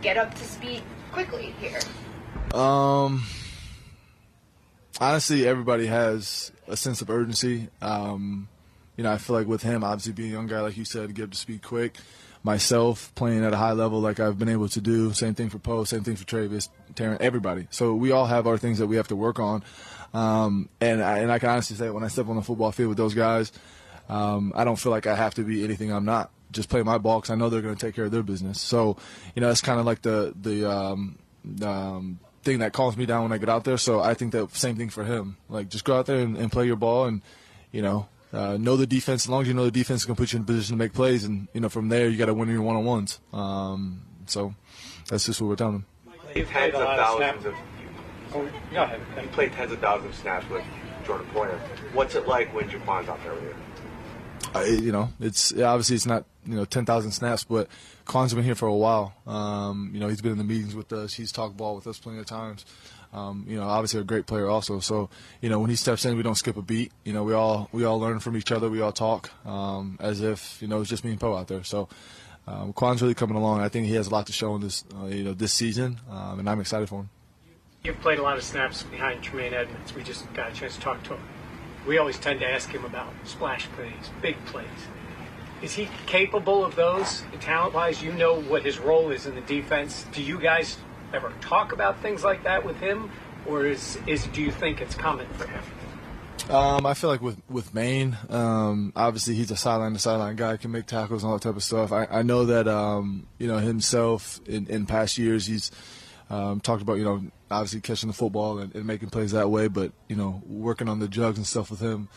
get 0.00 0.16
up 0.16 0.32
to 0.32 0.44
speed 0.44 0.80
quickly 1.10 1.56
here? 1.58 1.80
Um, 2.54 3.24
honestly, 5.00 5.48
everybody 5.48 5.86
has 5.86 6.52
a 6.68 6.76
sense 6.76 7.02
of 7.02 7.10
urgency. 7.10 7.66
Um, 7.82 8.48
you 9.00 9.04
know, 9.04 9.12
I 9.12 9.16
feel 9.16 9.34
like 9.34 9.46
with 9.46 9.62
him, 9.62 9.82
obviously 9.82 10.12
being 10.12 10.28
a 10.28 10.32
young 10.34 10.46
guy, 10.46 10.60
like 10.60 10.76
you 10.76 10.84
said, 10.84 11.14
get 11.14 11.22
up 11.22 11.30
to 11.30 11.36
speed 11.38 11.62
quick. 11.62 11.96
Myself 12.42 13.10
playing 13.14 13.42
at 13.46 13.54
a 13.54 13.56
high 13.56 13.72
level, 13.72 13.98
like 13.98 14.20
I've 14.20 14.38
been 14.38 14.50
able 14.50 14.68
to 14.68 14.80
do. 14.82 15.14
Same 15.14 15.34
thing 15.34 15.48
for 15.48 15.58
Poe, 15.58 15.84
same 15.84 16.04
thing 16.04 16.16
for 16.16 16.26
Travis, 16.26 16.68
Taron, 16.92 17.18
everybody. 17.18 17.66
So 17.70 17.94
we 17.94 18.10
all 18.10 18.26
have 18.26 18.46
our 18.46 18.58
things 18.58 18.76
that 18.76 18.88
we 18.88 18.96
have 18.96 19.08
to 19.08 19.16
work 19.16 19.38
on. 19.38 19.64
Um, 20.12 20.68
and 20.82 21.02
I, 21.02 21.20
and 21.20 21.32
I 21.32 21.38
can 21.38 21.48
honestly 21.48 21.76
say, 21.76 21.88
when 21.88 22.04
I 22.04 22.08
step 22.08 22.28
on 22.28 22.36
the 22.36 22.42
football 22.42 22.72
field 22.72 22.90
with 22.90 22.98
those 22.98 23.14
guys, 23.14 23.52
um, 24.10 24.52
I 24.54 24.64
don't 24.64 24.76
feel 24.76 24.92
like 24.92 25.06
I 25.06 25.16
have 25.16 25.32
to 25.36 25.44
be 25.44 25.64
anything 25.64 25.90
I'm 25.90 26.04
not. 26.04 26.30
Just 26.52 26.68
play 26.68 26.82
my 26.82 26.98
ball 26.98 27.20
because 27.20 27.30
I 27.30 27.36
know 27.36 27.48
they're 27.48 27.62
going 27.62 27.76
to 27.76 27.86
take 27.86 27.94
care 27.94 28.04
of 28.04 28.10
their 28.10 28.22
business. 28.22 28.60
So, 28.60 28.98
you 29.34 29.40
know, 29.40 29.48
that's 29.48 29.62
kind 29.62 29.80
of 29.80 29.86
like 29.86 30.02
the 30.02 30.34
the 30.38 30.70
um, 30.70 31.18
um, 31.62 32.18
thing 32.42 32.58
that 32.58 32.74
calms 32.74 32.98
me 32.98 33.06
down 33.06 33.22
when 33.22 33.32
I 33.32 33.38
get 33.38 33.48
out 33.48 33.64
there. 33.64 33.78
So 33.78 34.00
I 34.00 34.12
think 34.12 34.32
that 34.32 34.54
same 34.54 34.76
thing 34.76 34.90
for 34.90 35.04
him. 35.04 35.38
Like 35.48 35.70
just 35.70 35.86
go 35.86 35.98
out 35.98 36.04
there 36.04 36.18
and, 36.18 36.36
and 36.36 36.52
play 36.52 36.66
your 36.66 36.76
ball, 36.76 37.06
and 37.06 37.22
you 37.72 37.80
know, 37.80 38.08
uh, 38.32 38.56
know 38.56 38.76
the 38.76 38.86
defense. 38.86 39.24
As 39.24 39.28
long 39.28 39.42
as 39.42 39.48
you 39.48 39.54
know 39.54 39.64
the 39.64 39.70
defense 39.70 40.02
is 40.02 40.06
going 40.06 40.16
to 40.16 40.22
put 40.22 40.32
you 40.32 40.38
in 40.38 40.42
a 40.42 40.46
position 40.46 40.74
to 40.74 40.78
make 40.78 40.92
plays, 40.92 41.24
and 41.24 41.48
you 41.52 41.60
know 41.60 41.68
from 41.68 41.88
there 41.88 42.08
you 42.08 42.16
got 42.16 42.26
to 42.26 42.34
win 42.34 42.48
your 42.48 42.62
one 42.62 42.76
on 42.76 42.84
ones. 42.84 43.20
Um, 43.32 44.02
so 44.26 44.54
that's 45.08 45.26
just 45.26 45.40
what 45.40 45.48
we're 45.48 45.56
telling 45.56 45.72
them. 45.74 45.86
You've 46.34 46.48
tens 46.48 46.74
of 46.74 46.80
thousands 46.80 47.46
of. 47.46 47.54
Oh, 48.32 48.48
go 48.72 48.82
ahead. 48.82 49.00
You 49.20 49.28
played 49.28 49.52
tens 49.52 49.72
of 49.72 49.80
thousands 49.80 50.14
of 50.14 50.20
snaps 50.20 50.48
with 50.48 50.64
Jordan 51.04 51.26
Poyer. 51.34 51.58
What's 51.92 52.14
it 52.14 52.28
like 52.28 52.54
when 52.54 52.68
Jaquan's 52.68 53.08
out 53.08 53.22
there 53.24 53.34
with 53.34 53.42
you? 53.42 53.54
Uh, 54.54 54.60
you 54.62 54.92
know, 54.92 55.10
it's 55.20 55.52
obviously 55.52 55.96
it's 55.96 56.06
not 56.06 56.24
you 56.46 56.54
know 56.54 56.64
ten 56.64 56.84
thousand 56.84 57.12
snaps, 57.12 57.44
but 57.44 57.68
Quan's 58.04 58.34
been 58.34 58.44
here 58.44 58.54
for 58.54 58.66
a 58.66 58.74
while. 58.74 59.14
Um, 59.26 59.90
you 59.92 60.00
know, 60.00 60.08
he's 60.08 60.20
been 60.20 60.32
in 60.32 60.38
the 60.38 60.44
meetings 60.44 60.74
with 60.74 60.92
us. 60.92 61.14
He's 61.14 61.32
talked 61.32 61.56
ball 61.56 61.74
with 61.74 61.86
us 61.86 61.98
plenty 61.98 62.18
of 62.18 62.26
times. 62.26 62.64
Um, 63.12 63.44
you 63.48 63.56
know, 63.56 63.64
obviously 63.64 64.00
a 64.00 64.04
great 64.04 64.26
player 64.26 64.48
also. 64.48 64.78
So, 64.78 65.10
you 65.40 65.48
know, 65.48 65.58
when 65.58 65.68
he 65.68 65.76
steps 65.76 66.04
in, 66.04 66.16
we 66.16 66.22
don't 66.22 66.36
skip 66.36 66.56
a 66.56 66.62
beat. 66.62 66.92
You 67.04 67.12
know, 67.12 67.24
we 67.24 67.32
all 67.32 67.68
we 67.72 67.84
all 67.84 67.98
learn 67.98 68.20
from 68.20 68.36
each 68.36 68.52
other. 68.52 68.68
We 68.68 68.80
all 68.80 68.92
talk 68.92 69.30
um, 69.44 69.98
as 70.00 70.20
if 70.20 70.62
you 70.62 70.68
know 70.68 70.80
it's 70.80 70.90
just 70.90 71.04
me 71.04 71.10
and 71.10 71.20
Poe 71.20 71.34
out 71.34 71.48
there. 71.48 71.64
So, 71.64 71.88
um, 72.46 72.72
Quan's 72.72 73.02
really 73.02 73.14
coming 73.14 73.36
along. 73.36 73.60
I 73.60 73.68
think 73.68 73.86
he 73.86 73.94
has 73.94 74.06
a 74.06 74.10
lot 74.10 74.26
to 74.26 74.32
show 74.32 74.54
in 74.54 74.60
this 74.60 74.84
uh, 75.00 75.06
you 75.06 75.24
know 75.24 75.34
this 75.34 75.52
season, 75.52 76.00
um, 76.08 76.38
and 76.38 76.48
I'm 76.48 76.60
excited 76.60 76.88
for 76.88 77.00
him. 77.00 77.10
You've 77.82 78.00
played 78.00 78.18
a 78.18 78.22
lot 78.22 78.36
of 78.36 78.44
snaps 78.44 78.82
behind 78.84 79.22
Tremaine 79.22 79.54
Edmunds. 79.54 79.94
We 79.94 80.02
just 80.02 80.32
got 80.34 80.52
a 80.52 80.54
chance 80.54 80.74
to 80.74 80.80
talk 80.80 81.02
to 81.04 81.14
him. 81.14 81.22
We 81.88 81.98
always 81.98 82.18
tend 82.18 82.40
to 82.40 82.48
ask 82.48 82.68
him 82.68 82.84
about 82.84 83.12
splash 83.24 83.66
plays, 83.70 84.10
big 84.20 84.36
plays. 84.44 84.66
Is 85.62 85.74
he 85.74 85.88
capable 86.06 86.64
of 86.64 86.76
those 86.76 87.22
talent-wise? 87.40 88.02
You 88.02 88.12
know 88.12 88.40
what 88.40 88.62
his 88.62 88.78
role 88.78 89.10
is 89.10 89.26
in 89.26 89.34
the 89.34 89.40
defense. 89.42 90.04
Do 90.12 90.22
you 90.22 90.38
guys 90.38 90.76
ever 91.12 91.32
talk 91.40 91.72
about 91.72 92.00
things 92.00 92.24
like 92.24 92.44
that 92.44 92.64
with 92.64 92.76
him, 92.76 93.10
or 93.46 93.66
is 93.66 93.98
is 94.06 94.26
do 94.28 94.42
you 94.42 94.50
think 94.50 94.80
it's 94.80 94.94
common 94.94 95.26
for 95.34 95.46
him? 95.46 95.62
Um, 96.48 96.86
I 96.86 96.94
feel 96.94 97.10
like 97.10 97.20
with 97.20 97.40
with 97.48 97.74
Maine, 97.74 98.16
um, 98.28 98.92
obviously 98.96 99.34
he's 99.34 99.50
a 99.50 99.56
sideline 99.56 99.92
to 99.92 99.98
sideline 99.98 100.36
guy, 100.36 100.56
can 100.56 100.70
make 100.70 100.86
tackles 100.86 101.22
and 101.22 101.30
all 101.30 101.38
that 101.38 101.44
type 101.44 101.56
of 101.56 101.62
stuff. 101.62 101.92
I, 101.92 102.06
I 102.10 102.22
know 102.22 102.46
that 102.46 102.66
um, 102.66 103.26
you 103.38 103.46
know 103.46 103.58
himself 103.58 104.40
in, 104.46 104.66
in 104.66 104.86
past 104.86 105.18
years 105.18 105.46
he's 105.46 105.70
um, 106.28 106.60
talked 106.60 106.82
about 106.82 106.94
you 106.94 107.04
know 107.04 107.22
obviously 107.50 107.80
catching 107.80 108.08
the 108.08 108.14
football 108.14 108.58
and, 108.58 108.74
and, 108.74 108.84
making 108.84 109.10
plays 109.10 109.32
that 109.32 109.50
way, 109.50 109.68
but 109.68 109.92
you 110.08 110.16
know 110.16 110.42
working 110.46 110.88
on 110.88 110.98
the 110.98 111.08
jugs 111.08 111.36
and 111.36 111.46
stuff 111.46 111.70
with 111.70 111.80
him. 111.80 112.08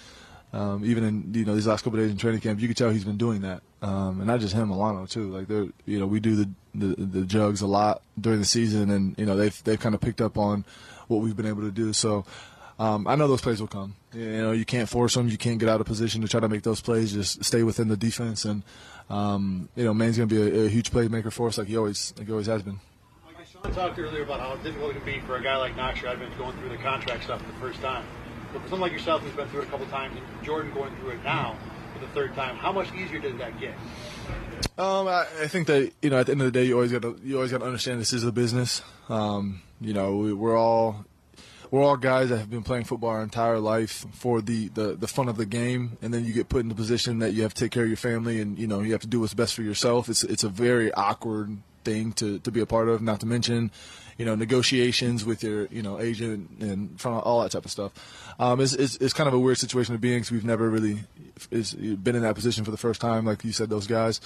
Um, 0.53 0.85
even 0.85 1.03
in 1.03 1.33
you 1.33 1.45
know 1.45 1.55
these 1.55 1.67
last 1.67 1.83
couple 1.83 1.99
days 1.99 2.11
in 2.11 2.17
training 2.17 2.41
camp, 2.41 2.59
you 2.59 2.67
could 2.67 2.77
tell 2.77 2.91
he's 2.91 3.03
been 3.03 3.17
doing 3.17 3.41
that, 3.41 3.61
um, 3.81 4.19
and 4.19 4.27
not 4.27 4.39
just 4.39 4.53
him, 4.53 4.69
Milano 4.69 5.05
too. 5.05 5.31
Like 5.31 5.47
they're 5.47 5.67
you 5.85 5.99
know 5.99 6.05
we 6.05 6.19
do 6.19 6.35
the, 6.35 6.49
the, 6.75 6.95
the 6.97 7.25
jugs 7.25 7.61
a 7.61 7.67
lot 7.67 8.01
during 8.19 8.39
the 8.39 8.45
season, 8.45 8.89
and 8.89 9.17
you 9.17 9.25
know 9.25 9.35
they've 9.35 9.63
they've 9.63 9.79
kind 9.79 9.95
of 9.95 10.01
picked 10.01 10.21
up 10.21 10.37
on 10.37 10.65
what 11.07 11.21
we've 11.21 11.35
been 11.35 11.45
able 11.45 11.61
to 11.61 11.71
do. 11.71 11.93
So 11.93 12.25
um, 12.79 13.07
I 13.07 13.15
know 13.15 13.27
those 13.27 13.41
plays 13.41 13.59
will 13.59 13.67
come. 13.67 13.95
You 14.13 14.41
know 14.41 14.51
you 14.51 14.65
can't 14.65 14.89
force 14.89 15.13
them, 15.13 15.29
you 15.29 15.37
can't 15.37 15.59
get 15.59 15.69
out 15.69 15.81
of 15.81 15.87
position 15.87 16.21
to 16.21 16.27
try 16.27 16.39
to 16.39 16.49
make 16.49 16.63
those 16.63 16.81
plays. 16.81 17.13
Just 17.13 17.43
stay 17.43 17.63
within 17.63 17.87
the 17.87 17.97
defense, 17.97 18.45
and 18.45 18.63
um, 19.09 19.69
you 19.75 19.83
know 19.83 19.93
Man's 19.93 20.17
going 20.17 20.29
to 20.29 20.35
be 20.35 20.41
a, 20.41 20.65
a, 20.65 20.69
huge 20.69 20.91
playmaker 20.91 21.31
for 21.31 21.47
us, 21.47 21.57
like 21.57 21.67
he 21.67 21.77
always 21.77 22.13
like 22.17 22.27
he 22.27 22.31
always 22.31 22.47
has 22.47 22.63
been. 22.63 22.79
I 23.65 23.69
talked 23.69 23.97
earlier 23.97 24.23
about 24.23 24.41
how 24.41 24.55
difficult 24.57 24.91
it 24.91 24.95
can 24.95 25.05
be 25.05 25.19
for 25.21 25.37
a 25.37 25.41
guy 25.41 25.55
like 25.55 25.77
Knox. 25.77 26.03
I've 26.03 26.19
been 26.19 26.37
going 26.37 26.57
through 26.57 26.69
the 26.69 26.77
contract 26.77 27.23
stuff 27.23 27.41
for 27.41 27.47
the 27.47 27.59
first 27.59 27.79
time. 27.79 28.05
But 28.51 28.61
for 28.61 28.69
someone 28.69 28.89
like 28.89 28.91
yourself 28.91 29.21
who's 29.21 29.31
been 29.31 29.47
through 29.47 29.61
it 29.61 29.67
a 29.67 29.71
couple 29.71 29.85
times, 29.87 30.17
and 30.17 30.45
Jordan 30.45 30.73
going 30.73 30.93
through 30.97 31.11
it 31.11 31.23
now, 31.23 31.57
for 31.93 31.99
the 31.99 32.11
third 32.11 32.35
time. 32.35 32.55
How 32.57 32.71
much 32.71 32.93
easier 32.93 33.19
did 33.19 33.37
that 33.37 33.59
get? 33.59 33.73
Um, 34.77 35.07
I, 35.07 35.25
I 35.41 35.47
think 35.47 35.67
that 35.67 35.91
you 36.01 36.09
know 36.09 36.19
at 36.19 36.25
the 36.25 36.31
end 36.31 36.41
of 36.41 36.45
the 36.45 36.51
day, 36.51 36.65
you 36.65 36.75
always 36.75 36.91
got 36.91 37.01
to 37.03 37.19
you 37.23 37.35
always 37.35 37.51
got 37.51 37.59
to 37.59 37.65
understand 37.65 37.99
this 37.99 38.13
is 38.13 38.23
a 38.23 38.31
business. 38.31 38.81
Um, 39.09 39.61
you 39.79 39.93
know, 39.93 40.15
we, 40.17 40.33
we're 40.33 40.57
all 40.57 41.05
we're 41.73 41.81
all 41.81 41.97
guys 41.97 42.29
that 42.29 42.37
have 42.37 42.51
been 42.51 42.61
playing 42.61 42.83
football 42.83 43.09
our 43.09 43.23
entire 43.23 43.57
life 43.57 44.05
for 44.11 44.41
the, 44.41 44.67
the, 44.69 44.93
the 44.93 45.07
fun 45.07 45.27
of 45.27 45.37
the 45.37 45.45
game, 45.47 45.97
and 46.03 46.13
then 46.13 46.23
you 46.23 46.31
get 46.31 46.47
put 46.47 46.59
in 46.59 46.69
the 46.69 46.75
position 46.75 47.17
that 47.17 47.33
you 47.33 47.41
have 47.41 47.55
to 47.55 47.63
take 47.63 47.71
care 47.71 47.81
of 47.81 47.89
your 47.89 47.97
family, 47.97 48.39
and 48.39 48.59
you 48.59 48.67
know 48.67 48.81
you 48.81 48.91
have 48.91 49.01
to 49.01 49.07
do 49.07 49.19
what's 49.19 49.33
best 49.33 49.55
for 49.55 49.63
yourself. 49.63 50.07
It's 50.07 50.23
it's 50.23 50.43
a 50.43 50.49
very 50.49 50.93
awkward 50.93 51.57
thing 51.83 52.13
to, 52.13 52.39
to 52.39 52.51
be 52.51 52.59
a 52.59 52.65
part 52.65 52.89
of. 52.89 53.01
Not 53.01 53.19
to 53.21 53.25
mention, 53.25 53.71
you 54.17 54.25
know, 54.25 54.35
negotiations 54.35 55.25
with 55.25 55.43
your 55.43 55.67
you 55.67 55.81
know 55.81 55.99
agent 55.99 56.49
and 56.59 56.99
front 56.99 57.23
all 57.25 57.41
that 57.41 57.51
type 57.51 57.65
of 57.65 57.71
stuff. 57.71 57.91
Um, 58.39 58.59
it's, 58.61 58.73
it's, 58.73 58.95
it's 58.97 59.13
kind 59.13 59.27
of 59.27 59.33
a 59.33 59.39
weird 59.39 59.57
situation 59.57 59.93
to 59.93 59.99
be 59.99 60.13
in 60.13 60.19
because 60.19 60.31
we've 60.31 60.45
never 60.45 60.69
really 60.69 60.99
is, 61.51 61.73
been 61.73 62.15
in 62.15 62.23
that 62.23 62.35
position 62.35 62.65
for 62.65 62.71
the 62.71 62.77
first 62.77 62.99
time, 62.99 63.25
like 63.25 63.43
you 63.43 63.51
said, 63.51 63.69
those 63.69 63.87
guys. 63.87 64.21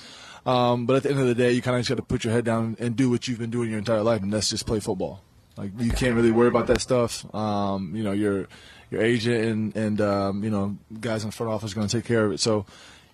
Um, 0.45 0.85
but 0.85 0.95
at 0.95 1.03
the 1.03 1.09
end 1.09 1.19
of 1.19 1.27
the 1.27 1.35
day, 1.35 1.51
you 1.51 1.61
kind 1.61 1.75
of 1.75 1.81
just 1.81 1.89
got 1.89 1.95
to 1.95 2.03
put 2.03 2.23
your 2.23 2.33
head 2.33 2.45
down 2.45 2.77
and 2.79 2.95
do 2.95 3.09
what 3.09 3.27
you've 3.27 3.39
been 3.39 3.49
doing 3.49 3.69
your 3.69 3.79
entire 3.79 4.01
life, 4.01 4.21
and 4.21 4.31
that's 4.31 4.49
just 4.49 4.65
play 4.65 4.79
football. 4.79 5.21
Like 5.57 5.71
you 5.79 5.91
can't 5.91 6.15
really 6.15 6.31
worry 6.31 6.47
about 6.47 6.67
that 6.67 6.81
stuff. 6.81 7.33
Um, 7.33 7.95
you 7.95 8.03
know, 8.03 8.11
your 8.11 8.47
your 8.91 9.01
agent 9.01 9.43
and 9.43 9.75
and 9.75 10.01
um, 10.01 10.43
you 10.43 10.49
know 10.49 10.77
guys 11.01 11.23
in 11.23 11.29
the 11.29 11.35
front 11.35 11.51
office 11.51 11.71
are 11.71 11.75
going 11.75 11.87
to 11.87 11.97
take 11.97 12.05
care 12.05 12.25
of 12.25 12.31
it. 12.31 12.39
So 12.39 12.65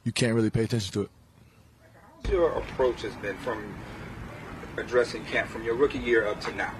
you 0.04 0.12
can't 0.12 0.36
really 0.36 0.50
pay 0.50 0.64
attention 0.64 0.92
to 0.94 1.02
it. 1.04 1.10
Your 2.30 2.52
approach 2.52 3.02
has 3.02 3.16
been 3.16 3.38
from 3.38 3.74
addressing 4.78 5.26
camp 5.26 5.50
from 5.50 5.64
your 5.64 5.76
rookie 5.76 6.00
year 6.00 6.28
up 6.28 6.42
to 6.42 6.56
now? 6.56 6.74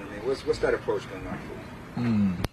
I 0.00 0.04
mean, 0.04 0.26
what's 0.26 0.46
what's 0.46 0.58
that 0.60 0.74
approach 0.74 1.08
been 1.10 1.24
like 1.24 1.40
for 1.40 2.00
you? 2.00 2.06
Mm. 2.06 2.44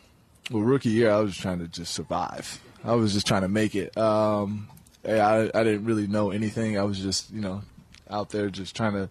Well, 0.52 0.64
rookie 0.64 0.90
year, 0.90 1.12
I 1.12 1.20
was 1.20 1.36
trying 1.36 1.60
to 1.60 1.68
just 1.68 1.94
survive. 1.94 2.62
I 2.84 2.94
was 2.94 3.14
just 3.14 3.28
trying 3.28 3.42
to 3.42 3.50
make 3.50 3.76
it. 3.76 3.98
Um, 3.98 4.70
I, 5.06 5.50
I 5.54 5.64
didn't 5.64 5.86
really 5.86 6.08
know 6.08 6.32
anything. 6.32 6.78
I 6.78 6.84
was 6.84 7.00
just, 7.00 7.32
you 7.32 7.42
know, 7.42 7.64
out 8.10 8.30
there 8.30 8.50
just 8.50 8.76
trying 8.76 8.94
to 8.94 9.10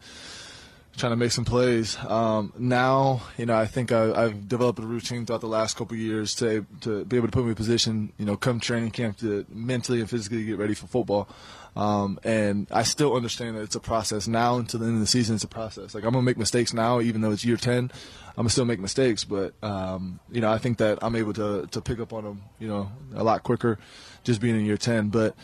trying 0.97 1.13
to 1.13 1.17
make 1.17 1.31
some 1.31 1.45
plays. 1.45 1.99
Um, 2.07 2.53
now, 2.59 3.23
you 3.37 3.45
know, 3.45 3.57
I 3.57 3.67
think 3.67 3.93
I, 3.93 4.23
have 4.23 4.49
developed 4.49 4.79
a 4.79 4.83
routine 4.83 5.27
throughout 5.27 5.43
the 5.43 5.49
last 5.49 5.77
couple 5.77 5.97
years 5.97 6.35
to 6.37 6.65
to 6.83 7.05
be 7.05 7.17
able 7.17 7.29
to 7.29 7.33
put 7.33 7.45
me 7.45 7.51
in 7.51 7.55
position, 7.55 8.13
you 8.19 8.25
know, 8.25 8.37
come 8.37 8.61
training 8.61 8.91
camp 8.91 9.19
to 9.19 9.45
mentally 9.49 10.01
and 10.01 10.09
physically 10.09 10.45
get 10.45 10.59
ready 10.59 10.75
for 10.75 10.87
football. 10.87 11.29
Um, 11.77 12.19
and 12.25 12.67
I 12.71 12.85
still 12.85 13.15
understand 13.15 13.57
that 13.57 13.61
it's 13.61 13.77
a 13.77 13.81
process 13.81 14.27
now 14.27 14.57
until 14.57 14.81
the 14.81 14.87
end 14.87 14.95
of 14.95 15.01
the 15.01 15.07
season. 15.07 15.35
It's 15.35 15.45
a 15.45 15.49
process. 15.49 15.95
Like 15.95 16.05
I'm 16.05 16.13
gonna 16.13 16.23
make 16.23 16.39
mistakes 16.39 16.73
now, 16.73 17.01
even 17.03 17.21
though 17.21 17.33
it's 17.33 17.45
year 17.45 17.59
ten. 17.59 17.91
I'm 18.31 18.43
gonna 18.45 18.49
still 18.49 18.65
make 18.65 18.81
mistakes, 18.81 19.25
but 19.25 19.53
um, 19.63 20.19
you 20.33 20.41
know 20.41 20.51
I 20.51 20.57
think 20.57 20.79
that 20.79 20.99
I'm 21.03 21.15
able 21.15 21.35
to 21.35 21.67
to 21.71 21.81
pick 21.83 22.01
up 22.01 22.15
on 22.15 22.25
them, 22.25 22.43
you 22.59 22.67
know, 22.67 22.91
a 23.15 23.23
lot 23.23 23.43
quicker, 23.43 23.79
just 24.25 24.41
being 24.41 24.57
in 24.57 24.65
year 24.65 24.79
ten. 24.79 25.11
But 25.11 25.37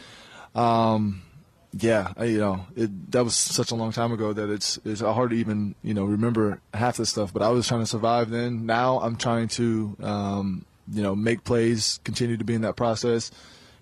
um, 0.54 1.22
yeah, 1.78 2.14
I, 2.16 2.24
you 2.24 2.38
know, 2.38 2.64
it, 2.76 3.12
that 3.12 3.24
was 3.24 3.34
such 3.34 3.70
a 3.70 3.74
long 3.74 3.92
time 3.92 4.12
ago 4.12 4.32
that 4.32 4.48
it's 4.48 4.78
it's 4.86 5.02
hard 5.02 5.30
to 5.30 5.36
even 5.36 5.74
you 5.82 5.92
know 5.92 6.06
remember 6.06 6.62
half 6.72 6.96
this 6.96 7.10
stuff. 7.10 7.30
But 7.34 7.42
I 7.42 7.50
was 7.50 7.68
trying 7.68 7.80
to 7.80 7.86
survive 7.86 8.30
then. 8.30 8.64
Now 8.64 9.00
I'm 9.00 9.16
trying 9.16 9.48
to 9.48 9.96
um, 10.02 10.64
you 10.90 11.02
know 11.02 11.14
make 11.14 11.44
plays, 11.44 12.00
continue 12.04 12.38
to 12.38 12.44
be 12.44 12.54
in 12.54 12.62
that 12.62 12.76
process, 12.76 13.30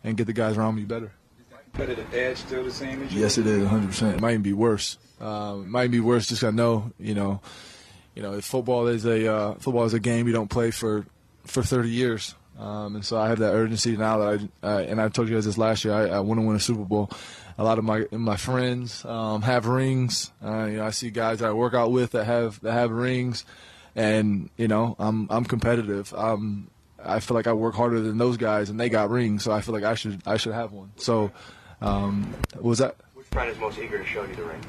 and 0.02 0.16
get 0.16 0.26
the 0.26 0.32
guys 0.32 0.58
around 0.58 0.74
me 0.74 0.82
better 0.82 1.12
competitive 1.72 2.12
edge 2.14 2.38
still 2.38 2.64
the 2.64 2.70
same 2.70 3.02
as 3.02 3.12
you? 3.12 3.20
Yes, 3.20 3.38
it 3.38 3.46
is 3.46 3.60
100. 3.60 3.86
percent 3.88 4.16
It 4.16 4.20
might 4.20 4.42
be 4.42 4.52
worse. 4.52 4.98
Um, 5.20 5.62
it 5.62 5.68
might 5.68 5.90
be 5.90 6.00
worse. 6.00 6.26
Just 6.26 6.44
I 6.44 6.50
know, 6.50 6.92
you 6.98 7.14
know, 7.14 7.40
you 8.14 8.22
know, 8.22 8.40
football 8.40 8.86
is 8.86 9.04
a 9.04 9.32
uh, 9.32 9.54
football 9.54 9.84
is 9.84 9.94
a 9.94 10.00
game 10.00 10.26
you 10.26 10.32
don't 10.32 10.50
play 10.50 10.70
for 10.70 11.06
for 11.44 11.62
30 11.62 11.88
years. 11.88 12.34
Um, 12.58 12.96
and 12.96 13.04
so 13.04 13.16
I 13.16 13.28
have 13.28 13.38
that 13.38 13.52
urgency 13.54 13.96
now 13.96 14.18
that 14.18 14.48
I 14.62 14.66
uh, 14.66 14.78
and 14.80 15.00
I 15.00 15.08
told 15.08 15.28
you 15.28 15.34
guys 15.34 15.46
this 15.46 15.56
last 15.58 15.84
year. 15.84 15.94
I, 15.94 16.08
I 16.08 16.20
want 16.20 16.40
to 16.40 16.46
win 16.46 16.56
a 16.56 16.60
Super 16.60 16.84
Bowl. 16.84 17.10
A 17.56 17.64
lot 17.64 17.78
of 17.78 17.84
my 17.84 18.06
my 18.10 18.36
friends 18.36 19.04
um, 19.04 19.42
have 19.42 19.66
rings. 19.66 20.30
Uh, 20.44 20.64
you 20.64 20.76
know, 20.78 20.84
I 20.84 20.90
see 20.90 21.10
guys 21.10 21.38
that 21.38 21.48
I 21.48 21.52
work 21.52 21.74
out 21.74 21.90
with 21.90 22.12
that 22.12 22.24
have 22.24 22.60
that 22.60 22.72
have 22.72 22.90
rings, 22.90 23.44
and 23.94 24.50
you 24.56 24.68
know, 24.68 24.96
I'm 24.98 25.26
I'm 25.30 25.44
competitive. 25.44 26.12
Um, 26.14 26.70
I 27.02 27.20
feel 27.20 27.34
like 27.34 27.46
I 27.46 27.54
work 27.54 27.74
harder 27.74 28.00
than 28.00 28.18
those 28.18 28.36
guys, 28.36 28.68
and 28.68 28.78
they 28.78 28.90
got 28.90 29.08
rings, 29.08 29.42
so 29.42 29.52
I 29.52 29.62
feel 29.62 29.74
like 29.74 29.84
I 29.84 29.94
should 29.94 30.20
I 30.26 30.36
should 30.36 30.52
have 30.52 30.72
one. 30.72 30.92
So 30.96 31.30
um, 31.80 32.34
was 32.60 32.78
that? 32.78 32.96
Which 33.14 33.26
friend 33.26 33.50
is 33.50 33.58
most 33.58 33.78
eager 33.78 33.98
to 33.98 34.04
show 34.04 34.24
you 34.24 34.34
the 34.34 34.44
ring? 34.44 34.60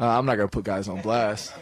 Uh, 0.00 0.18
I'm 0.18 0.26
not 0.26 0.36
gonna 0.36 0.48
put 0.48 0.64
guys 0.64 0.88
on 0.88 1.00
blast. 1.00 1.52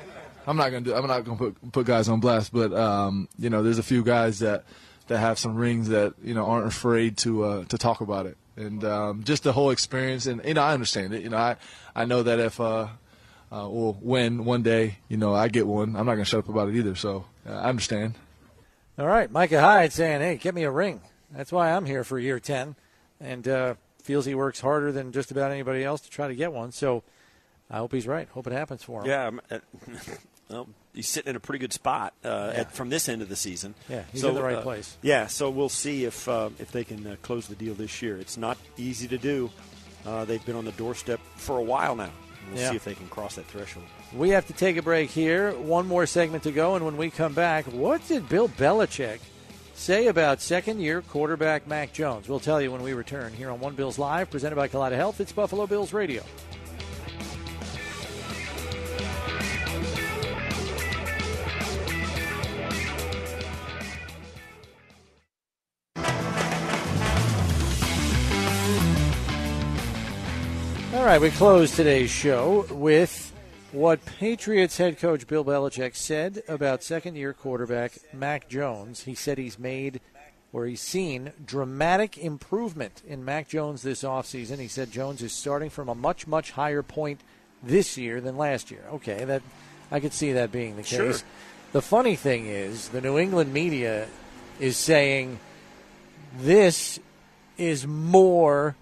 I'm 0.47 0.57
not 0.57 0.70
gonna 0.70 0.81
do. 0.81 0.95
I'm 0.95 1.07
not 1.07 1.24
gonna 1.24 1.37
put 1.37 1.73
put 1.73 1.87
guys 1.87 2.09
on 2.09 2.20
blast. 2.20 2.53
But 2.53 2.73
um, 2.73 3.28
you 3.39 3.51
know, 3.51 3.62
there's 3.62 3.78
a 3.78 3.82
few 3.82 4.03
guys 4.03 4.39
that 4.41 4.65
that 5.09 5.19
have 5.19 5.39
some 5.39 5.57
rings 5.57 5.89
that 5.89 6.15
you 6.23 6.35
know 6.35 6.47
aren't 6.47 6.66
afraid 6.66 7.16
to 7.19 7.45
uh, 7.45 7.65
to 7.66 7.78
talk 7.78 8.01
about 8.01 8.27
it, 8.27 8.37
and 8.57 8.85
um, 8.85 9.24
just 9.24 9.43
the 9.43 9.53
whole 9.53 9.70
experience. 9.70 10.27
And 10.27 10.41
you 10.45 10.55
know, 10.55 10.62
I 10.62 10.73
understand 10.73 11.12
it. 11.15 11.23
You 11.23 11.31
know, 11.31 11.37
I 11.37 11.57
I 11.95 12.05
know 12.05 12.23
that 12.23 12.39
if 12.39 12.61
uh, 12.61 12.89
uh, 13.53 13.69
well, 13.69 13.99
when 14.01 14.45
one 14.45 14.62
day 14.62 14.99
you 15.09 15.16
know 15.16 15.35
I 15.35 15.49
get 15.49 15.66
one, 15.66 15.97
I'm 15.97 16.07
not 16.07 16.12
gonna 16.12 16.24
shut 16.24 16.41
up 16.41 16.49
about 16.49 16.69
it 16.69 16.77
either. 16.77 16.95
So 16.95 17.24
uh, 17.47 17.53
I 17.53 17.69
understand. 17.69 18.15
All 18.99 19.07
right, 19.07 19.31
Micah 19.31 19.61
Hyde 19.61 19.93
saying, 19.93 20.20
"Hey, 20.20 20.37
get 20.37 20.55
me 20.55 20.62
a 20.62 20.70
ring." 20.70 21.01
That's 21.31 21.53
why 21.53 21.73
I'm 21.73 21.87
here 21.87 22.05
for 22.05 22.19
year 22.19 22.41
ten, 22.41 22.77
and 23.20 23.47
uh, 23.47 23.74
feels 24.01 24.24
he 24.24 24.35
works 24.35 24.60
harder 24.60 24.93
than 24.93 25.12
just 25.12 25.31
about 25.31 25.51
anybody 25.51 25.85
else 25.85 26.01
to 26.02 26.10
try 26.10 26.28
to 26.28 26.35
get 26.35 26.52
one. 26.52 26.72
So 26.72 27.02
I 27.70 27.78
hope 27.78 27.93
he's 27.93 28.06
right. 28.06 28.28
Hope 28.31 28.47
it 28.47 28.52
happens 28.52 28.82
for 28.82 29.02
him. 29.02 29.09
Yeah. 29.09 29.31
Uh, 29.51 29.59
well, 30.48 30.68
he's 30.94 31.09
sitting 31.09 31.31
in 31.31 31.36
a 31.36 31.40
pretty 31.40 31.60
good 31.60 31.72
spot 31.72 32.14
uh, 32.24 32.51
yeah. 32.52 32.60
at, 32.60 32.72
from 32.72 32.90
this 32.90 33.09
end 33.09 33.22
of 33.22 33.28
the 33.28 33.36
season. 33.36 33.74
Yeah, 33.89 34.02
he's 34.12 34.22
so, 34.22 34.31
in 34.31 34.35
the 34.35 34.43
right 34.43 34.56
uh, 34.56 34.62
place. 34.62 34.97
Yeah, 35.02 35.28
so 35.28 35.51
we'll 35.51 35.68
see 35.68 36.05
if 36.05 36.28
uh, 36.28 36.51
if 36.59 36.72
they 36.72 36.85
can 36.85 37.06
uh, 37.06 37.16
close 37.22 37.47
the 37.47 37.55
deal 37.55 37.74
this 37.74 38.02
year. 38.02 38.18
It's 38.18 38.36
not 38.36 38.59
easy 38.77 39.06
to 39.09 39.18
do. 39.18 39.51
Uh, 40.05 40.24
they've 40.24 40.44
been 40.44 40.56
on 40.56 40.64
the 40.64 40.72
doorstep 40.72 41.20
for 41.36 41.59
a 41.59 41.62
while 41.62 41.94
now. 41.94 42.10
We'll 42.51 42.60
yeah. 42.60 42.70
see 42.70 42.77
if 42.77 42.85
they 42.85 42.94
can 42.94 43.06
cross 43.09 43.36
that 43.36 43.47
threshold. 43.47 43.85
We 44.14 44.31
have 44.31 44.47
to 44.47 44.52
take 44.52 44.77
a 44.77 44.82
break 44.82 45.10
here. 45.10 45.52
One 45.52 45.86
more 45.86 46.06
segment 46.06 46.43
to 46.44 46.52
go, 46.52 46.74
and 46.74 46.85
when 46.85 46.97
we 46.97 47.10
come 47.10 47.35
back, 47.35 47.66
what 47.66 48.06
did 48.09 48.28
Bill 48.28 48.48
Belichick 48.48 49.20
say 49.81 50.09
about 50.09 50.43
second 50.43 50.78
year 50.78 51.01
quarterback 51.01 51.66
Mac 51.66 51.90
Jones. 51.94 52.28
We'll 52.28 52.39
tell 52.39 52.61
you 52.61 52.70
when 52.70 52.82
we 52.82 52.93
return 52.93 53.32
here 53.32 53.51
on 53.51 53.61
One 53.61 53.74
Bills 53.74 53.98
Live, 53.98 54.31
presented 54.31 54.57
by 54.57 54.69
Kaleida 54.69 54.93
Health. 54.94 55.20
It's 55.20 55.32
Buffalo 55.32 55.66
Bills 55.66 55.94
Radio. 55.94 56.23
All 70.93 71.07
right, 71.07 71.20
we 71.20 71.31
close 71.31 71.74
today's 71.74 72.11
show 72.11 72.66
with 72.70 73.30
what 73.72 74.05
Patriots 74.05 74.78
head 74.78 74.98
coach 74.98 75.26
Bill 75.26 75.44
Belichick 75.44 75.94
said 75.94 76.42
about 76.48 76.82
second 76.82 77.16
year 77.16 77.32
quarterback 77.32 77.92
Mac 78.12 78.48
Jones. 78.48 79.05
He 79.05 79.14
said 79.14 79.38
he's 79.38 79.59
made 79.59 80.01
or 80.52 80.66
he's 80.66 80.80
seen 80.80 81.32
dramatic 81.44 82.18
improvement 82.18 83.02
in 83.06 83.24
Mac 83.24 83.48
Jones 83.48 83.82
this 83.82 84.02
offseason. 84.02 84.59
He 84.59 84.68
said 84.68 84.90
Jones 84.90 85.22
is 85.22 85.32
starting 85.32 85.70
from 85.70 85.88
a 85.88 85.94
much, 85.94 86.26
much 86.26 86.51
higher 86.52 86.82
point 86.82 87.20
this 87.62 87.97
year 87.97 88.20
than 88.20 88.36
last 88.36 88.70
year. 88.70 88.82
Okay, 88.94 89.24
that 89.24 89.42
I 89.90 90.01
could 90.01 90.12
see 90.12 90.32
that 90.32 90.51
being 90.51 90.76
the 90.76 90.82
case. 90.82 91.18
Sure. 91.18 91.28
The 91.72 91.82
funny 91.82 92.16
thing 92.16 92.47
is 92.47 92.88
the 92.88 93.01
New 93.01 93.18
England 93.18 93.52
media 93.52 94.09
is 94.59 94.76
saying 94.76 95.38
this 96.36 96.98
is 97.56 97.86
more 97.86 98.74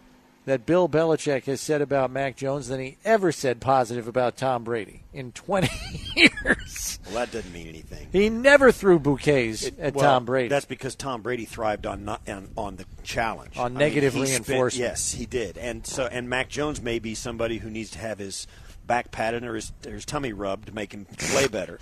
that 0.49 0.67
Bill 0.67 0.89
Belichick 0.89 1.45
has 1.45 1.61
said 1.61 1.81
about 1.83 2.11
Mac 2.11 2.37
Jones 2.37 2.69
than 2.69 2.81
he 2.81 2.97
ever 3.05 3.31
said 3.33 3.61
positive 3.61 4.09
about 4.09 4.37
Tom 4.37 4.65
Brady 4.65 5.03
in 5.13 5.33
20 5.33 5.69
years. 6.17 6.99
Well, 7.07 7.15
that 7.15 7.31
doesn't 7.33 7.53
mean 7.53 7.69
anything. 7.69 8.09
He 8.13 8.29
never 8.29 8.73
threw 8.73 8.99
bouquets 8.99 9.63
It- 9.65 9.79
at 9.79 9.95
well, 9.95 10.05
Tom 10.05 10.25
Brady. 10.25 10.49
That's 10.49 10.65
because 10.67 10.95
Tom 10.95 11.23
Brady 11.23 11.45
thrived 11.45 11.87
on 11.87 12.05
not, 12.05 12.29
on, 12.29 12.49
on 12.57 12.77
the 12.77 12.85
challenge, 13.03 13.57
On 13.59 13.77
I 13.77 13.79
negative 13.79 14.13
spent- 14.13 14.29
reinforcement. 14.29 14.89
yes, 14.89 15.13
he 15.13 15.27
did, 15.27 15.57
and 15.59 15.87
so 15.87 16.07
and 16.07 16.29
Mac 16.29 16.49
Jones 16.49 16.81
may 16.83 16.99
be 16.99 17.15
somebody 17.15 17.59
who 17.59 17.71
needs 17.71 17.91
to 17.93 17.99
have 17.99 18.19
his 18.19 18.47
back 18.87 19.11
patted 19.11 19.45
or 19.45 19.55
his, 19.55 19.73
or 19.87 19.93
his 19.93 20.05
tummy 20.05 20.33
rubbed 20.33 20.67
to 20.67 20.75
make 20.75 20.93
him 20.93 21.05
play 21.19 21.47
better. 21.47 21.79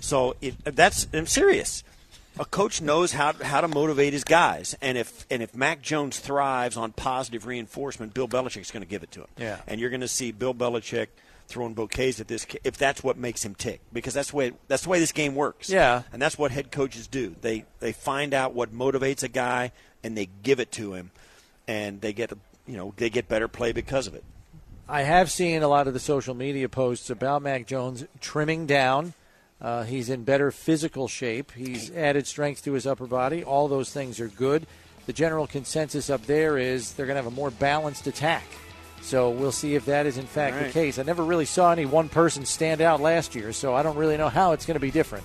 So 0.00 0.34
it, 0.40 0.54
that's 0.64 1.06
I'm 1.12 1.26
serious. 1.26 1.82
A 2.38 2.44
coach 2.44 2.80
knows 2.80 3.12
how 3.12 3.32
how 3.32 3.60
to 3.60 3.68
motivate 3.68 4.12
his 4.12 4.24
guys, 4.24 4.76
and 4.80 4.96
if 4.96 5.26
and 5.30 5.42
if 5.42 5.54
Mac 5.54 5.82
Jones 5.82 6.18
thrives 6.18 6.76
on 6.76 6.92
positive 6.92 7.46
reinforcement, 7.46 8.14
Bill 8.14 8.28
Belichick's 8.28 8.70
going 8.70 8.82
to 8.82 8.88
give 8.88 9.02
it 9.02 9.10
to 9.12 9.20
him. 9.20 9.28
Yeah. 9.36 9.58
and 9.66 9.80
you're 9.80 9.90
going 9.90 10.02
to 10.02 10.08
see 10.08 10.30
Bill 10.32 10.54
Belichick 10.54 11.08
throwing 11.48 11.72
bouquets 11.74 12.20
at 12.20 12.28
this 12.28 12.46
if 12.62 12.76
that's 12.76 13.02
what 13.02 13.16
makes 13.16 13.42
him 13.42 13.54
tick 13.54 13.80
because 13.90 14.12
that's 14.12 14.30
the 14.30 14.36
way 14.36 14.52
that's 14.68 14.82
the 14.82 14.88
way 14.90 15.00
this 15.00 15.12
game 15.12 15.34
works. 15.34 15.68
Yeah. 15.70 16.02
and 16.12 16.20
that's 16.20 16.36
what 16.38 16.50
head 16.50 16.70
coaches 16.70 17.06
do. 17.06 17.34
They 17.40 17.64
they 17.80 17.92
find 17.92 18.34
out 18.34 18.54
what 18.54 18.72
motivates 18.72 19.22
a 19.22 19.28
guy 19.28 19.72
and 20.04 20.16
they 20.16 20.28
give 20.42 20.60
it 20.60 20.70
to 20.72 20.94
him, 20.94 21.10
and 21.66 22.00
they 22.00 22.12
get 22.12 22.32
you 22.66 22.76
know 22.76 22.92
they 22.96 23.10
get 23.10 23.28
better 23.28 23.48
play 23.48 23.72
because 23.72 24.06
of 24.06 24.14
it. 24.14 24.24
I 24.88 25.02
have 25.02 25.30
seen 25.30 25.62
a 25.62 25.68
lot 25.68 25.86
of 25.86 25.92
the 25.92 26.00
social 26.00 26.34
media 26.34 26.68
posts 26.68 27.10
about 27.10 27.42
Mac 27.42 27.66
Jones 27.66 28.04
trimming 28.20 28.66
down. 28.66 29.12
Uh, 29.60 29.82
he's 29.82 30.08
in 30.08 30.22
better 30.24 30.50
physical 30.50 31.08
shape. 31.08 31.50
He's 31.52 31.90
added 31.90 32.26
strength 32.26 32.62
to 32.64 32.72
his 32.74 32.86
upper 32.86 33.06
body. 33.06 33.42
All 33.42 33.66
those 33.68 33.90
things 33.92 34.20
are 34.20 34.28
good. 34.28 34.66
the 35.06 35.12
general 35.14 35.46
consensus 35.46 36.10
up 36.10 36.26
there 36.26 36.58
is 36.58 36.92
they're 36.92 37.06
going 37.06 37.16
to 37.16 37.22
have 37.22 37.32
a 37.32 37.34
more 37.34 37.50
balanced 37.50 38.06
attack. 38.06 38.44
So 39.00 39.30
we'll 39.30 39.52
see 39.52 39.74
if 39.74 39.86
that 39.86 40.04
is 40.04 40.18
in 40.18 40.26
fact 40.26 40.56
Right. 40.56 40.66
the 40.66 40.72
case. 40.72 40.98
I 40.98 41.02
never 41.02 41.24
really 41.24 41.46
saw 41.46 41.72
any 41.72 41.86
one 41.86 42.08
person 42.10 42.44
stand 42.44 42.82
out 42.82 43.00
last 43.00 43.34
year, 43.34 43.52
so 43.54 43.74
I 43.74 43.82
don't 43.82 43.96
really 43.96 44.18
know 44.18 44.28
how 44.28 44.52
it's 44.52 44.66
going 44.66 44.74
to 44.74 44.80
be 44.80 44.90
different. 44.90 45.24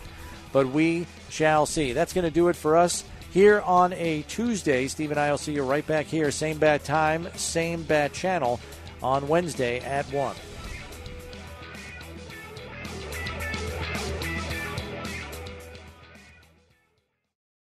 But 0.53 0.67
we 0.67 1.05
shall 1.29 1.65
see. 1.65 1.91
That's 1.91 2.13
going 2.13 2.23
to 2.23 2.31
do 2.31 2.47
it 2.47 2.55
for 2.55 2.77
us 2.77 3.03
here 3.31 3.59
on 3.61 3.91
a 3.93 4.21
Tuesday. 4.29 4.87
Steve 4.87 5.11
and 5.11 5.19
I 5.19 5.29
will 5.31 5.37
see 5.37 5.51
you 5.53 5.63
right 5.63 5.85
back 5.85 6.05
here, 6.05 6.31
same 6.31 6.59
bad 6.59 6.83
time, 6.85 7.27
same 7.35 7.83
bad 7.83 8.13
channel 8.13 8.61
on 9.01 9.27
Wednesday 9.27 9.79
at 9.81 10.05
1. 10.13 10.35